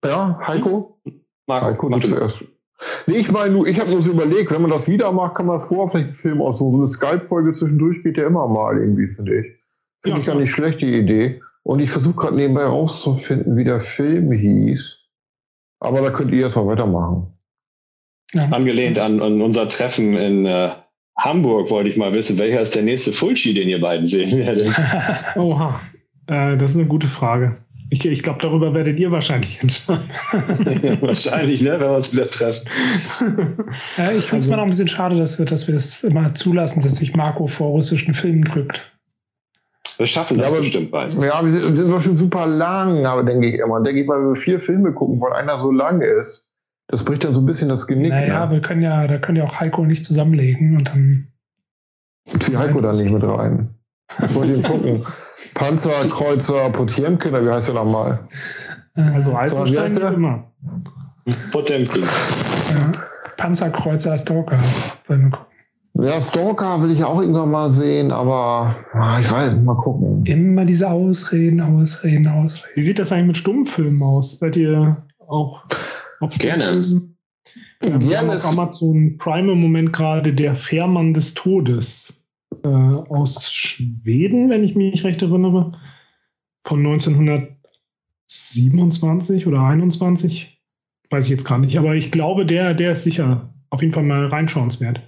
ja, 0.05 0.39
Heiko? 0.47 1.01
Marco, 1.47 1.67
Heiko, 1.67 1.89
du 1.89 1.99
zuerst. 2.01 2.37
Nee, 3.07 3.17
ich 3.17 3.33
meine, 3.33 3.69
ich 3.69 3.81
habe 3.81 3.91
nur 3.91 4.03
so 4.03 4.11
überlegt, 4.11 4.51
wenn 4.51 4.63
man 4.63 4.71
das 4.71 4.89
wieder 4.89 5.11
macht, 5.13 5.37
kann 5.37 5.47
man 5.47 5.61
vorher 5.61 5.89
vielleicht 5.89 6.07
einen 6.07 6.15
Film 6.15 6.43
aus 6.43 6.59
so 6.59 6.75
eine 6.75 6.87
Skype-Folge 6.87 7.53
zwischendurch 7.53 8.03
geht 8.03 8.19
ja 8.19 8.27
immer 8.27 8.47
mal 8.49 8.79
irgendwie, 8.79 9.07
finde 9.07 9.41
ich. 9.41 9.47
Finde 10.03 10.19
ja, 10.19 10.21
ich 10.21 10.27
gar 10.27 10.35
nicht 10.37 10.51
schlecht, 10.51 10.83
die 10.83 10.99
Idee. 10.99 11.41
Und 11.63 11.81
ich 11.81 11.91
versuche 11.91 12.17
gerade 12.17 12.37
nebenbei 12.37 12.65
rauszufinden, 12.65 13.57
wie 13.57 13.65
der 13.65 13.81
Film 13.81 14.31
hieß. 14.31 15.05
Aber 15.81 16.01
da 16.01 16.11
könnt 16.11 16.33
ihr 16.33 16.41
jetzt 16.41 16.57
mal 16.57 16.67
weitermachen. 16.67 17.36
Ja. 18.37 18.49
Angelehnt 18.51 18.99
an, 18.99 19.23
an, 19.23 19.41
unser 19.41 19.69
Treffen 19.69 20.15
in 20.17 20.47
äh, 20.47 20.71
Hamburg 21.19 21.71
wollte 21.71 21.89
ich 21.89 21.97
mal 21.97 22.13
wissen, 22.13 22.39
welcher 22.39 22.61
ist 22.61 22.75
der 22.75 22.83
nächste 22.83 23.13
Fulci, 23.13 23.55
den 23.55 23.69
ihr 23.69 23.81
beiden 23.81 24.07
sehen 24.07 24.39
werdet? 24.39 24.71
Oha, 25.37 25.81
äh, 26.27 26.57
das 26.57 26.73
ist 26.73 26.77
eine 26.77 26.87
gute 26.87 27.07
Frage. 27.07 27.57
Ich, 27.89 28.05
ich 28.05 28.23
glaube, 28.23 28.41
darüber 28.43 28.75
werdet 28.75 28.99
ihr 28.99 29.13
wahrscheinlich 29.13 29.63
entscheiden. 29.63 30.09
wahrscheinlich, 31.01 31.63
ne, 31.63 31.73
wenn 31.73 31.81
wir 31.81 31.95
uns 31.95 32.13
wieder 32.13 32.29
treffen. 32.29 32.69
Ja, 33.97 34.13
ich 34.13 34.25
finde 34.25 34.25
es 34.25 34.33
also, 34.33 34.51
mal 34.51 34.57
noch 34.57 34.65
ein 34.65 34.71
bisschen 34.71 34.89
schade, 34.89 35.17
dass 35.17 35.39
wir, 35.39 35.47
dass 35.47 35.67
wir 35.69 35.75
das 35.75 36.03
immer 36.03 36.35
zulassen, 36.35 36.83
dass 36.83 36.97
sich 36.97 37.15
Marco 37.15 37.47
vor 37.47 37.69
russischen 37.69 38.13
Filmen 38.13 38.43
drückt. 38.43 38.93
Wir 39.99 40.07
schaffen 40.07 40.37
das 40.39 40.49
ja, 40.49 40.53
aber, 40.53 40.61
bestimmt 40.61 40.91
bald. 40.91 41.15
Ja, 41.15 41.43
wir 41.43 41.53
sind, 41.53 41.77
wir 41.77 41.87
sind 41.87 42.03
schon 42.03 42.17
super 42.17 42.47
lang, 42.47 43.07
aber 43.07 43.23
denke 43.23 43.49
ich 43.49 43.55
immer. 43.61 43.81
Denke 43.81 44.03
ich 44.03 44.07
mal, 44.07 44.19
wenn 44.19 44.29
wir 44.29 44.35
vier 44.35 44.59
Filme 44.59 44.93
gucken, 44.93 45.21
weil 45.21 45.33
einer 45.33 45.59
so 45.59 45.71
lang 45.71 46.03
ist, 46.03 46.46
das 46.89 47.05
bricht 47.05 47.25
dann 47.25 47.35
so 47.35 47.41
ein 47.41 47.47
bisschen 47.47 47.69
das 47.69 47.87
Genick. 47.87 48.11
Naja, 48.11 48.47
ne? 48.47 48.53
wir 48.53 48.61
können 48.61 48.83
ja, 48.83 49.07
da 49.07 49.19
können 49.19 49.37
ja 49.37 49.45
auch 49.45 49.61
Heiko 49.61 49.85
nicht 49.85 50.05
zusammenlegen 50.05 50.77
und 50.77 50.89
dann. 50.89 51.29
Zieh 52.41 52.57
Heiko 52.57 52.81
da 52.81 52.93
nicht 52.93 53.11
mit 53.11 53.23
rein. 53.23 53.75
Ich 54.25 54.35
wollte 54.35 54.55
ihn 54.55 54.63
gucken. 54.63 55.07
Panzerkreuzer 55.55 56.71
Potemkin, 56.71 57.33
wie 57.33 57.51
heißt 57.51 57.69
der 57.69 57.75
nochmal? 57.75 58.21
Also 58.95 59.37
Eisenstein 59.37 59.95
geht 59.95 60.03
immer. 60.03 60.45
Potemkin. 61.51 62.03
Ja. 62.03 62.93
Panzerkreuzer 63.37 64.17
Stalker. 64.17 64.59
Ja, 65.95 66.21
Stalker 66.21 66.83
will 66.83 66.93
ich 66.93 67.05
auch 67.05 67.21
irgendwann 67.21 67.51
mal 67.51 67.71
sehen, 67.71 68.11
aber 68.11 68.77
ah, 68.93 69.19
ich 69.19 69.31
weiß, 69.31 69.55
mal 69.63 69.77
gucken. 69.77 70.25
Immer 70.25 70.65
diese 70.65 70.91
Ausreden, 70.91 71.61
Ausreden, 71.61 72.29
Ausreden. 72.29 72.77
Wie 72.77 72.83
sieht 72.83 72.99
das 72.99 73.13
eigentlich 73.13 73.27
mit 73.27 73.37
Stummfilmen 73.39 74.03
aus? 74.03 74.39
Seid 74.39 74.57
ihr 74.57 74.97
auch 75.27 75.65
auf 76.21 76.39
Gerne. 76.39 76.71
Ja, 77.83 77.99
Gerne. 77.99 78.37
Auf 78.37 78.47
Amazon 78.47 79.17
Prime 79.19 79.53
im 79.53 79.61
Moment 79.61 79.93
gerade 79.93 80.33
der 80.33 80.55
Fährmann 80.55 81.13
des 81.15 81.35
Todes 81.35 82.25
äh, 82.63 82.69
aus 82.69 83.53
Schweden, 83.53 84.49
wenn 84.51 84.63
ich 84.65 84.75
mich 84.75 85.05
recht 85.05 85.23
erinnere, 85.23 85.73
von 86.65 86.81
1927 86.81 89.47
oder 89.47 89.61
21. 89.61 90.53
Weiß 91.11 91.25
ich 91.25 91.31
jetzt 91.31 91.45
gar 91.45 91.59
nicht, 91.59 91.79
aber 91.79 91.95
ich 91.95 92.11
glaube, 92.11 92.45
der, 92.45 92.75
der 92.75 92.91
ist 92.93 93.05
sicher 93.05 93.55
auf 93.71 93.81
jeden 93.81 93.93
Fall 93.93 94.03
mal 94.03 94.27
reinschauenswert. 94.27 95.01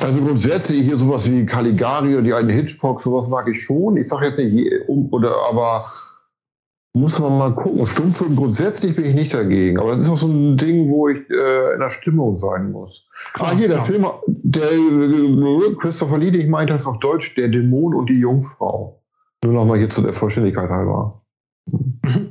Also 0.00 0.20
grundsätzlich 0.20 0.84
hier 0.84 0.96
sowas 0.96 1.30
wie 1.30 1.44
Caligari 1.44 2.14
oder 2.14 2.22
die 2.22 2.32
alten 2.32 2.50
Hitchcock, 2.50 3.02
sowas 3.02 3.28
mag 3.28 3.48
ich 3.48 3.60
schon. 3.60 3.96
Ich 3.96 4.08
sage 4.08 4.26
jetzt 4.26 4.38
nicht, 4.38 4.70
oder 4.86 5.34
aber 5.48 5.82
muss 6.98 7.18
man 7.18 7.38
mal 7.38 7.54
gucken. 7.54 7.86
Stummfilm 7.86 8.36
grundsätzlich 8.36 8.96
bin 8.96 9.04
ich 9.04 9.14
nicht 9.14 9.34
dagegen, 9.34 9.78
aber 9.78 9.92
es 9.92 10.00
ist 10.00 10.08
auch 10.08 10.16
so 10.16 10.28
ein 10.28 10.56
Ding, 10.56 10.90
wo 10.90 11.08
ich 11.08 11.18
äh, 11.30 11.74
in 11.74 11.80
der 11.80 11.90
Stimmung 11.90 12.36
sein 12.36 12.72
muss. 12.72 13.08
Klar, 13.34 13.50
ah, 13.52 13.56
hier, 13.56 13.68
der 13.68 13.78
ja. 13.78 13.82
Film, 13.82 14.06
der 14.26 14.72
äh, 14.72 15.74
Christopher 15.80 16.18
Lee, 16.18 16.36
ich 16.36 16.48
meinte 16.48 16.72
das 16.72 16.86
auf 16.86 16.98
Deutsch, 16.98 17.34
Der 17.34 17.48
Dämon 17.48 17.94
und 17.94 18.08
die 18.10 18.20
Jungfrau. 18.20 19.02
Nur 19.44 19.52
nochmal 19.52 19.78
hier 19.78 19.88
zu 19.88 20.02
der 20.02 20.12
Vollständigkeit 20.12 20.68
halber. 20.68 21.22
Mhm. 21.66 22.30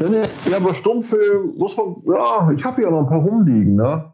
ja, 0.50 0.56
aber 0.56 0.74
Stummfilm 0.74 1.54
muss 1.56 1.76
man, 1.76 1.96
ja, 2.06 2.50
ich 2.52 2.64
habe 2.64 2.82
ja 2.82 2.90
noch 2.90 3.00
ein 3.00 3.08
paar 3.08 3.22
rumliegen, 3.22 3.74
ne? 3.74 4.12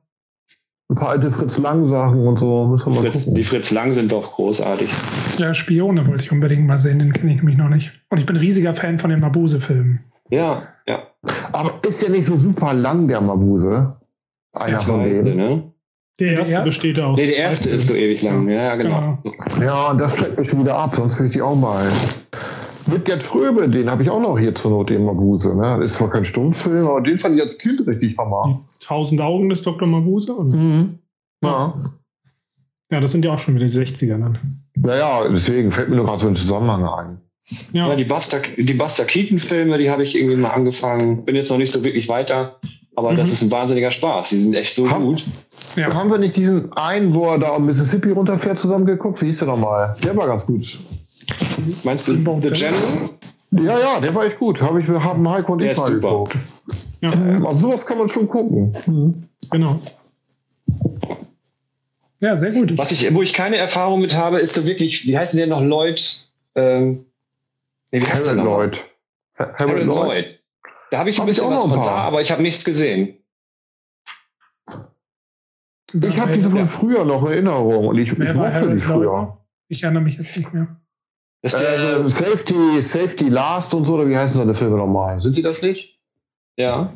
Ein 0.91 0.97
paar 0.97 1.11
alte 1.11 1.30
Fritz 1.30 1.57
Lang 1.59 1.89
Sachen 1.89 2.26
und 2.26 2.39
so. 2.39 2.66
Müssen 2.66 2.87
wir 2.87 2.95
mal 2.95 3.01
Fritz. 3.03 3.32
Die 3.32 3.43
Fritz 3.43 3.70
Lang 3.70 3.93
sind 3.93 4.12
doch 4.12 4.32
großartig. 4.35 4.91
Ja, 5.39 5.55
Spione 5.55 6.07
wollte 6.07 6.24
ich 6.24 6.32
unbedingt 6.32 6.66
mal 6.66 6.78
sehen, 6.78 6.99
den 6.99 7.12
kenne 7.12 7.32
ich 7.32 7.39
nämlich 7.39 7.57
noch 7.57 7.68
nicht. 7.70 7.93
Und 8.11 8.18
ich 8.18 8.26
bin 8.26 8.37
riesiger 8.37 8.74
Fan 8.74 8.99
von 8.99 9.11
den 9.11 9.20
Mabuse-Filmen. 9.20 10.01
Ja, 10.30 10.68
ja. 10.87 11.03
Aber 11.53 11.80
ist 11.87 12.03
der 12.03 12.11
nicht 12.11 12.26
so 12.26 12.37
super 12.37 12.74
lang, 12.74 13.09
der 13.09 13.20
Mabuse? 13.20 13.97
Einer 14.53 14.80
von 14.80 15.03
denen. 15.03 15.37
Ne? 15.37 15.72
Der 16.20 16.39
erste 16.39 16.55
der 16.55 16.62
besteht 16.62 17.01
aus. 17.01 17.18
Nee, 17.18 17.26
der 17.26 17.39
erste 17.39 17.70
ist 17.70 17.89
so 17.89 17.95
ewig 17.95 18.22
lang, 18.22 18.49
ja, 18.49 18.76
genau. 18.76 19.18
Ja, 19.61 19.91
und 19.91 20.01
das 20.01 20.16
schreckt 20.16 20.39
mich 20.39 20.49
schon 20.49 20.61
wieder 20.61 20.76
ab, 20.76 20.95
sonst 20.95 21.18
will 21.18 21.26
ich 21.26 21.32
die 21.32 21.43
auch 21.43 21.57
mal. 21.57 21.85
Mit 22.87 23.05
Gerd 23.07 23.22
Fröbe, 23.22 23.68
den 23.68 23.91
habe 23.91 24.03
ich 24.03 24.11
auch 24.11 24.20
noch 24.20 24.39
hier 24.39 24.55
zur 24.55 24.70
Not, 24.70 24.91
den 24.91 25.05
Mabuse. 25.05 25.55
Ne? 25.55 25.78
Das 25.80 25.93
ist 25.93 25.95
zwar 25.97 26.11
kein 26.11 26.24
Stummfilm, 26.24 26.87
aber 26.87 27.01
den 27.01 27.18
fand 27.18 27.37
ich 27.37 27.43
als 27.43 27.59
Kind 27.59 27.87
richtig 27.87 28.16
hammer. 28.18 28.59
Tausend 28.80 29.20
Augen 29.20 29.49
des 29.49 29.62
Dr. 29.62 29.89
Mabuse? 29.89 30.32
Mhm. 30.32 30.99
Ja. 31.43 31.74
Ja, 32.91 33.01
das 33.01 33.12
sind 33.12 33.24
ja 33.24 33.32
auch 33.32 33.39
schon 33.39 33.55
wieder 33.55 33.66
die 33.66 33.72
60er 33.72 34.18
dann. 34.18 34.39
Naja, 34.76 35.26
deswegen 35.28 35.72
fällt 35.72 35.89
mir 35.89 35.97
nur 35.97 36.05
gerade 36.05 36.22
so 36.22 36.28
ein 36.28 36.37
Zusammenhang 36.37 36.85
ein. 36.85 37.20
Ja, 37.72 37.89
ja 37.89 37.97
die 37.97 38.05
Buster, 38.05 38.41
die 38.57 38.74
Buster 38.74 39.05
Keaton-Filme, 39.05 39.78
die 39.78 39.91
habe 39.91 40.03
ich 40.03 40.16
irgendwie 40.16 40.37
mal 40.37 40.51
angefangen. 40.51 41.24
Bin 41.24 41.37
jetzt 41.37 41.51
noch 41.51 41.59
nicht 41.59 41.72
so 41.72 41.85
wirklich 41.85 42.09
weiter, 42.09 42.59
aber 42.97 43.12
mhm. 43.12 43.16
das 43.16 43.30
ist 43.30 43.43
ein 43.43 43.51
wahnsinniger 43.51 43.91
Spaß. 43.91 44.30
Die 44.30 44.39
sind 44.39 44.55
echt 44.55 44.74
so 44.74 44.91
Haben, 44.91 45.07
gut. 45.07 45.24
Ja. 45.76 45.93
Haben 45.93 46.11
wir 46.11 46.18
nicht 46.18 46.37
diesen 46.37 46.72
einen, 46.74 47.14
wo 47.14 47.26
er 47.26 47.39
da 47.39 47.55
am 47.55 47.66
Mississippi 47.66 48.11
runterfährt, 48.11 48.61
zusammengeguckt? 48.61 49.20
Wie 49.22 49.26
hieß 49.26 49.39
der 49.39 49.49
nochmal? 49.49 49.95
Der 50.05 50.16
war 50.16 50.26
ganz 50.26 50.47
gut. 50.47 50.62
Meinst 51.84 52.08
du 52.08 52.14
The 52.14 52.50
General? 52.50 53.10
Ja, 53.50 53.78
ja, 53.78 54.00
der 54.00 54.14
war 54.14 54.24
echt 54.24 54.38
gut. 54.38 54.60
Hab 54.60 54.76
ich, 54.76 54.88
haben 54.88 55.28
Heiko 55.28 55.52
und 55.52 55.60
ich 55.60 55.76
mal 55.76 55.92
geguckt. 55.92 56.36
Ja. 57.00 57.10
Also 57.46 57.60
sowas 57.60 57.86
kann 57.86 57.98
man 57.98 58.08
schon 58.08 58.28
gucken. 58.28 58.74
Mhm. 58.86 59.22
Genau. 59.50 59.80
Ja, 62.20 62.34
sehr 62.36 62.52
gut. 62.52 62.76
Was 62.78 62.90
ich, 62.90 63.14
wo 63.14 63.22
ich 63.22 63.32
keine 63.34 63.56
Erfahrung 63.56 64.00
mit 64.00 64.16
habe, 64.16 64.40
ist 64.40 64.54
so 64.54 64.66
wirklich, 64.66 65.06
wie 65.06 65.16
heißt 65.16 65.34
denn 65.34 65.38
der 65.38 65.46
noch 65.46 65.60
Lloyd? 65.60 66.26
Ähm, 66.54 67.04
nee, 67.90 68.00
wie 68.00 68.06
heißt 68.06 68.26
Harold 68.26 68.44
Lloyd. 68.44 68.84
Harold 69.38 69.86
Lloyd. 69.86 70.04
Lloyd. 70.04 70.40
Da 70.90 70.98
habe 70.98 71.10
ich 71.10 71.20
ein 71.20 71.26
bisschen 71.26 71.44
ich 71.44 71.50
was 71.50 71.62
von 71.62 71.72
da, 71.72 71.96
aber 71.96 72.20
ich 72.20 72.30
habe 72.30 72.42
nichts 72.42 72.64
gesehen. 72.64 73.18
Ich 75.92 76.20
habe 76.20 76.32
diese 76.32 76.50
von 76.50 76.66
früher 76.66 77.05
noch 77.05 77.28
Erinnerung 77.28 77.88
und 77.88 77.98
ich, 77.98 78.10
ich 78.10 78.34
mochte 78.34 78.74
die 78.74 78.80
früher. 78.80 79.38
Ich 79.68 79.82
erinnere 79.82 80.02
mich 80.02 80.16
jetzt 80.18 80.36
nicht 80.36 80.52
mehr. 80.52 80.80
Ist 81.44 81.58
der 81.58 81.74
äh, 81.74 82.02
so 82.02 82.08
Safety, 82.08 82.80
Safety 82.80 83.28
Last 83.28 83.74
und 83.74 83.84
so, 83.84 83.94
oder 83.94 84.08
wie 84.08 84.16
heißen 84.16 84.38
seine 84.38 84.54
Filme 84.54 84.78
nochmal? 84.78 85.20
Sind 85.20 85.36
die 85.36 85.42
das 85.42 85.60
nicht? 85.60 85.98
Ja. 86.56 86.90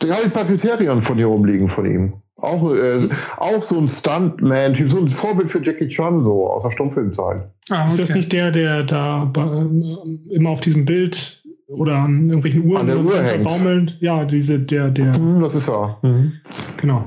Da 0.00 0.08
habe 0.08 0.20
ich 0.20 0.24
ein 0.24 0.30
paar 0.32 0.46
Kriterien 0.46 1.00
von 1.00 1.16
hier 1.16 1.26
rumliegen 1.26 1.68
von 1.68 1.86
ihm. 1.86 2.14
Auch, 2.36 2.74
äh, 2.74 3.06
auch 3.36 3.62
so 3.62 3.78
ein 3.78 3.86
Stuntman, 3.86 4.74
so 4.88 4.98
ein 4.98 5.08
Vorbild 5.08 5.52
für 5.52 5.62
Jackie 5.62 5.86
Chan, 5.86 6.24
so 6.24 6.48
aus 6.48 6.64
der 6.64 6.70
Stummfilmzeit. 6.70 7.44
Ah, 7.70 7.82
okay. 7.82 7.92
Ist 7.92 8.00
das 8.00 8.14
nicht 8.14 8.32
der, 8.32 8.50
der 8.50 8.82
da 8.82 9.30
äh, 9.36 10.34
immer 10.34 10.50
auf 10.50 10.60
diesem 10.60 10.84
Bild 10.84 11.44
oder 11.68 11.94
an 11.94 12.28
irgendwelchen 12.30 12.64
Uhren 12.64 12.80
an 12.80 12.86
der 12.88 12.98
Uhr 12.98 13.22
hängt. 13.22 13.44
baumelt? 13.44 13.96
Ja, 14.00 14.24
diese, 14.24 14.58
der, 14.58 14.90
der. 14.90 15.16
Mhm, 15.16 15.40
das 15.40 15.54
ist 15.54 15.68
er. 15.68 15.98
Mhm. 16.02 16.32
Genau. 16.78 17.06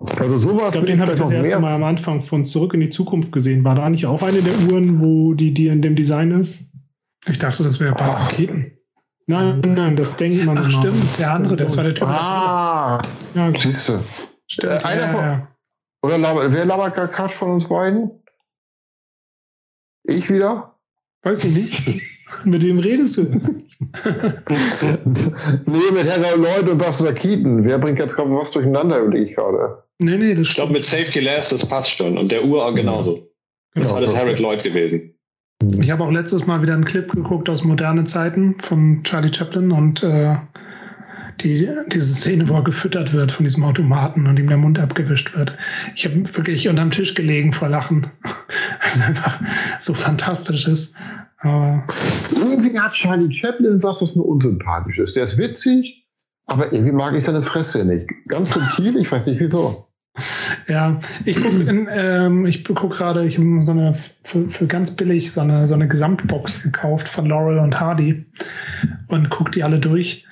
Also 0.00 0.38
sowas. 0.38 0.66
Ich 0.66 0.72
glaube, 0.72 0.86
den 0.86 1.00
habe 1.00 1.12
ich 1.12 1.18
das 1.18 1.30
erste 1.30 1.48
mehr. 1.48 1.60
Mal 1.60 1.74
am 1.74 1.84
Anfang 1.84 2.20
von 2.20 2.44
Zurück 2.44 2.74
in 2.74 2.80
die 2.80 2.90
Zukunft 2.90 3.32
gesehen. 3.32 3.64
War 3.64 3.74
da 3.74 3.90
nicht 3.90 4.06
auch 4.06 4.22
eine 4.22 4.42
der 4.42 4.56
Uhren, 4.70 5.00
wo 5.00 5.34
die, 5.34 5.52
die 5.52 5.68
in 5.68 5.82
dem 5.82 5.96
Design 5.96 6.30
ist? 6.32 6.72
Ich 7.26 7.38
dachte, 7.38 7.64
das 7.64 7.80
wäre 7.80 7.94
Bas 7.94 8.14
Raketen. 8.14 8.72
Nein, 9.26 9.60
nein, 9.60 9.96
das 9.96 10.16
denkt 10.16 10.46
man 10.46 10.56
Ach, 10.56 10.70
stimmt, 10.70 11.18
der 11.18 11.34
andere, 11.34 11.56
das 11.56 11.76
war 11.76 11.84
der 11.84 11.94
Typ. 11.94 12.08
Ah, 12.08 13.02
ja, 13.34 13.52
siehst 13.60 13.86
du. 13.86 14.02
Stimmt, 14.46 14.72
äh, 14.72 14.78
einer 14.78 15.02
ja, 15.02 15.08
von, 15.08 15.20
ja. 15.20 15.48
Oder 16.02 16.16
labert, 16.16 16.52
wer 16.52 16.64
labert 16.64 16.94
Kakash 16.94 17.34
von 17.34 17.50
uns 17.50 17.68
beiden? 17.68 18.10
Ich 20.04 20.30
wieder? 20.30 20.74
Weiß 21.22 21.44
ich 21.44 21.54
nicht. 21.54 22.02
mit 22.44 22.62
wem 22.62 22.78
redest 22.78 23.18
du? 23.18 23.24
nee, 25.64 25.90
mit 25.92 26.06
Herr 26.06 26.36
Lloyd 26.36 26.68
und 26.70 26.78
Buster 26.78 27.12
Keaton. 27.12 27.64
Wer 27.64 27.78
bringt 27.78 27.98
jetzt 27.98 28.16
gerade 28.16 28.30
was 28.30 28.50
durcheinander, 28.52 29.00
überlege 29.00 29.30
ich 29.30 29.36
gerade. 29.36 29.82
Nee, 30.00 30.16
nee, 30.16 30.34
das 30.34 30.48
Ich 30.48 30.54
glaube, 30.54 30.72
mit 30.72 30.84
Safety 30.84 31.20
Last, 31.20 31.52
das 31.52 31.66
passt 31.66 31.90
schon. 31.90 32.16
Und 32.16 32.30
der 32.30 32.44
Uhr 32.44 32.64
auch 32.64 32.74
genauso. 32.74 33.14
Genau. 33.74 33.86
Das 33.86 33.92
war 33.92 34.00
das 34.00 34.16
Harold 34.16 34.38
Lloyd 34.38 34.62
gewesen. 34.62 35.14
Mhm. 35.62 35.82
Ich 35.82 35.90
habe 35.90 36.04
auch 36.04 36.12
letztes 36.12 36.46
Mal 36.46 36.62
wieder 36.62 36.74
einen 36.74 36.84
Clip 36.84 37.10
geguckt 37.10 37.48
aus 37.48 37.64
moderne 37.64 38.04
Zeiten 38.04 38.56
von 38.60 39.02
Charlie 39.02 39.32
Chaplin 39.32 39.72
und 39.72 40.02
äh, 40.02 40.36
die, 41.40 41.68
diese 41.88 42.14
Szene, 42.14 42.48
wo 42.48 42.54
er 42.54 42.64
gefüttert 42.64 43.12
wird 43.12 43.30
von 43.30 43.44
diesem 43.44 43.64
Automaten 43.64 44.26
und 44.26 44.38
ihm 44.38 44.48
der 44.48 44.56
Mund 44.56 44.78
abgewischt 44.78 45.36
wird. 45.36 45.56
Ich 45.94 46.04
habe 46.04 46.24
wirklich 46.36 46.68
unterm 46.68 46.90
Tisch 46.90 47.14
gelegen 47.14 47.52
vor 47.52 47.68
Lachen, 47.68 48.06
weil 48.22 48.88
es 48.88 49.00
einfach 49.00 49.40
so 49.80 49.94
fantastisch 49.94 50.66
ist. 50.66 50.94
Aber 51.40 51.84
irgendwie 52.34 52.78
hat 52.78 52.92
Charlie 52.92 53.32
Chaplin 53.32 53.82
was, 53.82 54.00
was 54.00 54.14
mir 54.14 54.22
unsympathisch 54.22 54.98
ist. 54.98 55.14
Der 55.14 55.24
ist 55.24 55.38
witzig, 55.38 56.06
aber 56.46 56.72
irgendwie 56.72 56.92
mag 56.92 57.14
ich 57.14 57.24
seine 57.24 57.42
Fresse 57.42 57.84
nicht. 57.84 58.08
Ganz 58.28 58.50
subtil, 58.50 58.96
ich 58.96 59.10
weiß 59.10 59.26
nicht 59.26 59.40
wieso. 59.40 59.87
Ja, 60.68 61.00
ich 61.24 61.36
gucke 61.36 61.86
ähm, 61.90 62.46
guck 62.74 62.92
gerade, 62.92 63.24
ich 63.24 63.38
habe 63.38 63.62
so 63.62 63.72
eine 63.72 63.94
für, 64.22 64.46
für, 64.48 64.66
ganz 64.66 64.90
billig 64.90 65.32
so 65.32 65.40
eine, 65.40 65.66
so 65.66 65.74
eine 65.74 65.88
Gesamtbox 65.88 66.62
gekauft 66.62 67.08
von 67.08 67.24
Laurel 67.26 67.58
und 67.58 67.80
Hardy 67.80 68.26
und 69.08 69.30
gucke 69.30 69.50
die 69.52 69.62
alle 69.62 69.78
durch 69.78 70.26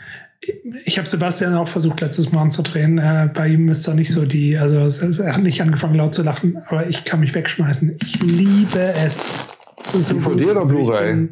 ich 0.84 0.98
habe 0.98 1.08
Sebastian 1.08 1.54
auch 1.54 1.68
versucht, 1.68 2.00
letztes 2.00 2.32
Mal 2.32 2.42
anzudrehen. 2.42 2.98
Äh, 2.98 3.30
bei 3.32 3.48
ihm 3.48 3.68
ist 3.68 3.86
da 3.86 3.94
nicht 3.94 4.10
so 4.10 4.24
die, 4.24 4.56
also 4.56 4.76
er 5.22 5.34
hat 5.34 5.42
nicht 5.42 5.60
angefangen 5.60 5.94
laut 5.94 6.14
zu 6.14 6.22
lachen, 6.22 6.56
aber 6.68 6.86
ich 6.86 7.04
kann 7.04 7.20
mich 7.20 7.34
wegschmeißen. 7.34 7.96
Ich 8.04 8.22
liebe 8.22 8.92
es. 8.94 9.30
es 9.84 9.94
ist 9.94 10.12
DVD 10.12 10.42
so 10.42 10.50
oder 10.50 10.66
Blu-ray? 10.66 11.28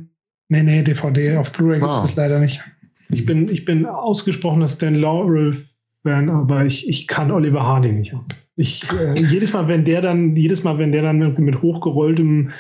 Nee, 0.49 0.63
nee, 0.63 0.83
DVD. 0.83 1.37
Auf 1.37 1.53
Blu-ray 1.53 1.81
ah. 1.83 1.95
gibt 1.95 2.11
es 2.11 2.17
leider 2.17 2.39
nicht. 2.39 2.63
Ich 3.11 3.27
bin, 3.27 3.49
ich 3.49 3.65
bin 3.65 3.87
ausgesprochener 3.87 4.69
Stan 4.69 4.95
Laurel-Fan, 4.95 6.31
aber 6.31 6.65
ich, 6.65 6.89
ich 6.89 7.07
kann 7.07 7.31
Oliver 7.31 7.63
Hardy 7.63 7.93
nicht 7.93 8.15
ab. 8.15 8.35
Ich, 8.57 8.85
äh, 8.93 9.19
jedes 9.21 9.53
Mal, 9.53 9.69
wenn 9.69 9.85
der 9.85 10.01
dann, 10.01 10.37
jedes 10.37 10.63
Mal, 10.63 10.79
wenn 10.79 10.93
der 10.93 11.03
dann 11.03 11.21
irgendwie 11.21 11.43
mit 11.43 11.61
hochgerolltem 11.61 12.51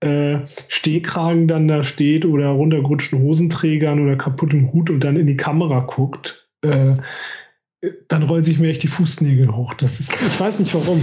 äh, 0.00 0.38
Stehkragen 0.68 1.48
dann 1.48 1.68
da 1.68 1.82
steht 1.82 2.24
oder 2.24 2.48
runtergerutschten 2.48 3.20
Hosenträgern 3.20 4.04
oder 4.04 4.16
kaputtem 4.16 4.72
Hut 4.72 4.90
und 4.90 5.02
dann 5.04 5.16
in 5.16 5.26
die 5.26 5.36
Kamera 5.36 5.80
guckt, 5.80 6.48
äh, 6.62 6.94
dann 8.08 8.22
rollen 8.24 8.44
sich 8.44 8.60
mir 8.60 8.68
echt 8.68 8.82
die 8.82 8.88
Fußnägel 8.88 9.54
hoch. 9.54 9.74
Das 9.74 9.98
ist, 9.98 10.12
ich 10.12 10.40
weiß 10.40 10.60
nicht 10.60 10.74
warum, 10.74 11.00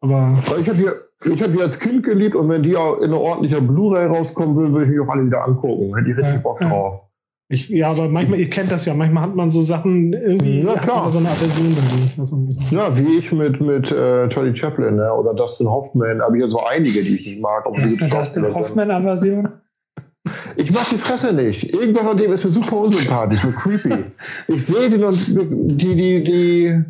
aber. 0.00 0.38
Ich 0.60 0.68
habe 0.68 0.78
die, 0.78 1.42
hab 1.42 1.52
die 1.52 1.60
als 1.60 1.78
Kind 1.78 2.04
geliebt 2.04 2.36
und 2.36 2.48
wenn 2.48 2.62
die 2.62 2.76
auch 2.76 2.98
in 2.98 3.06
einer 3.06 3.20
ordentlicher 3.20 3.60
Blu-ray 3.60 4.06
rauskommen 4.06 4.56
würde, 4.56 4.72
würde 4.72 4.84
ich 4.86 4.92
mich 4.92 5.00
auch 5.00 5.08
alle 5.08 5.26
wieder 5.26 5.44
angucken. 5.44 5.96
Hätte 5.96 6.10
ich 6.10 6.16
richtig 6.16 6.34
ja, 6.34 6.40
Bock 6.40 6.60
drauf. 6.60 7.09
Ich, 7.52 7.68
ja, 7.68 7.90
aber 7.90 8.08
manchmal, 8.08 8.38
ihr 8.38 8.48
kennt 8.48 8.70
das 8.70 8.86
ja, 8.86 8.94
manchmal 8.94 9.24
hat 9.24 9.34
man 9.34 9.50
so 9.50 9.60
Sachen 9.60 10.12
irgendwie, 10.12 10.60
ja, 10.60 10.78
klar. 10.78 11.10
so 11.10 11.18
eine 11.18 11.28
Aversion 11.30 11.74
dagegen. 11.74 12.48
Ja, 12.70 12.96
wie 12.96 13.18
ich 13.18 13.32
mit, 13.32 13.60
mit 13.60 13.90
äh, 13.90 14.28
Charlie 14.28 14.56
Chaplin 14.56 14.94
ne? 14.94 15.12
oder 15.12 15.34
Dustin 15.34 15.68
Hoffman, 15.68 16.20
aber 16.20 16.36
hier 16.36 16.46
so 16.46 16.62
einige, 16.62 17.02
die 17.02 17.16
ich 17.16 17.26
nicht 17.26 17.42
mag. 17.42 17.66
Aber 17.66 17.76
ist 17.80 18.00
eine 18.00 18.08
Dustin 18.08 18.54
Hoffman-Aversion? 18.54 19.48
Ich 20.54 20.72
mag 20.72 20.88
die 20.90 20.98
Fresse 20.98 21.32
nicht. 21.32 21.74
Irgendwas 21.74 22.06
an 22.06 22.18
dem 22.18 22.32
ist 22.32 22.44
mir 22.44 22.52
super 22.52 22.76
unsympathisch, 22.76 23.42
so 23.42 23.50
creepy. 23.50 24.04
Ich 24.46 24.66
sehe 24.66 24.88
den 24.88 25.02
und 25.02 25.18
die, 25.26 25.96
die, 25.96 26.22
die, 26.22 26.84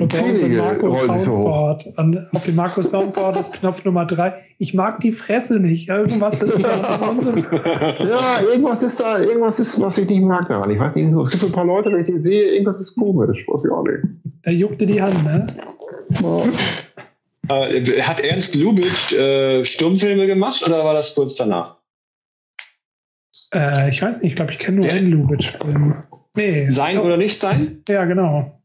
und 0.00 0.12
bei 0.12 0.22
uns 0.22 0.42
Marco 0.42 0.94
Soundboard. 0.96 1.86
Und 1.96 2.34
auf 2.34 2.44
dem 2.44 2.54
Marco 2.56 2.82
Soundboard 2.82 3.36
ist 3.36 3.52
Knopf 3.54 3.84
Nummer 3.84 4.06
drei. 4.06 4.34
Ich 4.58 4.74
mag 4.74 5.00
die 5.00 5.12
Fresse 5.12 5.60
nicht. 5.60 5.88
Irgendwas 5.88 6.40
ist 6.40 6.62
da 6.62 7.00
Ja, 7.98 8.40
irgendwas 8.50 8.82
ist 8.82 8.98
da, 9.00 9.20
irgendwas 9.20 9.58
ist, 9.60 9.80
was 9.80 9.98
ich 9.98 10.08
nicht 10.08 10.22
mag 10.22 10.48
daran. 10.48 10.70
Ich 10.70 10.78
weiß 10.78 10.94
nicht, 10.96 11.12
so, 11.12 11.24
es 11.24 11.32
gibt 11.32 11.44
ein 11.44 11.52
paar 11.52 11.64
Leute, 11.64 11.92
wenn 11.92 12.00
ich 12.00 12.06
die 12.06 12.20
sehe, 12.20 12.52
irgendwas 12.52 12.80
ist 12.80 12.94
komisch. 12.94 13.44
Weiß 13.46 13.64
ich 13.64 13.70
auch 13.70 13.84
nicht. 13.84 13.98
Er 14.42 14.52
juckte 14.52 14.86
die 14.86 15.00
Hand, 15.00 15.22
ne? 15.24 15.46
Äh, 17.48 18.02
hat 18.02 18.20
Ernst 18.20 18.54
Lubitsch 18.54 19.12
äh, 19.12 19.64
Sturmfilme 19.64 20.26
gemacht 20.26 20.62
oder 20.64 20.84
war 20.84 20.94
das 20.94 21.14
kurz 21.14 21.36
danach? 21.36 21.76
Äh, 23.54 23.88
ich 23.90 24.02
weiß 24.02 24.22
nicht, 24.22 24.32
ich 24.32 24.36
glaube, 24.36 24.52
ich 24.52 24.58
kenne 24.58 24.78
nur 24.78 24.90
einen 24.90 25.06
Lubitsch-Film. 25.06 26.02
Nee. 26.34 26.70
Sein 26.70 26.98
oder 26.98 27.16
nicht 27.16 27.38
sein? 27.38 27.82
Ja, 27.88 28.04
genau. 28.04 28.59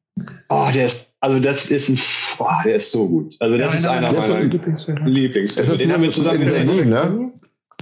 Oh, 0.49 0.69
der 0.73 0.85
ist 0.85 1.15
also 1.25 1.39
das 1.39 1.71
ist 1.71 1.89
ein, 1.89 1.97
boah, 2.37 2.61
der 2.63 2.75
ist 2.75 2.91
so 2.91 3.09
gut. 3.09 3.35
Also 3.39 3.57
das 3.57 3.73
ja, 3.73 3.79
ist 3.79 3.87
einer 3.87 4.13
meiner 4.13 4.41
Lieblingsfilme. 4.41 5.09
Lieblingsfilme. 5.09 5.75
Den 5.75 5.91
haben 5.91 6.03
wir 6.03 6.11
zusammen 6.11 6.39
gesehen. 6.39 6.89
Ne? 6.89 7.31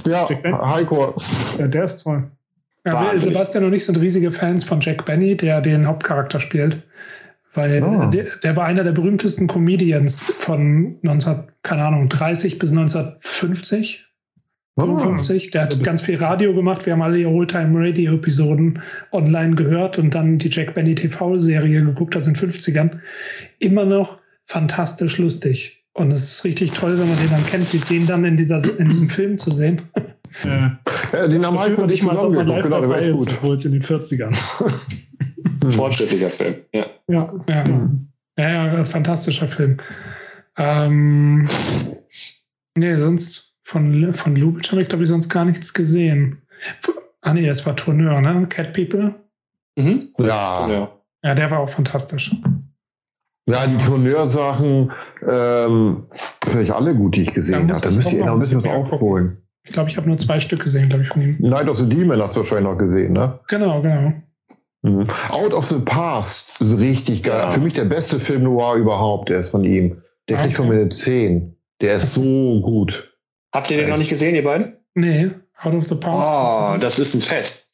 Ja, 0.06 0.30
Heiko. 0.30 1.14
Ja, 1.60 1.68
der 1.68 1.84
ist 1.84 2.02
toll. 2.02 2.24
Ja, 2.86 3.18
Sebastian 3.18 3.66
und 3.66 3.74
ich 3.74 3.84
sind 3.84 4.00
riesige 4.00 4.32
Fans 4.32 4.64
von 4.64 4.80
Jack 4.80 5.04
Benny, 5.06 5.36
der 5.36 5.60
den 5.60 5.86
Hauptcharakter 5.86 6.40
spielt. 6.40 6.78
Weil 7.54 7.84
oh. 7.84 8.06
der, 8.06 8.28
der, 8.42 8.56
war 8.56 8.66
einer 8.66 8.86
der 8.86 8.94
berühmtesten 8.94 9.48
Comedians 9.48 10.18
von 10.18 10.98
19, 11.02 11.44
keine 11.64 11.84
Ahnung, 11.84 12.08
30 12.08 12.60
bis 12.60 12.72
1950. 12.72 14.08
55. 14.80 15.52
Der 15.52 15.64
hat 15.64 15.84
ganz 15.84 16.02
viel 16.02 16.16
Radio 16.16 16.54
gemacht. 16.54 16.86
Wir 16.86 16.94
haben 16.94 17.02
alle 17.02 17.18
die 17.18 17.26
Oldtime 17.26 17.80
Radio 17.80 18.16
Episoden 18.16 18.82
online 19.12 19.56
gehört 19.56 20.00
und 20.00 20.16
dann 20.16 20.40
die 20.40 20.50
Jack 20.50 20.74
Benny 20.74 20.96
TV 20.96 21.38
Serie 21.40 21.84
geguckt 21.84 22.18
aus 22.18 22.26
den 22.26 22.36
50ern. 22.36 22.98
Immer 23.60 23.86
noch 23.86 24.20
fantastisch 24.46 25.20
lustig. 25.20 25.86
Und 25.94 26.12
es 26.12 26.24
ist 26.24 26.44
richtig 26.44 26.72
toll, 26.72 26.98
wenn 27.00 27.08
man 27.08 27.18
den 27.20 27.30
dann 27.30 27.46
kennt, 27.46 27.90
den 27.90 28.08
dann 28.08 28.26
in, 28.26 28.36
dieser, 28.36 28.60
in 28.80 28.90
diesem 28.90 29.10
Film 29.10 29.38
zu 29.38 29.52
sehen. 29.52 29.82
Ja, 30.44 30.80
ja 31.12 31.28
den 31.28 31.46
haben 31.46 31.60
halt 31.60 31.78
nicht 31.86 32.02
mal, 32.02 32.16
man 32.16 32.48
live 32.48 32.64
genau, 32.64 32.82
dabei 32.82 33.10
ist, 33.10 33.30
obwohl 33.30 33.54
es 33.54 33.66
in 33.66 33.74
den 33.74 33.84
40ern. 33.84 34.36
Fortschrittlicher 35.70 36.32
Film, 36.32 36.56
ja. 36.74 36.88
Ja, 37.08 37.32
ja, 37.48 37.64
ja, 38.40 38.78
ja 38.78 38.84
fantastischer 38.84 39.48
Film. 39.48 39.78
Ähm, 40.58 41.48
nee, 42.76 42.98
sonst 42.98 43.53
von, 43.64 44.14
von 44.14 44.36
Lubitsch 44.36 44.72
habe 44.72 44.82
ich, 44.82 44.88
glaube 44.88 45.04
ich, 45.04 45.10
sonst 45.10 45.30
gar 45.30 45.46
nichts 45.46 45.74
gesehen. 45.74 46.42
Ah, 47.22 47.34
nee, 47.34 47.46
das 47.46 47.66
war 47.66 47.76
Tourneur, 47.76 48.22
ne? 48.22 48.46
Cat 48.50 48.74
People. 48.74 49.16
Mhm. 49.76 50.10
Ja. 50.20 50.90
Ja, 51.24 51.36
der 51.36 51.52
war 51.52 51.60
auch 51.60 51.70
fantastisch. 51.70 52.36
Ja, 53.46 53.68
die 53.68 53.78
Tourneursachen 53.78 54.92
ähm, 55.28 56.04
finde 56.44 56.62
ich 56.62 56.74
alle 56.74 56.96
gut, 56.96 57.16
die 57.16 57.24
ich 57.24 57.34
gesehen 57.34 57.70
habe. 57.70 57.80
Da 57.80 57.92
müsst 57.92 58.12
ihr 58.12 58.26
noch 58.26 58.34
ein 58.34 58.40
bisschen 58.40 58.64
was 58.64 58.68
aufholen. 58.68 59.38
Ich 59.66 59.72
glaube, 59.72 59.90
ich 59.90 59.98
habe 59.98 60.08
nur 60.08 60.18
zwei 60.18 60.40
Stück 60.40 60.62
gesehen, 60.62 60.90
glaube 60.90 61.04
ich, 61.04 61.10
von 61.10 61.22
ihm. 61.22 61.38
Night 61.40 61.70
of 61.70 61.78
the 61.78 61.88
Demon 61.88 62.22
hast 62.22 62.36
du 62.36 62.42
wahrscheinlich 62.42 62.70
noch 62.70 62.78
gesehen, 62.78 63.14
ne? 63.14 63.40
Genau, 63.48 63.82
genau. 63.82 64.14
Mhm. 64.82 65.10
Out 65.30 65.54
of 65.54 65.66
the 65.66 65.80
Past 65.80 66.62
ist 66.62 66.78
richtig 66.78 67.24
geil. 67.24 67.40
Ja. 67.40 67.52
Für 67.52 67.62
mich 67.62 67.74
der 67.74 67.86
beste 67.86 68.20
Film 68.20 68.44
noir 68.44 68.76
überhaupt, 68.76 69.30
der 69.30 69.42
ist 69.42 69.52
von 69.52 69.64
ihm. 69.64 70.02
Der 70.28 70.38
okay. 70.38 70.44
kriegt 70.44 70.58
von 70.58 70.68
mir 70.68 70.76
eine 70.76 70.90
10. 70.90 71.56
Der 71.82 71.98
ist 71.98 72.14
so 72.14 72.62
gut. 72.62 73.13
Habt 73.54 73.70
ihr 73.72 73.78
den 73.78 73.90
noch 73.90 73.98
nicht 73.98 74.10
gesehen, 74.10 74.36
ihr 74.36 74.44
beiden? 74.44 74.74
Nee, 74.96 75.30
Out 75.62 75.74
of 75.76 75.86
the 75.86 75.96
Past. 75.96 76.78
Oh, 76.78 76.82
das 76.82 77.00
ist 77.00 77.14
ein 77.14 77.22
Fest. 77.22 77.68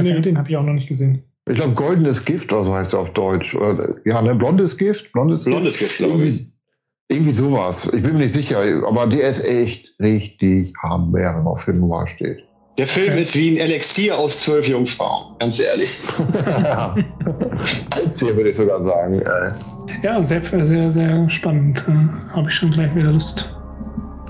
Nee, 0.00 0.20
den 0.20 0.36
habe 0.36 0.50
ich 0.50 0.56
auch 0.56 0.62
noch 0.62 0.72
nicht 0.72 0.88
gesehen. 0.88 1.22
Ich 1.48 1.56
glaube, 1.56 1.74
goldenes 1.74 2.24
Gift 2.24 2.52
oder 2.52 2.64
so 2.64 2.74
heißt 2.74 2.92
er 2.92 3.00
auf 3.00 3.12
Deutsch. 3.12 3.54
Oder, 3.54 3.94
ja, 4.04 4.20
ne, 4.22 4.34
blondes 4.34 4.76
Gift? 4.76 5.12
Blondes, 5.12 5.44
blondes 5.44 5.78
Gift, 5.78 5.98
Gift 5.98 6.10
glaube 6.10 6.24
ich. 6.24 6.46
Irgendwie 7.08 7.32
sowas. 7.32 7.86
Ich 7.86 8.02
bin 8.02 8.12
mir 8.12 8.20
nicht 8.20 8.32
sicher, 8.32 8.58
aber 8.86 9.06
der 9.06 9.28
ist 9.28 9.44
echt 9.44 9.88
richtig 10.00 10.72
hammer, 10.82 11.12
wenn 11.12 11.22
man 11.22 11.46
auf 11.46 11.62
Film 11.62 11.80
Noir 11.80 12.06
steht. 12.06 12.42
Der 12.78 12.86
Film 12.86 13.12
okay. 13.12 13.20
ist 13.20 13.36
wie 13.36 13.50
ein 13.50 13.56
Elixier 13.58 14.16
aus 14.16 14.40
zwölf 14.40 14.66
Jungfrauen, 14.66 15.36
ganz 15.38 15.58
ehrlich. 15.58 15.98
ja. 16.46 16.96
Hier 18.18 18.36
würde 18.36 18.50
ich 18.50 18.56
sogar 18.56 18.82
sagen. 18.82 19.20
Ja, 20.02 20.22
sehr, 20.22 20.42
sehr, 20.42 20.90
sehr 20.90 21.28
spannend. 21.28 21.84
Äh, 21.86 22.32
Habe 22.34 22.48
ich 22.48 22.54
schon 22.54 22.70
gleich 22.70 22.94
wieder 22.94 23.12
Lust. 23.12 23.54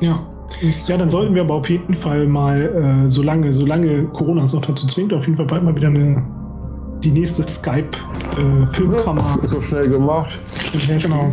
Ja. 0.00 0.26
Ja, 0.60 0.96
dann 0.96 1.10
sollten 1.10 1.34
wir 1.34 1.42
aber 1.42 1.54
auf 1.54 1.68
jeden 1.68 1.94
Fall 1.94 2.26
mal, 2.26 3.04
äh, 3.04 3.08
solange, 3.08 3.52
solange 3.52 4.04
Corona 4.08 4.42
uns 4.42 4.52
noch 4.52 4.62
dazu 4.62 4.86
zwingt, 4.86 5.12
auf 5.12 5.24
jeden 5.26 5.36
Fall 5.36 5.46
bald 5.46 5.64
mal 5.64 5.74
wieder 5.74 5.88
eine, 5.88 6.22
die 7.02 7.10
nächste 7.10 7.42
Skype-Filmkamera. 7.42 9.38
Äh, 9.42 9.48
so 9.48 9.60
schnell 9.60 9.88
gemacht. 9.88 10.38
Ja, 10.88 10.96
genau. 10.98 11.32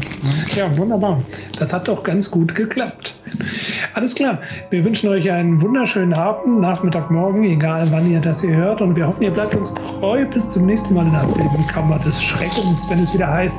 Ja, 0.55 0.77
wunderbar. 0.77 1.21
Das 1.59 1.73
hat 1.73 1.87
doch 1.87 2.03
ganz 2.03 2.29
gut 2.29 2.55
geklappt. 2.55 3.15
Alles 3.93 4.15
klar. 4.15 4.39
Wir 4.71 4.83
wünschen 4.83 5.09
euch 5.09 5.29
einen 5.29 5.61
wunderschönen 5.61 6.13
Abend, 6.13 6.59
Nachmittag, 6.59 7.11
Morgen, 7.11 7.43
egal 7.43 7.87
wann 7.91 8.09
ihr 8.11 8.19
das 8.19 8.41
hier 8.41 8.55
hört. 8.55 8.81
Und 8.81 8.95
wir 8.95 9.07
hoffen, 9.07 9.21
ihr 9.21 9.31
bleibt 9.31 9.55
uns 9.55 9.73
treu 9.73 10.25
bis 10.25 10.53
zum 10.53 10.65
nächsten 10.65 10.95
Mal 10.95 11.05
in 11.05 11.11
der 11.11 11.27
Filmkammer 11.27 11.99
des 11.99 12.21
Schreckens, 12.21 12.89
wenn 12.89 12.99
es 12.99 13.13
wieder 13.13 13.27
heißt 13.31 13.57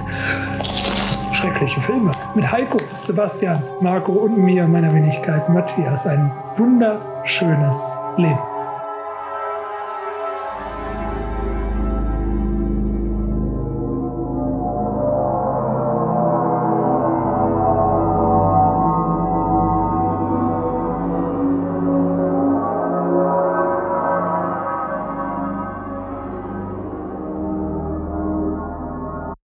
schreckliche 1.41 1.81
Filme. 1.81 2.11
Mit 2.35 2.51
Heiko, 2.51 2.79
Sebastian, 3.01 3.63
Marco 3.81 4.13
und 4.13 4.37
mir, 4.37 4.67
meiner 4.67 4.93
Wenigkeit, 4.95 5.49
Matthias. 5.49 6.07
Ein 6.07 6.31
wunderschönes 6.57 7.97
Leben. 8.17 8.60